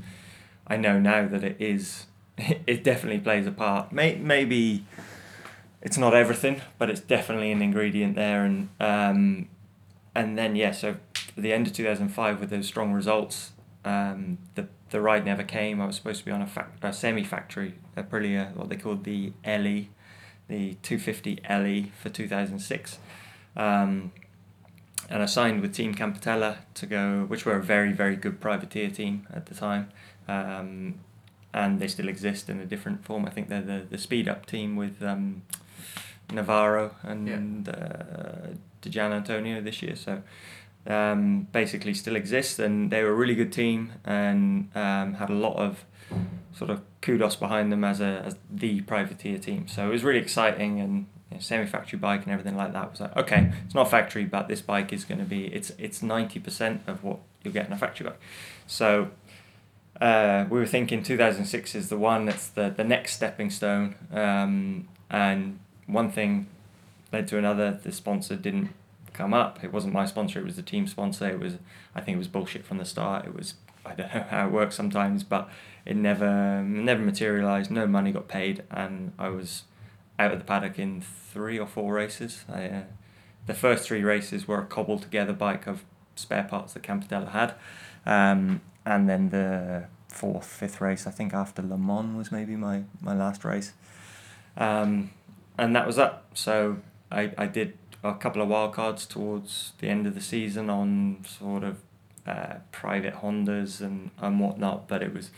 I 0.67 0.77
know 0.77 0.99
now 0.99 1.27
that 1.27 1.43
it 1.43 1.57
is 1.59 2.05
it 2.37 2.83
definitely 2.83 3.19
plays 3.19 3.47
a 3.47 3.51
part. 3.51 3.91
May, 3.91 4.15
maybe 4.15 4.85
it's 5.81 5.97
not 5.97 6.13
everything 6.13 6.61
but 6.77 6.89
it's 6.89 7.01
definitely 7.01 7.51
an 7.51 7.61
ingredient 7.61 8.15
there. 8.15 8.45
And 8.45 8.69
um 8.79 9.49
and 10.13 10.37
then 10.37 10.55
yeah 10.55 10.71
so 10.71 10.97
the 11.35 11.51
end 11.51 11.67
of 11.67 11.73
2005 11.73 12.39
with 12.39 12.49
those 12.49 12.67
strong 12.67 12.93
results 12.93 13.51
um, 13.85 14.39
the 14.55 14.67
the 14.89 14.99
ride 14.99 15.25
never 15.25 15.43
came. 15.43 15.79
I 15.79 15.85
was 15.85 15.95
supposed 15.95 16.19
to 16.19 16.25
be 16.25 16.31
on 16.31 16.41
a, 16.41 16.67
a 16.81 16.93
semi 16.93 17.23
factory 17.23 17.75
Aprilia, 17.97 18.55
what 18.55 18.69
they 18.69 18.75
called 18.75 19.03
the 19.03 19.33
LE, 19.45 19.85
the 20.47 20.75
250 20.81 21.39
LE 21.49 21.91
for 22.01 22.09
2006. 22.09 22.99
Um, 23.55 24.11
and 25.09 25.21
I 25.21 25.25
signed 25.25 25.61
with 25.61 25.73
Team 25.73 25.93
Campetella 25.93 26.57
to 26.75 26.85
go, 26.85 27.25
which 27.27 27.45
were 27.45 27.55
a 27.55 27.63
very, 27.63 27.91
very 27.91 28.15
good 28.15 28.41
privateer 28.41 28.89
team 28.89 29.27
at 29.33 29.45
the 29.45 29.55
time. 29.55 29.89
Um, 30.27 30.95
and 31.53 31.79
they 31.79 31.87
still 31.87 32.09
exist 32.09 32.49
in 32.49 32.59
a 32.59 32.65
different 32.65 33.05
form. 33.05 33.25
I 33.25 33.29
think 33.29 33.47
they're 33.47 33.61
the, 33.61 33.85
the 33.89 33.97
speed 33.97 34.27
up 34.27 34.45
team 34.45 34.75
with 34.75 35.01
um, 35.01 35.43
Navarro 36.31 36.95
and 37.03 37.69
uh, 37.69 38.47
Di 38.81 38.89
Giannantonio 38.89 39.63
this 39.63 39.81
year. 39.81 39.95
So 39.95 40.21
um, 40.87 41.47
basically 41.51 41.93
still 41.93 42.15
exist, 42.15 42.59
and 42.59 42.91
they 42.91 43.03
were 43.03 43.11
a 43.11 43.15
really 43.15 43.35
good 43.35 43.53
team 43.53 43.93
and 44.03 44.69
um, 44.75 45.13
had 45.13 45.29
a 45.29 45.33
lot 45.33 45.55
of 45.55 45.85
sort 46.53 46.69
of 46.69 46.81
kudos 47.01 47.35
behind 47.35 47.71
them 47.71 47.83
as 47.83 47.99
a 48.01 48.21
as 48.25 48.35
the 48.51 48.81
privateer 48.81 49.37
team. 49.37 49.67
So 49.67 49.87
it 49.87 49.91
was 49.91 50.03
really 50.03 50.19
exciting 50.19 50.79
and 50.79 51.07
you 51.29 51.37
know, 51.37 51.39
semi-factory 51.39 51.99
bike 51.99 52.23
and 52.23 52.31
everything 52.31 52.55
like 52.55 52.73
that 52.73 52.91
was 52.91 52.99
like 52.99 53.15
okay, 53.17 53.51
it's 53.65 53.75
not 53.75 53.89
factory, 53.89 54.25
but 54.25 54.47
this 54.47 54.61
bike 54.61 54.93
is 54.93 55.05
going 55.05 55.19
to 55.19 55.25
be 55.25 55.45
it's 55.45 55.71
it's 55.77 56.01
ninety 56.01 56.39
percent 56.39 56.81
of 56.87 57.03
what 57.03 57.19
you'll 57.43 57.53
get 57.53 57.67
in 57.67 57.73
a 57.73 57.77
factory 57.77 58.07
bike. 58.07 58.19
So. 58.67 59.09
Uh, 60.01 60.45
we 60.49 60.59
were 60.59 60.65
thinking 60.65 61.01
2006 61.01 61.73
is 61.73 61.87
the 61.87 61.97
one 61.97 62.25
that's 62.25 62.49
the, 62.49 62.69
the 62.69 62.83
next 62.83 63.13
stepping 63.13 63.49
stone 63.49 63.95
um, 64.11 64.85
and 65.09 65.57
one 65.87 66.11
thing 66.11 66.47
led 67.13 67.29
to 67.29 67.37
another 67.37 67.79
the 67.81 67.93
sponsor 67.93 68.35
didn't 68.35 68.71
come 69.15 69.33
up. 69.33 69.63
It 69.63 69.73
wasn't 69.73 69.93
my 69.93 70.05
sponsor; 70.05 70.39
it 70.39 70.45
was 70.45 70.55
the 70.57 70.61
team 70.61 70.87
sponsor. 70.87 71.27
It 71.27 71.39
was, 71.39 71.55
I 71.95 72.01
think, 72.01 72.15
it 72.15 72.19
was 72.19 72.27
bullshit 72.27 72.65
from 72.65 72.77
the 72.77 72.85
start. 72.85 73.25
It 73.25 73.33
was, 73.33 73.55
I 73.85 73.95
don't 73.95 74.13
know 74.13 74.25
how 74.29 74.47
it 74.47 74.51
works 74.51 74.75
sometimes, 74.75 75.23
but 75.23 75.49
it 75.85 75.95
never, 75.95 76.63
never 76.63 77.01
materialized. 77.01 77.69
No 77.69 77.87
money 77.87 78.11
got 78.11 78.27
paid, 78.27 78.63
and 78.71 79.13
I 79.19 79.29
was 79.29 79.63
out 80.17 80.31
of 80.31 80.39
the 80.39 80.45
paddock 80.45 80.79
in 80.79 81.01
three 81.01 81.59
or 81.59 81.67
four 81.67 81.93
races. 81.93 82.45
I, 82.51 82.65
uh, 82.65 82.83
the 83.45 83.53
first 83.53 83.87
three 83.87 84.03
races 84.03 84.47
were 84.47 84.59
a 84.59 84.65
cobbled 84.65 85.03
together 85.03 85.33
bike 85.33 85.67
of 85.67 85.85
spare 86.15 86.43
parts 86.43 86.73
that 86.73 86.83
Campetella 86.83 87.31
had, 87.31 87.53
um, 88.05 88.61
and 88.85 89.07
then 89.07 89.29
the 89.29 89.85
fourth, 90.07 90.45
fifth 90.45 90.81
race. 90.81 91.05
I 91.05 91.11
think 91.11 91.33
after 91.33 91.61
Le 91.61 91.77
Mans 91.77 92.15
was 92.15 92.31
maybe 92.31 92.55
my, 92.55 92.83
my 93.01 93.13
last 93.13 93.43
race. 93.43 93.73
Um, 94.57 95.11
and 95.57 95.75
that 95.75 95.85
was 95.85 95.97
that. 95.97 96.23
So 96.33 96.77
I, 97.11 97.31
I 97.37 97.45
did 97.45 97.77
a 98.03 98.13
couple 98.13 98.41
of 98.41 98.49
wildcards 98.49 99.07
towards 99.07 99.73
the 99.79 99.87
end 99.89 100.07
of 100.07 100.15
the 100.15 100.21
season 100.21 100.69
on 100.69 101.23
sort 101.27 101.63
of 101.63 101.79
uh, 102.25 102.55
private 102.71 103.15
Hondas 103.15 103.81
and, 103.81 104.11
and 104.19 104.39
whatnot, 104.39 104.87
but 104.87 105.03
it 105.03 105.13
was 105.13 105.29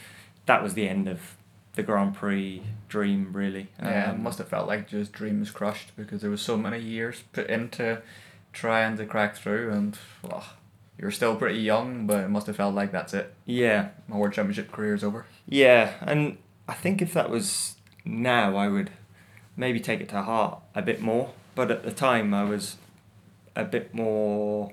that 0.48 0.64
was 0.64 0.74
the 0.74 0.90
end 0.90 1.08
of 1.08 1.36
the 1.76 1.84
Grand 1.84 2.16
Prix 2.16 2.64
dream, 2.90 3.32
really. 3.34 3.68
Yeah, 3.82 4.10
it 4.10 4.14
Um, 4.16 4.24
must 4.24 4.40
have 4.40 4.48
felt 4.48 4.68
like 4.68 4.88
just 4.90 5.12
dreams 5.14 5.52
crushed 5.52 5.92
because 5.96 6.22
there 6.22 6.32
was 6.32 6.42
so 6.42 6.58
many 6.58 6.80
years 6.80 7.24
put 7.34 7.48
into 7.48 8.02
trying 8.54 8.98
to 8.98 9.06
crack 9.06 9.36
through, 9.36 9.72
and 9.72 9.98
well, 10.24 10.44
you're 10.98 11.12
still 11.12 11.36
pretty 11.36 11.60
young, 11.60 12.08
but 12.08 12.24
it 12.24 12.30
must 12.30 12.48
have 12.48 12.56
felt 12.56 12.74
like 12.74 12.92
that's 12.92 13.14
it. 13.14 13.34
yeah, 13.46 13.90
My 14.08 14.18
World 14.18 14.34
Championship 14.34 14.72
career 14.72 14.96
is 14.96 15.04
over. 15.04 15.26
Yeah, 15.48 15.94
and 16.02 16.38
I 16.68 16.74
think 16.74 17.02
if 17.02 17.14
that 17.14 17.30
was 17.30 17.76
now, 18.04 18.56
I 18.56 18.68
would 18.68 18.90
maybe 19.56 19.80
take 19.80 20.02
it 20.02 20.10
to 20.10 20.24
heart 20.24 20.60
a 20.74 20.82
bit 20.82 21.00
more. 21.02 21.34
But 21.54 21.70
at 21.72 21.84
the 21.84 21.92
time, 21.92 22.34
I 22.34 22.44
was 22.44 22.78
a 23.56 23.64
bit 23.66 23.94
more. 23.94 24.72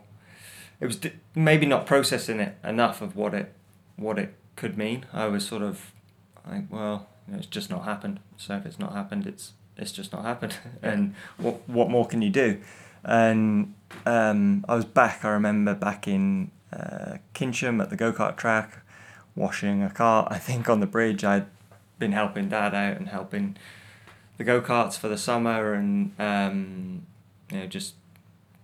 It 0.80 0.86
was 0.86 0.96
d- 0.96 1.12
maybe 1.34 1.66
not 1.66 1.86
processing 1.86 2.40
it 2.40 2.56
enough 2.64 3.01
of 3.02 3.16
what 3.16 3.34
it 3.34 3.52
what 3.96 4.18
it 4.18 4.34
could 4.56 4.76
mean. 4.76 5.06
I 5.12 5.26
was 5.26 5.47
sort 5.47 5.62
of 5.62 5.93
like, 6.47 6.64
well, 6.70 7.09
you 7.26 7.32
know, 7.32 7.39
it's 7.39 7.47
just 7.47 7.70
not 7.70 7.85
happened. 7.85 8.20
So 8.36 8.56
if 8.56 8.66
it's 8.66 8.78
not 8.78 8.93
happened, 8.93 9.26
it's 9.26 9.52
it's 9.76 9.93
just 9.93 10.12
not 10.12 10.24
happened. 10.24 10.56
and 10.82 11.14
what 11.36 11.68
what 11.68 11.90
more 11.90 12.06
can 12.06 12.22
you 12.22 12.31
do? 12.31 12.60
And 13.05 13.74
um, 14.06 14.64
I 14.68 14.74
was 14.74 14.85
back. 14.85 15.24
I 15.24 15.31
remember 15.31 15.74
back 15.74 16.09
in 16.09 16.51
uh, 16.72 17.18
Kinsham 17.35 17.82
at 17.82 17.90
the 17.90 17.97
go 17.97 18.12
kart 18.12 18.36
track, 18.36 18.82
washing 19.36 19.82
a 19.82 19.90
cart. 19.90 20.28
I 20.31 20.39
think 20.39 20.68
on 20.68 20.81
the 20.81 20.86
bridge, 20.86 21.24
I'd 21.24 21.47
been 21.98 22.12
helping 22.12 22.48
Dad 22.48 22.74
out 22.74 22.97
and 22.97 23.09
helping 23.09 23.56
the 24.36 24.44
go 24.44 24.60
karts 24.60 24.98
for 24.98 25.09
the 25.09 25.18
summer, 25.18 25.74
and 25.74 26.12
um, 26.18 27.06
you 27.51 27.59
know 27.59 27.66
just 27.66 27.94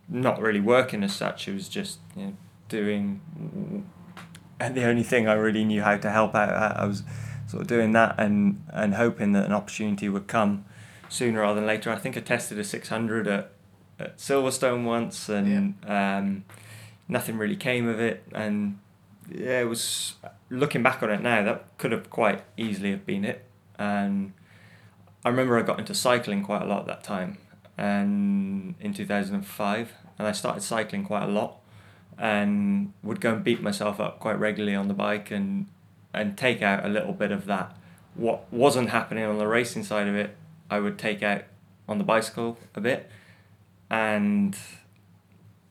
not 0.08 0.40
really 0.40 0.60
working 0.60 1.02
as 1.04 1.14
such. 1.14 1.48
It 1.48 1.54
was 1.54 1.68
just 1.68 1.98
you 2.16 2.26
know 2.26 2.32
doing. 2.68 3.20
And 4.60 4.74
the 4.74 4.84
only 4.84 5.02
thing 5.02 5.26
I 5.26 5.32
really 5.32 5.64
knew 5.64 5.82
how 5.82 5.96
to 5.96 6.10
help 6.10 6.34
out 6.34 6.50
at, 6.50 6.76
I 6.76 6.84
was 6.84 7.02
sort 7.46 7.62
of 7.62 7.66
doing 7.66 7.92
that 7.92 8.14
and 8.18 8.62
and 8.72 8.94
hoping 8.94 9.32
that 9.32 9.46
an 9.46 9.52
opportunity 9.52 10.08
would 10.08 10.28
come 10.28 10.66
sooner 11.08 11.40
rather 11.40 11.56
than 11.56 11.66
later. 11.66 11.90
I 11.90 11.96
think 11.96 12.16
I 12.16 12.20
tested 12.20 12.58
a 12.58 12.64
six 12.64 12.90
hundred 12.90 13.26
at, 13.26 13.52
at 13.98 14.18
Silverstone 14.18 14.84
once, 14.84 15.30
and 15.30 15.74
um, 15.86 16.44
nothing 17.08 17.38
really 17.38 17.56
came 17.56 17.88
of 17.88 17.98
it. 17.98 18.22
And 18.32 18.78
yeah, 19.28 19.60
it 19.60 19.68
was 19.68 20.14
looking 20.50 20.82
back 20.82 21.02
on 21.02 21.10
it 21.10 21.22
now 21.22 21.42
that 21.42 21.78
could 21.78 21.92
have 21.92 22.10
quite 22.10 22.42
easily 22.56 22.90
have 22.90 23.06
been 23.06 23.24
it. 23.24 23.44
And 23.78 24.34
I 25.24 25.30
remember 25.30 25.58
I 25.58 25.62
got 25.62 25.78
into 25.78 25.94
cycling 25.94 26.44
quite 26.44 26.62
a 26.62 26.66
lot 26.66 26.80
at 26.80 26.86
that 26.86 27.02
time, 27.02 27.38
and 27.78 28.74
in 28.78 28.92
two 28.92 29.06
thousand 29.06 29.36
and 29.36 29.46
five, 29.46 29.94
and 30.18 30.28
I 30.28 30.32
started 30.32 30.60
cycling 30.60 31.04
quite 31.04 31.24
a 31.24 31.32
lot, 31.32 31.59
and 32.20 32.92
would 33.02 33.20
go 33.20 33.32
and 33.32 33.42
beat 33.42 33.62
myself 33.62 33.98
up 33.98 34.20
quite 34.20 34.38
regularly 34.38 34.76
on 34.76 34.86
the 34.88 34.94
bike 34.94 35.30
and 35.30 35.66
and 36.12 36.36
take 36.36 36.60
out 36.60 36.84
a 36.84 36.88
little 36.88 37.12
bit 37.14 37.32
of 37.32 37.46
that. 37.46 37.74
What 38.14 38.52
wasn't 38.52 38.90
happening 38.90 39.24
on 39.24 39.38
the 39.38 39.46
racing 39.46 39.84
side 39.84 40.06
of 40.06 40.14
it 40.14 40.36
I 40.70 40.78
would 40.80 40.98
take 40.98 41.22
out 41.22 41.44
on 41.88 41.98
the 41.98 42.04
bicycle 42.04 42.58
a 42.74 42.80
bit. 42.80 43.10
And 43.88 44.56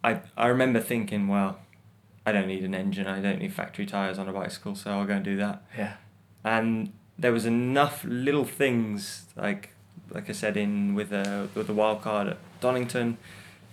I 0.03 0.21
I 0.35 0.47
remember 0.47 0.79
thinking 0.79 1.27
well 1.27 1.59
I 2.25 2.31
don't 2.31 2.47
need 2.47 2.63
an 2.63 2.73
engine 2.73 3.05
I 3.07 3.21
don't 3.21 3.39
need 3.39 3.53
factory 3.53 3.85
tires 3.85 4.17
on 4.17 4.27
a 4.27 4.33
bicycle 4.33 4.75
so 4.75 4.91
I'll 4.91 5.05
go 5.05 5.13
and 5.13 5.23
do 5.25 5.37
that. 5.37 5.63
Yeah. 5.77 5.93
and 6.43 6.91
there 7.17 7.33
was 7.33 7.45
enough 7.45 8.03
little 8.05 8.45
things 8.45 9.25
like 9.35 9.69
like 10.09 10.29
I 10.29 10.33
said 10.33 10.57
in 10.57 10.95
with 10.95 11.09
the 11.11 11.47
with 11.53 11.67
the 11.67 11.73
wild 11.73 12.01
card 12.01 12.27
at 12.27 12.37
Donington 12.61 13.17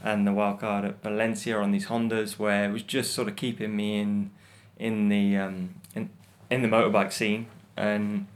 and 0.07 0.25
the 0.25 0.33
wild 0.33 0.61
card 0.61 0.85
at 0.85 1.03
Valencia 1.03 1.59
on 1.59 1.73
these 1.73 1.87
Hondas 1.87 2.39
where 2.39 2.67
it 2.67 2.73
was 2.73 2.85
just 2.85 3.13
sort 3.13 3.27
of 3.27 3.35
keeping 3.35 3.75
me 3.75 3.99
in 3.99 4.31
in 4.79 5.09
the 5.09 5.37
um, 5.37 5.75
in 5.97 6.11
in 6.49 6.63
the 6.63 6.69
motorbike 6.69 7.13
scene. 7.13 7.49
And 7.77 8.29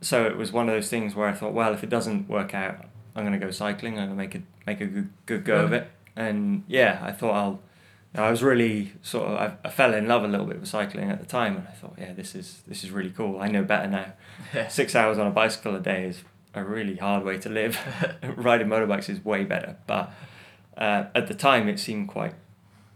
so 0.00 0.24
it 0.24 0.36
was 0.36 0.52
one 0.52 0.68
of 0.68 0.74
those 0.74 0.88
things 0.88 1.16
where 1.16 1.26
I 1.26 1.32
thought 1.32 1.52
well 1.52 1.74
if 1.74 1.82
it 1.82 1.90
doesn't 1.90 2.28
work 2.28 2.54
out 2.54 2.86
I'm 3.16 3.24
gonna 3.24 3.40
go 3.40 3.50
cycling 3.50 3.98
I'm 3.98 4.06
gonna 4.06 4.14
make 4.14 4.36
a 4.36 4.42
make 4.68 4.80
a 4.80 4.86
good, 4.86 5.10
good 5.26 5.44
go 5.44 5.64
of 5.64 5.72
it. 5.72 5.90
And 6.14 6.62
yeah 6.68 7.00
I 7.02 7.10
thought 7.10 7.34
I'll 7.34 7.60
I 8.14 8.30
was 8.30 8.40
really 8.40 8.92
sort 9.02 9.26
of 9.26 9.34
I, 9.36 9.68
I 9.68 9.70
fell 9.70 9.94
in 9.94 10.06
love 10.06 10.22
a 10.22 10.28
little 10.28 10.46
bit 10.46 10.60
with 10.60 10.68
cycling 10.68 11.10
at 11.10 11.18
the 11.18 11.26
time 11.26 11.56
and 11.56 11.66
I 11.66 11.72
thought 11.72 11.94
yeah 11.98 12.12
this 12.12 12.36
is 12.36 12.62
this 12.68 12.84
is 12.84 12.92
really 12.92 13.10
cool. 13.10 13.40
I 13.40 13.48
know 13.48 13.64
better 13.64 13.88
now. 13.88 14.12
Six 14.68 14.94
hours 14.94 15.18
on 15.18 15.26
a 15.26 15.30
bicycle 15.30 15.74
a 15.74 15.80
day 15.80 16.04
is 16.04 16.22
a 16.54 16.64
really 16.64 16.96
hard 16.96 17.24
way 17.24 17.38
to 17.38 17.48
live. 17.48 17.78
Riding 18.36 18.68
motorbikes 18.68 19.08
is 19.08 19.24
way 19.24 19.44
better, 19.44 19.76
but 19.86 20.12
uh, 20.76 21.04
at 21.14 21.28
the 21.28 21.34
time 21.34 21.68
it 21.68 21.78
seemed 21.78 22.08
quite 22.08 22.34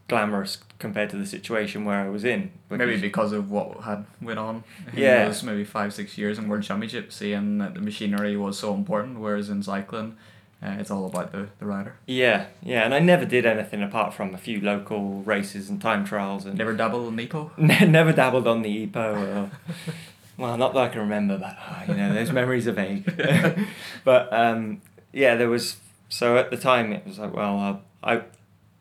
glamorous 0.08 0.58
compared 0.78 1.08
to 1.10 1.16
the 1.16 1.26
situation 1.26 1.84
where 1.84 2.00
I 2.00 2.08
was 2.08 2.24
in. 2.24 2.50
Maybe 2.70 2.86
because- 2.86 3.00
because 3.02 3.32
of 3.32 3.50
what 3.50 3.80
had 3.82 4.04
went 4.20 4.38
on 4.38 4.64
Yeah. 4.94 5.26
those 5.26 5.42
maybe 5.42 5.64
five 5.64 5.94
six 5.94 6.18
years 6.18 6.38
in 6.38 6.48
World 6.48 6.64
Championship, 6.64 7.12
seeing 7.12 7.58
that 7.58 7.74
the 7.74 7.80
machinery 7.80 8.36
was 8.36 8.58
so 8.58 8.74
important, 8.74 9.20
whereas 9.20 9.48
in 9.48 9.62
cycling, 9.62 10.16
uh, 10.62 10.76
it's 10.78 10.90
all 10.90 11.06
about 11.06 11.32
the, 11.32 11.48
the 11.58 11.66
rider. 11.66 11.94
yeah, 12.06 12.46
yeah, 12.62 12.84
and 12.84 12.94
I 12.94 12.98
never 13.00 13.24
did 13.24 13.46
anything 13.46 13.82
apart 13.82 14.12
from 14.14 14.34
a 14.34 14.38
few 14.38 14.60
local 14.60 15.22
races 15.22 15.68
and 15.68 15.80
time 15.80 16.04
trials, 16.04 16.44
and 16.46 16.56
Never 16.58 16.72
dabble 16.74 17.08
in 17.08 17.16
Nepo. 17.16 17.50
Ne- 17.58 17.86
never 17.86 18.12
dabbled 18.12 18.46
on 18.46 18.62
the 18.62 18.86
EPO. 18.86 18.96
Or, 19.36 19.50
well, 20.36 20.56
not 20.56 20.74
that 20.74 20.80
I 20.80 20.88
can 20.88 21.00
remember, 21.00 21.38
but 21.38 21.56
ah, 21.58 21.84
you 21.86 21.94
know, 21.94 22.14
those 22.14 22.32
memories 22.32 22.66
are 22.66 22.72
vague. 22.72 23.04
but 24.04 24.32
um, 24.32 24.80
yeah, 25.12 25.34
there 25.34 25.48
was. 25.48 25.76
So 26.08 26.36
at 26.36 26.50
the 26.50 26.56
time, 26.56 26.92
it 26.92 27.06
was 27.06 27.18
like, 27.18 27.32
well, 27.34 27.58
uh, 27.58 27.76
I, 28.06 28.22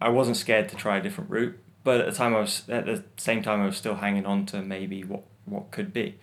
I 0.01 0.09
wasn't 0.09 0.35
scared 0.37 0.67
to 0.69 0.75
try 0.75 0.97
a 0.97 1.01
different 1.01 1.29
route, 1.29 1.57
but 1.83 2.01
at 2.01 2.05
the 2.05 2.11
time, 2.11 2.35
I 2.35 2.39
was 2.39 2.67
at 2.69 2.85
the 2.85 3.03
same 3.17 3.41
time, 3.41 3.61
I 3.61 3.65
was 3.65 3.77
still 3.77 3.95
hanging 3.95 4.25
on 4.25 4.45
to 4.47 4.61
maybe 4.61 5.03
what 5.03 5.23
what 5.45 5.71
could 5.71 5.93
be. 5.93 6.17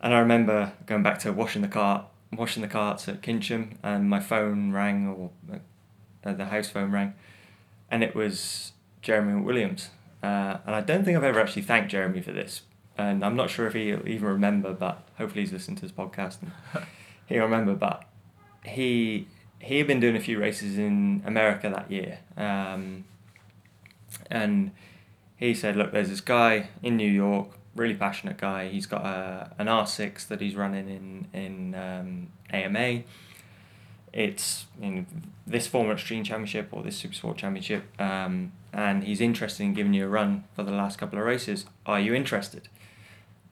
And 0.00 0.14
I 0.14 0.18
remember 0.18 0.72
going 0.86 1.02
back 1.02 1.18
to 1.20 1.32
washing 1.32 1.62
the 1.62 1.68
cart, 1.68 2.04
washing 2.32 2.62
the 2.62 2.68
carts 2.68 3.08
at 3.08 3.20
Kinsham, 3.20 3.76
and 3.82 4.08
my 4.08 4.20
phone 4.20 4.72
rang, 4.72 5.08
or 5.08 5.30
uh, 6.24 6.32
the 6.32 6.46
house 6.46 6.68
phone 6.68 6.90
rang, 6.90 7.14
and 7.90 8.02
it 8.02 8.14
was 8.14 8.72
Jeremy 9.02 9.40
McWilliams. 9.40 9.88
Uh, 10.22 10.58
and 10.66 10.74
I 10.74 10.80
don't 10.80 11.04
think 11.04 11.16
I've 11.16 11.24
ever 11.24 11.40
actually 11.40 11.62
thanked 11.62 11.90
Jeremy 11.90 12.20
for 12.20 12.32
this. 12.32 12.62
And 12.98 13.24
I'm 13.24 13.36
not 13.36 13.48
sure 13.48 13.66
if 13.68 13.74
he'll 13.74 14.06
even 14.06 14.28
remember, 14.28 14.74
but 14.74 15.02
hopefully 15.16 15.42
he's 15.42 15.52
listened 15.52 15.78
to 15.78 15.82
this 15.82 15.92
podcast 15.92 16.38
and 16.42 16.52
he'll 17.26 17.44
remember. 17.44 17.74
But 17.74 18.04
he 18.64 19.28
he 19.60 19.78
had 19.78 19.86
been 19.86 20.00
doing 20.00 20.16
a 20.16 20.20
few 20.20 20.38
races 20.38 20.78
in 20.78 21.22
America 21.24 21.70
that 21.70 21.90
year. 21.90 22.18
Um, 22.36 23.04
and 24.30 24.72
he 25.36 25.54
said, 25.54 25.76
Look, 25.76 25.92
there's 25.92 26.08
this 26.08 26.20
guy 26.20 26.68
in 26.82 26.96
New 26.96 27.10
York, 27.10 27.48
really 27.74 27.94
passionate 27.94 28.38
guy. 28.38 28.68
He's 28.68 28.86
got 28.86 29.04
a, 29.04 29.52
an 29.58 29.66
R6 29.66 30.26
that 30.28 30.40
he's 30.40 30.54
running 30.54 30.88
in, 30.88 31.26
in 31.32 31.74
um, 31.74 32.28
AMA. 32.50 33.02
It's 34.12 34.66
in 34.80 35.06
this 35.46 35.66
Formula 35.66 35.94
Extreme 35.94 36.24
Championship 36.24 36.68
or 36.72 36.82
this 36.82 36.96
Super 36.96 37.14
Sport 37.14 37.36
Championship, 37.36 37.84
um, 38.00 38.52
and 38.72 39.04
he's 39.04 39.20
interested 39.20 39.62
in 39.64 39.74
giving 39.74 39.92
you 39.92 40.06
a 40.06 40.08
run 40.08 40.44
for 40.56 40.62
the 40.62 40.72
last 40.72 40.98
couple 40.98 41.18
of 41.18 41.24
races. 41.26 41.66
Are 41.84 42.00
you 42.00 42.14
interested? 42.14 42.68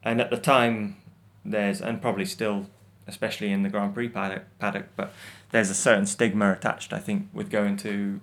And 0.07 0.21
at 0.21 0.31
the 0.31 0.37
time, 0.39 0.97
there's 1.45 1.81
and 1.83 2.01
probably 2.01 2.25
still, 2.25 2.67
especially 3.07 3.51
in 3.53 3.63
the 3.65 3.69
Grand 3.69 3.93
Prix 3.95 4.09
paddock, 4.09 4.45
paddock, 4.59 4.87
but 4.97 5.13
there's 5.51 5.69
a 5.71 5.75
certain 5.75 6.07
stigma 6.07 6.53
attached, 6.53 6.93
I 6.93 6.99
think, 7.01 7.29
with 7.33 7.51
going 7.51 7.77
to 7.79 8.21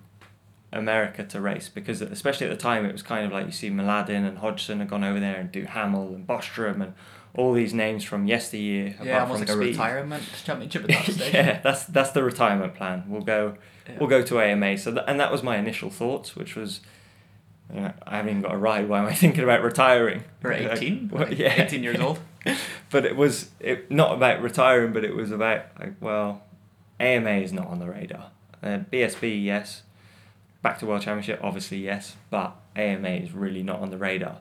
America 0.72 1.22
to 1.22 1.40
race 1.40 1.68
because 1.68 2.00
especially 2.02 2.46
at 2.48 2.50
the 2.50 2.56
time 2.56 2.84
it 2.84 2.92
was 2.92 3.02
kind 3.02 3.24
of 3.24 3.32
like 3.32 3.46
you 3.46 3.52
see 3.52 3.70
Mladin 3.70 4.26
and 4.26 4.38
Hodgson 4.38 4.80
had 4.80 4.88
gone 4.88 5.04
over 5.04 5.20
there 5.20 5.36
and 5.36 5.52
Duhamel 5.52 6.08
and 6.14 6.26
Bostrom 6.26 6.82
and 6.82 6.94
all 7.36 7.52
these 7.52 7.72
names 7.72 8.02
from 8.02 8.26
yesteryear. 8.26 8.96
Yeah, 9.02 9.22
almost 9.22 9.40
like 9.40 9.50
a 9.50 9.56
retirement 9.56 10.24
championship 10.44 10.82
at 10.84 10.88
that 11.06 11.12
stage. 11.12 11.34
yeah, 11.34 11.60
that's 11.62 11.84
that's 11.84 12.10
the 12.10 12.24
retirement 12.24 12.74
plan. 12.74 13.04
We'll 13.08 13.22
go 13.22 13.56
Yeah. 13.88 13.96
we'll 14.00 14.08
go 14.08 14.22
to 14.22 14.40
AMA. 14.40 14.78
So 14.78 14.92
th- 14.92 15.04
and 15.06 15.20
that 15.20 15.30
was 15.30 15.42
my 15.42 15.58
initial 15.58 15.90
thoughts, 15.90 16.34
which 16.34 16.56
was, 16.56 16.80
you 17.72 17.80
know, 17.80 17.92
I 18.06 18.16
haven't 18.16 18.30
even 18.30 18.42
got 18.42 18.54
a 18.54 18.58
ride. 18.58 18.88
Why 18.88 19.00
am 19.00 19.06
I 19.06 19.14
thinking 19.14 19.44
about 19.44 19.62
retiring? 19.62 20.24
You're 20.42 20.52
Like, 20.52 20.72
18? 20.82 21.10
well, 21.12 21.32
yeah, 21.32 21.62
18 21.62 21.82
years 21.82 22.00
old? 22.00 22.18
but 22.90 23.04
it 23.04 23.16
was 23.16 23.50
it, 23.60 23.90
not 23.90 24.14
about 24.14 24.42
retiring, 24.42 24.92
but 24.92 25.04
it 25.04 25.14
was 25.14 25.30
about 25.30 25.66
like 25.78 25.94
well, 26.00 26.42
AMA 27.00 27.30
is 27.30 27.52
not 27.52 27.66
on 27.68 27.78
the 27.78 27.86
radar. 27.86 28.30
Uh, 28.62 28.80
BSB 28.92 29.42
yes, 29.42 29.82
back 30.62 30.78
to 30.78 30.86
World 30.86 31.02
Championship 31.02 31.40
obviously 31.42 31.78
yes, 31.78 32.16
but 32.30 32.56
AMA 32.76 33.08
is 33.08 33.32
really 33.32 33.62
not 33.62 33.80
on 33.80 33.90
the 33.90 33.98
radar. 33.98 34.38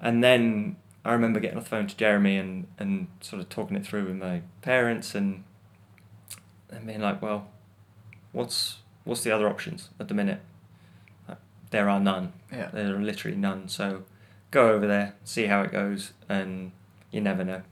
And 0.00 0.22
then 0.24 0.76
I 1.04 1.12
remember 1.12 1.40
getting 1.40 1.58
off 1.58 1.64
the 1.64 1.70
phone 1.70 1.86
to 1.86 1.96
Jeremy 1.96 2.36
and 2.36 2.66
and 2.78 3.08
sort 3.20 3.40
of 3.40 3.48
talking 3.48 3.76
it 3.76 3.86
through 3.86 4.06
with 4.06 4.16
my 4.16 4.42
parents 4.62 5.14
and 5.14 5.44
and 6.70 6.86
being 6.86 7.00
like, 7.00 7.20
well, 7.22 7.48
what's 8.32 8.78
what's 9.04 9.22
the 9.22 9.30
other 9.30 9.48
options 9.48 9.88
at 9.98 10.08
the 10.08 10.14
minute? 10.14 10.40
There 11.70 11.88
are 11.88 12.00
none. 12.00 12.32
Yeah. 12.52 12.70
There 12.72 12.96
are 12.96 13.00
literally 13.00 13.36
none. 13.36 13.68
So 13.68 14.04
go 14.50 14.70
over 14.70 14.86
there, 14.86 15.14
see 15.24 15.46
how 15.46 15.62
it 15.62 15.72
goes, 15.72 16.12
and 16.28 16.72
you 17.10 17.20
never 17.20 17.44
know. 17.44 17.62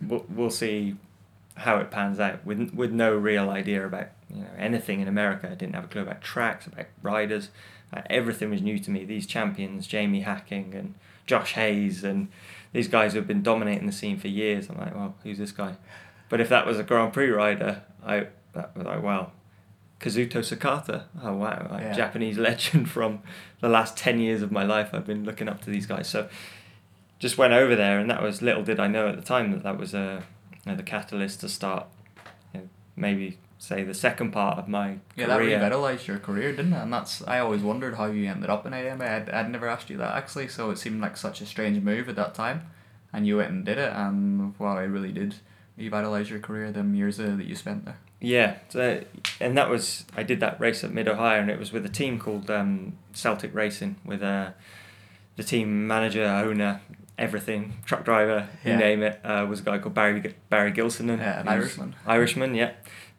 We'll, 0.00 0.26
we'll 0.28 0.50
see 0.50 0.96
how 1.56 1.76
it 1.78 1.90
pans 1.90 2.18
out 2.18 2.44
with 2.44 2.72
with 2.74 2.90
no 2.90 3.14
real 3.14 3.50
idea 3.50 3.86
about 3.86 4.08
you 4.32 4.42
know 4.42 4.50
anything 4.58 5.00
in 5.00 5.08
America. 5.08 5.48
I 5.50 5.54
didn't 5.54 5.74
have 5.74 5.84
a 5.84 5.88
clue 5.88 6.02
about 6.02 6.20
tracks, 6.20 6.66
about 6.66 6.86
riders. 7.02 7.50
Uh, 7.92 8.02
everything 8.08 8.50
was 8.50 8.62
new 8.62 8.78
to 8.78 8.90
me. 8.90 9.04
These 9.04 9.26
champions, 9.26 9.86
Jamie 9.86 10.20
Hacking 10.20 10.74
and 10.74 10.94
Josh 11.26 11.52
Hayes, 11.54 12.04
and 12.04 12.28
these 12.72 12.88
guys 12.88 13.12
who 13.12 13.18
have 13.18 13.26
been 13.26 13.42
dominating 13.42 13.86
the 13.86 13.92
scene 13.92 14.18
for 14.18 14.28
years. 14.28 14.68
I'm 14.68 14.78
like, 14.78 14.94
well, 14.94 15.14
who's 15.22 15.38
this 15.38 15.52
guy? 15.52 15.74
But 16.28 16.40
if 16.40 16.48
that 16.48 16.66
was 16.66 16.78
a 16.78 16.84
Grand 16.84 17.12
Prix 17.12 17.30
rider, 17.30 17.82
I 18.04 18.28
that 18.52 18.76
was 18.76 18.86
like, 18.86 19.02
wow, 19.02 19.32
Kazuto 20.00 20.38
Sakata. 20.40 21.04
Oh 21.22 21.34
wow, 21.34 21.66
like 21.70 21.82
Yeah. 21.82 21.92
Japanese 21.92 22.38
legend 22.48 22.90
from 22.90 23.20
the 23.60 23.68
last 23.68 23.96
ten 23.96 24.18
years 24.18 24.42
of 24.42 24.50
my 24.50 24.64
life. 24.64 24.90
I've 24.92 25.06
been 25.06 25.24
looking 25.24 25.48
up 25.48 25.60
to 25.62 25.70
these 25.70 25.86
guys. 25.86 26.08
So 26.08 26.28
just 27.18 27.36
went 27.38 27.52
over 27.52 27.76
there, 27.76 27.98
and 27.98 28.10
that 28.10 28.22
was 28.22 28.40
little 28.42 28.62
did 28.64 28.80
I 28.80 28.86
know 28.86 29.08
at 29.08 29.16
the 29.16 29.22
time 29.22 29.50
that 29.52 29.62
that 29.62 29.76
was 29.78 29.92
a 29.94 30.22
you 30.64 30.72
know, 30.72 30.76
the 30.76 30.82
catalyst 30.82 31.40
to 31.40 31.48
start, 31.48 31.86
you 32.54 32.60
know, 32.60 32.68
maybe 32.96 33.38
say 33.58 33.84
the 33.84 33.92
second 33.92 34.30
part 34.30 34.56
of 34.58 34.68
my 34.68 34.96
Yeah, 35.16 35.26
that 35.26 35.38
career. 35.38 35.56
revitalized 35.56 36.08
your 36.08 36.18
career, 36.18 36.50
didn't 36.52 36.72
it? 36.72 36.78
And 36.82 36.90
that's 36.92 37.22
I 37.28 37.38
always 37.40 37.60
wondered 37.62 37.96
how 37.96 38.06
you 38.06 38.26
ended 38.30 38.48
up 38.48 38.64
in 38.66 38.72
AMA. 38.72 39.04
I'd, 39.04 39.28
I'd 39.28 39.50
never 39.50 39.68
asked 39.68 39.90
you 39.90 39.98
that 39.98 40.14
actually, 40.16 40.48
so 40.48 40.70
it 40.70 40.78
seemed 40.78 41.02
like 41.02 41.18
such 41.18 41.42
a 41.42 41.46
strange 41.46 41.82
move 41.82 42.08
at 42.08 42.16
that 42.16 42.34
time, 42.34 42.62
and 43.12 43.26
you 43.26 43.36
went 43.36 43.50
and 43.50 43.66
did 43.66 43.76
it, 43.76 43.92
and 43.94 44.54
well, 44.58 44.78
it 44.78 44.86
really 44.86 45.12
did 45.12 45.34
revitalize 45.76 46.30
your 46.30 46.40
career. 46.40 46.72
Them 46.72 46.94
years 46.94 47.20
uh, 47.20 47.34
that 47.36 47.44
you 47.46 47.54
spent 47.54 47.84
there. 47.84 47.98
Yeah, 48.20 48.56
so, 48.68 49.02
and 49.40 49.56
that 49.56 49.70
was 49.70 50.04
I 50.16 50.22
did 50.22 50.40
that 50.40 50.60
race 50.60 50.84
at 50.84 50.92
Mid 50.92 51.08
Ohio, 51.08 51.40
and 51.40 51.50
it 51.50 51.58
was 51.58 51.72
with 51.72 51.86
a 51.86 51.88
team 51.90 52.18
called 52.18 52.50
um, 52.50 52.98
Celtic 53.14 53.54
Racing, 53.54 53.96
with 54.04 54.22
uh, 54.22 54.50
the 55.36 55.42
team 55.42 55.86
manager, 55.86 56.24
owner, 56.24 56.82
everything, 57.18 57.78
truck 57.86 58.04
driver, 58.04 58.48
you 58.64 58.72
Yeah. 58.72 58.78
name 58.78 59.02
it, 59.02 59.20
uh, 59.24 59.46
was 59.48 59.60
a 59.60 59.62
guy 59.62 59.78
called 59.78 59.94
Barry 59.94 60.34
Barry 60.50 60.70
Gilson, 60.70 61.08
and 61.10 61.20
Yeah, 61.22 61.40
an 61.40 61.48
Irishman. 61.48 61.94
Irishman, 62.06 62.54
yeah, 62.54 62.72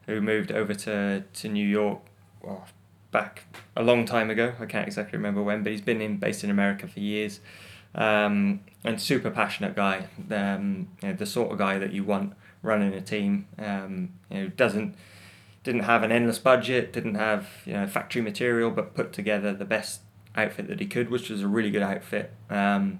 who 0.05 0.21
moved 0.21 0.51
over 0.51 0.73
to 0.75 1.23
to 1.33 1.49
New 1.49 1.67
York, 1.67 1.99
well, 2.43 2.67
back 3.11 3.45
a 3.75 3.81
long 3.83 4.05
time 4.05 4.29
ago. 4.29 4.53
I 4.59 4.65
can't 4.67 4.85
exactly 4.87 5.17
remember 5.17 5.41
when, 5.41 5.63
but 5.63 5.71
he's 5.71 5.81
been 5.81 5.99
in 6.01 6.17
based 6.17 6.43
in 6.43 6.51
America 6.51 6.87
for 6.87 6.99
years, 6.99 7.39
um, 7.95 8.59
and 8.83 9.01
super 9.01 9.31
passionate 9.31 9.75
guy. 9.75 10.05
Um, 10.29 10.89
you 11.01 11.07
know, 11.09 11.13
the 11.15 11.25
sort 11.25 11.51
of 11.51 11.57
guy 11.57 11.79
that 11.79 11.91
you 11.91 12.03
want 12.03 12.33
running 12.61 12.93
a 12.93 13.01
team. 13.01 13.47
Um, 13.57 14.13
you 14.29 14.37
know, 14.43 14.47
doesn't 14.49 14.95
didn't 15.63 15.83
have 15.83 16.01
an 16.03 16.11
endless 16.11 16.39
budget, 16.39 16.91
didn't 16.93 17.15
have 17.15 17.47
you 17.65 17.73
know 17.73 17.87
factory 17.87 18.21
material, 18.21 18.71
but 18.71 18.93
put 18.95 19.13
together 19.13 19.53
the 19.53 19.65
best 19.65 20.01
outfit 20.35 20.67
that 20.67 20.79
he 20.79 20.85
could, 20.87 21.09
which 21.09 21.29
was 21.29 21.41
a 21.41 21.47
really 21.47 21.71
good 21.71 21.83
outfit. 21.83 22.31
Um, 22.49 22.99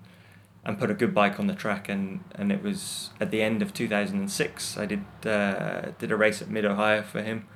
and 0.63 0.77
put 0.77 0.91
a 0.91 0.93
good 0.93 1.11
bike 1.15 1.39
on 1.39 1.47
the 1.47 1.55
track 1.55 1.89
and, 1.89 2.23
and 2.35 2.51
it 2.51 2.61
was 2.61 3.09
at 3.19 3.31
the 3.31 3.41
end 3.41 3.63
of 3.63 3.73
2006 3.73 4.77
I 4.77 4.85
did 4.85 5.03
uh, 5.25 5.89
did 5.97 6.11
a 6.11 6.15
race 6.15 6.39
at 6.39 6.49
Mid 6.51 6.65
Ohio 6.65 7.01
for 7.01 7.23
him 7.23 7.47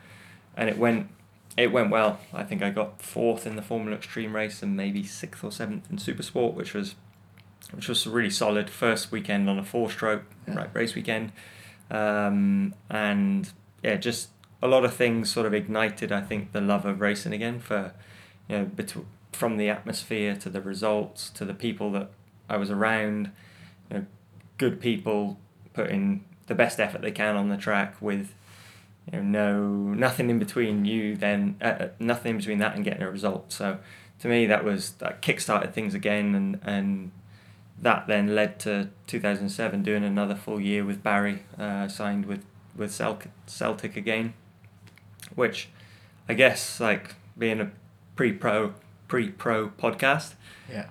and 0.57 0.69
it 0.69 0.80
went 0.80 1.10
it 1.56 1.72
went 1.72 1.91
well 1.91 2.19
I 2.34 2.41
think 2.41 2.64
I 2.64 2.72
got 2.72 3.03
fourth 3.03 3.45
in 3.45 3.57
the 3.57 3.61
Formula 3.61 3.95
Extreme 3.95 4.36
race 4.36 4.64
and 4.64 4.76
maybe 4.76 5.03
sixth 5.03 5.44
or 5.44 5.52
seventh 5.52 5.88
in 5.91 5.99
Super 5.99 6.23
Sport 6.23 6.56
which 6.56 6.73
was 6.73 6.95
which 7.73 7.88
was 7.88 8.07
a 8.07 8.10
really 8.10 8.32
solid 8.32 8.72
first 8.72 9.11
weekend 9.11 9.52
on 9.52 9.60
a 9.60 9.64
four 9.64 9.91
stroke 9.91 10.23
Yeah. 10.48 10.56
right 10.56 10.69
race 10.73 10.95
weekend 10.95 11.32
um, 11.91 12.74
and 12.90 13.52
yeah 13.84 13.95
just 13.95 14.30
a 14.62 14.68
lot 14.68 14.84
of 14.84 14.94
things 14.94 15.30
sort 15.30 15.45
of 15.45 15.53
ignited 15.53 16.12
I 16.12 16.22
think 16.22 16.52
the 16.52 16.62
love 16.62 16.86
of 16.86 17.02
racing 17.02 17.34
again 17.34 17.60
for 17.60 17.94
you 18.48 18.57
know 18.57 18.66
betw- 18.66 19.06
from 19.32 19.57
the 19.57 19.70
atmosphere 19.70 20.36
to 20.36 20.49
the 20.49 20.62
results 20.62 21.30
to 21.32 21.45
the 21.45 21.53
people 21.53 21.91
that 21.91 22.10
I 22.49 22.57
was 22.57 22.72
around, 22.72 23.32
you 23.90 23.98
know, 23.98 24.06
good 24.57 24.80
people 24.80 25.40
putting 25.74 26.24
the 26.48 26.56
best 26.56 26.80
effort 26.80 27.02
they 27.02 27.12
can 27.12 27.36
on 27.36 27.49
the 27.49 27.57
track 27.57 27.95
with, 28.02 28.34
you 29.12 29.22
know, 29.22 29.24
no 29.24 29.94
nothing 29.94 30.30
in 30.30 30.40
between 30.40 30.86
you 30.86 31.16
then 31.16 31.57
uh, 31.62 31.66
uh, 31.66 31.88
nothing 31.99 32.32
in 32.32 32.38
between 32.38 32.60
that 32.60 32.76
and 32.76 32.84
getting 32.84 33.03
a 33.03 33.10
result. 33.10 33.52
So 33.52 33.80
to 34.20 34.28
me 34.28 34.45
that 34.45 34.64
was 34.64 34.91
that 34.94 35.22
kick-started 35.22 35.74
things 35.74 35.94
again 35.94 36.36
and 36.36 36.60
and 36.64 37.12
that 37.81 38.07
then 38.07 38.34
led 38.35 38.60
to 38.60 38.89
2007 39.07 39.84
doing 39.84 40.03
another 40.03 40.35
full 40.35 40.60
year 40.60 40.84
with 40.85 41.03
Barry 41.03 41.43
uh, 41.57 41.88
signed 41.88 42.26
with 42.26 42.45
with 42.76 42.91
Celtic, 42.91 43.31
Celtic 43.47 43.95
again 43.95 44.34
which 45.34 45.69
I 46.30 46.34
guess 46.34 46.80
like 46.80 47.15
being 47.38 47.60
a 47.61 47.72
pre-pro 48.15 48.73
pre-pro 49.07 49.69
podcast 49.69 50.34
Yeah. 50.72 50.88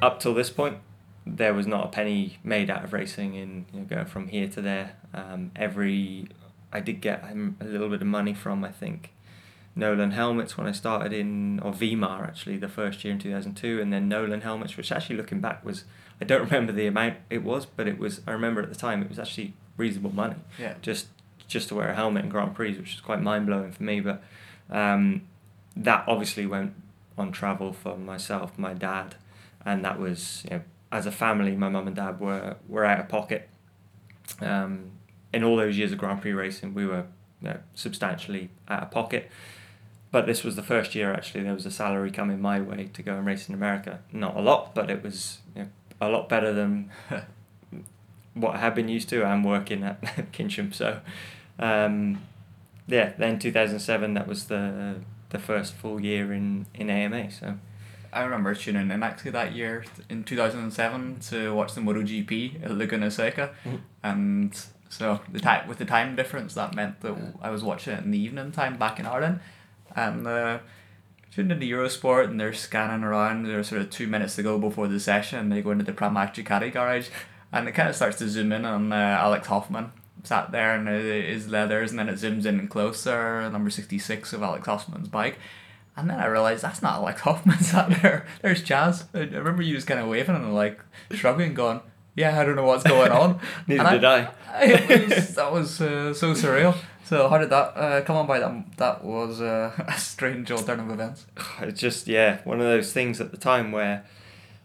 up 0.00 0.20
till 0.20 0.34
this 0.34 0.50
point, 0.50 0.78
there 1.26 1.52
was 1.54 1.66
not 1.66 1.84
a 1.86 1.88
penny 1.88 2.38
made 2.42 2.70
out 2.70 2.84
of 2.84 2.92
racing 2.92 3.34
in 3.34 3.66
you 3.72 3.80
know, 3.80 3.86
going 3.86 4.06
from 4.06 4.28
here 4.28 4.48
to 4.48 4.62
there. 4.62 4.92
Um, 5.12 5.50
every 5.56 6.28
I 6.72 6.80
did 6.80 7.00
get 7.00 7.24
a 7.24 7.64
little 7.64 7.88
bit 7.88 8.00
of 8.00 8.06
money 8.06 8.32
from 8.34 8.64
I 8.64 8.70
think 8.70 9.12
Nolan 9.76 10.12
helmets 10.12 10.56
when 10.56 10.66
I 10.66 10.72
started 10.72 11.12
in 11.12 11.60
or 11.60 11.72
Vemar 11.72 12.26
actually 12.26 12.56
the 12.58 12.68
first 12.68 13.04
year 13.04 13.12
in 13.12 13.18
two 13.18 13.30
thousand 13.32 13.54
two, 13.54 13.80
and 13.80 13.92
then 13.92 14.08
Nolan 14.08 14.40
helmets, 14.42 14.76
which 14.76 14.90
actually 14.92 15.16
looking 15.16 15.40
back 15.40 15.64
was 15.64 15.84
I 16.20 16.24
don't 16.24 16.42
remember 16.44 16.72
the 16.72 16.86
amount 16.86 17.16
it 17.30 17.42
was, 17.42 17.66
but 17.66 17.88
it 17.88 17.98
was 17.98 18.20
I 18.26 18.32
remember 18.32 18.60
at 18.62 18.68
the 18.68 18.74
time 18.76 19.02
it 19.02 19.08
was 19.08 19.18
actually 19.18 19.54
reasonable 19.76 20.14
money 20.14 20.36
Yeah. 20.58 20.74
just 20.82 21.06
just 21.48 21.68
to 21.68 21.74
wear 21.74 21.88
a 21.88 21.94
helmet 21.94 22.24
in 22.24 22.30
Grand 22.30 22.54
Prix, 22.54 22.76
which 22.78 22.94
is 22.94 23.00
quite 23.00 23.20
mind 23.20 23.46
blowing 23.46 23.72
for 23.72 23.82
me. 23.82 24.00
But 24.00 24.22
um, 24.70 25.22
that 25.76 26.04
obviously 26.06 26.46
went 26.46 26.74
on 27.18 27.32
travel 27.32 27.72
for 27.72 27.96
myself, 27.96 28.56
my 28.58 28.72
dad, 28.74 29.16
and 29.64 29.84
that 29.84 29.98
was 29.98 30.42
you 30.44 30.56
know 30.56 30.62
as 30.92 31.06
a 31.06 31.12
family, 31.12 31.56
my 31.56 31.68
mum 31.68 31.86
and 31.86 31.96
dad 31.96 32.20
were 32.20 32.56
were 32.68 32.84
out 32.84 33.00
of 33.00 33.08
pocket. 33.08 33.48
Um, 34.40 34.92
in 35.32 35.44
all 35.44 35.56
those 35.56 35.76
years 35.78 35.92
of 35.92 35.98
Grand 35.98 36.20
Prix 36.22 36.32
racing, 36.32 36.74
we 36.74 36.86
were 36.86 37.04
you 37.40 37.48
know, 37.48 37.58
substantially 37.74 38.50
out 38.68 38.82
of 38.82 38.90
pocket. 38.90 39.30
But 40.10 40.26
this 40.26 40.42
was 40.42 40.56
the 40.56 40.62
first 40.62 40.94
year 40.96 41.12
actually 41.12 41.44
there 41.44 41.54
was 41.54 41.66
a 41.66 41.70
salary 41.70 42.10
coming 42.10 42.40
my 42.40 42.60
way 42.60 42.90
to 42.92 43.02
go 43.02 43.14
and 43.16 43.24
race 43.24 43.48
in 43.48 43.54
America. 43.54 44.00
Not 44.12 44.36
a 44.36 44.40
lot, 44.40 44.74
but 44.74 44.90
it 44.90 45.02
was 45.04 45.38
you 45.54 45.62
know, 45.62 45.68
a 46.00 46.08
lot 46.08 46.28
better 46.28 46.52
than 46.52 46.90
what 48.34 48.54
I 48.56 48.58
had 48.58 48.74
been 48.74 48.88
used 48.88 49.08
to. 49.10 49.24
I'm 49.24 49.42
working 49.44 49.82
at 49.82 50.00
Kinsham, 50.32 50.72
so 50.74 51.00
um, 51.58 52.22
yeah. 52.86 53.12
Then 53.18 53.38
two 53.38 53.52
thousand 53.52 53.80
seven, 53.80 54.14
that 54.14 54.26
was 54.26 54.46
the 54.46 54.96
the 55.30 55.38
first 55.38 55.74
full 55.74 56.00
year 56.00 56.32
in 56.32 56.66
in 56.74 56.90
AMA. 56.90 57.30
So 57.30 57.54
I 58.12 58.22
remember 58.22 58.54
tuning 58.54 58.90
in 58.90 59.02
actually 59.02 59.30
that 59.32 59.52
year 59.54 59.84
in 60.08 60.24
2007 60.24 61.20
to 61.30 61.54
watch 61.54 61.74
the 61.74 61.80
MotoGP 61.80 62.64
at 62.64 62.70
Laguna 62.72 63.10
Seca, 63.10 63.50
Mhm. 63.64 63.80
and 64.02 64.66
so 64.88 65.20
the 65.30 65.38
time 65.38 65.68
with 65.68 65.78
the 65.78 65.84
time 65.84 66.16
difference 66.16 66.54
that 66.54 66.74
meant 66.74 67.00
that 67.02 67.14
I 67.40 67.50
was 67.50 67.62
watching 67.62 67.92
it 67.94 68.02
in 68.04 68.10
the 68.10 68.18
evening 68.18 68.50
time 68.50 68.76
back 68.78 68.98
in 68.98 69.06
Ireland, 69.06 69.38
and 69.94 70.26
uh, 70.26 70.58
tuned 71.30 71.52
into 71.52 71.66
Eurosport 71.66 72.24
and 72.24 72.40
they're 72.40 72.52
scanning 72.52 73.04
around. 73.04 73.44
There's 73.44 73.68
sort 73.68 73.82
of 73.82 73.90
two 73.90 74.06
minutes 74.06 74.36
to 74.36 74.42
go 74.42 74.58
before 74.58 74.88
the 74.88 75.00
session. 75.00 75.48
They 75.48 75.62
go 75.62 75.70
into 75.70 75.84
the 75.84 75.92
Pramac 75.92 76.34
Ducati 76.34 76.72
garage, 76.72 77.08
and 77.52 77.68
it 77.68 77.72
kind 77.72 77.88
of 77.88 77.96
starts 77.96 78.18
to 78.18 78.28
zoom 78.28 78.52
in 78.52 78.64
on 78.64 78.92
uh, 78.92 78.96
Alex 78.96 79.46
Hofmann 79.48 79.92
sat 80.24 80.52
there 80.52 80.76
in 80.76 80.86
his 80.86 81.48
leathers, 81.48 81.90
and 81.90 81.98
then 81.98 82.08
it 82.08 82.16
zooms 82.16 82.46
in 82.46 82.68
closer. 82.68 83.48
Number 83.50 83.70
sixty 83.70 83.98
six 83.98 84.32
of 84.32 84.42
Alex 84.42 84.66
Hofmann's 84.66 85.08
bike. 85.08 85.38
And 85.96 86.08
then 86.08 86.18
I 86.18 86.26
realized 86.26 86.62
that's 86.62 86.82
not 86.82 86.94
Alex 86.94 87.20
Hofmann 87.22 87.60
sat 87.60 88.02
there. 88.02 88.26
There's 88.42 88.62
Chaz. 88.62 89.04
I 89.14 89.20
I 89.20 89.38
remember 89.38 89.62
you 89.62 89.74
just 89.74 89.86
kind 89.86 90.00
of 90.00 90.08
waving 90.08 90.36
and 90.36 90.54
like 90.54 90.80
shrugging, 91.12 91.54
going, 91.54 91.80
"Yeah, 92.14 92.38
I 92.38 92.44
don't 92.44 92.56
know 92.56 92.64
what's 92.64 92.84
going 92.84 93.12
on." 93.12 93.40
neither 93.66 93.82
And 93.82 94.00
did 94.00 94.04
I. 94.04 94.30
it 94.62 95.08
was, 95.08 95.34
that 95.34 95.52
was 95.52 95.80
uh, 95.80 96.14
so 96.14 96.32
surreal. 96.34 96.76
So 97.10 97.28
how 97.28 97.38
did 97.38 97.50
that 97.50 97.76
uh, 97.76 98.02
come 98.02 98.14
on 98.14 98.28
by? 98.28 98.38
That 98.38 98.76
that 98.76 99.04
was 99.04 99.40
uh, 99.40 99.72
a 99.88 99.98
strange 99.98 100.52
alternative 100.52 100.92
events. 100.92 101.26
It's 101.60 101.80
just 101.80 102.06
yeah, 102.06 102.38
one 102.44 102.60
of 102.60 102.66
those 102.66 102.92
things 102.92 103.20
at 103.20 103.32
the 103.32 103.36
time 103.36 103.72
where 103.72 104.04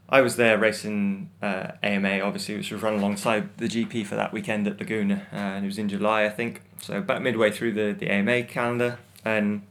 I 0.10 0.22
was 0.22 0.36
there 0.36 0.56
racing 0.60 1.32
uh, 1.42 1.72
AMA, 1.82 2.20
obviously, 2.20 2.56
which 2.56 2.72
was 2.72 2.84
run 2.84 3.00
alongside 3.00 3.58
the 3.58 3.66
GP 3.66 4.06
for 4.06 4.14
that 4.16 4.32
weekend 4.32 4.68
at 4.68 4.80
Laguna, 4.80 5.26
uh, 5.34 5.36
and 5.36 5.66
it 5.66 5.68
was 5.68 5.80
in 5.80 5.90
July, 5.90 6.26
I 6.26 6.30
think. 6.30 6.62
So 6.80 7.00
about 7.00 7.24
midway 7.24 7.50
through 7.50 7.74
the 7.74 7.96
the 7.98 8.12
AMA 8.12 8.44
calendar, 8.44 9.00
and 9.26 9.64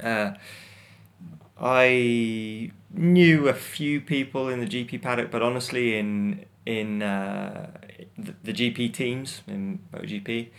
uh, 0.00 0.34
I 1.60 2.70
knew 2.92 3.48
a 3.48 3.54
few 3.54 4.00
people 4.00 4.48
in 4.48 4.60
the 4.60 4.68
GP 4.68 5.02
paddock, 5.02 5.32
but 5.32 5.42
honestly, 5.42 5.98
in 5.98 6.44
in 6.64 7.00
the, 7.00 8.34
the 8.44 8.52
GP 8.52 8.92
teams 8.92 9.42
in 9.48 9.80
MotoGP, 9.92 10.50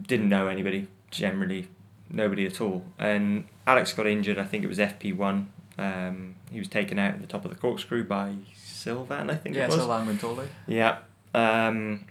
didn't 0.00 0.28
know 0.28 0.48
anybody 0.48 0.88
generally, 1.10 1.68
nobody 2.08 2.46
at 2.46 2.60
all. 2.60 2.84
And 2.98 3.44
Alex 3.66 3.92
got 3.92 4.06
injured. 4.06 4.38
I 4.38 4.44
think 4.44 4.64
it 4.64 4.68
was 4.68 4.78
FP 4.78 5.16
one. 5.16 5.52
Um, 5.78 6.34
he 6.50 6.58
was 6.58 6.68
taken 6.68 6.98
out 6.98 7.14
at 7.14 7.20
the 7.20 7.26
top 7.26 7.44
of 7.44 7.50
the 7.50 7.56
corkscrew 7.56 8.04
by 8.04 8.34
Sylvain, 8.56 9.30
I 9.30 9.34
think 9.34 9.56
Yeah, 9.56 9.64
it 9.64 9.68
was. 9.68 9.76
so 9.76 9.88
Langman 9.88 10.18
told 10.20 10.46
Yeah. 10.66 10.98
Um, 11.34 12.06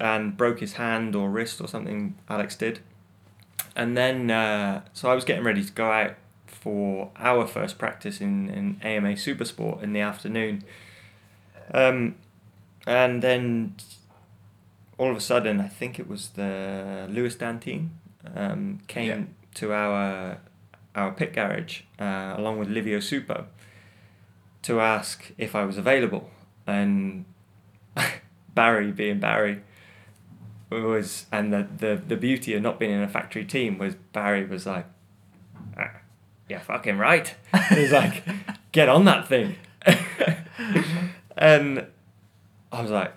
and 0.00 0.36
broke 0.36 0.60
his 0.60 0.74
hand 0.74 1.14
or 1.14 1.28
wrist 1.28 1.60
or 1.60 1.68
something, 1.68 2.14
Alex 2.28 2.56
did. 2.56 2.80
And 3.76 3.96
then, 3.96 4.30
uh, 4.30 4.82
so 4.92 5.10
I 5.10 5.14
was 5.14 5.24
getting 5.24 5.44
ready 5.44 5.64
to 5.64 5.72
go 5.72 5.90
out 5.90 6.14
for 6.46 7.10
our 7.16 7.46
first 7.46 7.78
practice 7.78 8.20
in, 8.20 8.48
in 8.50 8.80
AMA 8.82 9.12
Supersport 9.14 9.82
in 9.82 9.92
the 9.92 10.00
afternoon. 10.00 10.64
Um, 11.72 12.16
and 12.86 13.22
then 13.22 13.74
all 15.00 15.10
of 15.10 15.16
a 15.16 15.20
sudden, 15.20 15.60
I 15.60 15.68
think 15.68 15.98
it 15.98 16.06
was 16.08 16.22
the 16.30 17.06
Luis 17.08 17.34
D'Antin 17.36 17.90
um, 18.36 18.78
came 18.86 19.08
Yeah. 19.08 19.24
to 19.54 19.72
our 19.72 20.38
our 20.94 21.12
pit 21.12 21.32
garage 21.32 21.82
uh, 21.98 22.34
along 22.36 22.58
with 22.58 22.68
Livio 22.68 22.98
Suppo 23.00 23.44
to 24.62 24.80
ask 24.80 25.32
if 25.38 25.54
I 25.54 25.64
was 25.64 25.78
available, 25.78 26.24
and 26.66 27.24
Barry, 28.54 28.92
being 28.92 29.20
Barry, 29.20 29.62
was 30.70 31.26
and 31.32 31.52
the, 31.52 31.66
the 31.78 31.92
the 32.08 32.16
beauty 32.16 32.54
of 32.56 32.62
not 32.62 32.78
being 32.78 32.92
in 32.92 33.02
a 33.02 33.08
factory 33.08 33.44
team 33.44 33.78
was 33.78 33.94
Barry 34.12 34.44
was 34.44 34.66
like, 34.66 34.86
ah, 35.78 35.90
yeah, 36.48 36.60
fucking 36.60 36.98
right. 36.98 37.34
He 37.70 37.80
was 37.82 37.92
like, 37.92 38.22
get 38.72 38.88
on 38.88 39.04
that 39.06 39.28
thing. 39.28 39.56
and 41.36 41.86
I 42.72 42.82
was 42.82 42.90
like, 42.90 43.12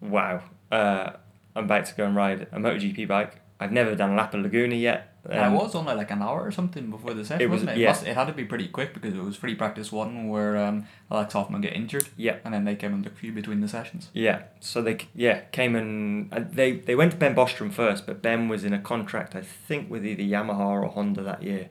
wow, 0.00 0.42
uh, 0.70 1.12
I'm 1.54 1.64
about 1.64 1.86
to 1.86 1.94
go 1.94 2.04
and 2.06 2.16
ride 2.16 2.42
a 2.52 2.58
MotoGP 2.58 3.06
bike. 3.08 3.36
I've 3.60 3.70
never 3.72 3.94
done 3.94 4.10
a 4.10 4.16
lap 4.16 4.34
of 4.34 4.40
Laguna 4.42 4.74
yet. 4.74 5.08
Um, 5.30 5.54
it 5.54 5.56
was 5.56 5.76
only 5.76 5.94
like 5.94 6.10
an 6.10 6.20
hour 6.20 6.42
or 6.44 6.50
something 6.50 6.90
before 6.90 7.14
the 7.14 7.24
session, 7.24 7.42
It 7.42 7.48
was- 7.48 7.60
wasn't 7.60 7.78
it? 7.78 7.80
yeah. 7.80 7.86
It, 7.86 7.90
must, 7.90 8.06
it 8.08 8.14
had 8.16 8.24
to 8.26 8.32
be 8.32 8.44
pretty 8.44 8.66
quick 8.66 8.92
because 8.92 9.14
it 9.14 9.22
was 9.22 9.36
free 9.36 9.54
practice 9.54 9.92
one 9.92 10.28
where 10.28 10.56
um, 10.56 10.86
Alex 11.12 11.34
Hofmann 11.34 11.60
got 11.60 11.72
injured. 11.72 12.08
Yeah. 12.16 12.38
And 12.44 12.52
then 12.52 12.64
they 12.64 12.74
came 12.74 12.92
and 12.92 13.04
took 13.04 13.12
a 13.12 13.16
few 13.16 13.30
between 13.30 13.60
the 13.60 13.68
sessions. 13.68 14.10
Yeah, 14.14 14.42
so 14.58 14.82
they 14.82 14.98
yeah 15.14 15.42
came 15.52 15.76
and 15.76 16.32
uh, 16.32 16.40
they 16.50 16.72
they 16.72 16.96
went 16.96 17.12
to 17.12 17.16
Ben 17.18 17.36
Bostrom 17.36 17.72
first, 17.72 18.04
but 18.04 18.20
Ben 18.20 18.48
was 18.48 18.64
in 18.64 18.72
a 18.72 18.80
contract 18.80 19.36
I 19.36 19.42
think 19.42 19.88
with 19.88 20.04
either 20.04 20.24
Yamaha 20.24 20.58
or 20.82 20.88
Honda 20.88 21.22
that 21.22 21.44
year, 21.44 21.68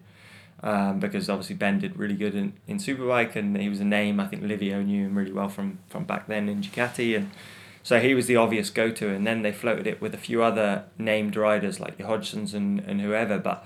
um, 0.64 0.99
because 1.02 1.30
obviously 1.30 1.56
Ben 1.58 1.78
did 1.80 1.98
really 1.98 2.16
good 2.16 2.36
in, 2.36 2.53
in 2.68 2.78
Superbike 2.78 3.36
and 3.36 3.58
he 3.58 3.68
was 3.68 3.82
a 3.82 3.86
name 3.86 4.22
I 4.22 4.28
think 4.28 4.44
Livio 4.44 4.82
knew 4.82 5.08
him 5.08 5.18
really 5.18 5.34
well 5.34 5.49
from 5.49 5.80
from 5.90 6.06
back 6.06 6.28
then 6.28 6.48
in 6.48 6.62
Ducati 6.62 7.18
and 7.18 7.32
so 7.84 7.99
he 7.99 8.14
was 8.14 8.28
the 8.28 8.36
obvious 8.36 8.70
go 8.70 8.91
to 8.91 9.10
and 9.10 9.26
then 9.26 9.41
they 9.41 9.52
floated 9.52 9.88
it 9.88 10.02
with 10.02 10.14
a 10.14 10.18
few 10.18 10.44
other 10.44 10.86
named 10.98 11.36
riders 11.36 11.80
like 11.80 11.98
your 11.98 12.08
Hodgsons 12.08 12.53
and, 12.53 12.80
and 12.82 13.02
whoever 13.02 13.38
but 13.38 13.66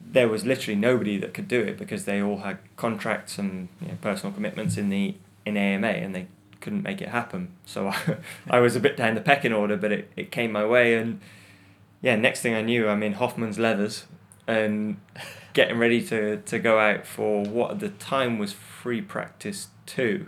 there 0.00 0.28
was 0.28 0.44
literally 0.44 0.78
nobody 0.78 1.18
that 1.18 1.34
could 1.34 1.48
do 1.48 1.60
it 1.60 1.76
because 1.76 2.04
they 2.04 2.22
all 2.22 2.38
had 2.38 2.58
contracts 2.76 3.38
and 3.38 3.68
you 3.80 3.88
know, 3.88 3.98
personal 4.00 4.32
commitments 4.32 4.76
in 4.76 4.88
the 4.88 5.14
in 5.44 5.56
AMA 5.56 5.86
and 5.86 6.14
they 6.14 6.26
couldn't 6.60 6.82
make 6.82 7.00
it 7.00 7.08
happen. 7.08 7.52
So 7.64 7.88
I, 7.88 8.16
I 8.50 8.60
was 8.60 8.76
a 8.76 8.80
bit 8.80 8.96
down 8.96 9.14
the 9.14 9.20
pecking 9.20 9.52
order, 9.52 9.76
but 9.76 9.92
it, 9.92 10.10
it 10.16 10.30
came 10.30 10.52
my 10.52 10.64
way 10.64 10.94
and 10.94 11.20
yeah, 12.00 12.16
next 12.16 12.40
thing 12.40 12.54
I 12.54 12.62
knew 12.62 12.88
I'm 12.88 13.02
in 13.02 13.14
Hofmann's 13.14 13.58
leathers 13.58 14.06
and 14.46 14.98
getting 15.52 15.78
ready 15.78 16.02
to, 16.06 16.38
to 16.38 16.58
go 16.58 16.78
out 16.78 17.06
for 17.06 17.44
what 17.44 17.72
at 17.72 17.80
the 17.80 17.88
time 17.90 18.38
was 18.38 18.52
free 18.52 19.02
practice 19.02 19.68
two. 19.86 20.26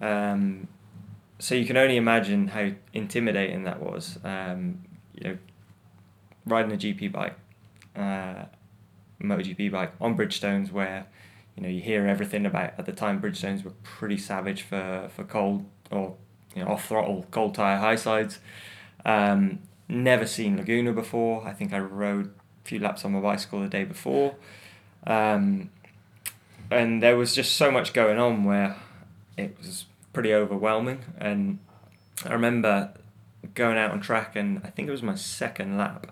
Um, 0.00 0.68
so 1.38 1.54
you 1.54 1.66
can 1.66 1.76
only 1.76 1.96
imagine 1.96 2.48
how 2.48 2.70
intimidating 2.92 3.64
that 3.64 3.80
was. 3.80 4.18
Um, 4.24 4.82
you 5.14 5.28
know, 5.28 5.38
riding 6.46 6.72
a 6.72 6.76
GP 6.76 7.12
bike, 7.12 7.36
uh, 7.96 8.44
MotoGP 9.22 9.70
bike 9.70 9.92
on 10.00 10.16
Bridgestones 10.16 10.70
where 10.70 11.06
you 11.56 11.62
know 11.62 11.68
you 11.68 11.80
hear 11.80 12.06
everything 12.06 12.46
about 12.46 12.72
at 12.78 12.86
the 12.86 12.92
time 12.92 13.20
Bridgestones 13.20 13.64
were 13.64 13.72
pretty 13.82 14.18
savage 14.18 14.62
for, 14.62 15.08
for 15.14 15.24
cold 15.24 15.64
or 15.90 16.16
you 16.54 16.64
know 16.64 16.70
off 16.70 16.88
throttle 16.88 17.26
cold 17.30 17.54
tire 17.54 17.78
high 17.78 17.96
sides. 17.96 18.38
Um, 19.04 19.60
never 19.88 20.26
seen 20.26 20.56
Laguna 20.56 20.92
before. 20.92 21.46
I 21.46 21.52
think 21.52 21.72
I 21.72 21.78
rode 21.78 22.26
a 22.26 22.68
few 22.68 22.78
laps 22.78 23.04
on 23.04 23.12
my 23.12 23.20
bicycle 23.20 23.60
the 23.60 23.68
day 23.68 23.84
before. 23.84 24.34
Um, 25.06 25.70
and 26.70 27.02
there 27.02 27.16
was 27.16 27.34
just 27.34 27.56
so 27.56 27.70
much 27.70 27.92
going 27.92 28.18
on 28.18 28.44
where 28.44 28.76
it 29.36 29.56
was 29.58 29.84
pretty 30.14 30.32
overwhelming. 30.32 31.04
And 31.18 31.58
I 32.24 32.32
remember 32.32 32.94
going 33.52 33.76
out 33.76 33.90
on 33.90 34.00
track 34.00 34.34
and 34.34 34.62
I 34.64 34.70
think 34.70 34.88
it 34.88 34.90
was 34.90 35.02
my 35.02 35.14
second 35.14 35.76
lap 35.76 36.06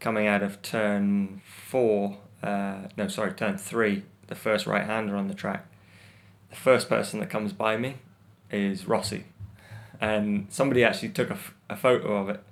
coming 0.00 0.26
out 0.26 0.42
of 0.42 0.62
turn 0.62 1.42
four 1.44 2.18
uh, 2.42 2.88
no 2.96 3.08
sorry 3.08 3.32
turn 3.32 3.58
three 3.58 4.04
the 4.28 4.34
first 4.34 4.66
right 4.66 4.84
hander 4.84 5.16
on 5.16 5.28
the 5.28 5.34
track. 5.34 5.66
The 6.50 6.56
first 6.56 6.88
person 6.88 7.20
that 7.20 7.30
comes 7.30 7.52
by 7.52 7.76
me 7.76 7.96
is 8.50 8.86
Rossi. 8.86 9.24
And 10.00 10.46
somebody 10.50 10.84
actually 10.84 11.10
took 11.10 11.30
a, 11.30 11.34
f- 11.34 11.54
a 11.70 11.76
photo 11.76 12.16
of 12.16 12.28
it. 12.28 12.42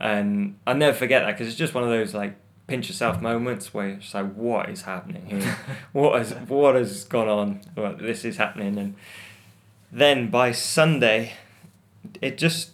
And 0.00 0.58
I'll 0.66 0.74
never 0.74 0.96
forget 0.96 1.22
that 1.22 1.32
because 1.32 1.48
it's 1.48 1.56
just 1.56 1.74
one 1.74 1.84
of 1.84 1.90
those 1.90 2.14
like 2.14 2.36
pinch 2.66 2.88
yourself 2.88 3.20
moments 3.20 3.74
where 3.74 3.88
it's 3.90 4.14
like 4.14 4.32
what 4.34 4.68
is 4.68 4.82
happening 4.82 5.26
here? 5.26 5.56
What 5.92 6.18
has 6.18 6.32
what 6.48 6.74
has 6.74 7.04
gone 7.04 7.28
on? 7.28 7.60
Well, 7.76 7.96
this 7.96 8.24
is 8.24 8.36
happening. 8.36 8.78
And 8.78 8.94
then 9.94 10.28
by 10.28 10.50
Sunday 10.50 11.34
it 12.20 12.36
just 12.36 12.70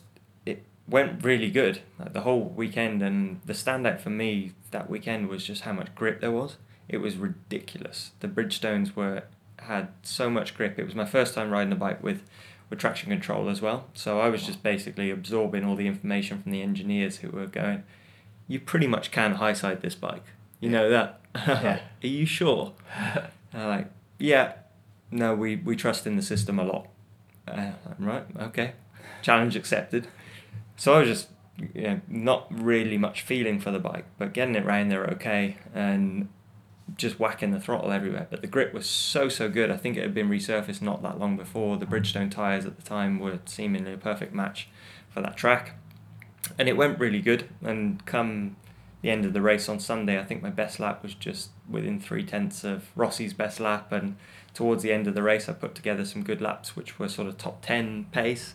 it 0.46 0.64
went 0.88 1.22
really 1.22 1.50
good. 1.50 1.82
Like 1.98 2.14
the 2.14 2.22
whole 2.22 2.44
weekend 2.44 3.02
and 3.02 3.40
the 3.44 3.52
standout 3.52 4.00
for 4.00 4.10
me 4.10 4.52
that 4.70 4.88
weekend 4.88 5.28
was 5.28 5.44
just 5.44 5.62
how 5.62 5.72
much 5.72 5.94
grip 5.94 6.20
there 6.20 6.30
was. 6.30 6.56
It 6.88 6.98
was 6.98 7.16
ridiculous. 7.16 8.12
The 8.20 8.28
bridgestones 8.28 8.96
were 8.96 9.24
had 9.58 9.88
so 10.02 10.30
much 10.30 10.54
grip. 10.54 10.78
It 10.78 10.84
was 10.84 10.94
my 10.94 11.04
first 11.04 11.34
time 11.34 11.50
riding 11.50 11.72
a 11.72 11.76
bike 11.76 12.02
with 12.02 12.22
with 12.70 12.78
traction 12.78 13.10
control 13.10 13.48
as 13.48 13.60
well. 13.60 13.86
So 13.94 14.20
i 14.20 14.28
was 14.28 14.46
just 14.46 14.62
basically 14.62 15.10
absorbing 15.10 15.64
all 15.64 15.76
the 15.76 15.86
information 15.86 16.40
from 16.40 16.52
the 16.52 16.62
engineers 16.62 17.18
who 17.18 17.28
were 17.30 17.46
going 17.46 17.82
you 18.48 18.58
pretty 18.58 18.86
much 18.86 19.10
can 19.12 19.34
high 19.34 19.52
side 19.52 19.82
this 19.82 19.94
bike. 19.94 20.24
You 20.58 20.70
know 20.70 20.88
that? 20.88 21.20
Yeah. 21.36 21.80
are 22.02 22.06
you 22.06 22.26
sure? 22.26 22.72
I'm 23.52 23.68
like 23.68 23.88
yeah. 24.18 24.54
No 25.10 25.34
we 25.34 25.56
we 25.56 25.76
trust 25.76 26.06
in 26.06 26.16
the 26.16 26.22
system 26.22 26.58
a 26.58 26.64
lot 26.64 26.86
uh, 27.50 27.72
right 27.98 28.24
okay 28.38 28.72
challenge 29.22 29.56
accepted 29.56 30.06
so 30.76 30.94
I 30.94 31.00
was 31.00 31.08
just 31.08 31.28
you 31.74 31.82
know, 31.82 32.00
not 32.08 32.46
really 32.50 32.98
much 32.98 33.22
feeling 33.22 33.60
for 33.60 33.70
the 33.70 33.78
bike, 33.78 34.06
but 34.18 34.32
getting 34.32 34.54
it 34.54 34.64
round 34.64 34.90
there 34.90 35.04
okay 35.04 35.56
and 35.74 36.28
just 36.96 37.20
whacking 37.20 37.52
the 37.52 37.60
throttle 37.60 37.92
everywhere. 37.92 38.26
But 38.30 38.40
the 38.40 38.46
grip 38.46 38.72
was 38.72 38.86
so 38.86 39.28
so 39.28 39.48
good. 39.48 39.70
I 39.70 39.76
think 39.76 39.96
it 39.96 40.02
had 40.02 40.14
been 40.14 40.28
resurfaced 40.28 40.82
not 40.82 41.02
that 41.02 41.18
long 41.18 41.36
before. 41.36 41.76
The 41.76 41.86
Bridgestone 41.86 42.30
tyres 42.30 42.66
at 42.66 42.76
the 42.76 42.82
time 42.82 43.18
were 43.18 43.38
seemingly 43.44 43.92
a 43.92 43.98
perfect 43.98 44.34
match 44.34 44.68
for 45.08 45.20
that 45.20 45.36
track, 45.36 45.76
and 46.58 46.68
it 46.68 46.76
went 46.76 46.98
really 46.98 47.20
good. 47.20 47.48
And 47.62 48.04
come 48.06 48.56
the 49.02 49.10
end 49.10 49.24
of 49.24 49.32
the 49.32 49.42
race 49.42 49.68
on 49.68 49.80
Sunday, 49.80 50.18
I 50.18 50.24
think 50.24 50.42
my 50.42 50.50
best 50.50 50.80
lap 50.80 51.02
was 51.02 51.14
just 51.14 51.50
within 51.68 52.00
three 52.00 52.24
tenths 52.24 52.64
of 52.64 52.90
Rossi's 52.96 53.32
best 53.32 53.60
lap. 53.60 53.92
And 53.92 54.16
towards 54.54 54.82
the 54.82 54.92
end 54.92 55.06
of 55.06 55.14
the 55.14 55.22
race, 55.22 55.48
I 55.48 55.52
put 55.52 55.74
together 55.74 56.04
some 56.04 56.22
good 56.22 56.40
laps, 56.40 56.76
which 56.76 56.98
were 56.98 57.08
sort 57.08 57.28
of 57.28 57.38
top 57.38 57.62
ten 57.62 58.06
pace 58.12 58.54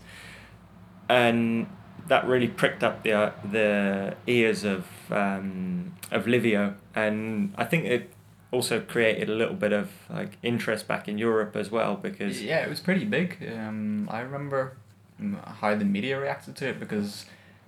and 1.09 1.67
that 2.07 2.27
really 2.27 2.47
pricked 2.47 2.84
up 2.84 3.03
the 3.03 3.11
uh, 3.13 3.31
the 3.49 4.15
ears 4.27 4.63
of 4.63 4.88
um, 5.11 5.93
of 6.11 6.27
Livio, 6.27 6.76
and 6.93 7.53
I 7.57 7.65
think 7.65 7.85
it 7.85 8.11
also 8.51 8.80
created 8.80 9.30
a 9.30 9.34
little 9.34 9.55
bit 9.55 9.73
of 9.73 9.89
like 10.09 10.38
interest 10.43 10.88
back 10.88 11.07
in 11.07 11.17
Europe 11.17 11.55
as 11.55 11.72
well 11.72 11.95
because 11.95 12.41
Yeah, 12.41 12.63
it 12.63 12.69
was 12.69 12.80
pretty 12.80 13.05
big. 13.05 13.38
Um, 13.51 14.07
I 14.11 14.22
remember 14.22 14.77
mm, 15.22 15.43
how 15.55 15.76
the 15.76 15.85
media 15.85 16.19
reacted 16.19 16.55
to 16.57 16.69
it 16.69 16.80
because 16.80 17.26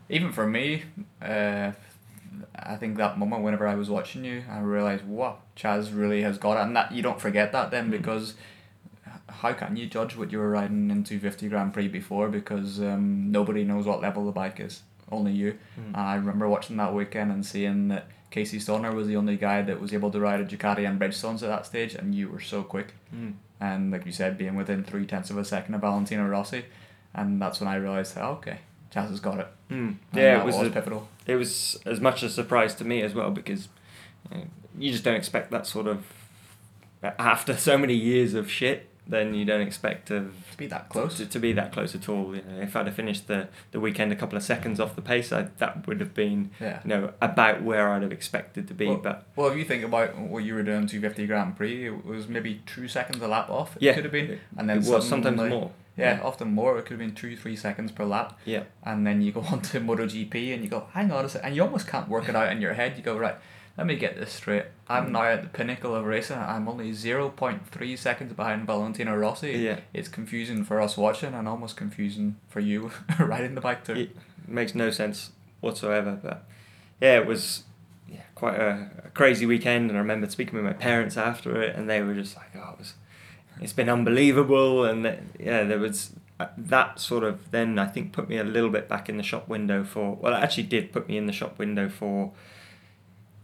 even 0.10 0.32
for 0.32 0.48
me, 0.48 0.84
uh, 1.22 1.72
I 2.56 2.76
think 2.76 2.98
that 2.98 3.18
moment 3.18 3.44
whenever 3.44 3.68
I 3.68 3.76
was 3.76 3.90
watching 3.90 4.24
you, 4.24 4.44
I 4.50 4.60
realized, 4.60 5.06
wow, 5.06 5.38
Chaz 5.56 5.96
really 5.98 6.22
has 6.24 6.38
got 6.38 6.58
it, 6.58 6.62
and 6.62 6.76
that 6.76 6.92
you 6.92 7.02
don't 7.02 7.20
forget 7.22 7.52
that 7.52 7.72
then 7.72 7.88
Mm. 7.88 7.92
because 7.92 8.36
how 9.30 9.54
can 9.54 9.76
you 9.76 9.86
judge 9.88 10.16
what 10.16 10.32
you 10.32 10.40
were 10.40 10.50
riding 10.50 10.90
in 10.90 11.04
250 11.04 11.50
Grand 11.50 11.74
Prix 11.74 11.88
before 11.88 12.30
because 12.30 12.80
um, 12.80 13.32
nobody 13.32 13.64
knows 13.64 13.86
what 13.86 14.02
level 14.02 14.26
the 14.26 14.32
bike 14.32 14.60
is, 14.60 14.82
only 15.12 15.32
you. 15.34 15.58
Mm. 15.80 15.98
I 15.98 16.16
remember 16.16 16.48
watching 16.48 16.78
that 16.78 16.94
weekend 16.94 17.32
and 17.32 17.46
seeing 17.46 17.90
that 17.90 18.08
Casey 18.32 18.60
Stoner 18.60 18.94
was 18.94 19.08
the 19.08 19.16
only 19.16 19.38
guy 19.38 19.62
that 19.62 19.80
was 19.80 19.94
able 19.94 20.12
to 20.12 20.20
ride 20.20 20.40
a 20.42 20.46
Ducati 20.46 20.88
and 20.88 21.00
Bridgestones 21.00 21.44
at 21.44 21.50
that 21.50 21.66
stage, 21.66 21.94
and 21.96 22.14
you 22.16 22.30
were 22.30 22.40
so 22.42 22.64
quick 22.64 22.94
Mm. 23.16 23.34
and 23.60 23.92
like 23.92 24.06
you 24.06 24.12
said, 24.12 24.38
being 24.38 24.56
within 24.56 24.84
three 24.84 25.06
tenths 25.06 25.30
of 25.30 25.38
a 25.38 25.46
second 25.46 25.76
of 25.76 25.82
Valentino 25.82 26.28
Rossi, 26.28 26.66
and 27.14 27.42
that's 27.42 27.60
when 27.60 27.68
I 27.70 27.76
realized, 27.76 28.18
oh, 28.18 28.32
okay, 28.40 28.60
Chaz 28.94 29.10
has 29.10 29.20
got 29.20 29.40
it. 29.40 29.48
Mm. 29.70 29.96
Yeah, 30.14 30.40
it 30.42 30.46
was, 30.46 30.56
was 30.56 30.68
a- 30.68 30.72
pivotal. 30.72 31.08
It 31.28 31.36
was 31.36 31.78
as 31.86 32.00
much 32.00 32.24
a 32.24 32.30
surprise 32.30 32.74
to 32.76 32.86
me 32.86 33.02
as 33.02 33.14
well 33.14 33.30
because 33.32 33.68
you, 34.32 34.38
know, 34.38 34.44
you 34.80 34.92
just 34.92 35.04
don't 35.04 35.16
expect 35.16 35.52
that 35.52 35.68
sort 35.68 35.88
of 35.88 36.06
after 37.04 37.56
so 37.58 37.78
many 37.78 37.94
years 37.94 38.34
of 38.34 38.50
shit. 38.50 38.90
Then 39.10 39.34
you 39.34 39.46
don't 39.46 39.62
expect 39.62 40.10
to 40.10 40.34
be 40.58 40.68
that 40.68 40.90
close. 40.90 41.16
to, 41.16 41.26
to 41.26 41.40
be 41.40 41.54
that 41.54 41.72
close 41.72 41.96
at 41.96 42.10
all. 42.10 42.36
You 42.36 42.42
know, 42.42 42.62
if 42.62 42.76
I'd 42.76 42.88
have 42.88 42.96
finished 42.96 43.28
the, 43.30 43.48
the 43.72 43.80
weekend 43.80 44.12
a 44.12 44.18
couple 44.18 44.36
of 44.36 44.44
seconds 44.44 44.82
off 44.82 44.98
the 44.98 45.02
pace, 45.02 45.32
I, 45.32 45.44
that 45.60 45.88
would 45.88 46.02
have 46.02 46.14
been 46.14 46.52
Yeah. 46.60 46.82
you 46.84 46.90
know 46.90 47.14
about 47.22 47.64
where 47.64 47.90
I'd 47.94 48.02
have 48.02 48.12
expected 48.12 48.68
to 48.68 48.74
be. 48.74 48.88
Well, 48.88 48.98
but 48.98 49.26
Well, 49.38 49.48
if 49.50 49.58
you 49.58 49.64
think 49.64 49.86
about 49.86 50.18
what 50.18 50.44
you 50.44 50.56
were 50.56 50.64
doing 50.64 50.88
250 50.88 51.26
Grand 51.26 51.56
Prix, 51.56 51.86
it 51.88 52.06
was 52.06 52.28
maybe 52.28 52.62
two 52.66 52.90
seconds 52.90 53.22
a 53.24 53.30
lap 53.30 53.50
off. 53.50 53.78
It 53.78 53.84
yeah, 53.84 53.94
could 53.94 54.04
have 54.04 54.12
been, 54.12 54.42
and 54.58 54.70
then 54.70 54.80
it 54.80 54.86
was 54.86 55.08
sometimes 55.08 55.40
more. 55.40 55.72
Yeah, 55.98 56.22
often 56.24 56.54
more. 56.54 56.78
It 56.78 56.84
could 56.84 56.92
have 56.92 57.00
been 57.00 57.16
two, 57.16 57.36
three 57.36 57.56
seconds 57.56 57.92
per 57.92 58.06
lap, 58.06 58.40
Yeah. 58.46 58.64
and 58.84 59.06
then 59.06 59.22
you 59.22 59.32
go 59.32 59.42
on 59.52 59.62
to 59.62 59.80
MotoGP 59.80 60.54
and 60.54 60.64
you 60.64 60.70
go, 60.70 60.88
hang 60.94 61.12
on 61.12 61.26
a 61.26 61.30
sec, 61.30 61.42
and 61.44 61.56
you 61.56 61.64
almost 61.64 61.88
can't 61.88 62.08
work 62.08 62.30
it 62.30 62.36
out 62.36 62.52
in 62.52 62.62
your 62.62 62.74
head. 62.74 62.94
You 62.98 63.04
go 63.04 63.18
right. 63.18 63.36
let 63.78 63.88
me 63.88 63.96
get 63.96 64.18
this 64.18 64.34
straight. 64.34 64.66
I'm 64.88 65.08
mm. 65.08 65.12
now 65.12 65.24
at 65.24 65.44
the 65.44 65.50
pinnacle 65.50 65.96
of 65.96 66.06
racing. 66.06 66.38
I'm 66.38 66.68
only 66.68 66.92
0.3 66.92 67.98
seconds 67.98 68.34
behind 68.34 68.66
Valentino 68.66 69.16
Rossi. 69.16 69.52
Yeah. 69.52 69.80
It's 69.94 70.08
confusing 70.08 70.64
for 70.64 70.80
us 70.82 70.98
watching 70.98 71.34
and 71.34 71.48
almost 71.48 71.78
confusing 71.78 72.38
for 72.48 72.60
you 72.60 72.92
riding 73.20 73.56
the 73.56 73.62
bike 73.62 73.84
too. 73.84 73.94
It 73.94 74.16
makes 74.48 74.74
no 74.74 74.90
sense 74.92 75.32
whatsoever. 75.62 76.18
But 76.22 76.44
yeah, 77.02 77.18
it 77.18 77.26
was 77.26 77.64
yeah, 78.08 78.22
quite 78.36 78.56
a, 78.60 78.90
a 79.06 79.10
crazy 79.10 79.46
weekend. 79.46 79.90
And 79.90 79.98
I 79.98 80.02
remember 80.02 80.30
speaking 80.30 80.56
with 80.56 80.66
my 80.66 80.74
parents 80.74 81.18
after 81.18 81.62
it, 81.62 81.76
and 81.76 81.90
they 81.90 82.02
were 82.02 82.14
just 82.14 82.36
like, 82.36 82.52
"Oh, 82.56 82.72
it 82.74 82.80
was, 82.80 82.94
it's 83.62 83.74
been 83.74 83.90
unbelievable." 83.90 84.86
And 84.86 85.04
th- 85.04 85.20
yeah, 85.40 85.64
there 85.64 85.80
was 85.80 86.14
uh, 86.40 86.48
that 86.58 87.00
sort 87.00 87.24
of 87.24 87.52
then 87.52 87.80
I 87.80 87.86
think 87.88 88.14
put 88.14 88.30
me 88.30 88.38
a 88.38 88.44
little 88.44 88.70
bit 88.70 88.88
back 88.88 89.10
in 89.10 89.18
the 89.18 89.24
shop 89.24 89.48
window 89.48 89.84
for. 89.84 90.16
Well, 90.16 90.34
it 90.34 90.44
actually 90.44 90.64
did 90.64 90.92
put 90.92 91.08
me 91.08 91.18
in 91.18 91.26
the 91.26 91.34
shop 91.34 91.58
window 91.60 91.90
for 91.90 92.32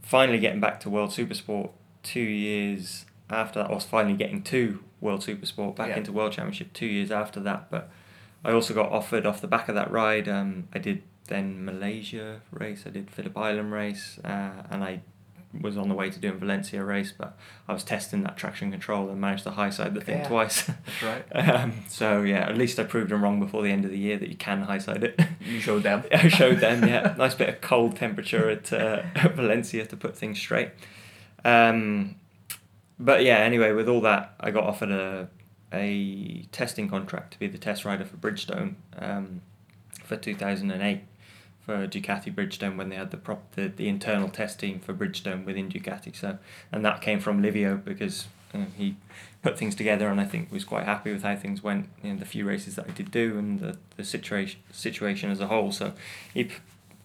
finally 0.02 0.40
getting 0.40 0.60
back 0.60 0.80
to 0.82 0.90
World 0.90 1.12
Supersport 1.12 1.72
two 2.04 2.20
years 2.20 3.06
after 3.30 3.60
that. 3.60 3.70
I 3.72 3.74
was 3.74 3.86
finally 3.86 4.16
getting 4.16 4.42
to 4.44 4.84
World 5.02 5.22
Supersport 5.22 5.76
back 5.76 5.90
Yeah. 5.90 5.98
into 5.98 6.12
World 6.12 6.34
Championship 6.34 6.74
two 6.74 6.86
years 6.86 7.12
after 7.12 7.40
that. 7.42 7.70
But 7.72 7.90
I 8.44 8.52
also 8.52 8.74
got 8.74 8.92
offered 8.92 9.26
off 9.26 9.42
the 9.42 9.48
back 9.48 9.70
of 9.70 9.76
that 9.76 9.90
ride. 9.92 10.28
Um, 10.28 10.68
I 10.74 10.80
did 10.80 11.04
then 11.28 11.64
Malaysia 11.66 12.42
race. 12.52 12.84
I 12.86 12.90
did 12.90 13.10
Phillip 13.10 13.38
Island 13.38 13.72
race, 13.72 14.20
uh, 14.26 14.64
and 14.70 14.84
I 14.84 15.02
was 15.62 15.78
on 15.78 15.88
the 15.90 15.96
way 15.96 16.10
to 16.10 16.20
doing 16.20 16.38
Valencia 16.40 16.84
race. 16.84 17.14
But 17.18 17.38
I 17.68 17.74
was 17.74 17.84
testing 17.84 18.24
that 18.24 18.38
traction 18.38 18.72
control 18.72 19.10
and 19.10 19.22
managed 19.22 19.44
to 19.44 19.52
high 19.52 19.70
side 19.70 19.94
the 19.94 20.02
thing 20.02 20.20
Yeah. 20.20 20.28
twice. 20.28 20.64
That's 21.02 21.04
right. 21.04 21.50
um, 21.50 21.74
so 21.88 22.22
yeah, 22.24 22.48
at 22.50 22.58
least 22.58 22.80
I 22.80 22.84
proved 22.84 23.10
them 23.12 23.24
wrong 23.24 23.40
before 23.40 23.62
the 23.62 23.72
end 23.72 23.86
of 23.86 23.92
the 23.92 23.98
year 24.00 24.18
that 24.18 24.30
you 24.30 24.36
can 24.36 24.62
high 24.64 24.80
side 24.80 25.04
it. 25.04 25.20
You 25.46 25.60
showed 25.60 25.84
them. 25.84 26.04
I 26.12 26.30
showed 26.30 26.60
them, 26.60 26.88
yeah. 26.88 27.16
Nice 27.18 27.36
bit 27.36 27.50
of 27.50 27.60
cold 27.62 27.98
temperature 27.98 28.50
at, 28.50 28.72
uh, 28.72 29.04
at 29.16 29.36
Valencia 29.36 29.86
to 29.86 29.98
put 29.98 30.16
things 30.18 30.40
straight. 30.40 30.70
Um, 31.44 32.16
but 33.00 33.24
yeah, 33.24 33.38
anyway, 33.40 33.74
with 33.74 33.90
all 33.90 34.02
that, 34.02 34.36
I 34.40 34.52
got 34.52 34.64
offered 34.64 34.92
a 34.92 35.28
a 35.76 36.44
testing 36.52 36.88
contract 36.88 37.34
to 37.34 37.40
be 37.40 37.48
the 37.48 37.58
test 37.58 37.84
rider 37.84 38.06
for 38.06 38.16
Bridgestone 38.18 38.76
um, 39.00 39.42
for 40.04 40.16
2008 40.16 41.02
for 41.66 41.88
Ducati 41.88 42.34
Bridgestone 42.34 42.76
when 42.78 42.90
they 42.90 42.96
had 42.96 43.12
the 43.12 43.18
prop 43.18 43.52
the, 43.56 43.68
the 43.68 43.88
internal 43.88 44.30
test 44.30 44.60
team 44.60 44.80
for 44.80 44.94
Bridgestone 44.94 45.46
within 45.46 45.70
Ducati. 45.70 46.16
So 46.16 46.38
and 46.72 46.86
that 46.86 47.02
came 47.02 47.20
from 47.20 47.42
Livio 47.42 47.78
because 47.78 48.28
uh, 48.54 48.66
he 48.76 48.98
put 49.42 49.58
things 49.58 49.76
together 49.76 50.08
and 50.08 50.20
I 50.20 50.26
think 50.26 50.52
was 50.52 50.66
quite 50.66 50.86
happy 50.86 51.12
with 51.12 51.24
how 51.24 51.36
things 51.36 51.64
went 51.64 51.90
in 52.02 52.20
the 52.20 52.26
few 52.26 52.46
races 52.46 52.76
that 52.76 52.88
I 52.88 52.92
did 52.92 53.12
do 53.12 53.38
and 53.38 53.60
the, 53.60 53.78
the 53.98 54.04
situation 54.04 54.60
situation 54.72 55.32
as 55.32 55.40
a 55.40 55.48
whole. 55.48 55.72
So 55.72 55.94
he 56.34 56.46
p- 56.46 56.56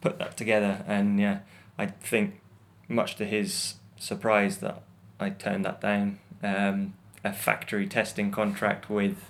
put 0.00 0.18
that 0.18 0.36
together 0.36 0.84
and 0.86 1.20
yeah, 1.20 1.40
I 1.78 1.86
think 1.86 2.40
much 2.88 3.16
to 3.16 3.24
his 3.24 3.74
surprise 3.96 4.58
that 4.58 4.82
I 5.20 5.30
turned 5.30 5.64
that 5.64 5.80
down. 5.80 6.18
Um, 6.42 6.94
a 7.24 7.32
factory 7.32 7.86
testing 7.86 8.30
contract 8.30 8.88
with 8.88 9.24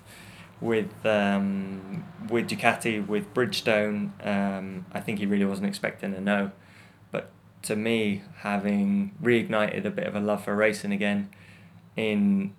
with 0.60 1.06
um, 1.06 2.04
with 2.28 2.48
Ducati 2.48 3.06
with 3.06 3.32
Bridgestone. 3.34 4.10
Um, 4.26 4.86
I 4.92 5.00
think 5.00 5.18
he 5.18 5.26
really 5.26 5.44
wasn't 5.44 5.68
expecting 5.68 6.14
a 6.14 6.20
no, 6.20 6.50
but 7.10 7.30
to 7.62 7.76
me, 7.76 8.22
having 8.38 9.14
reignited 9.22 9.84
a 9.84 9.90
bit 9.90 10.06
of 10.06 10.14
a 10.14 10.20
love 10.20 10.44
for 10.44 10.54
racing 10.54 10.92
again, 10.92 11.30
in 11.96 12.54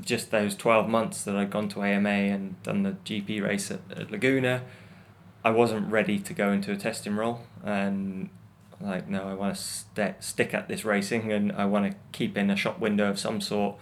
just 0.00 0.30
those 0.30 0.54
twelve 0.54 0.88
months 0.88 1.24
that 1.24 1.36
I'd 1.36 1.50
gone 1.50 1.68
to 1.70 1.82
AMA 1.82 2.08
and 2.08 2.62
done 2.62 2.82
the 2.82 2.92
GP 3.04 3.42
race 3.42 3.70
at, 3.70 3.80
at 3.96 4.10
Laguna, 4.10 4.62
I 5.44 5.50
wasn't 5.50 5.90
ready 5.90 6.18
to 6.18 6.32
go 6.32 6.52
into 6.52 6.72
a 6.72 6.76
testing 6.76 7.16
role 7.16 7.42
and. 7.64 8.30
Like 8.78 9.08
no, 9.08 9.26
I 9.26 9.32
want 9.32 9.56
to 9.56 9.62
st- 9.62 10.22
stick 10.22 10.52
at 10.52 10.68
this 10.68 10.84
racing, 10.84 11.32
and 11.32 11.50
I 11.52 11.64
want 11.64 11.90
to 11.90 11.96
keep 12.12 12.36
in 12.36 12.50
a 12.50 12.56
shop 12.56 12.78
window 12.78 13.08
of 13.08 13.18
some 13.18 13.40
sort 13.40 13.76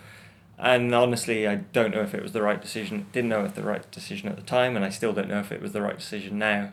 and 0.59 0.95
honestly, 0.95 1.47
I 1.49 1.57
don't 1.57 1.95
know 1.95 2.03
if 2.03 2.15
it 2.15 2.23
was 2.23 2.33
the 2.33 2.43
right 2.43 2.61
decision. 2.61 3.07
Didn't 3.13 3.31
know 3.31 3.45
if 3.45 3.55
the 3.55 3.63
right 3.63 3.89
decision 3.91 4.29
at 4.29 4.37
the 4.37 4.43
time, 4.43 4.77
and 4.77 4.85
I 4.85 4.91
still 4.91 5.13
don't 5.13 5.29
know 5.29 5.41
if 5.41 5.51
it 5.53 5.61
was 5.61 5.73
the 5.73 5.83
right 5.83 5.99
decision 5.99 6.39
now. 6.39 6.73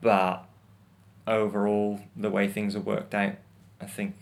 But 0.00 0.44
overall, 1.26 2.00
the 2.16 2.30
way 2.30 2.48
things 2.48 2.74
have 2.74 2.86
worked 2.86 3.14
out, 3.14 3.34
I 3.80 3.86
think 3.86 4.14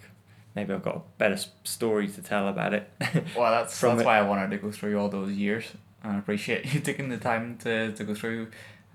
maybe 0.54 0.72
I've 0.72 0.82
got 0.82 0.96
a 0.96 1.02
better 1.18 1.38
story 1.64 2.08
to 2.08 2.22
tell 2.22 2.48
about 2.48 2.74
it. 2.74 2.90
Well, 3.36 3.50
that's 3.52 3.78
that's 3.80 4.00
it- 4.00 4.06
why 4.06 4.18
I 4.18 4.22
wanted 4.22 4.50
to 4.50 4.58
go 4.58 4.70
through 4.70 4.98
all 4.98 5.08
those 5.08 5.32
years. 5.32 5.72
And 6.02 6.12
I 6.12 6.18
appreciate 6.18 6.66
you 6.74 6.80
taking 6.80 7.08
the 7.08 7.16
time 7.16 7.56
to, 7.58 7.92
to 7.92 8.04
go 8.04 8.14
through 8.14 8.48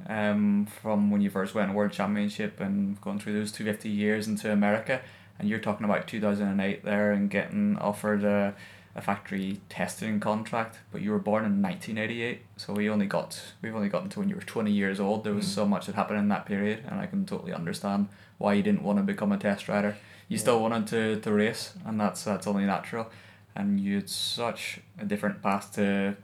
um, 0.07 0.68
from 0.82 1.11
when 1.11 1.22
you 1.22 1.30
first 1.30 1.53
went 1.56 1.70
to 1.70 1.74
World 1.76 1.91
Championship 1.91 2.60
and 2.60 2.99
going 3.02 3.20
through 3.20 3.34
those 3.34 3.52
250 3.52 3.90
years 3.90 4.28
into 4.28 4.52
America. 4.52 5.02
And 5.38 5.48
you're 5.49 5.60
talking 5.60 5.86
about 5.86 6.07
2008 6.07 6.84
there 6.84 7.11
and 7.11 7.30
getting 7.30 7.78
offered 7.78 8.24
a, 8.24 8.53
a 8.99 9.01
factory 9.01 9.59
testing 9.69 10.19
contract. 10.19 10.77
But 10.91 11.01
you 11.01 11.11
were 11.11 11.19
born 11.19 11.43
in 11.45 11.61
1988, 11.61 12.41
so 12.57 12.73
we 12.73 12.89
only 12.89 13.07
got 13.07 13.41
we've 13.61 13.76
only 13.76 13.89
gotten 13.89 14.09
to 14.09 14.19
when 14.19 14.30
you 14.30 14.35
were 14.35 14.41
20 14.41 14.71
years 14.71 14.99
old. 14.99 15.23
There 15.23 15.34
was 15.34 15.45
Mm. 15.45 15.55
so 15.59 15.65
much 15.65 15.85
that 15.88 15.95
happened 15.95 16.19
in 16.19 16.27
that 16.30 16.45
period, 16.45 16.84
and 16.88 16.99
I 16.99 17.05
can 17.07 17.26
totally 17.26 17.53
understand 17.53 18.07
why 18.38 18.53
you 18.53 18.63
didn't 18.63 18.84
want 18.84 18.97
to 18.99 19.03
become 19.03 19.31
a 19.31 19.38
test 19.38 19.67
rider. 19.69 19.95
You 20.27 20.35
Yeah. 20.35 20.41
still 20.45 20.59
wanted 20.61 20.85
to, 20.93 21.19
to 21.21 21.31
race, 21.34 21.73
and 21.85 21.99
that's 21.99 22.23
that's 22.23 22.45
only 22.47 22.65
natural 22.65 23.07
and 23.55 23.80
you 23.80 23.95
had 23.95 24.09
such 24.09 24.80
a 24.99 25.05
different 25.05 25.41
path 25.41 25.73
to 25.73 26.15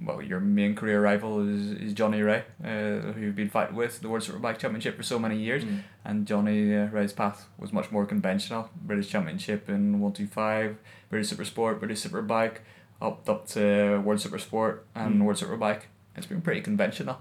well 0.00 0.22
your 0.22 0.38
main 0.40 0.74
career 0.74 1.00
rival 1.02 1.46
is, 1.48 1.72
is 1.72 1.92
Johnny 1.94 2.20
Rea 2.22 2.42
uh, 2.62 3.12
who 3.12 3.20
you've 3.22 3.34
been 3.36 3.50
fighting 3.50 3.74
with 3.76 4.00
the 4.00 4.08
World 4.08 4.22
Superbike 4.22 4.58
Championship 4.58 4.96
for 4.96 5.02
so 5.02 5.18
many 5.18 5.36
years. 5.38 5.64
Mm. 5.64 5.82
and 6.04 6.26
Johnny 6.26 6.74
uh, 6.74 6.86
Rea's 6.86 7.12
path 7.12 7.46
was 7.58 7.72
much 7.72 7.90
more 7.90 8.06
conventional. 8.06 8.70
British 8.76 9.08
Championship 9.08 9.68
in 9.68 10.00
125 10.00 10.76
British 11.10 11.28
Super 11.28 11.44
Sport 11.44 11.80
British 11.80 12.02
Superbike 12.02 12.58
up 13.02 13.28
up 13.28 13.46
to 13.48 13.98
World 14.04 14.20
Super 14.20 14.38
Sport 14.38 14.86
and 14.94 15.16
Mm. 15.16 15.24
World 15.24 15.38
Superbike. 15.38 15.82
It's 16.16 16.26
been 16.26 16.40
pretty 16.42 16.60
conventional. 16.60 17.18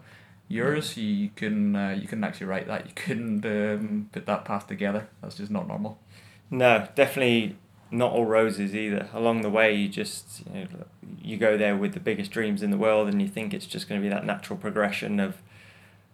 Yours 0.47 0.97
you 0.97 1.29
can 1.35 1.75
uh, 1.75 1.97
you 1.99 2.07
can 2.07 2.23
actually 2.23 2.47
write 2.47 2.67
that. 2.67 2.85
You 2.85 2.91
couldn't 2.95 3.45
um, 3.45 4.09
put 4.11 4.25
that 4.27 4.45
path 4.45 4.67
together. 4.67 5.07
That's 5.21 5.35
just 5.35 5.49
not 5.51 5.67
normal. 5.67 5.97
No, 6.51 6.87
definitely 6.93 7.55
not 7.93 8.11
all 8.11 8.25
roses 8.25 8.75
either. 8.75 9.07
Along 9.13 9.41
the 9.41 9.49
way, 9.49 9.73
you 9.73 9.87
just 9.87 10.43
you, 10.53 10.63
know, 10.63 10.67
you 11.21 11.37
go 11.37 11.57
there 11.57 11.77
with 11.77 11.93
the 11.93 11.99
biggest 11.99 12.31
dreams 12.31 12.63
in 12.63 12.71
the 12.71 12.77
world, 12.77 13.07
and 13.07 13.21
you 13.21 13.27
think 13.27 13.53
it's 13.53 13.67
just 13.67 13.87
going 13.87 14.01
to 14.01 14.03
be 14.03 14.09
that 14.09 14.25
natural 14.25 14.57
progression 14.57 15.19
of 15.19 15.37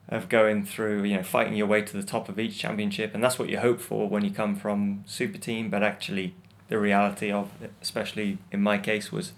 of 0.10 0.27
going 0.27 0.65
through, 0.65 1.03
you 1.03 1.15
know, 1.15 1.23
fighting 1.23 1.56
your 1.56 1.68
way 1.68 1.84
to 1.84 1.95
the 1.95 2.03
top 2.03 2.30
of 2.30 2.39
each 2.39 2.57
championship, 2.57 3.14
and 3.14 3.23
that's 3.23 3.39
what 3.39 3.47
you 3.47 3.60
hope 3.60 3.80
for 3.80 4.10
when 4.10 4.23
you 4.26 4.31
come 4.31 4.56
from 4.56 5.03
super 5.06 5.38
teen. 5.38 5.69
But 5.69 5.81
actually, 5.81 6.35
the 6.68 6.77
reality 6.80 7.31
of, 7.31 7.49
it, 7.61 7.72
especially 7.81 8.39
in 8.51 8.61
my 8.61 8.77
case, 8.77 9.11
was 9.11 9.31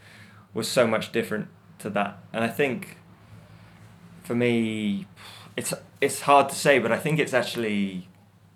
was 0.53 0.68
so 0.68 0.88
much 0.88 1.11
different 1.11 1.47
to 1.80 1.89
that. 1.91 2.18
And 2.34 2.43
I 2.43 2.47
think 2.47 2.97
for 4.23 4.34
me, 4.34 5.05
it's 5.55 5.73
it's 5.99 6.22
hard 6.22 6.49
to 6.49 6.55
say, 6.55 6.80
but 6.80 6.91
I 6.91 6.97
think 6.97 7.19
it's 7.19 7.34
actually, 7.34 8.07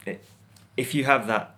it, 0.07 0.23
if 0.75 0.95
you 0.95 1.05
have 1.05 1.27
that 1.27 1.54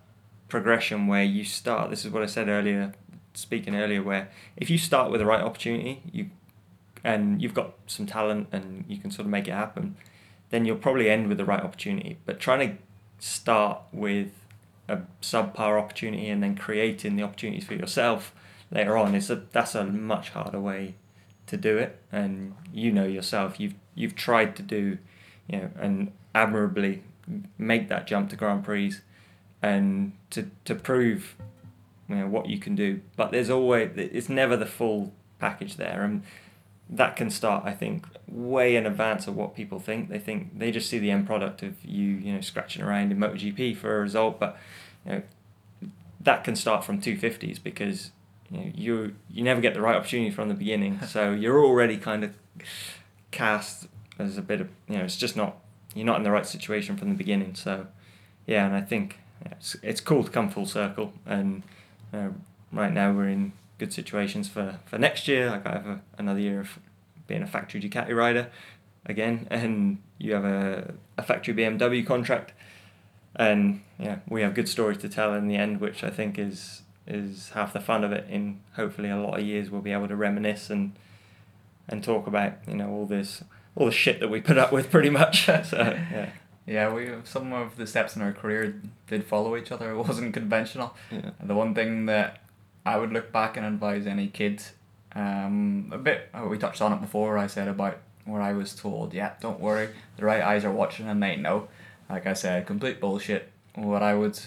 progression 0.48 1.08
where 1.08 1.24
you 1.24 1.44
start. 1.44 1.90
This 1.90 2.06
is 2.06 2.12
what 2.12 2.24
I 2.24 2.28
said 2.28 2.48
earlier, 2.48 2.94
speaking 3.34 3.76
earlier, 3.76 4.02
where 4.02 4.30
if 4.56 4.70
you 4.70 4.78
start 4.78 5.12
with 5.12 5.20
the 5.20 5.26
right 5.26 5.42
opportunity, 5.42 6.02
you 6.12 6.30
and 7.04 7.42
you've 7.42 7.54
got 7.54 7.74
some 7.86 8.06
talent 8.06 8.48
and 8.52 8.84
you 8.88 8.98
can 8.98 9.12
sort 9.12 9.26
of 9.26 9.32
make 9.32 9.48
it 9.48 9.52
happen, 9.52 9.96
then 10.50 10.66
you'll 10.66 10.78
probably 10.78 11.10
end 11.10 11.28
with 11.28 11.38
the 11.38 11.46
right 11.46 11.64
opportunity. 11.64 12.18
But 12.26 12.40
trying 12.40 12.68
to 12.70 12.78
start 13.20 13.82
with 13.92 14.32
a 14.90 15.00
subpar 15.22 15.80
opportunity 15.80 16.30
and 16.30 16.42
then 16.42 16.56
creating 16.56 17.16
the 17.16 17.24
opportunities 17.24 17.66
for 17.66 17.76
yourself 17.76 18.34
later 18.72 18.98
on 18.98 19.16
is 19.16 19.30
a 19.30 19.44
that's 19.52 19.76
a 19.76 19.86
much 19.86 20.30
harder 20.30 20.60
way 20.60 20.96
to 21.48 21.58
do 21.58 21.78
it. 21.78 22.02
And 22.12 22.56
you 22.74 22.92
know 22.92 23.06
yourself, 23.06 23.60
you've 23.60 23.76
you've 23.96 24.16
tried 24.16 24.56
to 24.58 24.64
do, 24.64 24.98
you 25.48 25.60
know, 25.60 25.70
and 25.80 26.12
admirably 26.34 27.04
make 27.58 27.90
that 27.90 28.08
jump 28.08 28.30
to 28.30 28.36
Grand 28.36 28.64
Prix 28.64 28.94
and 29.62 30.14
to 30.32 30.50
to 30.66 30.76
prove 30.76 31.36
you 32.10 32.16
know 32.16 32.28
what 32.28 32.48
you 32.48 32.60
can 32.60 32.76
do. 32.76 33.02
But 33.16 33.32
there's 33.32 33.50
always 33.50 33.92
it's 33.96 34.30
never 34.30 34.56
the 34.56 34.66
full 34.66 35.14
package 35.40 35.76
there 35.76 36.04
and 36.04 36.24
that 36.90 37.16
can 37.16 37.30
start 37.30 37.64
i 37.66 37.74
think 37.74 38.08
way 38.28 38.76
in 38.76 38.86
advance 38.86 39.28
of 39.28 39.36
what 39.36 39.56
people 39.56 39.80
think. 39.80 40.10
They 40.10 40.20
think 40.20 40.58
they 40.58 40.72
just 40.72 40.90
see 40.90 41.00
the 41.00 41.12
end 41.12 41.26
product 41.26 41.64
of 41.64 41.84
you 41.84 42.04
you 42.04 42.34
know 42.34 42.42
scratching 42.42 42.84
around 42.84 43.12
in 43.12 43.18
MotoGP 43.18 43.78
for 43.78 43.98
a 43.98 44.02
result 44.02 44.40
but 44.40 44.58
you 45.06 45.12
know 45.12 45.22
that 46.22 46.44
can 46.44 46.56
start 46.56 46.84
from 46.84 47.02
250s 47.02 47.62
because 47.62 48.12
you 48.50 48.58
know 48.58 48.72
you 48.76 49.16
you 49.30 49.44
never 49.44 49.62
get 49.62 49.74
the 49.74 49.82
right 49.82 49.96
opportunity 49.96 50.32
from 50.32 50.50
the 50.50 50.56
beginning. 50.56 51.00
So 51.08 51.32
you're 51.32 51.64
already 51.64 51.98
kind 51.98 52.24
of 52.24 52.34
cast 53.32 53.88
as 54.20 54.38
a 54.38 54.42
bit 54.42 54.62
of 54.62 54.70
you 54.90 54.98
know 54.98 55.04
it's 55.06 55.18
just 55.18 55.38
not 55.38 55.58
you're 55.96 56.06
not 56.06 56.18
in 56.18 56.24
the 56.24 56.32
right 56.32 56.46
situation 56.46 56.98
from 56.98 57.10
the 57.10 57.16
beginning. 57.16 57.56
So 57.56 57.88
yeah 58.46 58.66
and 58.66 58.76
i 58.76 58.82
think 58.82 59.20
it's, 59.52 59.76
it's 59.84 60.02
cool 60.02 60.24
to 60.24 60.32
come 60.32 60.50
full 60.50 60.66
circle 60.66 61.14
and 61.26 61.64
uh, 62.14 62.30
right 62.72 62.94
now 62.94 63.12
we're 63.12 63.30
in 63.30 63.54
good 63.78 63.94
situations 63.94 64.48
for, 64.48 64.80
for 64.86 64.98
next 64.98 65.28
year 65.28 65.50
like 65.50 65.66
I 65.66 65.72
have 65.72 65.88
a, 65.88 66.02
another 66.18 66.40
year 66.40 66.60
of 66.60 66.80
being 67.28 67.44
a 67.44 67.48
factory 67.48 67.82
Ducati 67.82 68.16
rider 68.16 68.50
again 69.06 69.48
and 69.50 70.02
you 70.18 70.34
have 70.34 70.46
a, 70.46 70.94
a 71.18 71.24
factory 71.24 71.54
BMW 71.54 72.06
contract 72.06 72.54
and 73.38 73.82
yeah, 74.00 74.18
we 74.28 74.42
have 74.42 74.54
good 74.54 74.68
stories 74.68 74.98
to 75.00 75.10
tell 75.10 75.34
in 75.34 75.48
the 75.48 75.56
end, 75.56 75.80
which 75.80 76.04
I 76.04 76.10
think 76.10 76.38
is 76.38 76.82
is 77.06 77.50
half 77.50 77.72
the 77.72 77.80
fun 77.80 78.04
of 78.04 78.12
it. 78.12 78.26
In 78.30 78.60
hopefully 78.76 79.10
a 79.10 79.18
lot 79.18 79.40
of 79.40 79.46
years, 79.46 79.70
we'll 79.70 79.82
be 79.82 79.94
able 79.94 80.08
to 80.08 80.16
reminisce 80.16 80.70
and 80.70 80.94
and 81.88 82.04
talk 82.04 82.28
about 82.28 82.54
you 82.68 82.76
know 82.76 82.90
all 82.90 83.06
this 83.06 83.44
all 83.76 83.86
the 83.86 83.92
shit 83.92 84.20
that 84.20 84.30
we 84.30 84.42
put 84.42 84.58
up 84.58 84.72
with 84.72 84.90
pretty 84.90 85.12
much. 85.12 85.46
so 85.64 85.78
yeah. 85.78 86.32
Yeah, 86.68 86.94
we 86.94 87.10
some 87.24 87.54
of 87.54 87.78
the 87.78 87.88
steps 87.88 88.16
in 88.16 88.22
our 88.22 88.34
career 88.34 88.82
did 89.08 89.24
follow 89.24 89.56
each 89.56 89.72
other. 89.72 89.92
It 89.94 89.98
wasn't 89.98 90.34
conventional. 90.34 90.96
Yeah. 91.10 91.32
The 91.42 91.56
one 91.56 91.74
thing 91.74 92.06
that 92.08 92.42
I 92.86 92.98
would 92.98 93.12
look 93.14 93.32
back 93.32 93.58
and 93.58 93.66
advise 93.66 94.06
any 94.06 94.28
kid, 94.28 94.62
um, 95.16 95.90
a 95.94 95.98
bit 95.98 96.30
oh, 96.34 96.48
we 96.48 96.58
touched 96.58 96.82
on 96.82 96.94
it 96.94 97.02
before. 97.02 97.38
I 97.38 97.48
said 97.48 97.68
about 97.68 97.98
where 98.26 98.42
I 98.42 98.52
was 98.52 98.76
told, 98.76 99.14
yeah, 99.14 99.34
don't 99.40 99.60
worry, 99.60 99.90
the 100.18 100.26
right 100.26 100.42
eyes 100.42 100.66
are 100.66 100.72
watching 100.72 101.08
and 101.08 101.24
they 101.24 101.38
know. 101.38 101.70
Like 102.10 102.28
I 102.28 102.34
said, 102.34 102.68
complete 102.68 103.00
bullshit. 103.00 103.50
What 103.76 104.04
I 104.04 104.14
would 104.14 104.38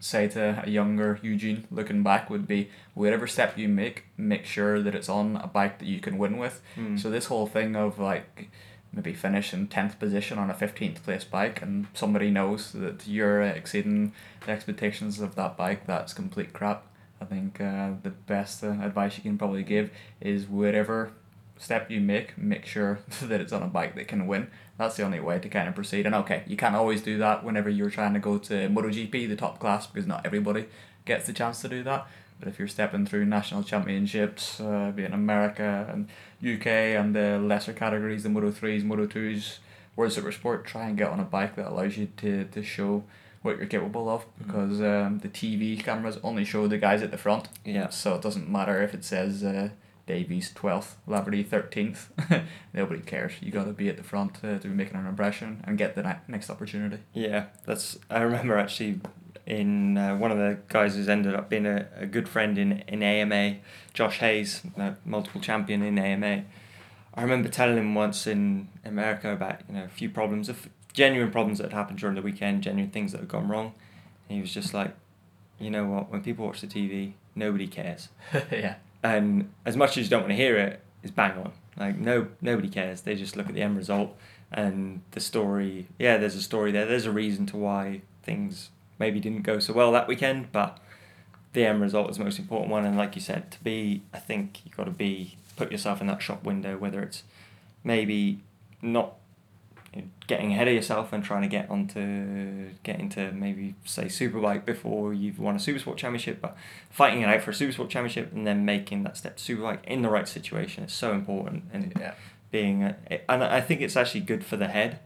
say 0.00 0.28
to 0.28 0.62
a 0.64 0.68
younger 0.68 1.18
Eugene 1.22 1.66
looking 1.70 2.02
back 2.02 2.28
would 2.28 2.46
be 2.46 2.70
whatever 2.94 3.26
step 3.26 3.56
you 3.56 3.68
make, 3.68 4.04
make 4.18 4.44
sure 4.44 4.82
that 4.82 4.94
it's 4.94 5.08
on 5.08 5.36
a 5.36 5.46
bike 5.46 5.78
that 5.78 5.86
you 5.86 6.00
can 6.00 6.18
win 6.18 6.36
with. 6.36 6.60
Mm. 6.76 7.00
So 7.00 7.10
this 7.10 7.26
whole 7.26 7.46
thing 7.46 7.74
of 7.74 7.98
like 7.98 8.50
maybe 8.94 9.12
finish 9.12 9.52
in 9.52 9.68
10th 9.68 9.98
position 9.98 10.38
on 10.38 10.50
a 10.50 10.54
15th 10.54 11.02
place 11.02 11.24
bike 11.24 11.60
and 11.62 11.86
somebody 11.94 12.30
knows 12.30 12.72
that 12.72 13.06
you're 13.06 13.42
exceeding 13.42 14.12
the 14.46 14.52
expectations 14.52 15.20
of 15.20 15.34
that 15.34 15.56
bike, 15.56 15.86
that's 15.86 16.12
complete 16.12 16.52
crap. 16.52 16.84
I 17.20 17.24
think 17.24 17.60
uh, 17.60 17.92
the 18.02 18.10
best 18.10 18.62
uh, 18.62 18.68
advice 18.82 19.16
you 19.16 19.22
can 19.22 19.38
probably 19.38 19.62
give 19.62 19.90
is 20.20 20.46
whatever 20.46 21.12
step 21.58 21.90
you 21.90 22.00
make, 22.00 22.36
make 22.36 22.66
sure 22.66 23.00
that 23.22 23.40
it's 23.40 23.52
on 23.52 23.62
a 23.62 23.66
bike 23.66 23.94
that 23.94 24.08
can 24.08 24.26
win. 24.26 24.48
That's 24.78 24.96
the 24.96 25.04
only 25.04 25.20
way 25.20 25.38
to 25.38 25.48
kind 25.48 25.68
of 25.68 25.74
proceed. 25.74 26.06
And 26.06 26.14
okay, 26.14 26.42
you 26.46 26.56
can't 26.56 26.74
always 26.74 27.02
do 27.02 27.18
that 27.18 27.44
whenever 27.44 27.70
you're 27.70 27.90
trying 27.90 28.14
to 28.14 28.20
go 28.20 28.38
to 28.38 28.68
MotoGP, 28.68 29.28
the 29.28 29.36
top 29.36 29.58
class, 29.58 29.86
because 29.86 30.06
not 30.06 30.26
everybody 30.26 30.66
gets 31.04 31.26
the 31.26 31.32
chance 31.32 31.60
to 31.62 31.68
do 31.68 31.82
that. 31.84 32.06
But 32.38 32.48
if 32.48 32.58
you're 32.58 32.68
stepping 32.68 33.06
through 33.06 33.24
national 33.26 33.62
championships, 33.62 34.60
uh, 34.60 34.92
be 34.94 35.04
it 35.04 35.12
America 35.12 35.86
and 35.90 36.08
UK 36.44 36.66
and 36.66 37.14
the 37.14 37.38
lesser 37.38 37.72
categories, 37.72 38.22
the 38.22 38.28
Moto 38.28 38.50
3s, 38.50 38.84
Moto 38.84 39.06
2s, 39.06 39.58
World 39.96 40.12
Super 40.12 40.32
Sport, 40.32 40.66
try 40.66 40.88
and 40.88 40.98
get 40.98 41.10
on 41.10 41.20
a 41.20 41.24
bike 41.24 41.56
that 41.56 41.68
allows 41.68 41.96
you 41.96 42.08
to, 42.18 42.44
to 42.44 42.62
show 42.62 43.04
what 43.42 43.58
you're 43.58 43.66
capable 43.66 44.08
of 44.08 44.24
because 44.38 44.80
um, 44.80 45.18
the 45.18 45.28
TV 45.28 45.78
cameras 45.78 46.18
only 46.22 46.44
show 46.44 46.66
the 46.66 46.78
guys 46.78 47.02
at 47.02 47.10
the 47.10 47.18
front. 47.18 47.48
Yeah. 47.64 47.90
So 47.90 48.14
it 48.14 48.22
doesn't 48.22 48.48
matter 48.48 48.82
if 48.82 48.94
it 48.94 49.04
says 49.04 49.44
uh, 49.44 49.68
Davies 50.06 50.52
12th, 50.54 50.94
Laverty 51.06 51.46
13th. 51.46 52.44
Nobody 52.74 53.00
cares. 53.00 53.32
You 53.40 53.50
got 53.50 53.64
to 53.64 53.72
be 53.72 53.88
at 53.90 53.98
the 53.98 54.02
front 54.02 54.38
uh, 54.42 54.58
to 54.58 54.68
be 54.68 54.74
making 54.74 54.96
an 54.96 55.06
impression 55.06 55.62
and 55.64 55.76
get 55.76 55.94
the 55.94 56.18
next 56.26 56.48
opportunity. 56.48 56.98
Yeah, 57.12 57.46
that's. 57.66 57.98
I 58.10 58.22
remember 58.22 58.56
actually 58.56 59.00
in 59.46 59.98
uh, 59.98 60.16
one 60.16 60.30
of 60.30 60.38
the 60.38 60.58
guys 60.68 60.96
who's 60.96 61.08
ended 61.08 61.34
up 61.34 61.48
being 61.48 61.66
a, 61.66 61.86
a 61.96 62.06
good 62.06 62.28
friend 62.28 62.56
in, 62.56 62.82
in 62.88 63.02
AMA, 63.02 63.56
Josh 63.92 64.18
Hayes, 64.18 64.62
a 64.76 64.96
multiple 65.04 65.40
champion 65.40 65.82
in 65.82 65.98
AMA. 65.98 66.44
I 67.14 67.22
remember 67.22 67.48
telling 67.48 67.76
him 67.76 67.94
once 67.94 68.26
in 68.26 68.68
America 68.84 69.32
about 69.32 69.60
you 69.68 69.76
know 69.76 69.84
a 69.84 69.88
few 69.88 70.08
problems, 70.08 70.48
of 70.48 70.68
genuine 70.92 71.30
problems 71.30 71.58
that 71.58 71.64
had 71.64 71.72
happened 71.72 71.98
during 71.98 72.16
the 72.16 72.22
weekend, 72.22 72.62
genuine 72.62 72.90
things 72.90 73.12
that 73.12 73.18
had 73.18 73.28
gone 73.28 73.48
wrong. 73.48 73.74
And 74.28 74.36
he 74.36 74.40
was 74.40 74.52
just 74.52 74.72
like, 74.72 74.94
you 75.58 75.70
know 75.70 75.84
what? 75.84 76.10
When 76.10 76.22
people 76.22 76.46
watch 76.46 76.60
the 76.60 76.66
TV, 76.66 77.12
nobody 77.34 77.66
cares. 77.66 78.08
yeah. 78.50 78.76
and 79.02 79.52
as 79.64 79.76
much 79.76 79.96
as 79.98 80.04
you 80.04 80.10
don't 80.10 80.22
want 80.22 80.30
to 80.30 80.36
hear 80.36 80.56
it, 80.56 80.80
it's 81.02 81.12
bang 81.12 81.32
on. 81.32 81.52
Like 81.76 81.98
no, 81.98 82.28
nobody 82.40 82.68
cares. 82.68 83.02
They 83.02 83.14
just 83.14 83.36
look 83.36 83.48
at 83.48 83.54
the 83.54 83.62
end 83.62 83.76
result 83.76 84.16
and 84.50 85.02
the 85.10 85.20
story. 85.20 85.86
Yeah, 85.98 86.16
there's 86.16 86.36
a 86.36 86.42
story 86.42 86.72
there. 86.72 86.86
There's 86.86 87.06
a 87.06 87.12
reason 87.12 87.46
to 87.46 87.56
why 87.56 88.00
things 88.22 88.70
maybe 88.98 89.20
didn't 89.20 89.42
go 89.42 89.58
so 89.58 89.72
well 89.72 89.92
that 89.92 90.08
weekend, 90.08 90.52
but 90.52 90.78
the 91.52 91.64
end 91.66 91.80
result 91.80 92.10
is 92.10 92.16
the 92.18 92.24
most 92.24 92.38
important 92.38 92.70
one. 92.70 92.84
And 92.84 92.96
like 92.96 93.14
you 93.14 93.20
said, 93.20 93.50
to 93.52 93.62
be, 93.62 94.02
I 94.12 94.18
think 94.18 94.60
you've 94.64 94.76
got 94.76 94.84
to 94.84 94.90
be 94.90 95.36
put 95.56 95.70
yourself 95.70 96.00
in 96.00 96.06
that 96.08 96.20
shop 96.22 96.44
window, 96.44 96.76
whether 96.76 97.00
it's 97.02 97.22
maybe 97.84 98.40
not 98.82 99.14
getting 100.26 100.52
ahead 100.52 100.66
of 100.66 100.74
yourself 100.74 101.12
and 101.12 101.22
trying 101.22 101.42
to 101.42 101.46
get 101.48 101.70
onto 101.70 102.70
get 102.82 102.98
into 102.98 103.30
maybe 103.30 103.76
say 103.84 104.06
superbike 104.06 104.64
before 104.64 105.14
you've 105.14 105.38
won 105.38 105.54
a 105.54 105.58
supersport 105.58 105.96
championship 105.96 106.40
but 106.40 106.56
fighting 106.90 107.22
it 107.22 107.26
out 107.28 107.40
for 107.40 107.52
a 107.52 107.54
supersport 107.54 107.88
championship 107.88 108.32
and 108.32 108.44
then 108.44 108.64
making 108.64 109.04
that 109.04 109.16
step 109.16 109.36
to 109.36 109.56
superbike 109.56 109.84
in 109.84 110.02
the 110.02 110.08
right 110.08 110.26
situation 110.26 110.82
is 110.82 110.92
so 110.92 111.12
important 111.12 111.62
and 111.72 111.92
Yeah. 112.00 112.14
being 112.50 112.82
a, 112.82 112.96
and 113.30 113.44
I 113.44 113.60
think 113.60 113.82
it's 113.82 113.96
actually 113.96 114.22
good 114.22 114.44
for 114.44 114.56
the 114.56 114.66
head 114.66 114.98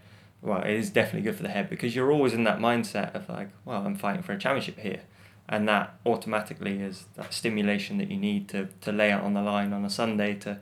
well 0.42 0.62
it 0.62 0.70
is 0.70 0.90
definitely 0.90 1.22
good 1.22 1.36
for 1.36 1.42
the 1.42 1.48
head 1.48 1.68
because 1.68 1.94
you're 1.94 2.12
always 2.12 2.32
in 2.32 2.44
that 2.44 2.58
mindset 2.58 3.14
of 3.14 3.28
like 3.28 3.50
well 3.64 3.84
I'm 3.84 3.96
fighting 3.96 4.22
for 4.22 4.32
a 4.32 4.38
championship 4.38 4.78
here. 4.78 5.02
And 5.50 5.66
that 5.66 5.98
automatically 6.04 6.78
is 6.82 7.06
that 7.16 7.32
stimulation 7.32 7.96
that 7.98 8.10
you 8.10 8.18
need 8.18 8.48
to, 8.50 8.68
to 8.82 8.92
lay 8.92 9.10
out 9.10 9.22
on 9.22 9.32
the 9.32 9.40
line 9.40 9.72
on 9.72 9.82
a 9.82 9.88
Sunday 9.88 10.34
to 10.40 10.58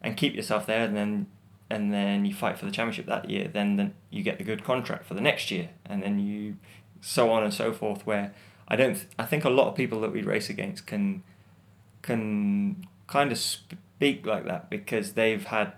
and 0.00 0.16
keep 0.16 0.36
yourself 0.36 0.64
there. 0.66 0.84
And 0.84 0.96
then 0.96 1.26
and 1.68 1.92
then 1.92 2.24
you 2.24 2.32
fight 2.32 2.56
for 2.56 2.64
the 2.64 2.70
championship 2.70 3.06
that 3.06 3.28
year 3.28 3.48
then, 3.52 3.76
then 3.76 3.94
you 4.10 4.22
get 4.22 4.38
the 4.38 4.44
good 4.44 4.64
contract 4.64 5.06
for 5.06 5.14
the 5.14 5.20
next 5.20 5.50
year. 5.50 5.70
And 5.84 6.02
then 6.02 6.20
you 6.20 6.56
so 7.00 7.30
on 7.30 7.42
and 7.42 7.52
so 7.52 7.72
forth 7.72 8.06
where 8.06 8.32
I 8.68 8.76
don't 8.76 9.04
I 9.18 9.24
think 9.24 9.44
a 9.44 9.50
lot 9.50 9.68
of 9.68 9.74
people 9.74 10.00
that 10.02 10.12
we 10.12 10.22
race 10.22 10.48
against 10.48 10.86
can 10.86 11.24
can 12.02 12.86
kind 13.08 13.32
of 13.32 13.38
speak 13.38 14.24
like 14.24 14.44
that 14.46 14.70
because 14.70 15.14
they've 15.14 15.44
had 15.44 15.72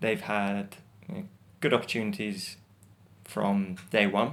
they've 0.00 0.20
had 0.20 0.76
you 1.08 1.14
know, 1.14 1.24
good 1.60 1.74
opportunities 1.74 2.58
from 3.24 3.76
day 3.90 4.06
one 4.06 4.32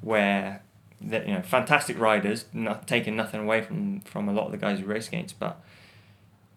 where 0.00 0.62
that 1.00 1.26
you 1.26 1.34
know 1.34 1.42
fantastic 1.42 1.98
riders 1.98 2.46
not 2.52 2.86
taking 2.86 3.16
nothing 3.16 3.40
away 3.40 3.60
from 3.62 4.00
from 4.00 4.28
a 4.28 4.32
lot 4.32 4.46
of 4.46 4.52
the 4.52 4.58
guys 4.58 4.80
we 4.80 4.84
race 4.86 5.08
against 5.08 5.38
but 5.38 5.60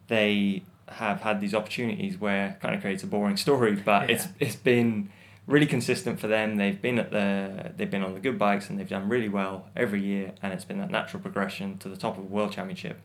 they 0.07 0.61
have 0.87 1.21
had 1.21 1.39
these 1.39 1.53
opportunities 1.53 2.17
where 2.19 2.57
kind 2.61 2.73
of 2.73 2.81
creates 2.81 3.03
a 3.03 3.07
boring 3.07 3.37
story 3.45 3.75
but 3.75 4.09
it's 4.09 4.27
it's 4.39 4.55
been 4.55 5.09
really 5.49 5.65
consistent 5.65 6.19
for 6.19 6.27
them. 6.27 6.57
They've 6.57 6.79
been 6.79 6.99
at 6.99 7.11
the 7.11 7.73
they've 7.75 7.89
been 7.89 8.03
on 8.03 8.13
the 8.13 8.19
good 8.19 8.37
bikes 8.37 8.69
and 8.69 8.79
they've 8.79 8.87
done 8.87 9.09
really 9.09 9.27
well 9.27 9.65
every 9.75 10.01
year 10.01 10.33
and 10.41 10.53
it's 10.53 10.63
been 10.63 10.77
that 10.77 10.91
natural 10.91 11.21
progression 11.21 11.77
to 11.79 11.89
the 11.89 11.97
top 11.97 12.17
of 12.17 12.23
the 12.23 12.29
world 12.29 12.51
championship 12.51 13.01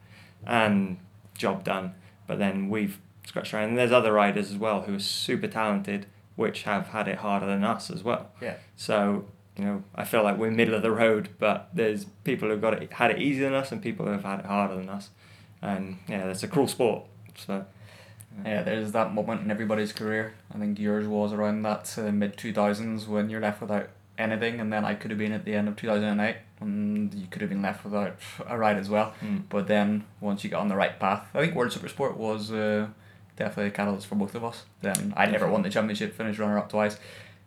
and 0.46 0.98
job 1.36 1.64
done. 1.64 1.94
But 2.26 2.38
then 2.38 2.68
we've 2.68 3.01
scratched 3.26 3.55
around 3.55 3.70
and 3.70 3.78
there's 3.78 3.92
other 3.92 4.12
riders 4.12 4.51
as 4.51 4.59
well 4.59 4.82
who 4.82 4.94
are 4.94 5.01
super 5.01 5.48
talented 5.48 6.06
which 6.36 6.62
have 6.65 6.89
had 6.89 7.09
it 7.09 7.19
harder 7.19 7.47
than 7.47 7.65
us 7.65 7.90
as 7.90 8.02
well 8.02 8.31
Yeah. 8.40 8.55
so 8.77 9.24
you 9.56 9.65
know 9.65 9.82
I 9.94 10.05
feel 10.05 10.23
like 10.24 10.36
we're 10.36 10.51
middle 10.51 10.74
of 10.74 10.82
the 10.82 10.90
road 10.90 11.28
but 11.39 11.69
there's 11.73 12.05
people 12.24 12.48
who've 12.48 12.61
got 12.61 12.74
it 12.82 12.93
had 12.93 13.11
it 13.12 13.19
easier 13.20 13.44
than 13.44 13.55
us 13.55 13.70
and 13.73 13.81
people 13.82 14.06
who 14.06 14.12
have 14.12 14.24
had 14.24 14.40
it 14.40 14.47
harder 14.47 14.74
than 14.77 14.89
us 14.89 15.11
and 15.62 15.98
yeah 16.09 16.27
it's 16.28 16.43
a 16.43 16.48
cruel 16.48 16.69
sport 16.69 17.05
so 17.36 17.65
Yeah, 18.44 18.62
there's 18.65 18.90
that 18.93 19.15
moment 19.15 19.43
in 19.43 19.51
everybody's 19.52 19.93
career. 19.93 20.35
I 20.52 20.59
think 20.59 20.81
yours 20.81 21.06
was 21.06 21.32
around 21.32 21.62
that 21.62 21.94
uh, 21.97 22.11
mid 22.11 22.36
2000s 22.36 23.06
when 23.06 23.31
you're 23.31 23.40
left 23.40 23.61
without 23.61 23.90
anything, 24.19 24.59
and 24.61 24.73
then 24.73 24.85
I 24.85 24.94
could 24.97 25.12
have 25.12 25.19
been 25.19 25.31
at 25.31 25.44
the 25.44 25.55
end 25.55 25.69
of 25.69 25.77
2008, 25.77 26.36
and 26.61 27.15
you 27.15 27.28
could 27.31 27.43
have 27.43 27.48
been 27.51 27.62
left 27.62 27.85
without 27.85 28.16
a 28.48 28.59
ride 28.59 28.77
as 28.77 28.89
well. 28.90 29.15
mm. 29.23 29.43
But 29.48 29.69
then 29.69 30.02
once 30.20 30.43
you 30.43 30.51
got 30.51 30.62
on 30.62 30.69
the 30.69 30.74
right 30.74 30.98
path, 30.98 31.23
I 31.32 31.43
think 31.43 31.55
World 31.55 31.70
Super 31.73 31.89
Sport 31.89 32.16
was 32.16 32.51
uh, 32.51 32.89
definitely 33.36 33.69
a 33.69 33.70
catalyst 33.70 34.06
for 34.06 34.15
both 34.15 34.35
of 34.35 34.44
us. 34.44 34.65
Then 34.82 35.12
I 35.16 35.27
never 35.27 35.48
won 35.48 35.62
the 35.62 35.70
championship, 35.70 36.15
finished 36.15 36.39
runner 36.39 36.59
up 36.59 36.69
twice. 36.69 36.98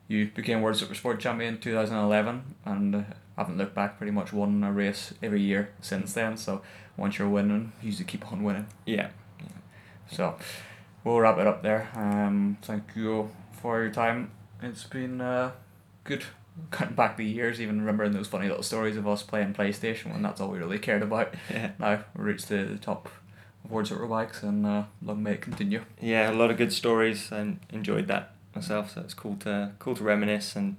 You 0.08 0.30
became 0.34 0.62
World 0.62 0.78
Super 0.78 0.96
Sport 0.96 1.20
champion 1.20 1.60
2011, 1.60 2.56
and 2.66 2.96
uh, 2.96 3.02
haven't 3.38 3.58
looked 3.58 3.76
back. 3.76 3.98
Pretty 3.98 4.12
much 4.12 4.32
won 4.32 4.64
a 4.64 4.72
race 4.72 5.14
every 5.22 5.42
year 5.42 5.72
since 5.82 6.14
then. 6.14 6.38
So 6.38 6.62
once 6.96 7.20
you're 7.20 7.30
winning, 7.30 7.74
you 7.82 7.88
usually 7.88 8.06
keep 8.06 8.30
on 8.32 8.44
winning. 8.44 8.68
yeah 8.86 9.10
So 10.10 10.38
we'll 11.04 11.20
wrap 11.20 11.38
it 11.38 11.48
up 11.48 11.62
there. 11.62 11.90
Um, 11.96 12.58
thank 12.62 12.84
you 12.96 13.30
for 13.52 13.82
your 13.82 13.92
time. 13.92 14.32
It's 14.62 14.86
been 14.86 15.22
uh, 15.22 15.52
good 16.04 16.24
cutting 16.72 16.96
back 16.96 17.18
the 17.18 17.26
years, 17.26 17.62
even 17.62 17.80
remembering 17.80 18.14
those 18.14 18.28
funny 18.28 18.48
little 18.48 18.64
stories 18.64 18.98
of 18.98 19.08
us 19.08 19.24
playing 19.24 19.54
PlayStation 19.54 20.12
when 20.12 20.22
that's 20.22 20.42
all 20.42 20.50
we 20.50 20.58
really 20.58 20.80
cared 20.80 21.04
about. 21.04 21.34
yeah 21.50 21.72
Now 21.80 22.04
we 22.16 22.24
reached 22.24 22.50
the, 22.50 22.64
the 22.64 22.78
top 22.78 23.10
of 23.68 23.72
World 23.72 23.88
Superbikes 23.88 24.44
and 24.44 24.66
uh, 24.66 24.84
long 25.02 25.22
may 25.24 25.34
it 25.34 25.42
continue. 25.42 25.82
yeah 26.02 26.32
a 26.32 26.34
lot 26.34 26.52
of 26.52 26.58
good 26.58 26.72
stories 26.74 27.32
and 27.32 27.60
enjoyed 27.70 28.08
that 28.08 28.32
myself 28.56 28.94
so 28.94 29.02
it's 29.02 29.14
cool 29.14 29.36
to 29.38 29.72
cool 29.80 29.96
to 29.96 30.04
reminisce 30.04 30.56
and 30.56 30.76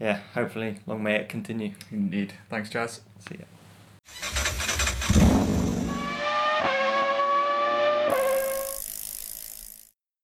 yeah 0.00 0.18
hopefully 0.34 0.76
long 0.86 1.02
may 1.02 1.14
it 1.16 1.28
continue 1.28 1.72
Indeed. 1.90 2.34
Thanks, 2.50 2.68
Chaz. 2.70 3.00
see 3.28 3.38
ya 3.38 4.85